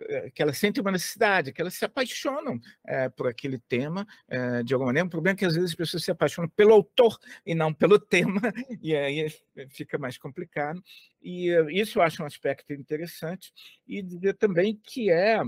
eh, 0.00 0.30
que 0.30 0.42
elas 0.42 0.58
sentem 0.58 0.80
uma 0.80 0.92
necessidade, 0.92 1.52
que 1.52 1.60
elas 1.60 1.74
se 1.74 1.84
apaixonam 1.84 2.60
é, 2.86 3.08
por 3.08 3.26
aquele 3.26 3.58
tema 3.58 4.06
é, 4.28 4.62
de 4.62 4.74
alguma 4.74 4.88
maneira. 4.88 5.06
O 5.06 5.10
problema 5.10 5.34
é 5.34 5.38
que 5.38 5.44
às 5.44 5.54
vezes 5.54 5.70
as 5.70 5.76
pessoas 5.76 6.04
se 6.04 6.10
apaixonam 6.10 6.48
pelo 6.50 6.72
autor 6.72 7.18
e 7.44 7.54
não 7.54 7.72
pelo 7.72 7.98
tema, 7.98 8.40
e 8.82 8.94
aí 8.94 9.28
fica 9.70 9.98
mais 9.98 10.18
complicado. 10.18 10.82
E 11.20 11.48
isso 11.70 11.98
eu 11.98 12.02
acho 12.02 12.22
um 12.22 12.26
aspecto 12.26 12.72
interessante. 12.72 13.52
E 13.86 14.02
dizer 14.02 14.34
também 14.34 14.78
que 14.82 15.10
é 15.10 15.42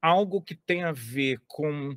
algo 0.00 0.42
que 0.42 0.54
tem 0.54 0.82
a 0.82 0.92
ver 0.92 1.40
com 1.46 1.96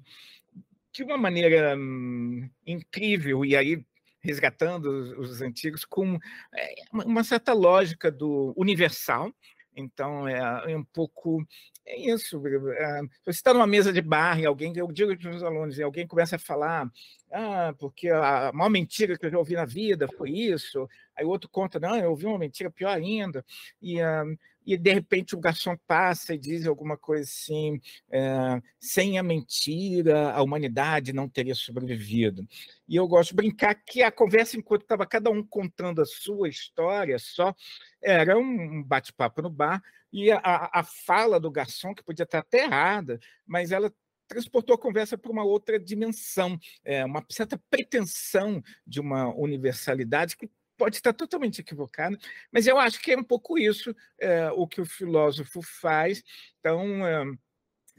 de 0.93 1.03
uma 1.03 1.17
maneira 1.17 1.75
hum, 1.77 2.49
incrível, 2.65 3.43
e 3.43 3.53
aí 3.53 3.85
resgatando 4.25 4.85
os, 4.85 5.31
os 5.31 5.41
antigos 5.41 5.85
com 5.85 6.19
é, 6.53 6.75
uma 6.91 7.23
certa 7.23 7.53
lógica 7.53 8.11
do 8.11 8.53
universal. 8.57 9.31
Então, 9.77 10.27
é, 10.27 10.71
é 10.71 10.77
um 10.77 10.83
pouco 10.83 11.45
é 11.85 11.99
isso. 11.99 12.41
É, 12.47 13.01
você 13.23 13.37
está 13.37 13.53
numa 13.53 13.67
mesa 13.67 13.93
de 13.93 14.01
bar 14.01 14.39
e 14.39 14.45
alguém, 14.45 14.73
eu 14.75 14.91
digo 14.91 15.15
para 15.15 15.19
os 15.19 15.31
meus 15.31 15.43
alunos, 15.43 15.77
e 15.77 15.83
alguém 15.83 16.07
começa 16.07 16.35
a 16.35 16.39
falar, 16.39 16.89
ah, 17.31 17.73
porque 17.77 18.09
a 18.09 18.51
maior 18.53 18.69
mentira 18.69 19.17
que 19.17 19.25
eu 19.25 19.29
já 19.29 19.37
ouvi 19.37 19.53
na 19.53 19.65
vida 19.65 20.07
foi 20.17 20.31
isso. 20.31 20.89
Aí 21.15 21.23
o 21.23 21.29
outro 21.29 21.49
conta, 21.49 21.79
não, 21.79 21.95
eu 21.97 22.09
ouvi 22.09 22.25
uma 22.25 22.39
mentira 22.39 22.71
pior 22.71 22.95
ainda. 22.95 23.45
E, 23.81 24.01
uh, 24.01 24.37
e 24.65 24.77
de 24.77 24.93
repente 24.93 25.35
o 25.35 25.39
garçom 25.39 25.77
passa 25.85 26.33
e 26.33 26.37
diz 26.37 26.65
alguma 26.65 26.97
coisa 26.97 27.23
assim: 27.23 27.79
é, 28.09 28.61
sem 28.79 29.19
a 29.19 29.23
mentira, 29.23 30.31
a 30.31 30.41
humanidade 30.41 31.13
não 31.13 31.29
teria 31.29 31.55
sobrevivido. 31.55 32.47
E 32.87 32.95
eu 32.95 33.07
gosto 33.07 33.29
de 33.29 33.35
brincar 33.35 33.75
que 33.75 34.01
a 34.01 34.11
conversa, 34.11 34.57
enquanto 34.57 34.81
estava 34.83 35.05
cada 35.05 35.29
um 35.29 35.43
contando 35.43 36.01
a 36.01 36.05
sua 36.05 36.49
história 36.49 37.19
só, 37.19 37.53
era 38.01 38.37
um 38.37 38.83
bate-papo 38.83 39.41
no 39.41 39.49
bar, 39.49 39.81
e 40.11 40.31
a, 40.31 40.69
a 40.73 40.83
fala 40.83 41.39
do 41.39 41.51
garçom, 41.51 41.93
que 41.93 42.03
podia 42.03 42.23
estar 42.23 42.39
até 42.39 42.63
errada, 42.63 43.19
mas 43.45 43.71
ela 43.71 43.93
transportou 44.27 44.75
a 44.75 44.79
conversa 44.79 45.17
para 45.17 45.31
uma 45.31 45.43
outra 45.43 45.79
dimensão, 45.79 46.57
é, 46.83 47.05
uma 47.05 47.23
certa 47.29 47.61
pretensão 47.69 48.63
de 48.85 48.99
uma 48.99 49.33
universalidade 49.35 50.35
que 50.35 50.49
pode 50.77 50.97
estar 50.97 51.13
totalmente 51.13 51.61
equivocado, 51.61 52.17
mas 52.51 52.67
eu 52.67 52.77
acho 52.77 53.01
que 53.01 53.11
é 53.11 53.17
um 53.17 53.23
pouco 53.23 53.57
isso 53.57 53.95
é, 54.19 54.49
o 54.51 54.67
que 54.67 54.81
o 54.81 54.85
filósofo 54.85 55.61
faz. 55.61 56.23
Então, 56.59 57.05
é, 57.05 57.25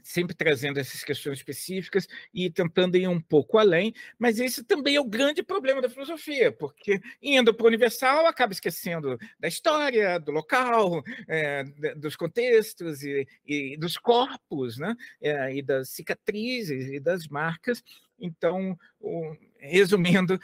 sempre 0.07 0.33
trazendo 0.33 0.79
essas 0.79 1.03
questões 1.03 1.39
específicas 1.39 2.07
e 2.33 2.49
tentando 2.49 2.95
ir 2.95 3.07
um 3.09 3.19
pouco 3.19 3.57
além, 3.57 3.93
mas 4.17 4.39
esse 4.39 4.63
também 4.63 4.95
é 4.95 5.01
o 5.01 5.05
grande 5.05 5.43
problema 5.43 5.81
da 5.81 5.89
filosofia, 5.89 6.51
porque 6.51 7.01
indo 7.21 7.53
para 7.53 7.65
o 7.65 7.67
universal 7.67 8.25
acaba 8.25 8.53
esquecendo 8.53 9.17
da 9.37 9.49
história, 9.49 10.17
do 10.17 10.31
local, 10.31 11.03
é, 11.27 11.63
dos 11.95 12.15
contextos 12.15 13.03
e, 13.03 13.27
e, 13.45 13.77
dos 13.77 13.97
corpos, 13.97 14.77
né? 14.77 14.95
É, 15.21 15.55
e 15.55 15.61
das 15.61 15.89
cicatrizes 15.89 16.87
e 16.87 16.99
das 16.99 17.27
marcas. 17.27 17.83
Então, 18.19 18.77
o, 18.99 19.35
resumindo, 19.59 20.39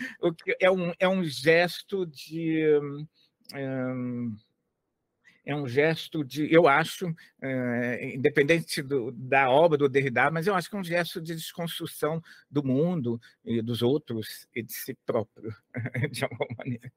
é 0.60 0.70
um, 0.70 0.94
é 1.00 1.08
um 1.08 1.24
gesto 1.24 2.06
de. 2.06 2.80
Um, 3.54 4.38
é 5.46 5.54
um 5.54 5.68
gesto 5.68 6.24
de, 6.24 6.52
eu 6.52 6.68
acho, 6.68 7.14
é, 7.42 8.16
independente 8.16 8.82
do, 8.82 9.12
da 9.12 9.50
obra 9.50 9.78
do 9.78 9.90
Derrida, 9.90 10.32
mas 10.32 10.48
eu 10.48 10.56
acho 10.56 10.70
que 10.70 10.76
é 10.76 10.80
um 10.80 10.84
gesto 10.84 11.22
de 11.22 11.36
desconstrução 11.36 12.22
do 12.50 12.64
mundo 12.64 13.20
e 13.44 13.62
dos 13.62 13.82
outros 13.82 14.48
e 14.56 14.64
de 14.64 14.72
si 14.72 14.98
próprio, 15.06 15.54
de 16.12 16.24
alguma 16.24 16.48
maneira. 16.58 16.92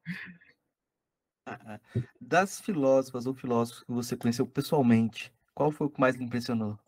Ah, 1.45 1.59
ah. 1.67 1.81
Das 2.21 2.61
filósofas 2.61 3.27
ou 3.27 3.35
filósofos 3.35 3.83
que 3.83 3.93
você 3.93 4.17
conheceu 4.17 4.47
pessoalmente, 4.47 5.33
qual 5.55 5.73
foi 5.73 5.89
o 5.89 5.91
que 5.91 6.01
mais 6.01 6.15
lhe 6.15 6.25
impressionou? 6.25 6.79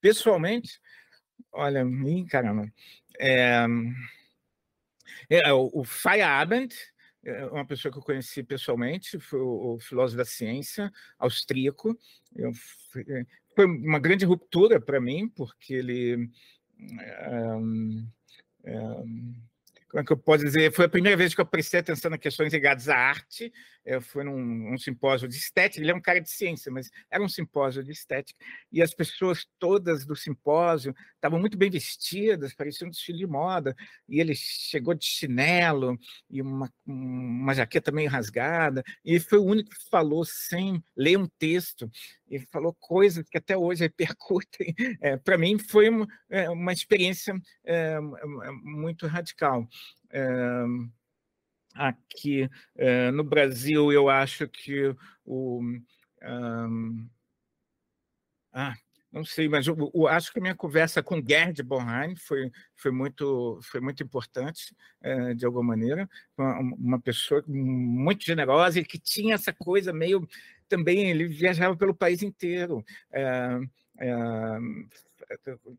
Pessoalmente, 0.00 0.80
olha, 1.52 1.84
caramba, 2.28 2.72
é, 3.20 3.66
é, 5.28 5.52
o, 5.52 5.84
Feyerabend, 5.84 6.74
é 7.24 7.44
uma 7.46 7.66
pessoa 7.66 7.92
que 7.92 7.98
eu 7.98 8.02
conheci 8.02 8.42
pessoalmente, 8.42 9.18
foi 9.18 9.40
o, 9.40 9.74
o 9.74 9.78
filósofo 9.78 10.18
da 10.18 10.24
ciência 10.24 10.90
austríaco. 11.18 11.98
Eu, 12.34 12.50
é, 13.08 13.26
foi 13.54 13.66
uma 13.66 13.98
grande 13.98 14.24
ruptura 14.24 14.80
para 14.80 15.00
mim, 15.00 15.28
porque 15.28 15.74
ele. 15.74 16.30
Um, 17.28 18.08
um, 18.64 19.34
como 19.90 20.00
é 20.00 20.04
que 20.04 20.12
eu 20.12 20.16
posso 20.16 20.44
dizer? 20.44 20.72
Foi 20.72 20.84
a 20.84 20.88
primeira 20.88 21.16
vez 21.16 21.34
que 21.34 21.40
eu 21.40 21.46
prestei 21.46 21.80
atenção 21.80 22.10
nas 22.10 22.20
questões 22.20 22.52
ligadas 22.52 22.88
à 22.88 22.96
arte. 22.96 23.52
Eu 23.84 24.00
fui 24.00 24.24
num 24.24 24.72
um 24.72 24.78
simpósio 24.78 25.26
de 25.26 25.36
estética. 25.36 25.82
Ele 25.82 25.90
é 25.90 25.94
um 25.94 26.00
cara 26.00 26.20
de 26.20 26.30
ciência, 26.30 26.70
mas 26.70 26.90
era 27.10 27.22
um 27.22 27.28
simpósio 27.28 27.82
de 27.82 27.92
estética. 27.92 28.38
E 28.70 28.82
as 28.82 28.94
pessoas 28.94 29.46
todas 29.58 30.04
do 30.04 30.14
simpósio 30.14 30.94
estavam 31.14 31.38
muito 31.38 31.56
bem 31.56 31.70
vestidas, 31.70 32.54
pareciam 32.54 32.88
um 32.88 32.90
desfile 32.90 33.18
de 33.18 33.26
moda. 33.26 33.74
E 34.08 34.20
ele 34.20 34.34
chegou 34.34 34.94
de 34.94 35.04
chinelo 35.04 35.98
e 36.28 36.42
uma, 36.42 36.70
uma 36.86 37.54
jaqueta 37.54 37.90
meio 37.90 38.10
rasgada. 38.10 38.82
E 39.04 39.18
foi 39.18 39.38
o 39.38 39.44
único 39.44 39.70
que 39.70 39.88
falou 39.90 40.24
sem 40.24 40.82
ler 40.96 41.18
um 41.18 41.26
texto. 41.38 41.90
E 42.28 42.38
falou 42.52 42.76
coisas 42.78 43.28
que 43.28 43.38
até 43.38 43.56
hoje 43.56 43.82
repercutem. 43.84 44.74
É, 45.00 45.16
Para 45.16 45.38
mim, 45.38 45.58
foi 45.58 45.88
uma, 45.88 46.06
é, 46.28 46.50
uma 46.50 46.72
experiência 46.72 47.34
é, 47.64 47.98
muito 48.62 49.06
radical. 49.06 49.66
Aqui 51.74 52.44
uh, 52.76 53.12
no 53.12 53.24
Brasil, 53.24 53.92
eu 53.92 54.08
acho 54.08 54.48
que 54.48 54.94
o. 55.24 55.62
Um, 56.22 57.08
ah, 58.52 58.74
não 59.12 59.24
sei, 59.24 59.48
mas 59.48 59.66
eu, 59.66 59.76
eu, 59.92 60.06
acho 60.06 60.32
que 60.32 60.38
a 60.38 60.42
minha 60.42 60.54
conversa 60.54 61.02
com 61.02 61.22
Gerd 61.24 61.62
Bornheim 61.62 62.14
foi, 62.16 62.50
foi, 62.76 62.92
muito, 62.92 63.58
foi 63.62 63.80
muito 63.80 64.02
importante, 64.02 64.74
é, 65.00 65.34
de 65.34 65.44
alguma 65.44 65.64
maneira. 65.64 66.08
Uma, 66.36 66.58
uma, 66.60 67.00
pessoa 67.00 67.42
muito 67.46 68.24
generosa 68.24 68.78
e 68.78 68.84
que 68.84 68.98
tinha 68.98 69.34
essa 69.34 69.52
coisa 69.52 69.92
meio. 69.92 70.26
Também, 70.68 71.10
ele 71.10 71.26
viajava 71.26 71.76
pelo 71.76 71.94
país 71.94 72.22
inteiro. 72.22 72.84
É, 73.12 73.58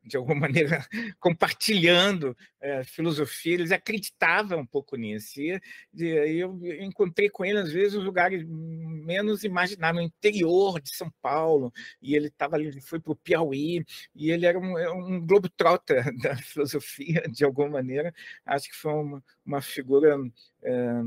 de 0.03 0.17
alguma 0.17 0.41
maneira, 0.41 0.85
compartilhando 1.19 2.35
é, 2.59 2.83
filosofia, 2.83 3.53
eles 3.53 3.71
acreditavam 3.71 4.59
um 4.59 4.65
pouco 4.65 4.95
nisso. 4.95 5.39
E, 5.41 5.59
e 5.93 6.39
eu 6.39 6.59
encontrei 6.81 7.29
com 7.29 7.43
ele, 7.43 7.59
às 7.59 7.71
vezes, 7.71 7.95
os 7.95 8.03
lugares 8.03 8.43
menos 8.47 9.43
imagináveis, 9.43 10.03
no 10.03 10.07
interior 10.07 10.79
de 10.81 10.95
São 10.95 11.11
Paulo, 11.21 11.71
e 12.01 12.15
ele 12.15 12.27
estava 12.27 12.55
ali, 12.55 12.79
foi 12.81 12.99
para 12.99 13.11
o 13.11 13.15
Piauí, 13.15 13.85
e 14.15 14.31
ele 14.31 14.45
era 14.45 14.57
um, 14.57 14.77
é 14.77 14.91
um 14.91 15.25
globo-trota 15.25 16.03
da 16.21 16.35
filosofia, 16.37 17.23
de 17.29 17.43
alguma 17.43 17.69
maneira. 17.69 18.13
Acho 18.45 18.69
que 18.69 18.75
foi 18.75 18.93
uma, 18.93 19.23
uma 19.45 19.61
figura. 19.61 20.17
É, 20.63 21.01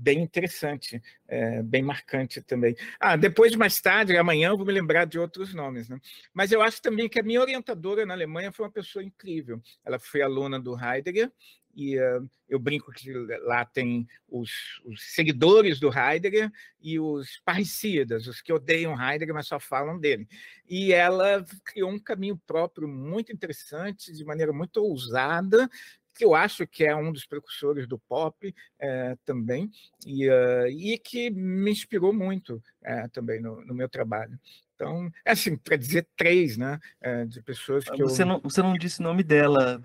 bem 0.00 0.22
interessante, 0.22 1.00
é, 1.28 1.62
bem 1.62 1.82
marcante 1.82 2.40
também. 2.40 2.74
Ah, 2.98 3.16
depois, 3.16 3.54
mais 3.54 3.80
tarde, 3.80 4.16
amanhã, 4.16 4.48
eu 4.48 4.56
vou 4.56 4.66
me 4.66 4.72
lembrar 4.72 5.04
de 5.04 5.18
outros 5.18 5.52
nomes. 5.52 5.88
Né? 5.88 6.00
Mas 6.32 6.50
eu 6.50 6.62
acho 6.62 6.80
também 6.80 7.08
que 7.08 7.20
a 7.20 7.22
minha 7.22 7.40
orientadora 7.40 8.06
na 8.06 8.14
Alemanha 8.14 8.50
foi 8.50 8.64
uma 8.64 8.72
pessoa 8.72 9.04
incrível. 9.04 9.60
Ela 9.84 9.98
foi 9.98 10.22
aluna 10.22 10.58
do 10.58 10.74
Heidegger, 10.74 11.30
e 11.74 11.98
uh, 11.98 12.28
eu 12.48 12.58
brinco 12.58 12.90
que 12.92 13.12
lá 13.44 13.64
tem 13.64 14.06
os, 14.28 14.50
os, 14.84 15.14
seguidores 15.14 15.78
do 15.78 15.88
Heidegger 15.88 16.50
e 16.80 16.98
os 16.98 17.40
parricidas, 17.44 18.26
os 18.26 18.42
que 18.42 18.52
odeiam 18.52 19.00
Heidegger, 19.00 19.34
mas 19.34 19.46
só 19.46 19.60
falam 19.60 19.98
dele. 19.98 20.26
E 20.68 20.92
ela 20.92 21.44
criou 21.64 21.90
um 21.90 21.98
caminho 21.98 22.36
próprio 22.46 22.88
muito 22.88 23.32
interessante, 23.32 24.12
de 24.12 24.24
maneira 24.24 24.52
muito 24.52 24.78
ousada, 24.78 25.70
que 26.14 26.24
eu 26.24 26.34
acho 26.34 26.66
que 26.66 26.84
é 26.84 26.94
um 26.94 27.12
dos 27.12 27.26
precursores 27.26 27.86
do 27.86 27.98
pop 27.98 28.54
é, 28.78 29.16
também, 29.24 29.70
e, 30.06 30.28
uh, 30.28 30.66
e 30.68 30.98
que 30.98 31.30
me 31.30 31.70
inspirou 31.70 32.12
muito 32.12 32.62
é, 32.82 33.08
também 33.08 33.40
no, 33.40 33.64
no, 33.64 33.74
meu 33.74 33.88
trabalho. 33.88 34.38
Então, 34.74 35.10
é 35.24 35.32
assim, 35.32 35.56
para 35.56 35.76
dizer 35.76 36.06
três, 36.16 36.56
né, 36.56 36.78
é, 37.00 37.24
de 37.24 37.42
pessoas 37.42 37.84
que 37.84 38.02
você 38.02 38.22
eu... 38.22 38.26
Não, 38.26 38.40
você 38.40 38.62
não 38.62 38.74
disse 38.74 39.00
o 39.00 39.04
nome 39.04 39.22
dela. 39.22 39.80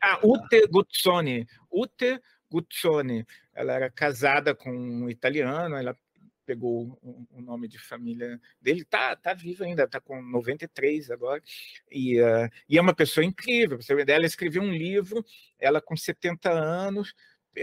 Ah, 0.00 0.18
Ute 0.22 0.66
Guzzoni. 0.68 1.46
Ute 1.70 2.20
Guzzoni. 2.50 3.26
Ela 3.54 3.74
era 3.74 3.90
casada 3.90 4.54
com 4.54 4.70
um 4.70 5.10
italiano, 5.10 5.76
ela 5.76 5.96
pegou 6.48 6.98
o, 7.02 7.42
nome 7.42 7.68
de 7.68 7.78
família 7.78 8.40
dele, 8.58 8.82
tá, 8.82 9.14
tá 9.14 9.34
vivo 9.34 9.64
ainda, 9.64 9.86
tá 9.86 10.00
com 10.00 10.22
93 10.22 11.10
agora, 11.10 11.42
e, 11.90 12.18
uh, 12.22 12.48
e 12.66 12.78
é 12.78 12.80
uma 12.80 12.94
pessoa 12.94 13.22
incrível. 13.22 13.76
Você 13.76 13.94
vê, 13.94 14.10
ela 14.10 14.24
escreveu 14.24 14.62
um 14.62 14.72
livro, 14.72 15.22
ela 15.58 15.78
com 15.78 15.94
70 15.94 16.50
anos, 16.50 17.12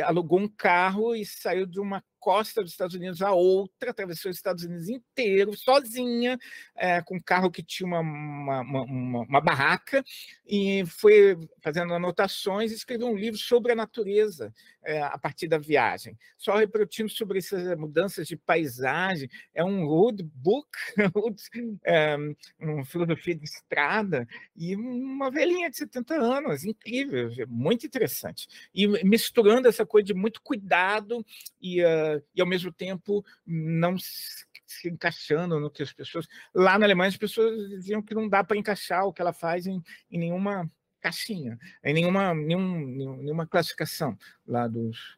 alugou 0.03 0.39
um 0.39 0.47
carro 0.47 1.15
e 1.15 1.25
saiu 1.25 1.65
de 1.65 1.79
uma 1.79 2.03
costa 2.25 2.63
dos 2.63 2.71
Estados 2.71 2.95
Unidos 2.95 3.21
a 3.21 3.33
outra, 3.33 3.91
atravessou 3.91 4.31
os 4.31 4.37
Estados 4.37 4.63
Unidos 4.63 4.89
inteiro, 4.89 5.55
sozinha, 5.55 6.39
é, 6.75 6.99
com 6.99 7.17
um 7.17 7.21
carro 7.21 7.51
que 7.51 7.61
tinha 7.61 7.85
uma, 7.85 7.99
uma, 7.99 8.61
uma, 8.61 9.21
uma, 9.21 9.41
barraca, 9.41 10.03
e 10.43 10.83
foi 10.87 11.37
fazendo 11.61 11.93
anotações 11.93 12.71
e 12.71 12.75
escreveu 12.75 13.09
um 13.09 13.15
livro 13.15 13.37
sobre 13.37 13.73
a 13.73 13.75
natureza 13.75 14.51
é, 14.83 15.03
a 15.03 15.19
partir 15.19 15.47
da 15.47 15.59
viagem. 15.59 16.17
Só 16.35 16.55
repetindo 16.55 17.09
sobre 17.09 17.37
essas 17.37 17.77
mudanças 17.77 18.27
de 18.27 18.35
paisagem. 18.35 19.29
É 19.53 19.63
um 19.63 19.85
road 19.85 20.23
book, 20.23 20.67
é, 21.85 22.17
uma 22.59 22.85
filosofia 22.85 23.35
de 23.35 23.45
estrada, 23.45 24.27
e 24.55 24.75
uma 24.75 25.29
velhinha 25.29 25.69
de 25.69 25.77
70 25.77 26.15
anos, 26.15 26.65
incrível, 26.65 27.29
muito 27.47 27.85
interessante. 27.85 28.47
E 28.73 28.87
misturando 29.03 29.67
essa 29.67 29.85
coisa 29.85 30.07
de 30.07 30.13
muito 30.15 30.41
cuidado 30.41 31.23
e 31.61 31.83
uh, 31.83 32.14
e 32.35 32.41
ao 32.41 32.47
mesmo 32.47 32.71
tempo 32.71 33.23
não 33.45 33.97
se, 33.97 34.45
encaixando 34.85 35.59
no 35.59 35.69
que 35.69 35.83
as 35.83 35.93
pessoas. 35.93 36.27
Lá 36.53 36.77
na 36.77 36.85
Alemanha, 36.85 37.09
as 37.09 37.17
pessoas 37.17 37.69
diziam 37.69 38.01
que 38.01 38.15
não 38.15 38.27
dá 38.27 38.43
para 38.43 38.57
encaixar 38.57 39.05
o 39.05 39.13
que 39.13 39.21
ela 39.21 39.33
faz 39.33 39.67
em, 39.67 39.81
em 40.11 40.19
nenhuma 40.19 40.69
caixinha, 41.01 41.57
em 41.83 41.93
nenhuma, 41.93 42.33
nenhum, 42.33 43.17
nenhuma 43.17 43.45
classificação 43.45 44.17
lá 44.45 44.67
dos, 44.67 45.17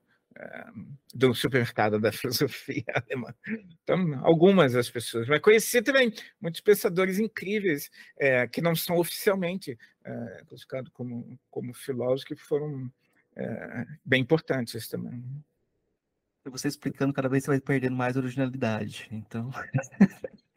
do 1.13 1.33
supermercado 1.33 1.99
da 1.99 2.11
filosofia 2.13 2.83
alemã. 2.93 3.33
Então, 3.83 4.25
algumas 4.25 4.73
das 4.73 4.89
pessoas. 4.89 5.27
Mas 5.27 5.41
conheci 5.41 5.81
também 5.81 6.13
muitos 6.39 6.61
pensadores 6.61 7.19
incríveis 7.19 7.89
é, 8.17 8.47
que 8.47 8.61
não 8.61 8.75
são 8.75 8.97
oficialmente 8.97 9.77
é, 10.03 10.43
classificados 10.47 10.91
como, 10.93 11.39
como 11.49 11.73
filósofos, 11.73 12.23
que 12.23 12.35
foram 12.35 12.91
é, 13.35 13.85
bem 14.05 14.21
importantes 14.21 14.87
também 14.87 15.23
você 16.49 16.67
explicando, 16.67 17.13
cada 17.13 17.29
vez 17.29 17.43
você 17.43 17.51
vai 17.51 17.59
perdendo 17.59 17.95
mais 17.95 18.17
originalidade. 18.17 19.07
Então. 19.11 19.51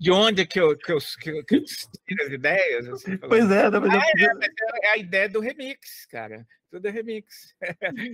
De 0.00 0.10
onde 0.10 0.42
é 0.42 0.46
que 0.46 0.58
eu, 0.58 0.76
que 0.76 0.90
eu, 0.90 0.98
que 1.20 1.30
eu, 1.30 1.44
que 1.44 1.56
eu 1.56 1.64
tiro 1.64 2.22
as 2.22 2.30
ideias? 2.30 2.88
Assim, 2.88 3.18
pois 3.18 3.50
é, 3.50 3.68
não, 3.70 3.84
ah, 3.84 4.02
é, 4.16 4.86
é, 4.86 4.88
a 4.92 4.96
ideia 4.96 5.28
do 5.28 5.40
remix, 5.40 6.06
cara. 6.06 6.46
Tudo 6.70 6.88
é 6.88 6.90
remix. 6.90 7.54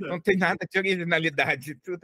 Não 0.00 0.20
tem 0.20 0.36
nada 0.36 0.66
de 0.68 0.78
originalidade, 0.78 1.76
tudo 1.76 2.00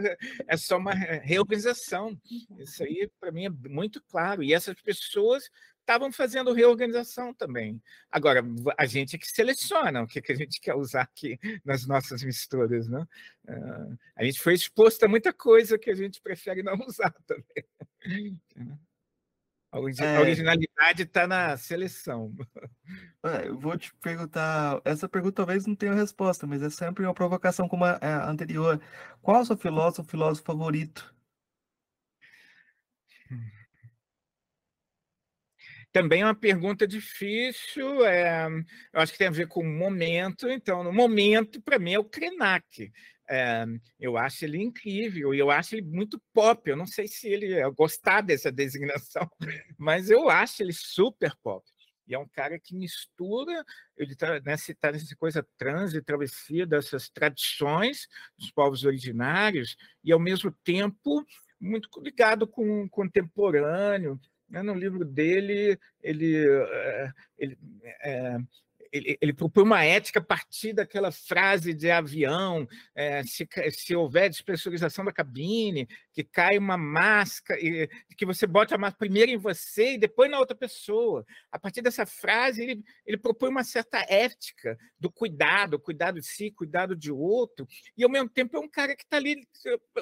é 0.46 0.56
só 0.56 0.78
uma 0.78 0.94
reorganização. 0.94 2.16
Isso 2.58 2.84
aí, 2.84 3.10
para 3.20 3.32
mim, 3.32 3.46
é 3.46 3.50
muito 3.50 4.00
claro. 4.04 4.42
E 4.42 4.54
essas 4.54 4.80
pessoas 4.80 5.50
estavam 5.86 6.10
fazendo 6.12 6.52
reorganização 6.52 7.32
também. 7.32 7.80
Agora, 8.10 8.42
a 8.76 8.84
gente 8.86 9.14
é 9.14 9.18
que 9.18 9.30
seleciona 9.30 10.02
o 10.02 10.06
que, 10.06 10.20
que 10.20 10.32
a 10.32 10.34
gente 10.34 10.60
quer 10.60 10.74
usar 10.74 11.02
aqui 11.02 11.38
nas 11.64 11.86
nossas 11.86 12.24
misturas. 12.24 12.88
Né? 12.88 13.06
Uh, 13.48 13.98
a 14.16 14.24
gente 14.24 14.40
foi 14.40 14.54
exposto 14.54 15.04
a 15.04 15.08
muita 15.08 15.32
coisa 15.32 15.78
que 15.78 15.88
a 15.88 15.94
gente 15.94 16.20
prefere 16.20 16.62
não 16.62 16.74
usar 16.86 17.14
também. 17.24 18.40
A 19.70 19.78
é. 19.78 20.18
originalidade 20.18 21.02
está 21.02 21.26
na 21.26 21.56
seleção. 21.56 22.34
É, 23.22 23.48
eu 23.48 23.58
vou 23.58 23.76
te 23.76 23.94
perguntar. 23.96 24.80
Essa 24.84 25.08
pergunta 25.08 25.36
talvez 25.36 25.66
não 25.66 25.76
tenha 25.76 25.92
resposta, 25.94 26.46
mas 26.46 26.62
é 26.62 26.70
sempre 26.70 27.04
uma 27.04 27.12
provocação 27.14 27.68
como 27.68 27.84
a 27.84 28.30
anterior. 28.30 28.80
Qual 29.20 29.36
é 29.36 29.40
o 29.40 29.44
seu 29.44 29.56
filósofo, 29.56 30.08
filósofo 30.08 30.46
favorito? 30.46 31.14
Hum. 33.30 33.55
Também 35.96 36.20
é 36.20 36.26
uma 36.26 36.34
pergunta 36.34 36.86
difícil, 36.86 38.04
é, 38.04 38.46
eu 38.92 39.00
acho 39.00 39.12
que 39.12 39.16
tem 39.18 39.28
a 39.28 39.30
ver 39.30 39.48
com 39.48 39.62
o 39.62 39.64
momento. 39.64 40.46
Então, 40.46 40.84
no 40.84 40.92
momento, 40.92 41.58
para 41.62 41.78
mim, 41.78 41.94
é 41.94 41.98
o 41.98 42.04
Krenak. 42.04 42.92
É, 43.26 43.64
eu 43.98 44.18
acho 44.18 44.44
ele 44.44 44.62
incrível, 44.62 45.32
e 45.32 45.38
eu 45.38 45.50
acho 45.50 45.74
ele 45.74 45.86
muito 45.86 46.20
pop. 46.34 46.68
Eu 46.68 46.76
não 46.76 46.86
sei 46.86 47.08
se 47.08 47.26
ele 47.28 47.54
é 47.54 47.70
gostar 47.70 48.20
dessa 48.20 48.52
designação, 48.52 49.26
mas 49.78 50.10
eu 50.10 50.28
acho 50.28 50.62
ele 50.62 50.74
super 50.74 51.34
pop. 51.42 51.64
E 52.06 52.14
é 52.14 52.18
um 52.18 52.28
cara 52.28 52.60
que 52.60 52.76
mistura, 52.76 53.64
ele 53.96 54.12
está 54.12 54.38
nessa, 54.40 54.74
tá 54.74 54.92
nessa 54.92 55.16
coisa 55.16 55.48
trans 55.56 55.94
e 55.94 56.02
travessia 56.02 56.66
dessas 56.66 57.08
tradições 57.08 58.06
dos 58.38 58.50
povos 58.50 58.84
originários, 58.84 59.78
e 60.04 60.12
ao 60.12 60.20
mesmo 60.20 60.52
tempo 60.62 61.24
muito 61.58 61.88
ligado 62.02 62.46
com 62.46 62.82
o 62.82 62.90
contemporâneo, 62.90 64.14
né, 64.14 64.35
no 64.48 64.74
livro 64.74 65.04
dele, 65.04 65.78
ele, 66.02 66.46
eh, 66.46 67.12
ele, 67.38 67.58
é, 68.02 68.38
ele, 68.92 69.18
ele, 69.20 69.32
propõe 69.32 69.64
uma 69.64 69.84
ética 69.84 70.20
a 70.20 70.24
partir 70.24 70.72
daquela 70.72 71.10
frase 71.10 71.74
de 71.74 71.90
avião, 71.90 72.66
é, 72.94 73.22
se, 73.22 73.46
se 73.70 73.94
houver 73.94 74.28
despressurização 74.28 75.04
da 75.04 75.12
cabine, 75.12 75.88
que 76.12 76.24
cai 76.24 76.58
uma 76.58 76.76
máscara, 76.76 77.60
e, 77.60 77.88
que 78.16 78.24
você 78.24 78.46
bota 78.46 78.74
a 78.74 78.78
máscara 78.78 78.98
primeiro 78.98 79.30
em 79.30 79.36
você 79.36 79.94
e 79.94 79.98
depois 79.98 80.30
na 80.30 80.38
outra 80.38 80.56
pessoa. 80.56 81.24
A 81.50 81.58
partir 81.58 81.82
dessa 81.82 82.06
frase, 82.06 82.62
ele, 82.62 82.84
ele 83.04 83.16
propõe 83.16 83.50
uma 83.50 83.64
certa 83.64 83.98
ética 84.08 84.78
do 84.98 85.10
cuidado, 85.10 85.78
cuidado 85.78 86.20
de 86.20 86.26
si, 86.26 86.50
cuidado 86.50 86.96
de 86.96 87.12
outro, 87.12 87.66
e 87.96 88.04
ao 88.04 88.10
mesmo 88.10 88.28
tempo 88.28 88.56
é 88.56 88.60
um 88.60 88.68
cara 88.68 88.96
que 88.96 89.02
está 89.02 89.16
ali 89.16 89.46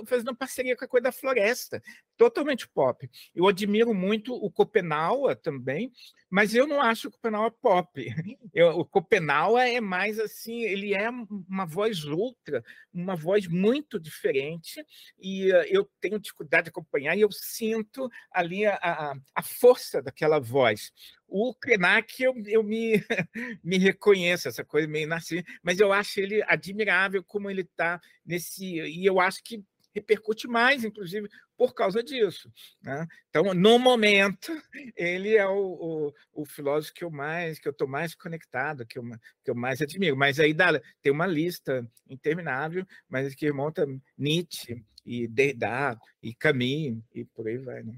fazendo 0.06 0.36
parceria 0.36 0.76
com 0.76 0.84
a 0.84 0.88
coisa 0.88 1.04
da 1.04 1.12
floresta, 1.12 1.82
totalmente 2.16 2.68
pop. 2.68 3.08
Eu 3.34 3.48
admiro 3.48 3.94
muito 3.94 4.34
o 4.34 4.50
Copenau 4.50 5.34
também, 5.36 5.92
mas 6.30 6.54
eu 6.54 6.66
não 6.66 6.80
acho 6.80 7.08
o 7.08 7.10
Copenau 7.10 7.50
pop. 7.50 7.90
Eu, 8.54 8.68
o 8.78 8.84
Copenau 8.84 9.58
é 9.58 9.80
mais 9.80 10.20
assim, 10.20 10.62
ele 10.62 10.94
é 10.94 11.10
uma 11.10 11.66
voz 11.66 12.04
outra, 12.04 12.62
uma 12.92 13.16
voz 13.16 13.48
muito 13.48 13.98
diferente, 13.98 14.84
e 15.18 15.52
uh, 15.52 15.64
eu 15.68 15.90
tenho 16.00 16.20
dificuldade 16.20 16.64
de 16.64 16.70
acompanhar, 16.70 17.16
e 17.16 17.22
eu 17.22 17.32
sinto 17.32 18.08
ali 18.30 18.64
a, 18.64 18.74
a, 18.76 19.16
a 19.34 19.42
força 19.42 20.00
daquela 20.00 20.38
voz. 20.38 20.92
O 21.26 21.52
Krenak, 21.52 22.22
eu, 22.22 22.32
eu 22.46 22.62
me, 22.62 22.92
me 23.64 23.76
reconheço, 23.76 24.46
essa 24.46 24.64
coisa 24.64 24.86
meio 24.86 25.08
nasci, 25.08 25.44
mas 25.64 25.80
eu 25.80 25.92
acho 25.92 26.20
ele 26.20 26.40
admirável 26.44 27.24
como 27.24 27.50
ele 27.50 27.62
está 27.62 28.00
nesse. 28.24 28.64
E 28.64 29.04
eu 29.04 29.18
acho 29.18 29.42
que 29.42 29.64
repercute 29.94 30.48
mais, 30.48 30.84
inclusive, 30.84 31.28
por 31.56 31.72
causa 31.72 32.02
disso. 32.02 32.52
Né? 32.82 33.06
Então, 33.28 33.54
no 33.54 33.78
momento, 33.78 34.52
ele 34.96 35.36
é 35.36 35.46
o, 35.46 36.12
o, 36.34 36.42
o, 36.42 36.44
filósofo 36.44 36.94
que 36.94 37.04
eu 37.04 37.10
mais, 37.10 37.58
que 37.58 37.68
eu 37.68 37.72
estou 37.72 37.86
mais 37.86 38.14
conectado, 38.14 38.84
que 38.84 38.98
eu, 38.98 39.04
que 39.44 39.50
eu 39.50 39.54
mais 39.54 39.80
admiro. 39.80 40.16
Mas 40.16 40.40
aí 40.40 40.52
dá, 40.52 40.80
tem 41.00 41.12
uma 41.12 41.26
lista 41.26 41.88
interminável, 42.08 42.84
mas 43.08 43.34
que 43.34 43.46
remonta 43.46 43.86
Nietzsche 44.18 44.84
e 45.06 45.28
Derrida 45.28 45.98
e 46.22 46.34
Camus 46.34 46.98
e 47.14 47.24
por 47.24 47.46
aí 47.46 47.58
vai. 47.58 47.82
Né? 47.82 47.96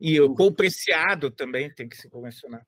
E 0.00 0.20
o 0.20 0.34
Paul 0.34 0.52
Preciado 0.52 1.30
também 1.30 1.70
tem 1.70 1.88
que 1.88 1.96
se 1.96 2.08
mencionar. 2.14 2.66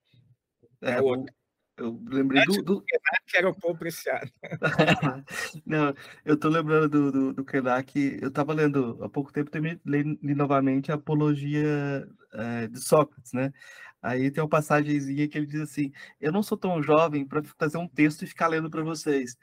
É, 0.83 0.93
é 0.93 1.01
outro. 1.01 1.33
Eu 1.77 2.01
lembrei 2.07 2.45
do. 2.45 2.63
do... 2.63 2.85
Que 3.27 3.37
era 3.37 3.51
o 3.51 3.55
pão 3.55 3.77
preciado. 3.77 4.31
Não, 5.67 5.95
eu 6.25 6.37
tô 6.37 6.49
lembrando 6.49 6.89
do, 6.89 7.13
do, 7.13 7.33
do 7.35 7.45
Krenak. 7.45 8.19
Eu 8.21 8.29
estava 8.29 8.55
lendo 8.55 8.99
há 9.03 9.09
pouco 9.09 9.33
tempo, 9.33 9.51
também 9.51 9.79
li, 9.85 10.19
li 10.23 10.35
novamente 10.35 10.91
a 10.91 10.95
Apologia 10.95 12.09
é, 12.33 12.67
de 12.69 12.81
Sócrates, 12.81 13.33
né? 13.33 13.53
Aí 14.03 14.31
tem 14.31 14.43
uma 14.43 14.49
passagemzinha 14.49 15.29
que 15.29 15.37
ele 15.37 15.47
diz 15.47 15.61
assim: 15.61 15.93
Eu 16.21 16.33
não 16.33 16.43
sou 16.43 16.57
tão 16.57 16.83
jovem 16.83 17.27
para 17.27 17.43
fazer 17.59 17.77
um 17.77 17.89
texto 17.89 18.23
e 18.23 18.27
ficar 18.27 18.49
lendo 18.49 18.71
para 18.71 18.83
vocês 18.83 19.37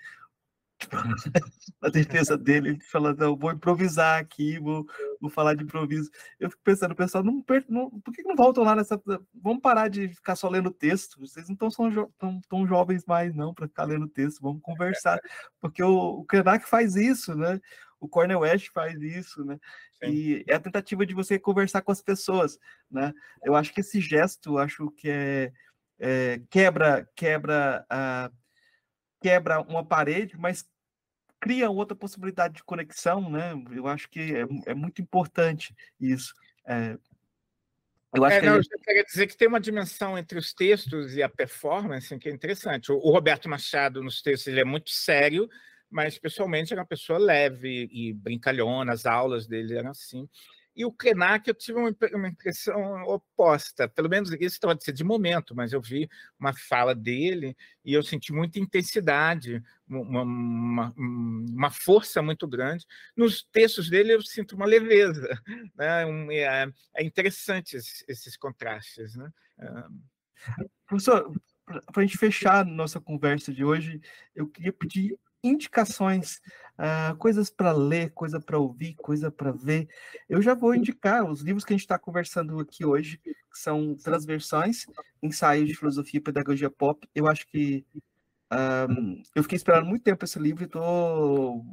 a 1.82 1.90
defesa 1.90 2.38
dele, 2.38 2.70
ele 2.70 2.80
fala, 2.82 3.14
não, 3.14 3.36
vou 3.36 3.52
improvisar 3.52 4.20
aqui, 4.20 4.60
vou, 4.60 4.86
vou 5.20 5.30
falar 5.30 5.54
de 5.54 5.64
improviso. 5.64 6.10
Eu 6.40 6.50
fico 6.50 6.62
pensando, 6.64 6.96
pessoal, 6.96 7.24
não, 7.24 7.44
não, 7.70 7.90
por 8.02 8.14
que 8.14 8.24
não 8.24 8.36
voltam 8.36 8.64
lá 8.64 8.76
nessa. 8.76 9.02
Vamos 9.34 9.62
parar 9.62 9.88
de 9.88 10.10
ficar 10.10 10.36
só 10.36 10.50
lendo 10.50 10.72
texto. 10.72 11.20
Vocês 11.20 11.48
não 11.48 11.54
estão 11.54 12.10
tão, 12.18 12.42
tão 12.42 12.68
jovens 12.68 13.06
mais, 13.06 13.34
não, 13.34 13.54
para 13.54 13.68
ficar 13.68 13.86
lendo 13.86 14.08
texto. 14.08 14.42
Vamos 14.42 14.62
conversar. 14.62 15.20
Porque 15.60 15.84
o, 15.84 16.20
o 16.20 16.26
Krenak 16.26 16.68
faz 16.68 16.96
isso, 16.96 17.36
né? 17.36 17.60
O 18.00 18.08
Cornel 18.08 18.42
West 18.42 18.70
faz 18.74 19.02
isso, 19.02 19.46
né? 19.46 19.58
Sim. 20.04 20.12
E 20.12 20.46
é 20.48 20.56
a 20.56 20.60
tentativa 20.60 21.06
de 21.06 21.14
você 21.14 21.40
conversar 21.40 21.82
com 21.82 21.92
as 21.92 22.02
pessoas, 22.02 22.60
né? 22.92 23.14
Eu 23.44 23.56
acho 23.56 23.74
que 23.74 23.80
esse 23.80 24.02
gesto, 24.02 24.58
acho 24.58 24.92
que 24.92 25.10
é, 25.10 25.54
é 26.00 26.42
quebra, 26.50 27.08
quebra 27.16 27.86
a 27.90 28.30
quebra 29.24 29.62
uma 29.62 29.86
parede, 29.86 30.38
mas 30.38 30.68
cria 31.40 31.70
outra 31.70 31.96
possibilidade 31.96 32.56
de 32.56 32.64
conexão, 32.64 33.30
né? 33.30 33.54
Eu 33.74 33.88
acho 33.88 34.10
que 34.10 34.20
é, 34.36 34.46
é 34.66 34.74
muito 34.74 35.02
importante 35.02 35.74
isso. 36.00 36.34
É, 36.68 36.98
eu 38.14 38.24
acho 38.26 38.36
é, 38.36 38.40
que 38.42 38.46
não, 38.46 38.62
gente... 38.62 38.72
eu 38.72 38.80
queria 38.80 39.04
dizer 39.04 39.28
que 39.28 39.38
tem 39.38 39.48
uma 39.48 39.62
dimensão 39.62 40.18
entre 40.18 40.38
os 40.38 40.54
textos 40.54 41.16
e 41.16 41.24
a 41.24 41.30
performance 41.30 42.18
que 42.20 42.28
é 42.28 42.32
interessante. 42.32 42.92
O, 42.92 42.98
o 42.98 43.12
Roberto 43.12 43.48
Machado, 43.48 44.04
nos 44.04 44.22
textos, 44.22 44.48
ele 44.48 44.60
é 44.60 44.66
muito 44.66 44.92
sério, 44.92 45.50
mas 45.90 46.20
pessoalmente 46.20 46.74
era 46.74 46.82
uma 46.82 46.88
pessoa 46.88 47.18
leve 47.18 47.90
e 47.92 48.14
brincalhona, 48.14 48.92
as 48.92 49.06
aulas 49.06 49.48
dele 49.48 49.78
eram 49.78 49.92
assim. 49.92 50.30
E 50.76 50.86
o 50.86 50.92
Krenak, 50.92 51.48
eu 51.48 51.54
tive 51.54 51.78
uma, 51.78 52.28
impressão 52.28 53.04
oposta, 53.04 53.88
pelo 53.88 54.10
menos 54.10 54.32
isso 54.40 54.60
pode 54.60 54.84
ser 54.84 54.92
de 54.92 55.04
momento, 55.04 55.56
mas 55.56 55.72
eu 55.72 55.80
vi 55.80 56.10
uma 56.40 56.52
fala 56.54 56.96
dele 56.96 57.56
e 57.86 57.94
eu 57.94 58.02
senti 58.02 58.34
muita 58.34 58.60
intensidade, 58.60 59.62
uma, 59.88 60.24
uma, 60.24 60.94
uma 60.98 61.70
força 61.70 62.22
muito 62.24 62.48
grande. 62.48 62.86
Nos 63.16 63.44
textos 63.44 63.88
dele 63.90 64.14
eu 64.14 64.22
sinto 64.22 64.56
uma 64.56 64.66
leveza. 64.66 65.30
Né? 65.76 66.06
Um, 66.06 66.32
é, 66.32 66.72
é, 66.96 67.04
interessante 67.04 67.76
esses, 67.76 68.04
esses 68.08 68.38
contrastes. 68.38 69.16
Né? 69.16 69.32
Professor, 70.86 71.34
para 71.66 72.02
a 72.04 72.06
gente 72.06 72.18
fechar 72.18 72.66
nossa 72.66 73.00
conversa 73.00 73.52
de 73.52 73.64
hoje, 73.64 74.02
eu 74.36 74.48
queria 74.48 74.74
pedir 74.74 75.18
indicações, 75.44 76.42
uh, 76.78 77.16
coisas 77.18 77.50
para 77.50 77.72
ler, 77.72 78.12
coisa 78.12 78.40
para 78.40 78.58
ouvir, 78.58 78.96
coisa 78.96 79.32
para 79.32 79.52
ver. 79.52 79.88
Eu 80.28 80.42
já 80.42 80.54
vou 80.54 80.76
indicar 80.76 81.30
os 81.30 81.42
livros 81.42 81.64
que 81.64 81.74
a 81.74 81.76
gente 81.76 81.86
está 81.86 81.98
conversando 81.98 82.60
aqui 82.60 82.86
hoje, 82.86 83.18
que 83.18 83.60
são 83.60 83.96
Transversões, 83.96 84.86
Ensaios 85.22 85.68
de 85.68 85.76
Filosofia 85.76 86.18
e 86.18 86.24
Pedagogia 86.24 86.70
Pop. 86.70 87.08
Eu 87.14 87.28
acho 87.28 87.48
que 87.48 87.86
um, 88.90 89.24
eu 89.36 89.44
fiquei 89.44 89.56
esperando 89.56 89.86
muito 89.86 90.04
tempo 90.04 90.24
esse 90.24 90.40
livro 90.40 90.64
e 90.64 90.66
estou 90.66 91.66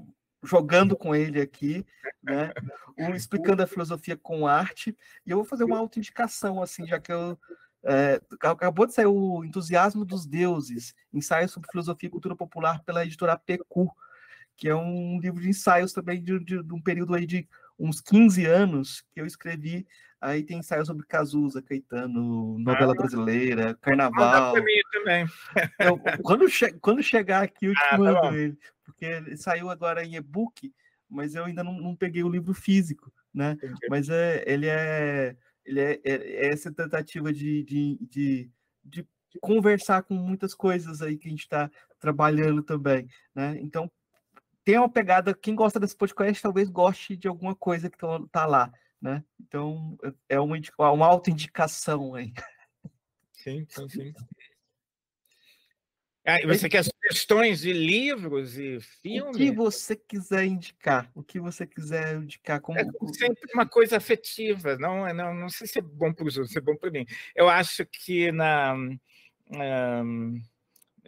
jogando 0.42 0.96
com 0.96 1.14
ele 1.14 1.40
aqui, 1.40 1.84
né? 2.22 2.52
Um 2.98 3.14
explicando 3.14 3.62
a 3.62 3.66
filosofia 3.66 4.16
com 4.16 4.46
arte. 4.46 4.96
E 5.26 5.30
eu 5.30 5.36
vou 5.36 5.44
fazer 5.44 5.64
uma 5.64 5.78
autoindicação, 5.78 6.62
assim, 6.62 6.86
já 6.86 6.98
que 6.98 7.12
eu 7.12 7.38
é, 7.82 8.20
acabou 8.42 8.86
de 8.86 8.94
sair 8.94 9.06
o 9.06 9.44
Entusiasmo 9.44 10.04
dos 10.04 10.26
Deuses, 10.26 10.94
ensaio 11.12 11.48
sobre 11.48 11.70
filosofia 11.70 12.08
e 12.08 12.10
cultura 12.10 12.36
popular 12.36 12.82
pela 12.84 13.04
editora 13.04 13.36
PQ, 13.38 13.88
que 14.60 14.68
é 14.68 14.76
um 14.76 15.18
livro 15.18 15.40
de 15.40 15.48
ensaios 15.48 15.94
também 15.94 16.22
de, 16.22 16.38
de, 16.38 16.62
de, 16.62 16.74
um 16.74 16.82
período 16.82 17.14
aí 17.14 17.24
de 17.24 17.48
uns 17.78 17.98
15 17.98 18.44
anos 18.44 19.02
que 19.10 19.18
eu 19.18 19.24
escrevi. 19.24 19.86
Aí 20.20 20.42
tem 20.42 20.58
ensaios 20.58 20.86
sobre 20.86 21.06
Cazuza, 21.06 21.62
Caetano, 21.62 22.58
novela 22.58 22.92
ah, 22.92 22.94
brasileira, 22.94 23.74
carnaval. 23.80 24.52
Para 24.52 24.62
mim 24.62 24.80
também. 24.92 25.26
Eu, 25.80 25.98
quando, 26.22 26.46
che 26.46 26.70
quando 26.72 27.02
chegar 27.02 27.42
aqui, 27.42 27.66
eu 27.66 27.72
te 27.72 27.80
ah, 27.90 27.96
mando 27.96 28.20
tá 28.20 28.36
ele, 28.36 28.58
porque 28.84 29.06
ele 29.06 29.36
saiu 29.38 29.70
agora 29.70 30.04
em 30.04 30.16
e-book, 30.16 30.70
mas 31.08 31.34
eu 31.34 31.46
ainda 31.46 31.64
não, 31.64 31.72
não 31.80 31.96
peguei 31.96 32.22
o 32.22 32.28
livro 32.28 32.52
físico, 32.52 33.10
né? 33.32 33.52
Entendi. 33.52 33.86
Mas 33.88 34.10
é, 34.10 34.44
ele 34.46 34.66
é 34.66 35.34
ele 35.64 35.80
é, 35.80 36.00
é, 36.04 36.12
é 36.14 36.46
essa 36.48 36.70
tentativa 36.70 37.32
de, 37.32 37.62
de, 37.62 37.98
de, 38.02 38.50
de, 38.84 39.08
conversar 39.40 40.02
com 40.02 40.14
muitas 40.14 40.54
coisas 40.54 41.00
aí 41.00 41.16
que 41.16 41.28
a 41.28 41.30
gente 41.30 41.44
está 41.44 41.70
trabalhando 41.98 42.62
também, 42.62 43.06
né? 43.34 43.56
Então, 43.60 43.90
tem 44.70 44.78
uma 44.78 44.88
pegada, 44.88 45.34
quem 45.34 45.52
gosta 45.52 45.80
desse 45.80 45.96
podcast 45.96 46.40
talvez 46.40 46.70
goste 46.70 47.16
de 47.16 47.26
alguma 47.26 47.56
coisa 47.56 47.90
que 47.90 47.98
tá, 47.98 48.06
tá 48.30 48.46
lá, 48.46 48.72
né? 49.02 49.24
Então, 49.40 49.98
é 50.28 50.38
uma, 50.38 50.56
uma 50.92 51.06
auto-indicação 51.06 52.14
aí. 52.14 52.32
Sim, 53.32 53.66
sim, 53.68 53.88
sim. 53.88 54.12
Ah, 56.24 56.36
você 56.46 56.68
quer 56.68 56.84
sugestões 56.84 57.62
de 57.62 57.72
livros 57.72 58.56
e 58.56 58.78
filmes? 58.78 59.34
O 59.34 59.38
que 59.38 59.50
você 59.50 59.96
quiser 59.96 60.44
indicar, 60.44 61.10
o 61.16 61.22
que 61.24 61.40
você 61.40 61.66
quiser 61.66 62.18
indicar 62.18 62.60
como. 62.60 62.78
É 62.78 62.84
sempre 63.12 63.52
uma 63.52 63.66
coisa 63.66 63.96
afetiva, 63.96 64.76
não, 64.76 65.04
é, 65.04 65.12
não, 65.12 65.34
não 65.34 65.48
sei 65.48 65.66
se 65.66 65.80
é 65.80 65.82
bom 65.82 66.12
para 66.12 66.28
os 66.28 66.36
outros, 66.36 66.52
se 66.52 66.58
é 66.58 66.60
bom 66.60 66.76
para 66.76 66.92
mim. 66.92 67.04
Eu 67.34 67.48
acho 67.48 67.84
que 67.86 68.30
na. 68.30 68.74
Um, 68.74 68.98
um, 69.52 70.40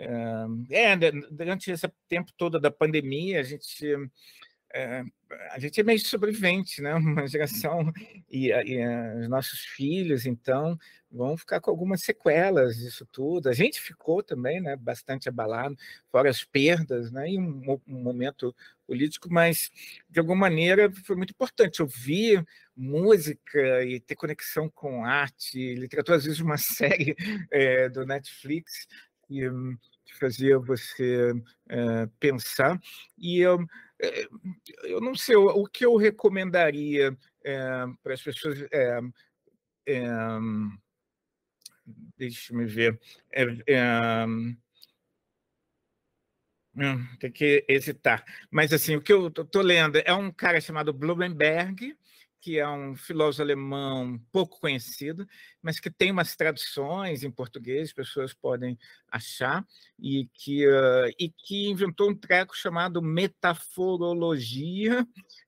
é, 0.05 1.11
durante 1.31 1.71
esse 1.71 1.89
tempo 2.09 2.33
todo 2.37 2.59
da 2.59 2.71
pandemia, 2.71 3.41
a 3.41 3.43
gente 3.43 3.87
é, 4.75 5.05
a 5.51 5.59
gente 5.59 5.81
é 5.81 5.85
meio 5.85 5.99
sobrevivente, 6.01 6.81
né? 6.81 6.95
Uma 6.97 7.27
geração 7.27 7.93
e, 8.31 8.49
e 8.49 9.21
os 9.21 9.29
nossos 9.29 9.61
filhos, 9.61 10.25
então, 10.25 10.79
vão 11.11 11.37
ficar 11.37 11.61
com 11.61 11.71
algumas 11.71 12.03
sequelas 12.03 12.77
disso 12.77 13.07
tudo. 13.13 13.49
A 13.49 13.53
gente 13.53 13.81
ficou 13.81 14.23
também, 14.23 14.61
né? 14.61 14.77
Bastante 14.77 15.29
abalado, 15.29 15.77
fora 16.11 16.31
as 16.31 16.43
perdas, 16.43 17.13
né? 17.13 17.31
E 17.31 17.39
um, 17.39 17.79
um 17.87 18.03
momento 18.03 18.55
político, 18.87 19.29
mas 19.31 19.71
de 20.09 20.19
alguma 20.19 20.41
maneira 20.41 20.91
foi 21.05 21.17
muito 21.17 21.31
importante 21.31 21.83
ouvir 21.83 22.45
música 22.75 23.85
e 23.85 24.01
ter 24.01 24.17
conexão 24.17 24.71
com 24.71 25.05
arte, 25.05 25.75
literatura. 25.75 26.17
Às 26.17 26.25
vezes 26.25 26.41
uma 26.41 26.57
série 26.59 27.15
é, 27.51 27.89
do 27.89 28.07
Netflix 28.07 28.87
que, 29.27 29.49
que 30.05 30.19
fazia 30.19 30.59
você 30.59 31.33
é, 31.69 32.07
pensar 32.19 32.81
e 33.17 33.41
eu 33.41 33.65
é, 34.03 34.27
eu 34.83 35.01
não 35.01 35.15
sei, 35.15 35.37
o 35.37 35.65
que 35.67 35.87
eu 35.87 35.97
recomendaria 35.97 37.17
é, 37.45 37.61
para 38.03 38.15
as 38.15 38.23
pessoas. 38.23 38.61
É, 38.73 38.99
é, 39.87 40.05
deixa-me 42.17 42.67
ver. 42.67 43.01
Hum, 46.75 47.07
tem 47.21 47.31
que 47.31 47.65
hesitar. 47.69 48.25
Mas, 48.51 48.73
assim, 48.73 48.97
o 48.97 49.03
que 49.03 49.13
eu 49.13 49.29
estou 49.29 49.63
lendo 49.63 49.99
é 49.99 50.15
um 50.15 50.33
cara 50.33 50.61
chamado 50.61 50.93
Blumenberg, 50.93 51.95
que 52.43 52.59
é 52.59 52.69
um 52.69 52.97
filósofo 52.97 53.43
alemão 53.43 54.21
pouco 54.33 54.59
conhecido, 54.59 55.25
mas 55.63 55.79
que 55.79 55.89
tem 55.89 56.11
umas 56.11 56.35
traduções 56.35 57.23
em 57.23 57.31
português, 57.31 57.93
pessoas 57.93 58.35
podem 58.35 58.77
achar, 59.09 59.65
e 59.97 60.29
que, 60.35 60.67
uh, 60.67 61.09
e 61.17 61.31
que 61.31 61.71
inventou 61.71 62.11
um 62.11 62.17
treco 62.17 62.57
chamado 62.57 63.01
metaforologia, 63.01 65.07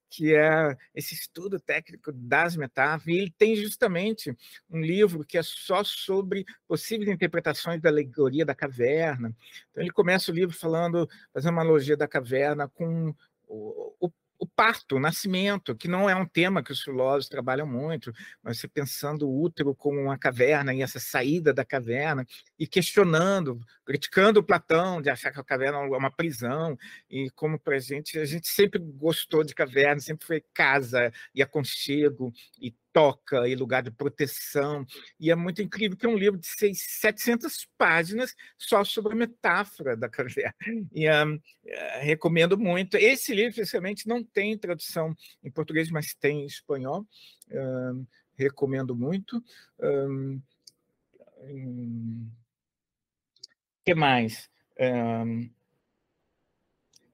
que 0.09 0.37
é 0.37 0.77
esse 0.95 1.15
estudo 1.15 1.59
técnico 1.59 2.13
das 2.13 2.55
metáforas, 2.55 3.09
e 3.09 3.19
ele 3.19 3.35
tem 3.37 3.57
justamente 3.57 4.33
um 4.71 4.81
livro 4.81 5.25
que 5.25 5.37
é 5.37 5.43
só 5.43 5.83
sobre 5.83 6.45
possíveis 6.69 7.11
interpretações 7.11 7.83
da 7.83 7.89
alegoria 7.89 8.45
da 8.45 8.55
caverna. 8.55 9.35
Então 9.73 9.83
ele 9.83 9.91
começa 9.91 10.31
o 10.31 10.35
livro 10.35 10.57
falando, 10.57 11.09
fazendo 11.33 11.55
uma 11.55 11.63
analogia 11.63 11.97
da 11.97 12.07
caverna 12.07 12.69
com 12.69 13.13
o, 13.49 13.97
o 13.99 14.13
o 14.45 14.49
parto, 14.55 14.97
o 14.97 15.01
nascimento, 15.01 15.75
que 15.75 15.89
não 15.89 16.09
é 16.09 16.15
um 16.15 16.27
tema 16.27 16.63
que 16.63 16.71
os 16.71 16.83
filósofos 16.83 17.29
trabalham 17.29 17.67
muito, 17.67 18.13
mas 18.43 18.59
você 18.59 18.69
pensando 18.69 19.29
o 19.29 19.43
útero 19.43 19.75
como 19.75 19.99
uma 20.01 20.19
caverna 20.19 20.75
e 20.75 20.83
essa 20.83 21.01
saída 21.01 21.53
da 21.53 21.65
caverna, 21.65 22.27
e 22.59 22.67
questionando, 22.67 23.59
criticando 23.85 24.45
Platão 24.45 25.01
de 25.01 25.09
achar 25.11 25.33
que 25.33 25.41
a 25.41 25.45
caverna 25.45 25.79
é 25.79 25.97
uma 25.97 26.11
prisão, 26.11 26.77
e 27.09 27.31
como 27.31 27.59
para 27.59 27.77
a 27.77 27.81
gente, 27.81 28.19
a 28.19 28.25
gente 28.25 28.47
sempre 28.49 28.79
gostou 28.79 29.43
de 29.43 29.55
caverna, 29.55 30.01
sempre 30.01 30.27
foi 30.27 30.45
casa 30.53 31.11
e 31.35 31.43
aconchego, 31.43 32.33
e 32.61 32.75
toca 32.95 33.49
e 33.49 33.57
lugar 33.57 33.83
de 33.83 33.91
proteção. 33.91 34.87
E 35.19 35.29
é 35.31 35.35
muito 35.35 35.61
incrível 35.61 35.99
que 35.99 36.07
é 36.07 36.09
um 36.09 36.17
livro 36.17 36.39
de 36.39 36.47
6, 36.47 36.81
700 37.01 37.69
páginas 37.77 38.33
só 38.57 38.85
sobre 38.85 39.13
a 39.13 39.17
metáfora 39.17 39.97
da 39.97 40.09
caverna. 40.09 40.55
E 40.93 41.11
um, 41.11 41.41
eh, 41.67 41.99
recomendo 42.03 42.57
muito. 42.57 42.97
Esse 42.97 43.35
livro, 43.35 43.51
especialmente, 43.51 44.07
não 44.07 44.23
tem 44.23 44.57
tradução 44.57 45.15
em 45.43 45.51
português, 45.51 45.91
mas 45.91 46.15
tem 46.15 46.43
em 46.43 46.47
espanhol. 46.47 47.05
Um, 47.51 48.07
recomendo 48.37 48.95
muito. 48.95 49.43
Um, 49.81 50.41
que 53.85 53.95
mais? 53.95 54.49
Um, 54.79 55.51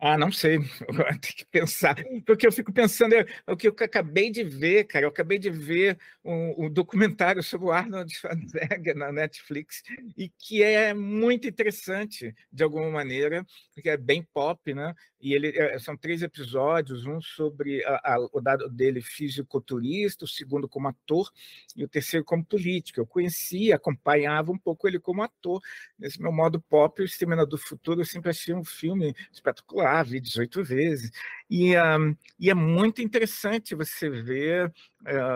ah, 0.00 0.16
não 0.16 0.32
sei, 0.32 0.58
tem 1.20 1.32
que 1.36 1.44
pensar, 1.44 1.94
porque 2.26 2.46
eu 2.46 2.52
fico 2.52 2.72
pensando, 2.72 3.14
é, 3.14 3.26
o 3.46 3.56
que 3.56 3.68
eu 3.68 3.74
acabei 3.78 4.30
de 4.30 4.42
ver, 4.42 4.84
cara, 4.84 5.04
eu 5.04 5.10
acabei 5.10 5.38
de 5.38 5.50
ver 5.50 5.98
um, 6.24 6.64
um, 6.64 6.70
documentário 6.70 7.42
sobre 7.42 7.66
o 7.66 7.70
Arnold 7.70 8.10
Schwarzenegger 8.14 8.96
na 8.96 9.12
Netflix, 9.12 9.82
e 10.16 10.30
que 10.30 10.62
é 10.62 10.94
muito 10.94 11.46
interessante, 11.46 12.34
de 12.50 12.62
alguma 12.64 12.90
maneira, 12.90 13.46
porque 13.74 13.90
é 13.90 13.96
bem 13.96 14.26
pop, 14.32 14.72
né? 14.72 14.94
E 15.20 15.34
ele 15.34 15.48
é, 15.48 15.78
são 15.78 15.96
três 15.96 16.22
episódios, 16.22 17.04
um 17.04 17.20
sobre 17.20 17.84
a, 17.84 18.14
a, 18.14 18.28
o 18.32 18.40
dado 18.40 18.68
dele 18.68 19.00
fisiculturista, 19.00 20.24
o 20.24 20.28
segundo 20.28 20.68
como 20.68 20.88
ator, 20.88 21.30
e 21.76 21.84
o 21.84 21.88
terceiro 21.88 22.24
como 22.24 22.44
político. 22.44 23.00
Eu 23.00 23.06
conhecia, 23.06 23.76
acompanhava 23.76 24.50
um 24.50 24.58
pouco 24.58 24.88
ele 24.88 24.98
como 24.98 25.22
ator, 25.22 25.60
nesse 25.98 26.20
meu 26.20 26.32
modo 26.32 26.60
pop, 26.60 27.00
o 27.00 27.04
Exterminador 27.04 27.50
do 27.50 27.58
Futuro, 27.58 28.00
eu 28.00 28.06
sempre 28.06 28.30
achei 28.30 28.54
um 28.54 28.64
filme 28.64 29.14
espetacular, 29.32 30.04
vi 30.04 30.20
18 30.20 30.64
vezes. 30.64 31.10
E, 31.48 31.76
um, 31.76 32.16
e 32.38 32.48
é 32.48 32.54
muito 32.54 33.02
interessante 33.02 33.74
você 33.74 34.08
ver, 34.08 34.72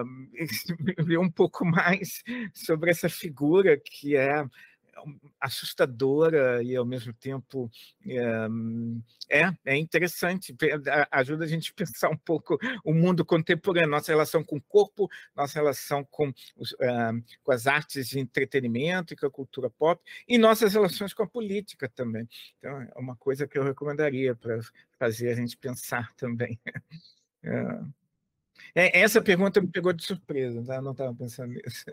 um, 0.05 0.31
ver 1.05 1.19
um 1.19 1.31
pouco 1.31 1.65
mais 1.65 2.23
sobre 2.55 2.91
essa 2.91 3.09
figura 3.09 3.79
que 3.79 4.17
é 4.17 4.45
assustadora 5.41 6.63
e 6.63 6.75
ao 6.77 6.85
mesmo 6.85 7.13
tempo 7.13 7.71
é, 9.29 9.53
é 9.65 9.77
interessante, 9.77 10.55
ajuda 11.11 11.45
a 11.45 11.49
gente 11.49 11.71
a 11.71 11.75
pensar 11.75 12.11
um 12.11 12.17
pouco 12.17 12.59
o 12.85 12.93
mundo 12.93 13.25
contemporâneo, 13.25 13.91
nossa 13.91 14.13
relação 14.13 14.45
com 14.45 14.57
o 14.57 14.63
corpo, 14.63 15.11
nossa 15.35 15.59
relação 15.59 16.05
com, 16.11 16.33
os, 16.57 16.75
com 17.43 17.53
as 17.53 17.67
artes 17.67 18.09
de 18.09 18.19
entretenimento 18.19 19.13
e 19.13 19.17
com 19.17 19.27
a 19.27 19.31
cultura 19.31 19.71
pop, 19.71 20.03
e 20.29 20.39
nossas 20.39 20.75
relações 20.75 21.13
com 21.13 21.23
a 21.23 21.29
política 21.29 21.89
também. 21.89 22.29
Então, 22.59 22.83
é 22.83 22.99
uma 22.99 23.17
coisa 23.17 23.47
que 23.47 23.59
eu 23.59 23.65
recomendaria 23.65 24.35
para 24.35 24.61
fazer 24.99 25.31
a 25.31 25.35
gente 25.35 25.57
pensar 25.57 26.13
também. 26.15 26.59
É. 27.47 28.04
É, 28.75 29.01
essa 29.01 29.21
pergunta 29.21 29.61
me 29.61 29.67
pegou 29.67 29.93
de 29.93 30.05
surpresa, 30.05 30.65
tá? 30.65 30.77
eu 30.77 30.83
não 30.83 30.93
estava 30.93 31.15
pensando 31.15 31.53
nisso. 31.53 31.85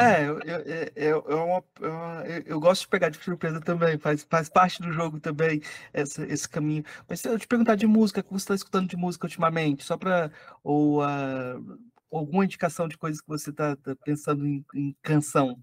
É, 0.00 0.26
eu, 0.26 0.38
eu, 0.40 0.60
eu, 0.96 1.24
eu, 1.26 1.64
eu, 1.80 2.42
eu, 2.46 2.60
gosto 2.60 2.82
de 2.82 2.88
pegar 2.88 3.08
de 3.08 3.18
surpresa 3.18 3.60
também, 3.60 3.98
faz, 3.98 4.26
faz 4.28 4.48
parte 4.48 4.80
do 4.80 4.92
jogo 4.92 5.20
também 5.20 5.60
essa, 5.92 6.24
esse 6.26 6.48
caminho. 6.48 6.84
Mas 7.08 7.20
se 7.20 7.28
eu 7.28 7.38
te 7.38 7.46
perguntar 7.46 7.74
de 7.74 7.86
música, 7.86 8.20
o 8.20 8.22
que 8.22 8.30
você 8.30 8.44
está 8.44 8.54
escutando 8.54 8.88
de 8.88 8.96
música 8.96 9.26
ultimamente? 9.26 9.84
Só 9.84 9.96
para. 9.96 10.30
Ou 10.62 11.02
uh, 11.02 11.78
alguma 12.10 12.44
indicação 12.44 12.88
de 12.88 12.96
coisas 12.96 13.20
que 13.20 13.28
você 13.28 13.50
está 13.50 13.76
tá 13.76 13.96
pensando 14.04 14.46
em, 14.46 14.64
em 14.74 14.96
canção? 15.02 15.62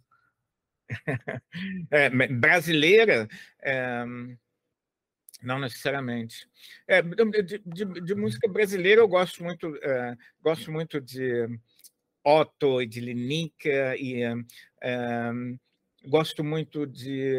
É, 1.90 2.10
brasileira. 2.10 3.28
É 3.62 4.06
não 5.42 5.60
necessariamente. 5.60 6.48
É, 6.88 7.02
de, 7.02 7.60
de, 7.66 7.86
de, 8.02 8.16
música 8.16 8.48
brasileira 8.48 9.02
eu 9.02 9.08
gosto 9.08 9.44
muito, 9.44 9.76
é, 9.82 10.16
gosto 10.42 10.72
muito 10.72 11.00
de 11.00 11.48
Otto 12.24 12.82
e 12.82 12.88
de 12.88 13.00
Lineker 13.00 13.96
e 14.00 14.24
é, 14.82 15.32
gosto 16.08 16.44
muito 16.44 16.88
de 16.88 17.36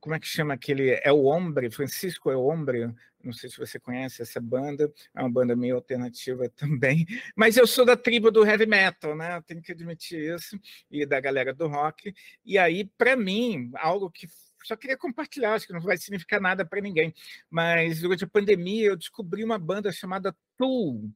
como 0.00 0.14
é 0.14 0.18
que 0.20 0.26
chama 0.26 0.54
aquele 0.54 0.98
é 1.02 1.12
o 1.12 1.24
Hombre, 1.24 1.70
Francisco 1.70 2.30
é 2.30 2.36
o 2.36 2.44
Hombre, 2.44 2.92
não 3.22 3.32
sei 3.32 3.50
se 3.50 3.58
você 3.58 3.78
conhece 3.78 4.22
essa 4.22 4.40
banda, 4.40 4.90
é 5.14 5.20
uma 5.20 5.30
banda 5.30 5.54
meio 5.54 5.76
alternativa 5.76 6.48
também, 6.56 7.06
mas 7.36 7.56
eu 7.56 7.66
sou 7.66 7.84
da 7.84 7.96
tribo 7.96 8.30
do 8.30 8.44
heavy 8.44 8.66
metal, 8.66 9.14
né? 9.14 9.40
Tenho 9.46 9.60
que 9.60 9.72
admitir 9.72 10.34
isso 10.34 10.58
e 10.90 11.04
da 11.04 11.20
galera 11.20 11.52
do 11.52 11.68
rock. 11.68 12.14
E 12.44 12.58
aí, 12.58 12.84
para 12.84 13.14
mim, 13.14 13.70
algo 13.74 14.10
que 14.10 14.26
só 14.64 14.76
queria 14.76 14.96
compartilhar, 14.96 15.54
acho 15.54 15.66
que 15.66 15.72
não 15.72 15.80
vai 15.80 15.96
significar 15.96 16.40
nada 16.40 16.64
para 16.64 16.80
ninguém. 16.80 17.14
Mas 17.48 18.00
durante 18.00 18.24
a 18.24 18.28
pandemia 18.28 18.88
eu 18.88 18.96
descobri 18.96 19.44
uma 19.44 19.58
banda 19.58 19.92
chamada 19.92 20.36
Tool, 20.56 21.10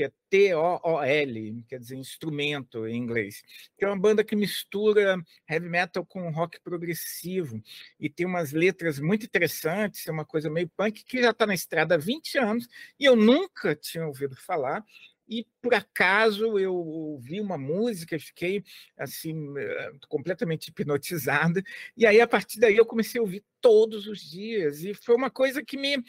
que 0.00 0.04
é 0.04 0.12
T-O-O-L, 0.30 1.64
quer 1.68 1.78
dizer 1.78 1.96
instrumento 1.96 2.86
em 2.86 2.96
inglês, 2.96 3.42
que 3.76 3.84
é 3.84 3.88
uma 3.88 3.98
banda 3.98 4.24
que 4.24 4.34
mistura 4.34 5.22
heavy 5.46 5.68
metal 5.68 6.06
com 6.06 6.30
rock 6.30 6.58
progressivo 6.62 7.62
e 7.98 8.08
tem 8.08 8.24
umas 8.24 8.52
letras 8.52 8.98
muito 8.98 9.26
interessantes, 9.26 10.06
é 10.06 10.10
uma 10.10 10.24
coisa 10.24 10.48
meio 10.48 10.70
punk 10.74 11.04
que 11.04 11.20
já 11.20 11.30
está 11.30 11.46
na 11.46 11.52
estrada 11.52 11.96
há 11.96 11.98
20 11.98 12.38
anos 12.38 12.66
e 12.98 13.04
eu 13.04 13.14
nunca 13.14 13.76
tinha 13.76 14.06
ouvido 14.06 14.34
falar 14.36 14.82
e 15.30 15.46
por 15.62 15.72
acaso 15.72 16.58
eu 16.58 16.74
ouvi 16.74 17.40
uma 17.40 17.56
música, 17.56 18.18
fiquei 18.18 18.64
assim 18.98 19.56
eh, 19.56 19.92
completamente 20.08 20.68
hipnotizada 20.68 21.62
e 21.96 22.04
aí 22.04 22.20
a 22.20 22.26
partir 22.26 22.58
daí 22.58 22.76
eu 22.76 22.84
comecei 22.84 23.20
a 23.20 23.22
ouvir 23.22 23.44
todos 23.60 24.06
os 24.06 24.20
dias 24.20 24.82
e 24.82 24.92
foi 24.92 25.14
uma 25.14 25.30
coisa 25.30 25.62
que 25.62 25.76
me 25.76 26.02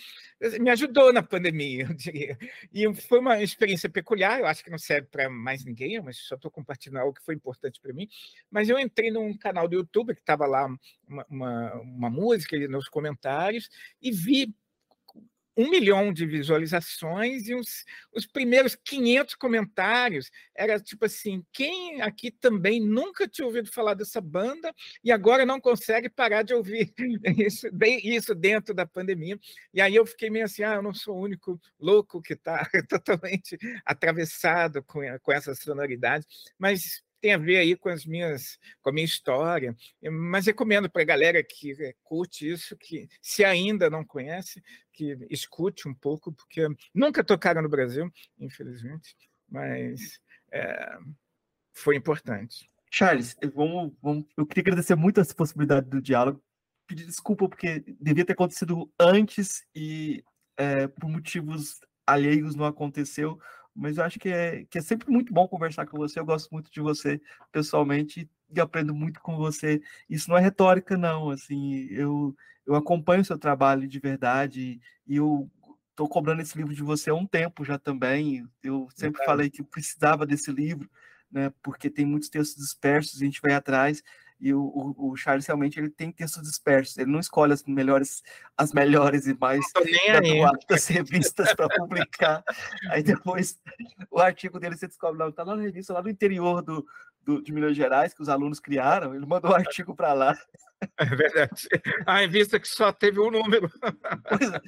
me 0.60 0.70
ajudou 0.72 1.14
na 1.14 1.22
pandemia, 1.22 1.84
eu 1.84 1.94
diria. 1.94 2.38
E 2.74 2.92
foi 2.96 3.20
uma 3.20 3.42
experiência 3.44 3.90
peculiar, 3.90 4.40
eu 4.40 4.48
acho 4.48 4.64
que 4.64 4.72
não 4.72 4.78
serve 4.78 5.08
para 5.12 5.30
mais 5.30 5.64
ninguém, 5.64 6.02
mas 6.02 6.18
só 6.18 6.36
estou 6.36 6.50
compartilhando 6.50 7.02
algo 7.02 7.14
que 7.14 7.24
foi 7.24 7.36
importante 7.36 7.80
para 7.80 7.94
mim. 7.94 8.08
Mas 8.50 8.70
eu 8.70 8.80
entrei 8.80 9.12
num 9.12 9.38
canal 9.38 9.68
do 9.68 9.76
YouTube 9.76 10.16
que 10.16 10.22
estava 10.22 10.48
lá 10.48 10.66
uma, 11.08 11.26
uma, 11.30 11.74
uma 11.76 12.10
música 12.10 12.58
nos 12.68 12.88
comentários 12.88 13.70
e 14.02 14.12
vi 14.12 14.56
um 15.56 15.70
milhão 15.70 16.14
de 16.14 16.26
visualizações 16.26 17.48
e 17.48 17.56
os, 17.56 17.84
os 18.14 18.26
primeiros 18.26 18.76
500 18.76 19.36
comentários. 19.36 20.32
Era 20.56 20.80
tipo 20.80 21.06
assim, 21.06 21.44
quem 21.52 22.02
aqui 22.02 22.32
também 22.32 22.80
nunca 22.80 23.28
tinha 23.28 23.46
ouvido 23.46 23.72
falar 23.72 23.94
dessa 23.94 24.22
banda 24.22 24.74
e 25.04 25.12
agora 25.12 25.46
não 25.46 25.60
consegue 25.60 26.10
parar 26.10 26.44
de 26.44 26.54
ouvir? 26.54 26.94
Isso, 27.42 27.68
isso 28.04 28.36
dentro 28.36 28.74
da 28.74 28.86
pandemia. 28.86 29.40
E 29.74 29.82
aí 29.82 29.96
eu 29.96 30.06
fiquei 30.06 30.30
meio 30.30 30.46
assim, 30.46 30.64
ah, 30.64 30.76
eu 30.76 30.82
não 30.82 30.94
sou 30.94 31.16
o 31.16 31.22
único 31.22 31.60
louco 31.80 32.22
que 32.22 32.34
está 32.34 32.68
totalmente 32.88 33.58
atravessado 33.86 34.84
com, 34.84 35.02
com 35.22 35.32
essa 35.32 35.56
sonoridade, 35.56 36.26
mas 36.58 37.02
tem 37.22 37.34
a 37.34 37.38
ver 37.38 37.58
aí 37.58 37.76
com 37.76 37.88
as 37.88 38.06
minhas, 38.06 38.58
com 38.82 38.90
a 38.90 38.94
minha 38.94 39.06
história. 39.06 39.76
Mas 40.12 40.48
recomendo 40.48 40.90
para 40.90 41.04
a 41.04 41.06
galera 41.06 41.44
que 41.44 41.72
eh, 41.80 41.94
curte 42.04 42.52
isso, 42.52 42.76
que 42.76 43.08
se 43.22 43.46
ainda 43.46 43.90
não 43.90 44.04
conhece, 44.04 44.62
que 44.92 45.16
escute 45.30 45.88
um 45.88 45.94
pouco, 45.94 46.34
porque 46.34 46.68
nunca 46.94 47.24
tocaram 47.24 47.62
no 47.62 47.70
Brasil, 47.70 48.12
infelizmente, 48.40 49.16
mas 49.48 50.20
é, 50.52 50.98
foi 51.74 51.96
importante. 51.96 52.70
Charles, 52.92 53.36
vamos, 53.54 53.94
vamos, 54.02 54.26
eu 54.36 54.46
queria 54.46 54.64
agradecer 54.64 54.96
muito 54.96 55.22
essa 55.22 55.36
possibilidade 55.36 55.90
do 55.90 56.02
diálogo. 56.02 56.44
Pedir 56.88 57.06
desculpa 57.06 57.48
porque 57.48 57.80
devia 58.02 58.26
ter 58.26 58.34
acontecido 58.34 58.92
antes 59.00 59.64
e 59.74 60.24
é, 60.58 60.88
por 60.88 61.10
motivos 61.10 61.80
alheios 62.06 62.56
não 62.56 62.66
aconteceu 62.66 63.40
mas 63.82 63.98
eu 63.98 64.04
acho 64.04 64.20
que 64.20 64.30
é, 64.30 64.64
que 64.70 64.78
é 64.78 64.82
sempre 64.82 65.10
muito 65.10 65.34
bom 65.34 65.48
conversar 65.48 65.88
com 65.88 65.98
você. 65.98 66.20
Eu 66.20 66.26
gosto 66.26 66.52
muito 66.52 66.72
de 66.72 66.80
você 66.80 67.20
pessoalmente 67.52 68.30
e 68.56 68.62
aprendo 68.62 68.94
muito 68.94 69.20
com 69.22 69.36
você. 69.36 69.82
Isso 70.08 70.30
não 70.30 70.38
é 70.38 70.42
retórica, 70.42 70.96
não. 70.96 71.32
Assim, 71.32 71.88
eu, 71.90 72.36
eu 72.64 72.76
acompanho 72.76 73.22
o 73.22 73.26
seu 73.26 73.40
trabalho 73.40 73.88
de 73.88 74.00
verdade 74.00 74.80
e 75.08 75.16
eu 75.16 75.50
estou 75.90 76.08
cobrando 76.08 76.44
esse 76.44 76.56
livro 76.56 76.76
de 76.76 76.84
você 76.84 77.10
há 77.10 77.16
um 77.16 77.26
tempo 77.26 77.66
já 77.66 77.80
também. 77.80 78.48
Eu 78.62 78.88
sempre 78.96 79.20
é. 79.24 79.26
falei 79.26 79.50
que 79.50 79.64
precisava 79.64 80.28
desse 80.28 80.52
livro, 80.52 80.88
né? 81.32 81.52
Porque 81.64 81.90
tem 81.90 82.06
muitos 82.06 82.30
textos 82.30 82.64
dispersos, 82.64 83.20
a 83.20 83.26
gente 83.26 83.42
vai 83.42 83.56
atrás. 83.56 84.04
E 84.42 84.54
o, 84.56 84.60
o, 84.60 85.12
o, 85.12 85.16
Charles 85.16 85.46
realmente 85.46 85.80
ele 85.80 85.90
tem 85.90 86.12
textos 86.12 86.42
dispersos, 86.42 86.98
ele 86.98 87.12
não 87.12 87.20
escolhe 87.20 87.54
as 87.54 87.64
melhores, 87.64 88.24
as 88.58 88.74
melhores 88.74 89.28
e 89.28 89.38
mais 89.40 89.64
graduadas 90.08 90.88
revistas 90.88 91.54
para 91.54 91.70
publicar. 91.70 92.44
Aí 92.90 93.04
depois 93.04 93.60
o 94.10 94.20
artigo 94.20 94.60
dele 94.60 94.76
você 94.76 94.88
descobre, 94.88 95.20
não, 95.20 95.30
está 95.30 95.44
lá 95.44 95.56
na 95.56 95.62
revista, 95.62 95.94
lá 95.94 96.02
no 96.02 96.10
interior 96.10 96.64
do, 96.64 96.84
do, 97.24 97.40
de 97.42 97.54
Minas 97.54 97.78
Gerais, 97.78 98.16
que 98.16 98.22
os 98.24 98.30
alunos 98.30 98.60
criaram, 98.60 99.14
ele 99.14 99.28
mandou 99.28 99.52
o 99.52 99.54
um 99.54 99.58
artigo 99.58 99.96
para 99.96 100.14
lá. 100.14 100.36
É 100.98 101.06
verdade. 101.06 101.68
A 102.08 102.18
revista 102.18 102.60
que 102.60 102.68
só 102.68 102.92
teve 102.92 103.20
um 103.20 103.30
número. 103.30 103.72
Pois 104.28 104.52
é. 104.52 104.62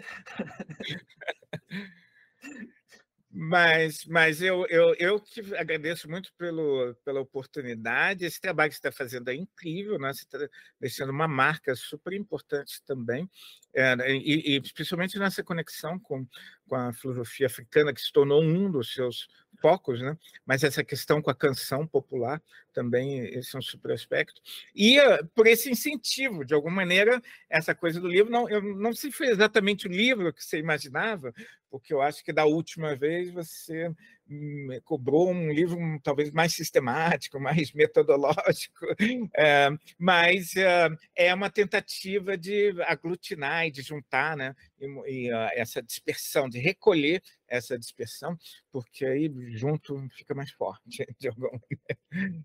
Mas, 3.35 4.05
mas 4.05 4.43
eu, 4.43 4.63
eu, 4.67 4.93
eu 4.99 5.19
te 5.19 5.41
agradeço 5.55 6.07
muito 6.07 6.31
pelo, 6.37 6.93
pela 7.03 7.19
oportunidade. 7.19 8.25
Esse 8.25 8.39
trabalho 8.39 8.69
que 8.69 8.75
você 8.75 8.87
está 8.87 8.91
fazendo 8.91 9.27
é 9.29 9.33
incrível, 9.33 9.97
né? 9.97 10.13
você 10.13 10.23
está 10.23 10.37
deixando 10.79 11.09
uma 11.09 11.27
marca 11.27 11.75
super 11.75 12.13
importante 12.13 12.79
também, 12.85 13.27
é, 13.75 13.95
e, 14.11 14.55
e, 14.55 14.61
especialmente 14.63 15.17
nessa 15.17 15.43
conexão 15.43 15.99
com, 15.99 16.25
com 16.67 16.75
a 16.75 16.93
filosofia 16.93 17.47
africana, 17.47 17.93
que 17.93 18.01
se 18.01 18.11
tornou 18.11 18.41
um 18.41 18.69
dos 18.69 18.93
seus 18.93 19.27
focos, 19.59 20.01
né? 20.01 20.17
mas 20.45 20.63
essa 20.63 20.83
questão 20.83 21.21
com 21.21 21.29
a 21.29 21.35
canção 21.35 21.87
popular 21.87 22.41
também, 22.73 23.19
esse 23.33 23.55
é 23.55 23.59
um 23.59 23.61
super 23.61 23.91
aspecto. 23.91 24.41
E 24.75 24.99
uh, 24.99 25.25
por 25.33 25.47
esse 25.47 25.71
incentivo, 25.71 26.43
de 26.43 26.53
alguma 26.53 26.75
maneira, 26.75 27.21
essa 27.49 27.73
coisa 27.73 27.99
do 27.99 28.07
livro, 28.07 28.31
não, 28.31 28.49
eu 28.49 28.61
não 28.61 28.93
se 28.93 29.11
foi 29.11 29.27
exatamente 29.27 29.87
o 29.87 29.91
livro 29.91 30.33
que 30.33 30.43
você 30.43 30.59
imaginava, 30.59 31.33
porque 31.69 31.93
eu 31.93 32.01
acho 32.01 32.23
que 32.23 32.33
da 32.33 32.45
última 32.45 32.95
vez 32.95 33.31
você 33.31 33.89
cobrou 34.83 35.29
um 35.29 35.51
livro 35.51 35.77
talvez 36.01 36.31
mais 36.31 36.53
sistemático, 36.53 37.39
mais 37.39 37.71
metodológico, 37.73 38.85
é, 39.35 39.69
mas 39.97 40.55
é, 40.55 40.89
é 41.15 41.33
uma 41.33 41.49
tentativa 41.49 42.37
de 42.37 42.73
aglutinar 42.83 43.65
e 43.67 43.71
de 43.71 43.81
juntar, 43.81 44.35
né? 44.37 44.55
E, 44.79 44.85
e 44.85 45.33
uh, 45.33 45.49
essa 45.53 45.81
dispersão, 45.81 46.49
de 46.49 46.59
recolher 46.59 47.21
essa 47.47 47.77
dispersão, 47.77 48.37
porque 48.71 49.05
aí 49.05 49.31
junto 49.51 50.07
fica 50.09 50.33
mais 50.33 50.51
forte 50.51 51.05
de 51.19 51.27
alguma 51.27 51.51
maneira. 51.51 52.43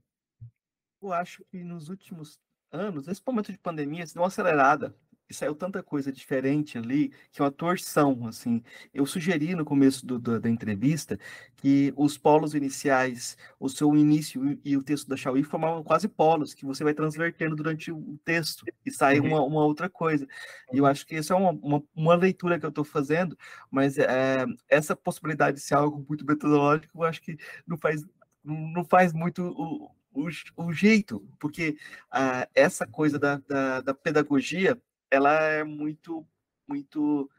Eu 1.01 1.12
acho 1.12 1.44
que 1.51 1.62
nos 1.62 1.89
últimos 1.89 2.39
anos, 2.70 3.09
esse 3.09 3.23
momento 3.27 3.52
de 3.52 3.59
pandemia, 3.59 4.06
se 4.06 4.15
deu 4.15 4.23
uma 4.23 4.28
acelerada 4.28 4.94
e 5.28 5.34
saiu 5.34 5.55
tanta 5.55 5.82
coisa 5.82 6.10
diferente 6.10 6.78
ali, 6.78 7.12
que 7.30 7.40
é 7.40 7.44
uma 7.44 7.50
torção, 7.50 8.26
assim. 8.26 8.62
Eu 8.94 9.05
sugeri 9.05 9.55
no 9.55 9.64
começo 9.64 10.06
do, 10.06 10.18
do, 10.18 10.40
da 10.40 10.48
entrevista 10.48 11.18
que 11.56 11.92
os 11.96 12.16
polos 12.16 12.55
iniciais, 12.55 13.36
o 13.60 13.68
seu 13.68 13.94
início 13.94 14.59
e 14.64 14.76
o 14.76 14.82
texto 14.82 15.06
da 15.06 15.16
Xiaoyi 15.16 15.42
formavam 15.42 15.82
quase 15.84 16.09
polos, 16.09 16.55
que 16.55 16.64
você 16.64 16.82
vai 16.82 16.94
transvertendo 16.94 17.55
durante 17.55 17.92
o 17.92 18.18
texto 18.24 18.64
e 18.86 18.90
sai 18.90 19.20
uhum. 19.20 19.26
uma, 19.26 19.42
uma 19.42 19.64
outra 19.64 19.88
coisa. 19.88 20.26
E 20.72 20.78
eu 20.78 20.86
acho 20.86 21.06
que 21.06 21.16
isso 21.16 21.32
é 21.32 21.36
uma, 21.36 21.50
uma, 21.50 21.82
uma 21.94 22.14
leitura 22.14 22.59
que 22.59 22.64
eu 22.64 22.70
estou 22.70 22.84
fazendo, 22.84 23.36
mas 23.70 23.98
é, 23.98 24.46
essa 24.68 24.96
possibilidade 24.96 25.59
de 25.59 25.62
ser 25.62 25.74
algo 25.74 26.05
muito 26.09 26.24
metodológico, 26.24 26.96
eu 26.96 27.05
acho 27.05 27.20
que 27.20 27.36
não 27.66 27.76
faz, 27.76 28.02
não 28.42 28.84
faz 28.84 29.12
muito 29.12 29.42
o, 29.42 29.90
o, 30.12 30.28
o 30.56 30.72
jeito, 30.72 31.26
porque 31.38 31.76
ah, 32.10 32.48
essa 32.55 32.86
coisa 32.86 33.18
da, 33.18 33.36
da, 33.46 33.80
da 33.82 33.94
pedagogia 33.94 34.80
ela 35.10 35.32
é 35.43 35.64
muito, 35.64 36.26
muito 36.66 37.30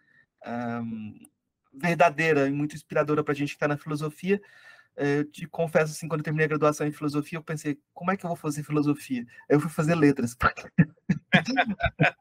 um, 0.46 1.20
verdadeira 1.74 2.48
e 2.48 2.52
muito 2.52 2.76
inspiradora 2.76 3.24
para 3.24 3.34
a 3.34 3.36
gente 3.36 3.50
que 3.50 3.56
está 3.56 3.68
na 3.68 3.78
filosofia. 3.78 4.42
Eu 4.96 5.24
te 5.24 5.48
confesso, 5.48 5.94
assim, 5.94 6.08
quando 6.08 6.20
eu 6.20 6.26
terminei 6.26 6.46
a 6.46 6.50
graduação 6.50 6.86
em 6.86 6.92
filosofia, 6.92 7.38
eu 7.38 7.44
pensei, 7.44 7.80
como 7.94 8.12
é 8.12 8.18
que 8.18 8.26
eu 8.26 8.30
vou 8.30 8.36
fazer 8.36 8.64
filosofia? 8.64 9.26
Eu 9.48 9.60
fui 9.60 9.70
fazer 9.70 9.96
letras. 9.96 10.36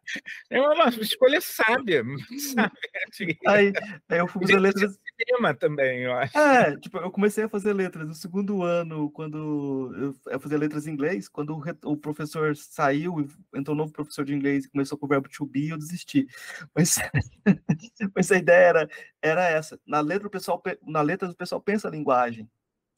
É 0.50 0.60
uma 0.60 0.88
escolha 0.88 1.40
sábia, 1.40 2.02
sabe? 2.54 3.38
Aí, 3.46 3.72
aí 4.08 4.18
eu 4.18 4.26
fui 4.26 4.42
fazer 4.42 4.58
letras. 4.58 4.98
Cinema 5.20 5.54
também, 5.54 6.00
eu 6.00 6.12
acho. 6.14 6.38
É, 6.38 6.76
tipo, 6.76 6.98
eu 6.98 7.10
comecei 7.10 7.44
a 7.44 7.48
fazer 7.48 7.72
letras 7.72 8.08
no 8.08 8.14
segundo 8.14 8.62
ano, 8.62 9.10
quando 9.10 10.14
eu, 10.26 10.40
fazia 10.40 10.56
letras 10.56 10.86
em 10.86 10.92
inglês, 10.92 11.28
quando 11.28 11.56
o, 11.56 11.90
o 11.90 11.96
professor 11.96 12.56
saiu, 12.56 13.28
entrou 13.54 13.74
um 13.74 13.78
novo 13.78 13.92
professor 13.92 14.24
de 14.24 14.34
inglês 14.34 14.64
e 14.64 14.70
começou 14.70 14.96
com 14.96 15.06
o 15.06 15.08
verbo 15.08 15.28
to 15.28 15.44
be, 15.44 15.68
eu 15.68 15.78
desisti. 15.78 16.26
Mas, 16.74 16.96
mas 18.14 18.32
a 18.32 18.38
ideia 18.38 18.66
era, 18.66 18.88
era 19.20 19.48
essa. 19.48 19.78
Na 19.86 20.00
letra, 20.00 20.28
o 20.28 20.30
pessoal, 20.30 20.62
na 20.82 21.02
letra, 21.02 21.28
o 21.28 21.36
pessoal 21.36 21.60
pensa 21.60 21.88
a 21.88 21.90
linguagem 21.90 22.48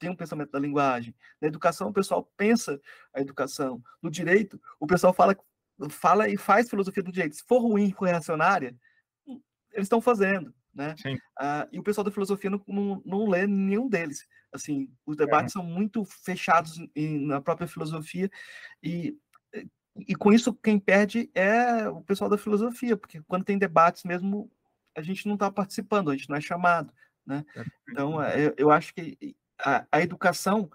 tem 0.01 0.09
um 0.09 0.17
pensamento 0.17 0.51
da 0.51 0.59
linguagem. 0.59 1.15
Na 1.39 1.47
educação, 1.47 1.91
o 1.91 1.93
pessoal 1.93 2.27
pensa 2.35 2.81
a 3.13 3.21
educação. 3.21 3.83
No 4.01 4.11
direito, 4.11 4.59
o 4.81 4.87
pessoal 4.87 5.13
fala 5.13 5.37
fala 5.89 6.29
e 6.29 6.37
faz 6.37 6.69
filosofia 6.69 7.03
do 7.03 7.13
direito. 7.13 7.37
Se 7.37 7.45
for 7.47 7.61
ruim, 7.61 7.95
hum, 9.27 9.41
eles 9.73 9.87
estão 9.87 10.01
fazendo, 10.01 10.53
né? 10.75 10.95
Uh, 11.07 11.69
e 11.73 11.79
o 11.79 11.83
pessoal 11.83 12.05
da 12.05 12.11
filosofia 12.11 12.51
não, 12.51 12.63
não, 12.67 13.03
não, 13.05 13.29
lê 13.29 13.47
nenhum 13.47 13.89
deles. 13.89 14.27
Assim, 14.53 14.91
os 15.07 15.17
debates 15.17 15.55
é. 15.55 15.59
são 15.59 15.65
muito 15.65 16.05
fechados 16.05 16.79
em, 16.95 17.27
na 17.27 17.41
própria 17.41 17.69
filosofia 17.69 18.31
e 18.83 19.17
e 20.07 20.15
com 20.15 20.33
isso 20.33 20.55
quem 20.55 20.79
perde 20.79 21.29
é 21.35 21.89
o 21.89 22.01
pessoal 22.01 22.31
da 22.31 22.39
filosofia, 22.39 22.97
porque 22.97 23.21
quando 23.27 23.45
tem 23.45 23.59
debates 23.59 24.05
mesmo 24.05 24.51
a 24.97 25.03
gente 25.03 25.27
não 25.27 25.35
está 25.35 25.51
participando, 25.51 26.11
a 26.11 26.17
gente 26.17 26.29
não 26.29 26.37
é 26.37 26.41
chamado, 26.41 26.93
né? 27.27 27.45
É. 27.57 27.65
Então 27.89 28.23
é, 28.23 28.47
eu, 28.47 28.55
eu 28.57 28.71
acho 28.71 28.95
que 28.95 29.37
a, 29.59 29.85
a 29.91 30.01
educação 30.01 30.71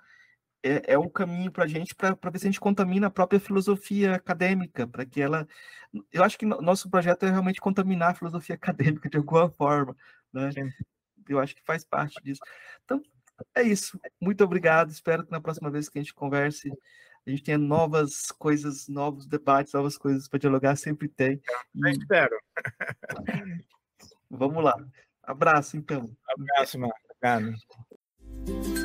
é, 0.65 0.93
é 0.93 0.97
um 0.97 1.07
caminho 1.07 1.51
para 1.51 1.65
a 1.65 1.67
gente 1.67 1.93
para 1.93 2.17
ver 2.31 2.39
se 2.39 2.47
a 2.47 2.49
gente 2.49 2.59
contamina 2.59 3.05
a 3.05 3.11
própria 3.11 3.39
filosofia 3.39 4.15
acadêmica, 4.15 4.87
para 4.87 5.05
que 5.05 5.21
ela. 5.21 5.47
Eu 6.11 6.23
acho 6.23 6.39
que 6.39 6.45
nosso 6.45 6.89
projeto 6.89 7.23
é 7.23 7.29
realmente 7.29 7.61
contaminar 7.61 8.11
a 8.11 8.15
filosofia 8.15 8.55
acadêmica 8.61 9.07
de 9.07 9.17
alguma 9.17 9.49
forma, 9.51 9.95
né? 10.33 10.51
Sim. 10.51 10.69
Eu 11.29 11.39
acho 11.39 11.55
que 11.55 11.61
faz 11.63 11.85
parte 11.85 12.15
disso. 12.23 12.41
Então, 12.83 13.01
é 13.53 13.61
isso. 13.61 13.99
Muito 14.19 14.43
obrigado. 14.43 14.89
Espero 14.89 15.23
que 15.23 15.31
na 15.31 15.39
próxima 15.41 15.69
vez 15.69 15.87
que 15.87 15.99
a 15.99 16.01
gente 16.01 16.13
converse, 16.13 16.71
a 17.25 17.29
gente 17.29 17.43
tenha 17.43 17.57
novas 17.57 18.31
coisas, 18.31 18.87
novos 18.87 19.27
debates, 19.27 19.73
novas 19.73 19.97
coisas 19.97 20.27
para 20.27 20.39
dialogar. 20.39 20.75
Sempre 20.75 21.07
tem. 21.07 21.39
Eu 21.75 21.89
espero. 21.89 22.37
Vamos 24.29 24.63
lá. 24.63 24.75
Abraço, 25.23 25.77
então. 25.77 26.11
Abraço, 26.27 26.79
Marco. 26.79 26.97
Obrigado. 27.09 28.84